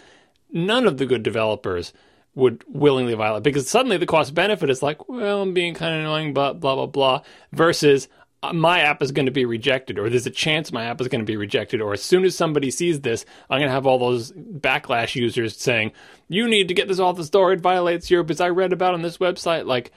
None 0.52 0.86
of 0.86 0.98
the 0.98 1.06
good 1.06 1.24
developers 1.24 1.92
would 2.34 2.64
willingly 2.68 3.14
violate 3.14 3.42
because 3.42 3.68
suddenly 3.68 3.96
the 3.96 4.06
cost 4.06 4.32
benefit 4.34 4.70
is 4.70 4.82
like, 4.82 5.08
well, 5.08 5.42
I'm 5.42 5.52
being 5.52 5.74
kind 5.74 5.94
of 5.94 6.00
annoying, 6.02 6.34
but 6.34 6.60
blah 6.60 6.76
blah 6.76 6.86
blah. 6.86 7.22
Versus 7.52 8.08
my 8.52 8.80
app 8.80 9.02
is 9.02 9.12
going 9.12 9.26
to 9.26 9.32
be 9.32 9.44
rejected, 9.44 9.98
or 9.98 10.10
there's 10.10 10.26
a 10.26 10.30
chance 10.30 10.72
my 10.72 10.84
app 10.84 11.00
is 11.00 11.08
going 11.08 11.20
to 11.20 11.26
be 11.30 11.36
rejected, 11.36 11.80
or 11.80 11.92
as 11.92 12.02
soon 12.02 12.24
as 12.24 12.36
somebody 12.36 12.70
sees 12.70 13.00
this, 13.00 13.24
I'm 13.48 13.58
going 13.58 13.68
to 13.68 13.74
have 13.74 13.86
all 13.86 13.98
those 13.98 14.32
backlash 14.32 15.14
users 15.14 15.56
saying, 15.56 15.92
"You 16.28 16.48
need 16.48 16.68
to 16.68 16.74
get 16.74 16.88
this 16.88 16.98
off 16.98 17.16
the 17.16 17.24
store. 17.24 17.52
It 17.52 17.60
violates 17.60 18.10
your." 18.10 18.22
Because 18.24 18.40
I 18.40 18.48
read 18.48 18.72
about 18.72 18.94
on 18.94 19.02
this 19.02 19.18
website, 19.18 19.66
like 19.66 19.92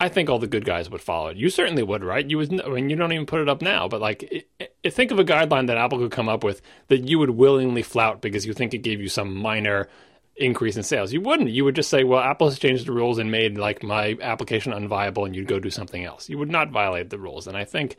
I 0.00 0.08
think 0.08 0.28
all 0.28 0.38
the 0.38 0.48
good 0.48 0.64
guys 0.64 0.90
would 0.90 1.00
follow 1.00 1.28
it. 1.28 1.36
You 1.36 1.48
certainly 1.48 1.82
would, 1.82 2.02
right? 2.02 2.28
You 2.28 2.38
would. 2.38 2.60
I 2.60 2.68
mean, 2.68 2.90
you 2.90 2.96
don't 2.96 3.12
even 3.12 3.26
put 3.26 3.40
it 3.40 3.48
up 3.48 3.62
now, 3.62 3.86
but 3.86 4.00
like, 4.00 4.24
it, 4.24 4.48
it, 4.82 4.92
think 4.92 5.12
of 5.12 5.18
a 5.20 5.24
guideline 5.24 5.68
that 5.68 5.76
Apple 5.76 5.98
could 5.98 6.10
come 6.10 6.28
up 6.28 6.42
with 6.42 6.62
that 6.88 7.08
you 7.08 7.18
would 7.20 7.30
willingly 7.30 7.82
flout 7.82 8.20
because 8.20 8.44
you 8.44 8.52
think 8.54 8.74
it 8.74 8.78
gave 8.78 9.00
you 9.00 9.08
some 9.08 9.34
minor 9.34 9.88
increase 10.36 10.76
in 10.76 10.82
sales. 10.82 11.12
You 11.12 11.20
wouldn't. 11.20 11.50
You 11.50 11.64
would 11.64 11.76
just 11.76 11.90
say, 11.90 12.04
"Well, 12.04 12.20
Apple 12.20 12.48
has 12.48 12.58
changed 12.58 12.86
the 12.86 12.92
rules 12.92 13.18
and 13.18 13.30
made 13.30 13.56
like 13.58 13.82
my 13.82 14.16
application 14.20 14.72
unviable," 14.72 15.24
and 15.24 15.34
you'd 15.34 15.48
go 15.48 15.58
do 15.58 15.70
something 15.70 16.04
else. 16.04 16.28
You 16.28 16.38
would 16.38 16.50
not 16.50 16.70
violate 16.70 17.10
the 17.10 17.18
rules, 17.18 17.46
and 17.46 17.56
I 17.56 17.64
think 17.64 17.96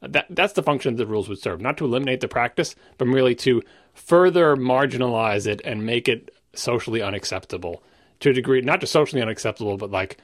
that 0.00 0.26
that's 0.30 0.52
the 0.52 0.62
function 0.62 0.96
the 0.96 1.06
rules 1.06 1.28
would 1.28 1.38
serve, 1.38 1.60
not 1.60 1.76
to 1.78 1.84
eliminate 1.84 2.20
the 2.20 2.28
practice, 2.28 2.74
but 2.98 3.08
merely 3.08 3.34
to 3.36 3.62
further 3.94 4.56
marginalize 4.56 5.46
it 5.46 5.60
and 5.64 5.86
make 5.86 6.08
it 6.08 6.34
socially 6.54 7.02
unacceptable 7.02 7.82
to 8.20 8.30
a 8.30 8.32
degree, 8.32 8.60
not 8.60 8.80
just 8.80 8.92
socially 8.92 9.22
unacceptable, 9.22 9.76
but 9.76 9.90
like 9.90 10.18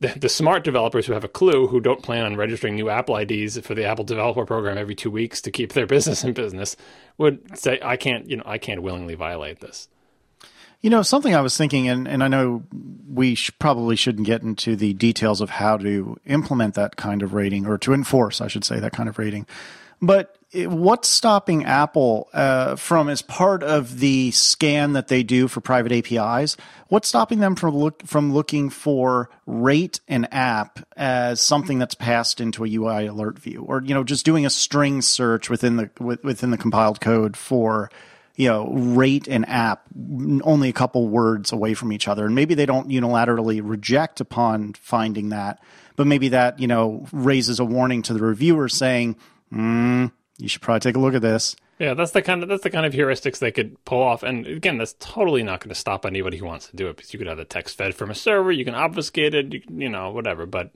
the, 0.00 0.18
the, 0.18 0.28
smart 0.28 0.64
developers 0.64 1.06
who 1.06 1.12
have 1.12 1.24
a 1.24 1.28
clue 1.28 1.66
who 1.66 1.80
don't 1.80 2.02
plan 2.02 2.24
on 2.24 2.36
registering 2.36 2.74
new 2.74 2.90
Apple 2.90 3.16
IDs 3.16 3.58
for 3.60 3.74
the 3.74 3.84
Apple 3.84 4.04
Developer 4.04 4.44
Program 4.44 4.76
every 4.76 4.94
two 4.94 5.10
weeks 5.10 5.40
to 5.42 5.50
keep 5.50 5.72
their 5.72 5.86
business 5.94 6.24
in 6.24 6.32
business 6.32 6.76
would 7.18 7.56
say, 7.58 7.78
I 7.82 7.96
can't, 7.96 8.28
you 8.28 8.36
know, 8.36 8.44
I 8.46 8.58
can't 8.58 8.82
willingly 8.82 9.14
violate 9.14 9.60
this. 9.60 9.88
You 10.84 10.90
know, 10.90 11.00
something 11.00 11.34
I 11.34 11.40
was 11.40 11.56
thinking, 11.56 11.88
and, 11.88 12.06
and 12.06 12.22
I 12.22 12.28
know 12.28 12.62
we 13.10 13.36
sh- 13.36 13.50
probably 13.58 13.96
shouldn't 13.96 14.26
get 14.26 14.42
into 14.42 14.76
the 14.76 14.92
details 14.92 15.40
of 15.40 15.48
how 15.48 15.78
to 15.78 16.20
implement 16.26 16.74
that 16.74 16.96
kind 16.96 17.22
of 17.22 17.32
rating 17.32 17.66
or 17.66 17.78
to 17.78 17.94
enforce, 17.94 18.42
I 18.42 18.48
should 18.48 18.66
say, 18.66 18.80
that 18.80 18.92
kind 18.92 19.08
of 19.08 19.18
rating. 19.18 19.46
But 20.02 20.36
what's 20.52 21.08
stopping 21.08 21.64
Apple 21.64 22.28
uh, 22.34 22.76
from, 22.76 23.08
as 23.08 23.22
part 23.22 23.62
of 23.62 23.98
the 23.98 24.30
scan 24.32 24.92
that 24.92 25.08
they 25.08 25.22
do 25.22 25.48
for 25.48 25.62
private 25.62 25.90
APIs, 25.90 26.58
what's 26.88 27.08
stopping 27.08 27.38
them 27.38 27.56
from 27.56 27.74
look 27.74 28.06
from 28.06 28.34
looking 28.34 28.68
for 28.68 29.30
rate 29.46 30.00
an 30.06 30.26
app 30.26 30.86
as 30.98 31.40
something 31.40 31.78
that's 31.78 31.94
passed 31.94 32.42
into 32.42 32.62
a 32.62 32.68
UI 32.68 33.06
alert 33.06 33.38
view, 33.38 33.64
or 33.66 33.82
you 33.82 33.94
know, 33.94 34.04
just 34.04 34.26
doing 34.26 34.44
a 34.44 34.50
string 34.50 35.00
search 35.00 35.48
within 35.48 35.76
the 35.76 35.90
within 35.98 36.50
the 36.50 36.58
compiled 36.58 37.00
code 37.00 37.38
for 37.38 37.90
you 38.36 38.48
know, 38.48 38.68
rate 38.72 39.28
an 39.28 39.44
app 39.44 39.84
only 40.42 40.68
a 40.68 40.72
couple 40.72 41.08
words 41.08 41.52
away 41.52 41.74
from 41.74 41.92
each 41.92 42.08
other. 42.08 42.26
And 42.26 42.34
maybe 42.34 42.54
they 42.54 42.66
don't 42.66 42.88
unilaterally 42.88 43.60
reject 43.62 44.20
upon 44.20 44.72
finding 44.74 45.28
that, 45.28 45.62
but 45.96 46.06
maybe 46.06 46.28
that, 46.30 46.58
you 46.58 46.66
know, 46.66 47.06
raises 47.12 47.60
a 47.60 47.64
warning 47.64 48.02
to 48.02 48.12
the 48.12 48.22
reviewer 48.22 48.68
saying, 48.68 49.16
mm, 49.52 50.10
you 50.38 50.48
should 50.48 50.62
probably 50.62 50.80
take 50.80 50.96
a 50.96 51.00
look 51.00 51.14
at 51.14 51.22
this. 51.22 51.54
Yeah, 51.78 51.94
that's 51.94 52.12
the 52.12 52.22
kind 52.22 52.42
of 52.42 52.48
that's 52.48 52.62
the 52.62 52.70
kind 52.70 52.86
of 52.86 52.92
heuristics 52.92 53.40
they 53.40 53.50
could 53.50 53.82
pull 53.84 54.00
off. 54.00 54.22
And 54.22 54.46
again, 54.46 54.78
that's 54.78 54.94
totally 55.00 55.42
not 55.42 55.60
going 55.60 55.70
to 55.70 55.74
stop 55.74 56.06
anybody 56.06 56.36
who 56.36 56.46
wants 56.46 56.68
to 56.68 56.76
do 56.76 56.88
it 56.88 56.96
because 56.96 57.12
you 57.12 57.18
could 57.18 57.26
have 57.26 57.36
the 57.36 57.44
text 57.44 57.76
fed 57.76 57.94
from 57.94 58.10
a 58.10 58.14
server, 58.14 58.52
you 58.52 58.64
can 58.64 58.76
obfuscate 58.76 59.34
it, 59.34 59.52
you, 59.52 59.62
you 59.74 59.88
know, 59.88 60.10
whatever. 60.10 60.46
But 60.46 60.70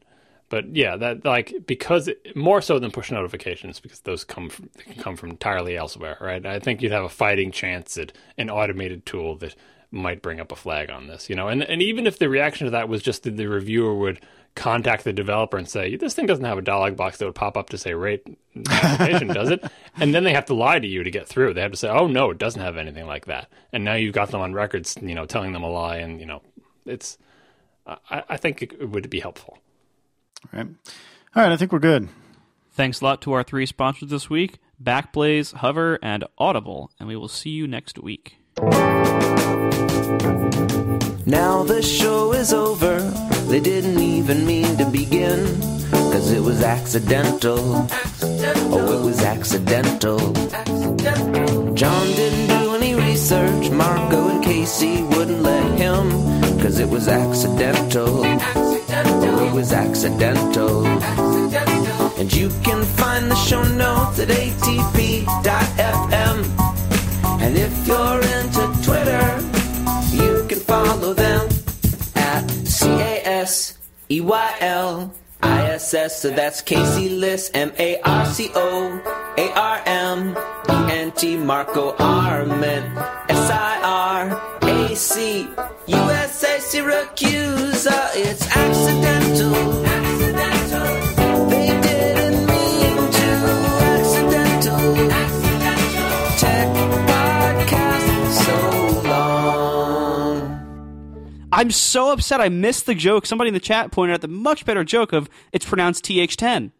but 0.48 0.74
yeah, 0.74 0.96
that 0.96 1.24
like 1.24 1.52
because 1.66 2.08
it, 2.08 2.34
more 2.36 2.62
so 2.62 2.78
than 2.78 2.90
push 2.90 3.10
notifications 3.10 3.80
because 3.80 4.00
those 4.00 4.24
come 4.24 4.48
from 4.48 4.70
can 4.78 4.94
come 4.94 5.16
from 5.16 5.30
entirely 5.30 5.76
elsewhere, 5.76 6.16
right? 6.20 6.44
I 6.44 6.58
think 6.58 6.80
you'd 6.80 6.92
have 6.92 7.04
a 7.04 7.10
fighting 7.10 7.52
chance 7.52 7.96
at 7.98 8.12
an 8.38 8.48
automated 8.48 9.04
tool 9.04 9.36
that 9.36 9.54
might 9.90 10.22
bring 10.22 10.40
up 10.40 10.52
a 10.52 10.56
flag 10.56 10.90
on 10.90 11.06
this, 11.06 11.28
you 11.28 11.36
know. 11.36 11.48
And 11.48 11.62
and 11.62 11.82
even 11.82 12.06
if 12.06 12.18
the 12.18 12.28
reaction 12.28 12.66
to 12.66 12.70
that 12.70 12.88
was 12.88 13.02
just 13.02 13.24
that 13.24 13.36
the 13.36 13.46
reviewer 13.46 13.94
would 13.94 14.20
contact 14.54 15.04
the 15.04 15.12
developer 15.12 15.58
and 15.58 15.68
say, 15.68 15.96
"This 15.96 16.14
thing 16.14 16.26
doesn't 16.26 16.44
have 16.44 16.58
a 16.58 16.62
dialog 16.62 16.96
box 16.96 17.18
that 17.18 17.26
would 17.26 17.34
pop 17.34 17.56
up 17.56 17.68
to 17.70 17.78
say 17.78 17.92
rate 17.92 18.26
application, 18.70 19.28
does 19.28 19.50
it?" 19.50 19.64
And 20.00 20.14
then 20.14 20.22
they 20.22 20.32
have 20.32 20.46
to 20.46 20.54
lie 20.54 20.78
to 20.78 20.86
you 20.86 21.02
to 21.02 21.10
get 21.10 21.26
through. 21.26 21.54
They 21.54 21.60
have 21.60 21.72
to 21.72 21.76
say, 21.76 21.88
"Oh 21.88 22.06
no, 22.06 22.30
it 22.30 22.38
doesn't 22.38 22.62
have 22.62 22.76
anything 22.76 23.06
like 23.06 23.26
that." 23.26 23.48
And 23.72 23.84
now 23.84 23.94
you've 23.94 24.14
got 24.14 24.30
them 24.30 24.40
on 24.40 24.54
records, 24.54 24.96
you 25.02 25.14
know, 25.14 25.26
telling 25.26 25.52
them 25.52 25.64
a 25.64 25.70
lie, 25.70 25.96
and 25.96 26.20
you 26.20 26.26
know, 26.26 26.40
it's. 26.86 27.18
I, 27.86 28.22
I 28.28 28.36
think 28.36 28.62
it 28.62 28.90
would 28.90 29.08
be 29.08 29.20
helpful. 29.20 29.58
All 30.44 30.58
right. 30.58 30.68
All 31.34 31.42
right. 31.42 31.52
I 31.52 31.56
think 31.56 31.72
we're 31.72 31.78
good. 31.78 32.08
Thanks 32.72 33.00
a 33.00 33.04
lot 33.04 33.20
to 33.22 33.32
our 33.32 33.42
three 33.42 33.66
sponsors 33.66 34.10
this 34.10 34.30
week 34.30 34.58
Backblaze, 34.82 35.54
Hover, 35.54 35.98
and 36.02 36.24
Audible. 36.38 36.90
And 36.98 37.08
we 37.08 37.16
will 37.16 37.28
see 37.28 37.50
you 37.50 37.66
next 37.66 37.98
week. 37.98 38.36
Now 41.26 41.62
the 41.64 41.82
show 41.82 42.32
is 42.32 42.52
over. 42.52 43.00
They 43.48 43.60
didn't 43.60 43.98
even 43.98 44.46
mean 44.46 44.76
to 44.76 44.86
begin. 44.86 45.60
Cause 45.90 46.32
it 46.32 46.40
was 46.40 46.62
accidental. 46.62 47.76
accidental. 47.90 48.74
Oh, 48.74 49.00
it 49.00 49.04
was 49.04 49.22
accidental. 49.22 50.36
accidental. 50.54 51.74
John 51.74 52.06
didn't 52.06 52.48
do 52.60 52.74
any 52.74 52.94
research. 52.94 53.70
Marco 53.70 54.28
and 54.28 54.44
Casey 54.44 55.02
wouldn't 55.02 55.42
let 55.42 55.78
him. 55.78 56.10
Cause 56.60 56.78
it 56.78 56.88
was 56.88 57.08
accidental. 57.08 58.24
accidental 58.24 58.77
it 59.06 59.52
was 59.52 59.72
accidental. 59.72 60.86
And 62.18 62.32
you 62.32 62.48
can 62.62 62.84
find 62.84 63.30
the 63.30 63.36
show 63.36 63.62
notes 63.62 64.18
at 64.18 64.28
atp.fm. 64.28 65.18
And 67.40 67.56
if 67.56 67.86
you're 67.86 68.20
into 68.36 68.62
Twitter, 68.82 69.26
you 70.16 70.46
can 70.48 70.60
follow 70.60 71.14
them 71.14 71.48
at 72.16 72.50
C 72.66 72.88
A 72.88 73.22
S 73.24 73.78
E 74.10 74.20
Y 74.20 74.56
L 74.60 75.14
I 75.42 75.70
S 75.70 75.94
S. 75.94 76.22
So 76.22 76.30
that's 76.30 76.62
Casey 76.62 77.08
Liss, 77.08 77.50
M 77.54 77.72
A 77.78 78.00
R 78.02 78.26
C 78.26 78.50
O 78.54 79.00
A 79.36 79.52
R 79.52 79.82
M 79.86 80.36
E 80.68 80.92
N 80.92 81.12
T 81.12 81.36
Marco 81.36 81.94
Arment 81.98 82.96
S 83.28 83.50
I 83.50 83.80
R 83.82 84.68
A 84.68 84.96
C 84.96 85.42
U 85.42 85.96
S 85.96 86.42
A 86.42 86.58
Siracusa. 86.58 87.90
Uh, 87.90 88.10
it's 88.14 88.46
accidental. 88.56 89.54
Accidental. 89.54 89.87
I'm 101.50 101.70
so 101.70 102.12
upset 102.12 102.40
I 102.40 102.48
missed 102.50 102.86
the 102.86 102.94
joke. 102.94 103.24
Somebody 103.24 103.48
in 103.48 103.54
the 103.54 103.60
chat 103.60 103.90
pointed 103.90 104.14
out 104.14 104.20
the 104.20 104.28
much 104.28 104.66
better 104.66 104.84
joke 104.84 105.12
of 105.12 105.30
it's 105.52 105.64
pronounced 105.64 106.04
TH10. 106.04 106.72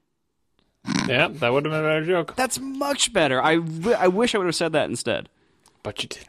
Yeah, 1.07 1.29
that 1.29 1.53
would 1.53 1.65
have 1.65 1.73
been 1.73 1.81
a 1.81 1.89
better 1.89 2.05
joke. 2.05 2.37
That's 2.37 2.61
much 2.61 3.13
better. 3.13 3.43
I, 3.43 3.61
I 3.97 4.09
wish 4.09 4.35
I 4.35 4.39
would 4.39 4.47
have 4.47 4.55
said 4.55 4.73
that 4.73 4.89
instead. 4.89 5.29
But 5.83 6.03
you 6.03 6.09
didn't. 6.09 6.29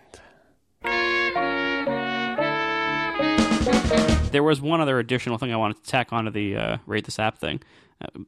There 4.31 4.43
was 4.43 4.61
one 4.61 4.79
other 4.79 4.99
additional 4.99 5.37
thing 5.37 5.51
I 5.51 5.57
wanted 5.57 5.83
to 5.83 5.89
tack 5.89 6.13
onto 6.13 6.31
the 6.31 6.55
uh, 6.55 6.77
rate 6.85 7.05
this 7.05 7.19
app 7.19 7.39
thing. 7.39 7.61
Uh, 8.01 8.19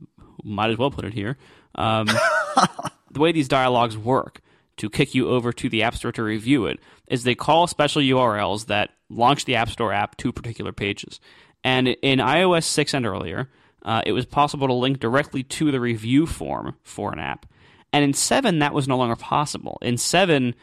might 0.44 0.72
as 0.72 0.78
well 0.78 0.92
put 0.92 1.06
it 1.06 1.14
here. 1.14 1.38
Um, 1.76 2.08
the 3.12 3.20
way 3.20 3.32
these 3.32 3.48
dialogues 3.48 3.98
work 3.98 4.42
to 4.82 4.90
kick 4.90 5.16
you 5.16 5.30
over 5.30 5.52
to 5.54 5.70
the 5.70 5.84
App 5.84 5.96
Store 5.96 6.12
to 6.12 6.24
review 6.24 6.66
it 6.66 6.80
is 7.08 7.24
they 7.24 7.36
call 7.36 7.68
special 7.68 8.02
URLs 8.02 8.68
that 8.68 8.92
launch 9.10 9.46
the 9.46 9.56
App 9.56 9.70
Store 9.70 9.94
app 9.94 10.18
to 10.18 10.32
particular 10.32 10.72
pages. 10.72 11.20
And 11.64 11.88
in 11.88 12.20
iOS 12.20 12.64
6 12.64 12.94
and 12.94 13.06
earlier, 13.06 13.50
uh, 13.84 14.02
it 14.06 14.12
was 14.12 14.26
possible 14.26 14.68
to 14.68 14.74
link 14.74 15.00
directly 15.00 15.44
to 15.44 15.72
the 15.72 15.80
review 15.80 16.26
form 16.26 16.76
for 16.84 17.12
an 17.12 17.20
app. 17.20 17.46
And 17.94 18.04
in 18.04 18.14
7, 18.14 18.60
that 18.60 18.74
was 18.74 18.88
no 18.88 18.98
longer 18.98 19.16
possible. 19.16 19.78
In 19.82 19.98
7, 19.98 20.56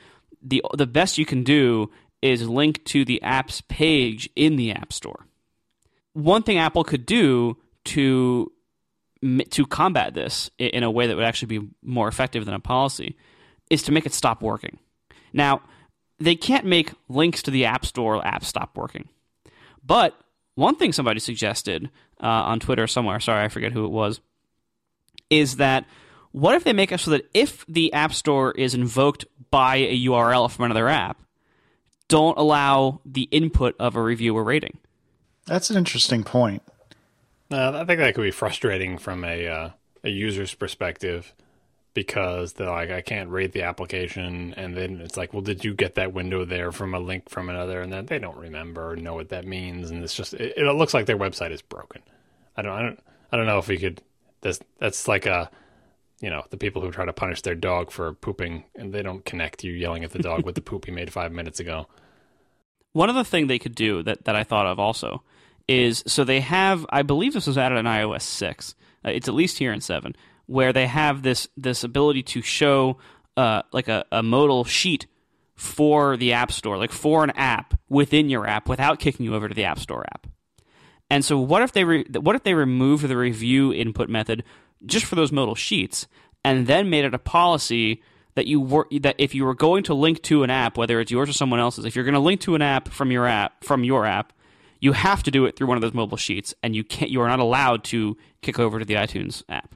the, 0.43 0.63
the 0.77 0.87
best 0.87 1.19
you 1.19 1.27
can 1.27 1.43
do 1.43 1.91
is 2.23 2.49
link 2.49 2.85
to 2.85 3.05
the 3.05 3.23
app's 3.23 3.61
page 3.63 4.29
in 4.35 4.57
the 4.57 4.73
App 4.73 4.93
Store 4.93 5.29
one 6.19 6.43
thing 6.43 6.59
Apple 6.59 6.85
could 6.85 7.07
do 7.07 7.57
to 7.85 8.51
to 9.51 9.67
combat 9.67 10.15
this 10.15 10.51
in 10.59 10.85
a 10.85 10.91
way 10.91 11.09
that 11.09 11.17
would 11.17 11.25
actually 11.25 11.59
be 11.59 11.69
more 11.83 12.07
effective 12.07 12.45
than 12.45 12.55
a 12.55 12.61
policy 12.61 13.17
is 13.71 13.83
to 13.85 13.93
make 13.93 14.07
it 14.07 14.15
stop 14.15 14.43
working. 14.43 14.79
Now, 15.33 15.63
they 16.19 16.35
can't 16.35 16.65
make 16.65 16.93
links 17.09 17.43
to 17.43 17.51
the 17.51 17.65
App 17.65 17.85
Store 17.85 18.21
apps 18.23 18.45
stop 18.45 18.77
working. 18.77 19.09
But 19.85 20.19
one 20.55 20.75
thing 20.75 20.93
somebody 20.93 21.21
suggested 21.21 21.91
uh, 22.21 22.27
on 22.27 22.61
Twitter 22.61 22.87
somewhere, 22.87 23.21
sorry, 23.21 23.45
I 23.45 23.49
forget 23.49 23.73
who 23.73 23.85
it 23.85 23.91
was, 23.91 24.21
is 25.31 25.57
that 25.57 25.85
what 26.33 26.55
if 26.55 26.65
they 26.65 26.73
make 26.73 26.93
it 26.93 27.01
so 27.01 27.11
that 27.13 27.29
if 27.33 27.65
the 27.67 27.93
App 27.93 28.13
Store 28.13 28.53
is 28.53 28.75
invoked 28.75 29.25
by 29.51 29.77
a 29.77 30.05
URL 30.07 30.51
from 30.51 30.67
another 30.67 30.89
app, 30.89 31.21
don't 32.09 32.39
allow 32.39 33.01
the 33.05 33.29
input 33.31 33.77
of 33.79 33.97
a 33.97 34.03
review 34.03 34.37
or 34.37 34.45
rating? 34.45 34.79
That's 35.47 35.71
an 35.71 35.77
interesting 35.77 36.25
point. 36.25 36.63
Uh, 37.51 37.73
I 37.75 37.85
think 37.85 37.99
that 37.99 38.15
could 38.15 38.23
be 38.23 38.31
frustrating 38.31 38.99
from 38.99 39.25
a 39.25 39.47
uh, 39.47 39.71
a 40.05 40.11
user's 40.11 40.55
perspective 40.55 41.35
because 41.95 42.53
they're 42.53 42.71
like, 42.71 42.91
I 42.91 43.01
can't 43.01 43.31
rate 43.31 43.53
the 43.53 43.63
application, 43.63 44.55
and 44.57 44.77
then 44.77 45.01
it's 45.01 45.17
like, 45.17 45.33
well, 45.33 45.43
did 45.43 45.65
you 45.65 45.75
get 45.75 45.97
that 45.97 46.13
window 46.13 46.45
there 46.45 46.71
from 46.71 46.95
a 46.95 47.01
link 47.01 47.29
from 47.29 47.49
another, 47.49 47.81
and 47.81 47.93
then 47.93 48.07
they 48.07 48.19
don't 48.19 48.37
remember 48.37 48.93
or 48.93 48.97
know 48.97 49.15
what 49.15 49.31
that 49.31 49.47
means, 49.47 49.91
and 49.91 50.03
it's 50.05 50.15
just 50.15 50.35
it, 50.35 50.55
it 50.57 50.73
looks 50.73 50.95
like 50.95 51.07
their 51.07 51.19
website 51.19 51.51
is 51.51 51.63
broken. 51.63 52.03
I 52.57 52.63
don't 52.63 52.73
I 52.73 52.83
don't 52.83 53.01
I 53.33 53.37
don't 53.37 53.47
know 53.47 53.59
if 53.59 53.69
we 53.69 53.79
could. 53.79 54.03
That's 54.41 54.61
that's 54.79 55.09
like 55.09 55.27
a 55.27 55.51
you 56.21 56.31
know 56.31 56.45
the 56.51 56.57
people 56.57 56.83
who 56.83 56.91
try 56.91 57.05
to 57.05 57.13
punish 57.13 57.43
their 57.43 57.55
dog 57.55 57.91
for 57.91 58.13
pooping 58.15 58.65
and 58.75 58.93
they 58.93 59.03
don't 59.03 59.25
connect 59.25 59.65
you 59.65 59.73
yelling 59.73 60.05
at 60.05 60.11
the 60.11 60.19
dog 60.19 60.45
with 60.45 60.55
the 60.55 60.61
poop 60.61 60.85
he 60.85 60.91
made 60.91 61.13
five 61.13 61.33
minutes 61.33 61.61
ago. 61.61 61.87
One 62.93 63.11
other 63.11 63.25
thing 63.25 63.47
they 63.47 63.59
could 63.59 63.75
do 63.75 64.03
that, 64.03 64.25
that 64.25 64.35
I 64.35 64.45
thought 64.45 64.67
of 64.67 64.79
also 64.79 65.23
is 65.67 66.03
so 66.07 66.25
they 66.25 66.41
have 66.41 66.87
I 66.91 67.03
believe 67.03 67.35
this 67.35 67.47
was 67.47 67.59
added 67.59 67.79
in 67.79 67.87
iOS 67.87 68.23
six. 68.23 68.75
Uh, 69.05 69.11
it's 69.11 69.29
at 69.29 69.35
least 69.35 69.59
here 69.59 69.73
in 69.73 69.81
seven, 69.81 70.17
where 70.49 70.73
they 70.73 70.87
have 70.87 71.23
this 71.23 71.47
this 71.57 71.85
ability 71.85 72.25
to 72.25 72.43
show 72.43 72.99
uh, 73.37 73.63
like 73.73 73.87
a, 73.87 74.05
a 74.11 74.23
modal 74.23 74.65
sheet 74.65 75.07
for 75.55 76.17
the 76.17 76.33
App 76.33 76.51
Store, 76.51 76.77
like 76.77 76.91
for 76.91 77.23
an 77.23 77.31
app 77.31 77.79
within 77.89 78.29
your 78.29 78.47
app, 78.47 78.69
without 78.69 78.99
kicking 78.99 79.27
you 79.27 79.35
over 79.35 79.49
to 79.49 79.55
the 79.55 79.65
App 79.65 79.79
Store 79.79 80.05
app. 80.13 80.27
And 81.11 81.25
so, 81.25 81.39
what 81.39 81.63
if 81.63 81.73
they 81.73 81.85
re- 81.85 82.07
what 82.19 82.35
if 82.35 82.43
they 82.43 82.55
removed 82.55 83.07
the 83.07 83.17
review 83.17 83.73
input 83.73 84.09
method 84.09 84.43
just 84.85 85.05
for 85.05 85.15
those 85.15 85.33
modal 85.33 85.55
sheets, 85.55 86.07
and 86.45 86.67
then 86.67 86.91
made 86.91 87.05
it 87.05 87.15
a 87.15 87.19
policy 87.19 88.03
that 88.35 88.47
you 88.47 88.61
were 88.61 88.87
that 89.01 89.17
if 89.19 89.35
you 89.35 89.45
were 89.45 89.55
going 89.55 89.83
to 89.85 89.95
link 89.95 90.23
to 90.23 90.43
an 90.43 90.51
app, 90.51 90.79
whether 90.79 91.01
it's 91.01 91.11
yours 91.11 91.29
or 91.29 91.33
someone 91.33 91.61
else's, 91.61 91.85
if 91.85 91.95
you're 91.95 92.05
going 92.05 92.15
to 92.15 92.21
link 92.21 92.41
to 92.43 92.55
an 92.55 92.63
app 92.63 92.89
from 92.89 93.11
your 93.11 93.27
app 93.27 93.65
from 93.65 93.85
your 93.85 94.07
app, 94.07 94.33
you 94.81 94.93
have 94.93 95.23
to 95.25 95.31
do 95.31 95.45
it 95.45 95.57
through 95.57 95.67
one 95.67 95.77
of 95.77 95.83
those 95.83 95.95
modal 95.95 96.17
sheets, 96.17 96.55
and 96.63 96.75
you 96.75 96.85
can't. 96.85 97.11
You 97.11 97.21
are 97.21 97.29
not 97.29 97.41
allowed 97.41 97.85
to 97.85 98.17
kick 98.43 98.59
over 98.59 98.79
to 98.79 98.85
the 98.85 98.95
iTunes 98.95 99.43
app. 99.49 99.75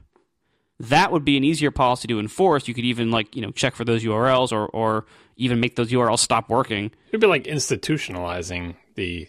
That 0.79 1.11
would 1.11 1.23
be 1.23 1.37
an 1.37 1.43
easier 1.43 1.71
policy 1.71 2.07
to 2.07 2.19
enforce. 2.19 2.67
You 2.67 2.73
could 2.73 2.85
even 2.85 3.11
like 3.11 3.35
you 3.35 3.41
know 3.41 3.51
check 3.51 3.75
for 3.75 3.85
those 3.85 4.03
URLs 4.03 4.51
or 4.51 4.67
or 4.67 5.05
even 5.37 5.59
make 5.59 5.75
those 5.75 5.91
URLs 5.91 6.19
stop 6.19 6.49
working. 6.49 6.91
It'd 7.09 7.21
be 7.21 7.27
like 7.27 7.45
institutionalizing 7.45 8.75
the 8.95 9.27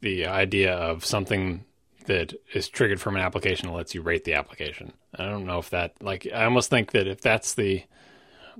the 0.00 0.26
idea 0.26 0.74
of 0.74 1.04
something 1.04 1.64
that 2.06 2.34
is 2.52 2.68
triggered 2.68 3.00
from 3.00 3.16
an 3.16 3.22
application 3.22 3.68
that 3.68 3.74
lets 3.74 3.94
you 3.94 4.02
rate 4.02 4.24
the 4.24 4.34
application. 4.34 4.92
I 5.18 5.24
don't 5.26 5.46
know 5.46 5.58
if 5.58 5.70
that 5.70 5.94
like 6.02 6.26
I 6.32 6.44
almost 6.44 6.70
think 6.70 6.92
that 6.92 7.06
if 7.06 7.20
that's 7.20 7.54
the 7.54 7.84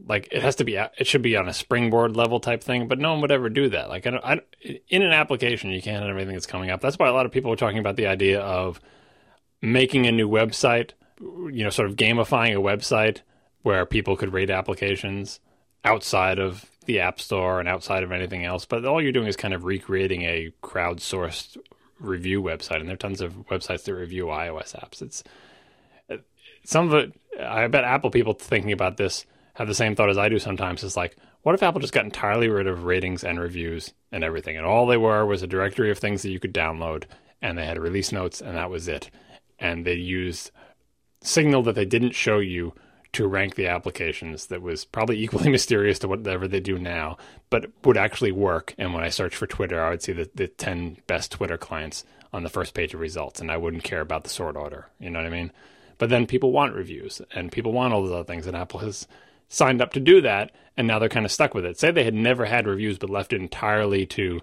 like 0.07 0.29
it 0.33 0.43
has 0.43 0.57
to 0.57 0.65
be 0.65 0.77
it 0.77 1.07
should 1.07 1.23
be 1.23 1.37
on 1.37 1.49
a 1.49 1.53
springboard 1.53 2.17
level 2.17 2.41
type 2.41 2.63
thing, 2.63 2.89
but 2.89 2.99
no 2.99 3.13
one 3.13 3.21
would 3.21 3.31
ever 3.31 3.49
do 3.49 3.69
that. 3.71 3.89
Like 3.89 4.07
I, 4.07 4.11
don't, 4.11 4.25
I 4.25 4.41
in 4.89 5.03
an 5.03 5.13
application 5.13 5.71
you 5.71 5.83
can't 5.83 6.03
have 6.03 6.11
everything 6.11 6.35
that's 6.35 6.47
coming 6.47 6.71
up. 6.71 6.81
That's 6.81 6.99
why 6.99 7.09
a 7.09 7.13
lot 7.13 7.27
of 7.27 7.33
people 7.33 7.53
are 7.53 7.57
talking 7.57 7.79
about 7.79 7.97
the 7.97 8.07
idea 8.07 8.41
of 8.41 8.81
making 9.63 10.07
a 10.07 10.13
new 10.13 10.29
website, 10.29 10.91
you 11.21 11.65
know, 11.65 11.71
sort 11.71 11.89
of 11.89 11.97
gamifying 11.97 12.57
a 12.57 12.61
website 12.61 13.21
where 13.63 13.87
people 13.87 14.17
could 14.17 14.33
rate 14.33 14.51
applications 14.51 15.41
outside 15.85 16.39
of 16.39 16.67
the 16.87 17.01
App 17.01 17.21
Store 17.21 17.61
and 17.61 17.69
outside 17.69 18.03
of 18.03 18.13
anything 18.13 18.45
else. 18.45 18.65
But 18.65 18.85
all 18.85 19.01
you're 19.01 19.13
doing 19.13 19.27
is 19.27 19.37
kind 19.37 19.55
of 19.55 19.65
recreating 19.65 20.23
a 20.23 20.53
crowdsourced 20.63 21.57
review 21.99 22.43
website, 22.43 22.81
and 22.81 22.89
there 22.89 22.95
are 22.95 22.99
tons 22.99 23.21
of 23.21 23.33
websites 23.49 23.85
that 23.85 23.95
review 23.95 24.27
iOS 24.27 24.75
apps. 24.75 25.01
It's 25.01 25.23
some 26.65 26.93
of 26.93 26.95
it. 26.95 27.13
I 27.41 27.67
bet 27.69 27.85
Apple 27.85 28.11
people 28.11 28.35
thinking 28.35 28.73
about 28.73 28.97
this 28.97 29.27
have 29.55 29.69
the 29.69 29.75
same 29.75 29.95
thought 29.95 30.11
as 30.11 30.19
I 30.19 30.29
do 30.29 30.39
sometimes. 30.39 30.83
It's 30.83 30.97
like, 30.97 31.17
what 31.43 31.55
if 31.55 31.63
Apple 31.63 31.81
just 31.81 31.93
got 31.93 32.05
entirely 32.05 32.49
rid 32.49 32.67
of 32.67 32.85
ratings 32.85 33.23
and 33.23 33.39
reviews 33.39 33.93
and 34.11 34.25
everything, 34.25 34.57
and 34.57 34.67
all 34.67 34.87
they 34.87 34.97
were 34.97 35.25
was 35.27 35.43
a 35.43 35.47
directory 35.47 35.91
of 35.91 35.99
things 35.99 36.23
that 36.23 36.31
you 36.31 36.41
could 36.41 36.55
download, 36.55 37.05
and 37.43 37.57
they 37.57 37.67
had 37.67 37.79
release 37.79 38.13
notes, 38.13 38.41
and 38.41 38.57
that 38.57 38.71
was 38.71 38.89
it. 38.89 39.11
And 39.59 39.85
they 39.85 39.95
used 39.95 40.51
signal 41.25 41.63
that 41.65 41.75
they 41.75 41.85
didn't 41.85 42.15
show 42.15 42.39
you 42.39 42.75
to 43.13 43.27
rank 43.29 43.55
the 43.55 43.69
applications 43.69 44.47
that 44.47 44.63
was 44.63 44.85
probably 44.85 45.19
equally 45.23 45.49
mysterious 45.49 45.99
to 46.01 46.09
whatever 46.09 46.47
they 46.47 46.61
do 46.61 46.79
now, 46.79 47.17
but 47.51 47.67
would 47.85 47.97
actually 47.97 48.33
work. 48.33 48.75
And 48.79 48.93
when 48.93 49.03
I 49.03 49.09
search 49.09 49.35
for 49.35 49.47
Twitter, 49.47 49.83
I 49.83 49.91
would 49.91 50.03
see 50.03 50.13
the, 50.13 50.31
the 50.35 50.49
10 50.49 50.99
best 51.07 51.33
Twitter 51.33 51.57
clients 51.57 52.05
on 52.33 52.43
the 52.43 52.49
first 52.49 52.75
page 52.75 52.95
of 52.95 53.01
results, 53.01 53.41
and 53.41 53.51
I 53.51 53.57
wouldn't 53.57 53.85
care 53.85 54.01
about 54.01 54.25
the 54.25 54.31
sort 54.31 54.57
order. 54.57 54.89
You 54.99 55.11
know 55.11 55.21
what 55.21 55.27
I 55.27 55.31
mean? 55.31 55.53
But 55.99 56.11
then 56.11 56.27
people 56.27 56.51
want 56.51 56.75
reviews, 56.75 57.23
and 57.33 57.53
people 57.53 57.73
want 57.73 57.95
all 57.95 58.03
those 58.03 58.13
other 58.13 58.25
things, 58.25 58.47
and 58.47 58.57
Apple 58.57 58.81
has 58.81 59.07
signed 59.49 59.81
up 59.81 59.93
to 59.93 60.01
do 60.01 60.21
that, 60.23 60.51
and 60.77 60.89
now 60.89 60.99
they're 60.99 61.09
kind 61.09 61.25
of 61.25 61.31
stuck 61.31 61.55
with 61.55 61.65
it. 61.65 61.79
Say 61.79 61.93
they 61.93 62.03
had 62.03 62.15
never 62.15 62.45
had 62.45 62.67
reviews, 62.67 62.99
but 62.99 63.11
left 63.11 63.33
it 63.33 63.41
entirely 63.41 64.05
to 64.07 64.41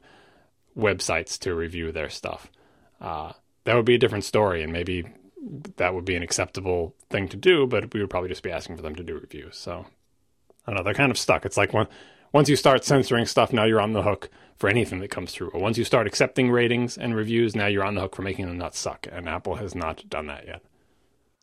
websites 0.77 1.37
to 1.39 1.53
review 1.53 1.91
their 1.91 2.09
stuff. 2.09 2.49
Uh, 3.01 3.33
that 3.65 3.75
would 3.75 3.85
be 3.85 3.95
a 3.95 3.99
different 3.99 4.23
story, 4.23 4.63
and 4.63 4.71
maybe 4.71 5.03
that 5.77 5.93
would 5.93 6.05
be 6.05 6.15
an 6.15 6.23
acceptable 6.23 6.95
thing 7.09 7.27
to 7.29 7.37
do, 7.37 7.67
but 7.67 7.93
we 7.93 7.99
would 7.99 8.09
probably 8.09 8.29
just 8.29 8.43
be 8.43 8.51
asking 8.51 8.75
for 8.75 8.81
them 8.81 8.95
to 8.95 9.03
do 9.03 9.15
reviews. 9.15 9.57
So 9.57 9.85
I 10.65 10.71
don't 10.71 10.77
know, 10.77 10.83
they're 10.83 10.93
kind 10.93 11.11
of 11.11 11.17
stuck. 11.17 11.45
It's 11.45 11.57
like 11.57 11.73
when, 11.73 11.87
once 12.31 12.49
you 12.49 12.55
start 12.55 12.85
censoring 12.85 13.25
stuff, 13.25 13.51
now 13.51 13.65
you're 13.65 13.81
on 13.81 13.93
the 13.93 14.03
hook 14.03 14.29
for 14.57 14.69
anything 14.69 14.99
that 14.99 15.09
comes 15.09 15.33
through. 15.33 15.49
Or 15.49 15.59
once 15.59 15.77
you 15.77 15.83
start 15.83 16.07
accepting 16.07 16.51
ratings 16.51 16.97
and 16.97 17.15
reviews, 17.15 17.55
now 17.55 17.67
you're 17.67 17.83
on 17.83 17.95
the 17.95 18.01
hook 18.01 18.15
for 18.15 18.21
making 18.21 18.45
them 18.45 18.57
not 18.57 18.75
suck. 18.75 19.07
And 19.11 19.27
Apple 19.27 19.55
has 19.55 19.73
not 19.73 20.07
done 20.07 20.27
that 20.27 20.45
yet. 20.45 20.61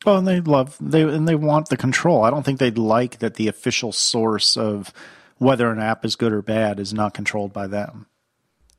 Oh, 0.05 0.15
and 0.15 0.27
they 0.27 0.39
love 0.39 0.77
they 0.79 1.01
and 1.01 1.27
they 1.27 1.35
want 1.35 1.67
the 1.67 1.75
control. 1.75 2.23
I 2.23 2.29
don't 2.29 2.43
think 2.43 2.59
they'd 2.59 2.77
like 2.77 3.19
that 3.19 3.33
the 3.33 3.49
official 3.49 3.91
source 3.91 4.55
of 4.55 4.93
whether 5.37 5.69
an 5.69 5.79
app 5.79 6.05
is 6.05 6.15
good 6.15 6.31
or 6.31 6.41
bad 6.41 6.79
is 6.79 6.93
not 6.93 7.13
controlled 7.13 7.51
by 7.51 7.67
them. 7.67 8.07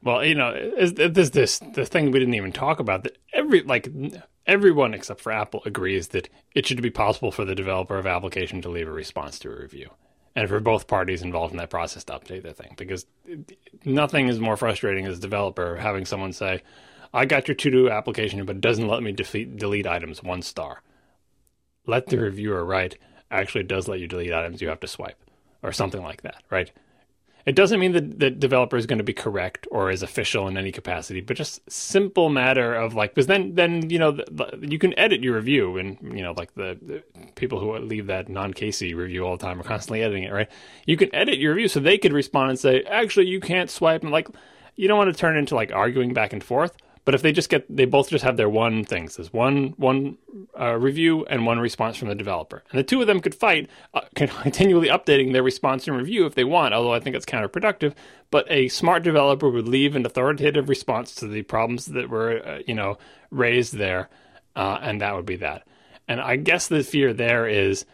Well, 0.02 0.24
you 0.24 0.34
know, 0.34 0.55
there's 0.78 1.32
this 1.32 1.59
the 1.59 1.84
thing 1.84 2.10
we 2.10 2.18
didn't 2.18 2.34
even 2.34 2.52
talk 2.52 2.80
about 2.80 3.05
that 3.05 3.18
every 3.34 3.62
like 3.62 3.92
everyone 4.46 4.94
except 4.94 5.20
for 5.20 5.32
Apple 5.32 5.62
agrees 5.64 6.08
that 6.08 6.28
it 6.54 6.66
should 6.66 6.82
be 6.82 6.90
possible 6.90 7.30
for 7.30 7.44
the 7.44 7.54
developer 7.54 7.98
of 7.98 8.06
application 8.06 8.62
to 8.62 8.68
leave 8.68 8.88
a 8.88 8.92
response 8.92 9.38
to 9.40 9.50
a 9.50 9.60
review, 9.60 9.90
and 10.34 10.48
for 10.48 10.60
both 10.60 10.86
parties 10.86 11.22
involved 11.22 11.52
in 11.52 11.58
that 11.58 11.70
process 11.70 12.04
to 12.04 12.12
update 12.14 12.42
their 12.42 12.52
thing. 12.52 12.74
Because 12.76 13.06
nothing 13.84 14.28
is 14.28 14.38
more 14.38 14.56
frustrating 14.56 15.06
as 15.06 15.18
a 15.18 15.20
developer 15.20 15.76
having 15.76 16.04
someone 16.04 16.32
say, 16.32 16.62
"I 17.12 17.24
got 17.24 17.48
your 17.48 17.54
to 17.54 17.70
do 17.70 17.90
application, 17.90 18.44
but 18.44 18.56
it 18.56 18.62
doesn't 18.62 18.88
let 18.88 19.02
me 19.02 19.12
defeat, 19.12 19.56
delete 19.56 19.86
items 19.86 20.22
one 20.22 20.42
star." 20.42 20.82
Let 21.86 22.06
the 22.06 22.18
reviewer 22.18 22.64
write. 22.64 22.98
Actually, 23.30 23.64
does 23.64 23.88
let 23.88 24.00
you 24.00 24.06
delete 24.06 24.32
items 24.32 24.60
you 24.60 24.68
have 24.68 24.80
to 24.80 24.86
swipe, 24.86 25.18
or 25.62 25.72
something 25.72 26.02
like 26.02 26.22
that, 26.22 26.42
right? 26.50 26.70
It 27.46 27.56
doesn't 27.56 27.80
mean 27.80 27.92
that 27.92 28.18
the 28.18 28.30
developer 28.30 28.76
is 28.76 28.86
going 28.86 28.98
to 28.98 29.04
be 29.04 29.12
correct 29.12 29.66
or 29.70 29.90
is 29.90 30.02
official 30.02 30.46
in 30.46 30.56
any 30.56 30.72
capacity, 30.72 31.20
but 31.20 31.36
just 31.36 31.70
simple 31.70 32.28
matter 32.28 32.74
of 32.74 32.94
like, 32.94 33.14
because 33.14 33.26
then, 33.26 33.54
then 33.54 33.88
you 33.88 33.98
know, 33.98 34.12
the, 34.12 34.24
the, 34.30 34.68
you 34.68 34.78
can 34.78 34.98
edit 34.98 35.22
your 35.22 35.36
review, 35.36 35.78
and 35.78 35.98
you 36.02 36.22
know, 36.22 36.32
like 36.36 36.54
the, 36.54 36.78
the 36.82 37.02
people 37.34 37.58
who 37.58 37.76
leave 37.78 38.06
that 38.06 38.28
non-Casey 38.28 38.94
review 38.94 39.26
all 39.26 39.36
the 39.36 39.44
time 39.44 39.58
are 39.58 39.64
constantly 39.64 40.02
editing 40.02 40.24
it, 40.24 40.32
right? 40.32 40.48
You 40.86 40.96
can 40.96 41.14
edit 41.14 41.38
your 41.38 41.54
review 41.54 41.68
so 41.68 41.80
they 41.80 41.98
could 41.98 42.12
respond 42.12 42.50
and 42.50 42.58
say, 42.58 42.82
actually, 42.82 43.26
you 43.26 43.40
can't 43.40 43.70
swipe, 43.70 44.02
and 44.02 44.12
like, 44.12 44.28
you 44.76 44.88
don't 44.88 44.98
want 44.98 45.12
to 45.12 45.18
turn 45.18 45.36
into 45.36 45.54
like 45.54 45.72
arguing 45.72 46.14
back 46.14 46.32
and 46.32 46.42
forth. 46.44 46.76
But 47.05 47.14
if 47.14 47.22
they 47.22 47.32
just 47.32 47.48
get, 47.48 47.64
they 47.74 47.86
both 47.86 48.10
just 48.10 48.24
have 48.24 48.36
their 48.36 48.48
one 48.48 48.85
thing. 48.85 49.09
So 49.09 49.22
there's 49.22 49.32
one 49.32 49.74
one 49.77 50.18
uh, 50.59 50.77
review 50.77 51.24
and 51.27 51.47
one 51.47 51.59
response 51.59 51.97
from 51.97 52.09
the 52.09 52.14
developer, 52.14 52.62
and 52.70 52.78
the 52.78 52.85
two 52.85 53.01
of 53.01 53.06
them 53.06 53.20
could 53.20 53.35
fight, 53.35 53.68
uh, 53.94 54.02
continually 54.14 54.89
updating 54.89 55.32
their 55.32 55.43
response 55.43 55.89
and 55.89 55.97
review 55.97 56.27
if 56.27 56.35
they 56.35 56.44
want. 56.44 56.74
Although 56.74 56.93
I 56.93 57.01
think 57.01 57.16
it's 57.16 57.27
counterproductive. 57.27 57.94
But 58.31 58.47
a 58.51 58.68
smart 58.68 59.02
developer 59.02 59.51
would 59.51 59.66
leave 59.66 59.97
an 59.97 60.06
authoritative 60.06 60.68
response 60.68 61.14
to 61.16 61.27
the 61.27 61.43
problems 61.43 61.86
that 61.86 62.09
were, 62.09 62.47
uh, 62.47 62.59
you 62.66 62.74
know, 62.74 62.97
raised 63.31 63.74
there, 63.74 64.09
uh, 64.55 64.78
and 64.81 65.01
that 65.01 65.16
would 65.16 65.27
be 65.27 65.36
that. 65.36 65.66
And 66.06 66.20
I 66.20 66.36
guess 66.36 66.68
the 66.68 66.82
fear 66.82 67.12
there 67.12 67.47
is 67.48 67.86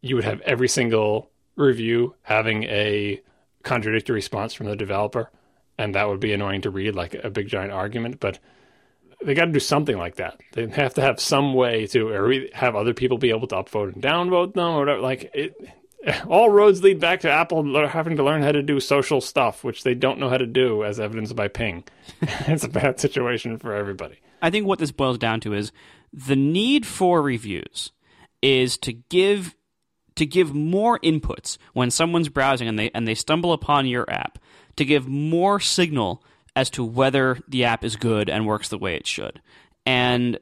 you 0.00 0.16
would 0.16 0.24
have 0.24 0.40
every 0.42 0.68
single 0.68 1.30
review 1.56 2.14
having 2.22 2.64
a 2.64 3.22
contradictory 3.62 4.14
response 4.14 4.52
from 4.52 4.66
the 4.66 4.76
developer 4.76 5.30
and 5.78 5.94
that 5.94 6.08
would 6.08 6.20
be 6.20 6.32
annoying 6.32 6.60
to 6.62 6.70
read 6.70 6.94
like 6.94 7.14
a 7.14 7.30
big 7.30 7.48
giant 7.48 7.72
argument 7.72 8.20
but 8.20 8.38
they 9.24 9.34
got 9.34 9.46
to 9.46 9.52
do 9.52 9.60
something 9.60 9.96
like 9.96 10.16
that. 10.16 10.40
They 10.52 10.68
have 10.68 10.94
to 10.94 11.00
have 11.00 11.20
some 11.20 11.54
way 11.54 11.86
to 11.88 12.48
have 12.52 12.76
other 12.76 12.94
people 12.94 13.18
be 13.18 13.30
able 13.30 13.46
to 13.48 13.56
upvote 13.56 13.94
and 13.94 14.02
downvote 14.02 14.54
them 14.54 14.74
or 14.74 14.80
whatever 14.80 15.00
like 15.00 15.30
it 15.34 15.54
all 16.28 16.50
roads 16.50 16.82
lead 16.82 17.00
back 17.00 17.20
to 17.20 17.30
apple 17.30 17.64
having 17.88 18.16
to 18.16 18.22
learn 18.22 18.42
how 18.42 18.52
to 18.52 18.62
do 18.62 18.78
social 18.80 19.20
stuff 19.20 19.64
which 19.64 19.82
they 19.82 19.94
don't 19.94 20.18
know 20.18 20.28
how 20.28 20.36
to 20.36 20.46
do 20.46 20.84
as 20.84 21.00
evidenced 21.00 21.34
by 21.34 21.48
Ping. 21.48 21.84
It's 22.46 22.64
a 22.64 22.68
bad 22.68 23.00
situation 23.00 23.58
for 23.58 23.74
everybody. 23.74 24.18
I 24.42 24.50
think 24.50 24.66
what 24.66 24.78
this 24.78 24.92
boils 24.92 25.18
down 25.18 25.40
to 25.40 25.54
is 25.54 25.72
the 26.12 26.36
need 26.36 26.86
for 26.86 27.22
reviews 27.22 27.92
is 28.42 28.76
to 28.78 28.92
give 28.92 29.54
to 30.16 30.26
give 30.26 30.54
more 30.54 30.98
inputs 31.00 31.58
when 31.72 31.90
someone's 31.90 32.28
browsing 32.28 32.68
and 32.68 32.78
they 32.78 32.90
and 32.94 33.08
they 33.08 33.14
stumble 33.14 33.52
upon 33.52 33.86
your 33.86 34.08
app 34.10 34.38
to 34.76 34.84
give 34.84 35.06
more 35.08 35.60
signal 35.60 36.22
as 36.56 36.70
to 36.70 36.84
whether 36.84 37.38
the 37.48 37.64
app 37.64 37.84
is 37.84 37.96
good 37.96 38.28
and 38.28 38.46
works 38.46 38.68
the 38.68 38.78
way 38.78 38.94
it 38.94 39.06
should. 39.06 39.40
And 39.86 40.38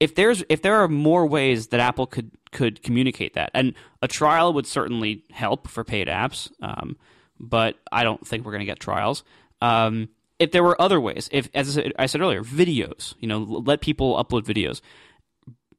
if 0.00 0.14
there's 0.14 0.44
if 0.48 0.62
there 0.62 0.76
are 0.76 0.88
more 0.88 1.26
ways 1.26 1.68
that 1.68 1.80
Apple 1.80 2.06
could 2.06 2.30
could 2.52 2.82
communicate 2.82 3.34
that, 3.34 3.50
and 3.54 3.74
a 4.02 4.08
trial 4.08 4.52
would 4.52 4.66
certainly 4.66 5.24
help 5.30 5.68
for 5.68 5.84
paid 5.84 6.08
apps, 6.08 6.50
um, 6.62 6.96
but 7.40 7.76
I 7.90 8.04
don't 8.04 8.26
think 8.26 8.44
we're 8.44 8.52
going 8.52 8.60
to 8.60 8.66
get 8.66 8.80
trials. 8.80 9.24
Um, 9.60 10.08
if 10.38 10.52
there 10.52 10.62
were 10.62 10.80
other 10.80 11.00
ways, 11.00 11.28
if 11.32 11.48
as 11.54 11.78
I 11.98 12.06
said 12.06 12.20
earlier, 12.20 12.44
videos, 12.44 13.14
you 13.18 13.28
know, 13.28 13.38
let 13.38 13.80
people 13.80 14.22
upload 14.22 14.44
videos, 14.44 14.82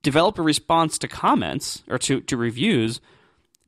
develop 0.02 0.40
a 0.40 0.42
response 0.42 0.98
to 1.00 1.08
comments 1.08 1.84
or 1.88 1.98
to 2.00 2.22
to 2.22 2.38
reviews. 2.38 3.00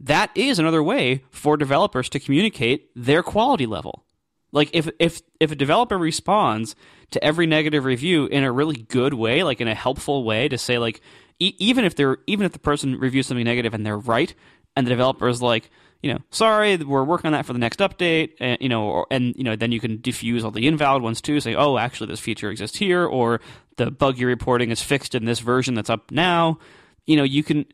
That 0.01 0.31
is 0.33 0.59
another 0.59 0.81
way 0.81 1.25
for 1.29 1.57
developers 1.57 2.07
to 2.09 2.21
communicate 2.21 2.89
their 2.95 3.21
quality 3.21 3.65
level. 3.65 4.05
Like 4.51 4.69
if 4.73 4.89
if 4.99 5.21
if 5.39 5.51
a 5.51 5.55
developer 5.55 5.97
responds 5.97 6.75
to 7.11 7.23
every 7.23 7.45
negative 7.45 7.85
review 7.85 8.25
in 8.25 8.43
a 8.43 8.51
really 8.51 8.75
good 8.77 9.13
way, 9.13 9.43
like 9.43 9.61
in 9.61 9.67
a 9.67 9.75
helpful 9.75 10.23
way, 10.23 10.47
to 10.47 10.57
say 10.57 10.77
like 10.77 11.01
e- 11.39 11.55
even 11.57 11.85
if 11.85 11.95
they're 11.95 12.17
even 12.27 12.45
if 12.45 12.51
the 12.51 12.59
person 12.59 12.99
reviews 12.99 13.27
something 13.27 13.45
negative 13.45 13.73
and 13.73 13.85
they're 13.85 13.97
right, 13.97 14.33
and 14.75 14.87
the 14.87 14.89
developer 14.89 15.27
is 15.27 15.41
like, 15.41 15.69
you 16.01 16.13
know, 16.13 16.19
sorry, 16.31 16.77
we're 16.77 17.03
working 17.03 17.27
on 17.27 17.33
that 17.33 17.45
for 17.45 17.53
the 17.53 17.59
next 17.59 17.79
update, 17.79 18.31
and 18.39 18.57
you 18.61 18.69
know, 18.69 18.83
or, 18.83 19.07
and 19.11 19.35
you 19.35 19.43
know, 19.43 19.55
then 19.55 19.71
you 19.71 19.79
can 19.79 20.01
diffuse 20.01 20.43
all 20.43 20.51
the 20.51 20.67
invalid 20.67 21.03
ones 21.03 21.21
too. 21.21 21.39
Say, 21.39 21.55
oh, 21.55 21.77
actually, 21.77 22.07
this 22.07 22.19
feature 22.19 22.49
exists 22.49 22.77
here, 22.77 23.05
or 23.05 23.41
the 23.77 23.91
bug 23.91 24.17
you're 24.17 24.29
reporting 24.29 24.71
is 24.71 24.81
fixed 24.81 25.13
in 25.13 25.25
this 25.25 25.39
version 25.39 25.75
that's 25.75 25.89
up 25.89 26.11
now. 26.11 26.59
You 27.05 27.17
know, 27.17 27.23
you 27.23 27.43
can. 27.43 27.65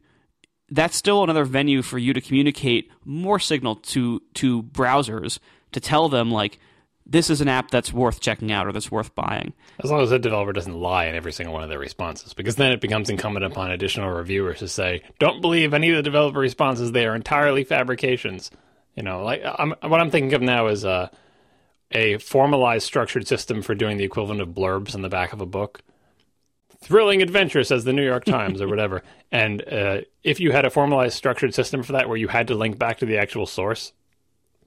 That's 0.71 0.97
still 0.97 1.23
another 1.23 1.45
venue 1.45 1.83
for 1.83 1.99
you 1.99 2.11
to 2.13 2.21
communicate 2.21 2.89
more 3.03 3.39
signal 3.39 3.75
to 3.75 4.21
to 4.35 4.63
browsers 4.63 5.37
to 5.75 5.81
tell 5.81 6.07
them 6.07 6.31
like 6.31 6.57
this 7.05 7.29
is 7.29 7.41
an 7.41 7.49
app 7.49 7.69
that's 7.69 7.91
worth 7.91 8.21
checking 8.21 8.49
out 8.49 8.65
or 8.65 8.71
that's 8.71 8.89
worth 8.89 9.13
buying. 9.13 9.51
As 9.83 9.91
long 9.91 9.99
as 9.99 10.09
the 10.09 10.17
developer 10.17 10.53
doesn't 10.53 10.73
lie 10.73 11.05
in 11.05 11.15
every 11.15 11.33
single 11.33 11.53
one 11.53 11.63
of 11.63 11.69
their 11.69 11.77
responses, 11.79 12.33
because 12.33 12.55
then 12.55 12.71
it 12.71 12.79
becomes 12.79 13.09
incumbent 13.09 13.45
upon 13.45 13.71
additional 13.71 14.09
reviewers 14.09 14.59
to 14.59 14.69
say, 14.69 15.03
"Don't 15.19 15.41
believe 15.41 15.73
any 15.73 15.89
of 15.89 15.97
the 15.97 16.01
developer 16.01 16.39
responses; 16.39 16.93
they 16.93 17.05
are 17.05 17.13
entirely 17.13 17.65
fabrications." 17.65 18.51
You 18.95 19.03
know, 19.03 19.21
like 19.21 19.43
I'm, 19.43 19.75
what 19.81 19.99
I'm 19.99 20.09
thinking 20.09 20.33
of 20.33 20.41
now 20.41 20.67
is 20.67 20.85
a 20.85 21.11
a 21.91 22.17
formalized, 22.19 22.87
structured 22.87 23.27
system 23.27 23.61
for 23.61 23.75
doing 23.75 23.97
the 23.97 24.05
equivalent 24.05 24.39
of 24.39 24.49
blurbs 24.49 24.95
in 24.95 25.01
the 25.01 25.09
back 25.09 25.33
of 25.33 25.41
a 25.41 25.45
book. 25.45 25.81
Thrilling 26.79 27.21
adventure, 27.21 27.65
says 27.65 27.83
the 27.83 27.93
New 27.93 28.05
York 28.05 28.23
Times 28.37 28.61
or 28.61 28.69
whatever. 28.69 29.03
And 29.29 29.61
uh, 29.67 30.01
if 30.23 30.39
you 30.39 30.53
had 30.53 30.63
a 30.65 30.69
formalized, 30.69 31.17
structured 31.17 31.53
system 31.53 31.83
for 31.83 31.91
that, 31.91 32.07
where 32.07 32.17
you 32.17 32.29
had 32.29 32.47
to 32.47 32.55
link 32.55 32.79
back 32.79 32.99
to 32.99 33.05
the 33.05 33.17
actual 33.17 33.45
source, 33.45 33.91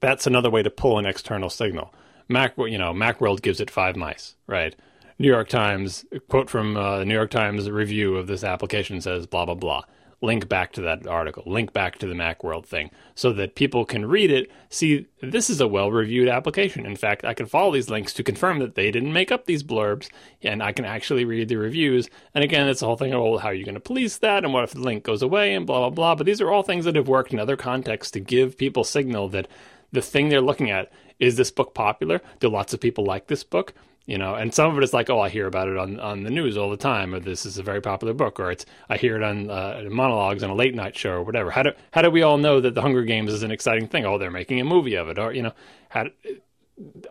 that's 0.00 0.26
another 0.26 0.50
way 0.50 0.62
to 0.62 0.70
pull 0.70 0.98
an 0.98 1.06
external 1.06 1.50
signal. 1.50 1.92
Mac, 2.28 2.54
you 2.58 2.78
know, 2.78 2.92
Macworld 2.92 3.42
gives 3.42 3.60
it 3.60 3.70
five 3.70 3.96
mice, 3.96 4.36
right? 4.46 4.76
New 5.18 5.28
York 5.28 5.48
Times 5.48 6.04
quote 6.28 6.48
from 6.48 6.76
uh, 6.76 7.02
New 7.04 7.14
York 7.14 7.30
Times 7.30 7.68
review 7.68 8.16
of 8.16 8.26
this 8.26 8.44
application 8.44 9.00
says 9.00 9.26
blah 9.26 9.44
blah 9.44 9.54
blah. 9.54 9.82
Link 10.20 10.48
back 10.48 10.72
to 10.72 10.80
that 10.80 11.06
article. 11.06 11.44
Link 11.46 11.72
back 11.72 11.96
to 11.98 12.06
the 12.08 12.14
Macworld 12.14 12.66
thing, 12.66 12.90
so 13.14 13.32
that 13.32 13.54
people 13.54 13.84
can 13.84 14.04
read 14.04 14.32
it. 14.32 14.50
See, 14.68 15.06
this 15.22 15.48
is 15.48 15.60
a 15.60 15.68
well-reviewed 15.68 16.28
application. 16.28 16.84
In 16.86 16.96
fact, 16.96 17.24
I 17.24 17.34
can 17.34 17.46
follow 17.46 17.72
these 17.72 17.88
links 17.88 18.12
to 18.14 18.24
confirm 18.24 18.58
that 18.58 18.74
they 18.74 18.90
didn't 18.90 19.12
make 19.12 19.30
up 19.30 19.46
these 19.46 19.62
blurbs, 19.62 20.08
and 20.42 20.60
I 20.60 20.72
can 20.72 20.84
actually 20.84 21.24
read 21.24 21.48
the 21.48 21.54
reviews. 21.54 22.10
And 22.34 22.42
again, 22.42 22.66
it's 22.68 22.80
the 22.80 22.86
whole 22.86 22.96
thing 22.96 23.12
of 23.12 23.22
well, 23.22 23.38
how 23.38 23.48
are 23.48 23.54
you 23.54 23.64
going 23.64 23.74
to 23.74 23.80
police 23.80 24.18
that, 24.18 24.42
and 24.42 24.52
what 24.52 24.64
if 24.64 24.72
the 24.72 24.80
link 24.80 25.04
goes 25.04 25.22
away, 25.22 25.54
and 25.54 25.64
blah 25.66 25.78
blah 25.78 25.90
blah. 25.90 26.14
But 26.16 26.26
these 26.26 26.40
are 26.40 26.50
all 26.50 26.64
things 26.64 26.84
that 26.84 26.96
have 26.96 27.06
worked 27.06 27.32
in 27.32 27.38
other 27.38 27.56
contexts 27.56 28.10
to 28.12 28.20
give 28.20 28.58
people 28.58 28.82
signal 28.82 29.28
that 29.28 29.46
the 29.92 30.02
thing 30.02 30.28
they're 30.28 30.40
looking 30.40 30.70
at 30.70 30.90
is 31.18 31.36
this 31.36 31.50
book 31.50 31.74
popular? 31.74 32.20
Do 32.40 32.48
lots 32.48 32.72
of 32.74 32.80
people 32.80 33.04
like 33.04 33.26
this 33.26 33.44
book? 33.44 33.74
You 34.06 34.16
know, 34.16 34.34
and 34.34 34.54
some 34.54 34.70
of 34.70 34.78
it 34.78 34.84
is 34.84 34.94
like, 34.94 35.10
oh, 35.10 35.20
I 35.20 35.28
hear 35.28 35.46
about 35.46 35.68
it 35.68 35.76
on, 35.76 36.00
on 36.00 36.22
the 36.22 36.30
news 36.30 36.56
all 36.56 36.70
the 36.70 36.78
time, 36.78 37.14
or 37.14 37.20
this 37.20 37.44
is 37.44 37.58
a 37.58 37.62
very 37.62 37.82
popular 37.82 38.14
book, 38.14 38.40
or 38.40 38.50
it's 38.50 38.64
I 38.88 38.96
hear 38.96 39.16
it 39.16 39.22
on 39.22 39.50
uh, 39.50 39.82
monologues 39.90 40.42
on 40.42 40.48
a 40.48 40.54
late 40.54 40.74
night 40.74 40.96
show, 40.96 41.10
or 41.10 41.22
whatever. 41.22 41.50
How 41.50 41.62
do 41.62 41.72
how 41.90 42.00
do 42.00 42.10
we 42.10 42.22
all 42.22 42.38
know 42.38 42.58
that 42.58 42.74
the 42.74 42.80
Hunger 42.80 43.02
Games 43.02 43.30
is 43.34 43.42
an 43.42 43.50
exciting 43.50 43.86
thing? 43.86 44.06
Oh, 44.06 44.16
they're 44.16 44.30
making 44.30 44.60
a 44.60 44.64
movie 44.64 44.94
of 44.94 45.08
it, 45.08 45.18
or 45.18 45.34
you 45.34 45.42
know, 45.42 45.52
how 45.90 46.06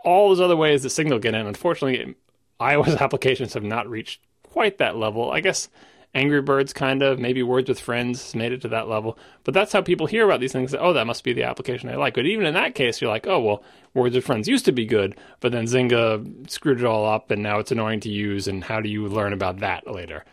all 0.03 0.29
those 0.29 0.41
other 0.41 0.55
ways 0.55 0.81
that 0.83 0.89
signal 0.89 1.19
get 1.19 1.35
in. 1.35 1.45
Unfortunately, 1.45 2.15
iOS 2.59 2.97
applications 2.99 3.53
have 3.53 3.63
not 3.63 3.87
reached 3.87 4.21
quite 4.41 4.79
that 4.79 4.97
level. 4.97 5.29
I 5.29 5.41
guess 5.41 5.69
Angry 6.18 6.41
Birds 6.41 6.73
kind 6.73 7.03
of, 7.03 7.19
maybe 7.19 7.44
Words 7.44 7.69
with 7.69 7.80
Friends 7.80 8.34
made 8.34 8.52
it 8.52 8.61
to 8.61 8.68
that 8.69 8.88
level. 8.88 9.19
But 9.44 9.53
that's 9.53 9.72
how 9.72 9.84
people 9.84 10.07
hear 10.07 10.26
about 10.26 10.39
these 10.39 10.52
things. 10.52 10.73
Oh, 10.73 10.91
that 10.94 11.06
must 11.06 11.23
be 11.23 11.31
the 11.31 11.44
application 11.44 11.89
I 11.89 11.95
like. 11.95 12.15
But 12.15 12.26
even 12.26 12.48
in 12.48 12.56
that 12.56 12.73
case, 12.73 12.99
you're 12.99 13.11
like, 13.11 13.27
oh, 13.27 13.39
well, 13.39 13.64
Words 13.94 14.15
with 14.15 14.26
Friends 14.26 14.48
used 14.48 14.65
to 14.65 14.72
be 14.72 14.85
good, 14.85 15.15
but 15.41 15.52
then 15.52 15.65
Zynga 15.65 16.49
screwed 16.49 16.80
it 16.80 16.85
all 16.85 17.06
up 17.06 17.30
and 17.30 17.44
now 17.44 17.60
it's 17.60 17.72
annoying 17.72 17.99
to 17.99 18.10
use. 18.10 18.48
And 18.48 18.64
how 18.64 18.81
do 18.81 18.89
you 18.89 19.07
learn 19.07 19.31
about 19.31 19.60
that 19.60 19.85
later? 19.85 20.26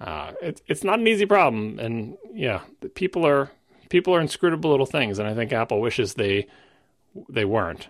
Uh, 0.00 0.32
it, 0.40 0.62
it's 0.66 0.82
not 0.82 0.98
an 0.98 1.06
easy 1.06 1.26
problem. 1.26 1.78
And 1.78 2.16
yeah, 2.32 2.62
people 2.94 3.26
are 3.26 3.50
people 3.90 4.14
are 4.14 4.20
inscrutable 4.20 4.70
little 4.70 4.86
things. 4.86 5.18
And 5.18 5.28
I 5.28 5.34
think 5.34 5.52
Apple 5.52 5.82
wishes 5.82 6.14
they 6.14 6.46
they 7.28 7.44
weren't. 7.44 7.88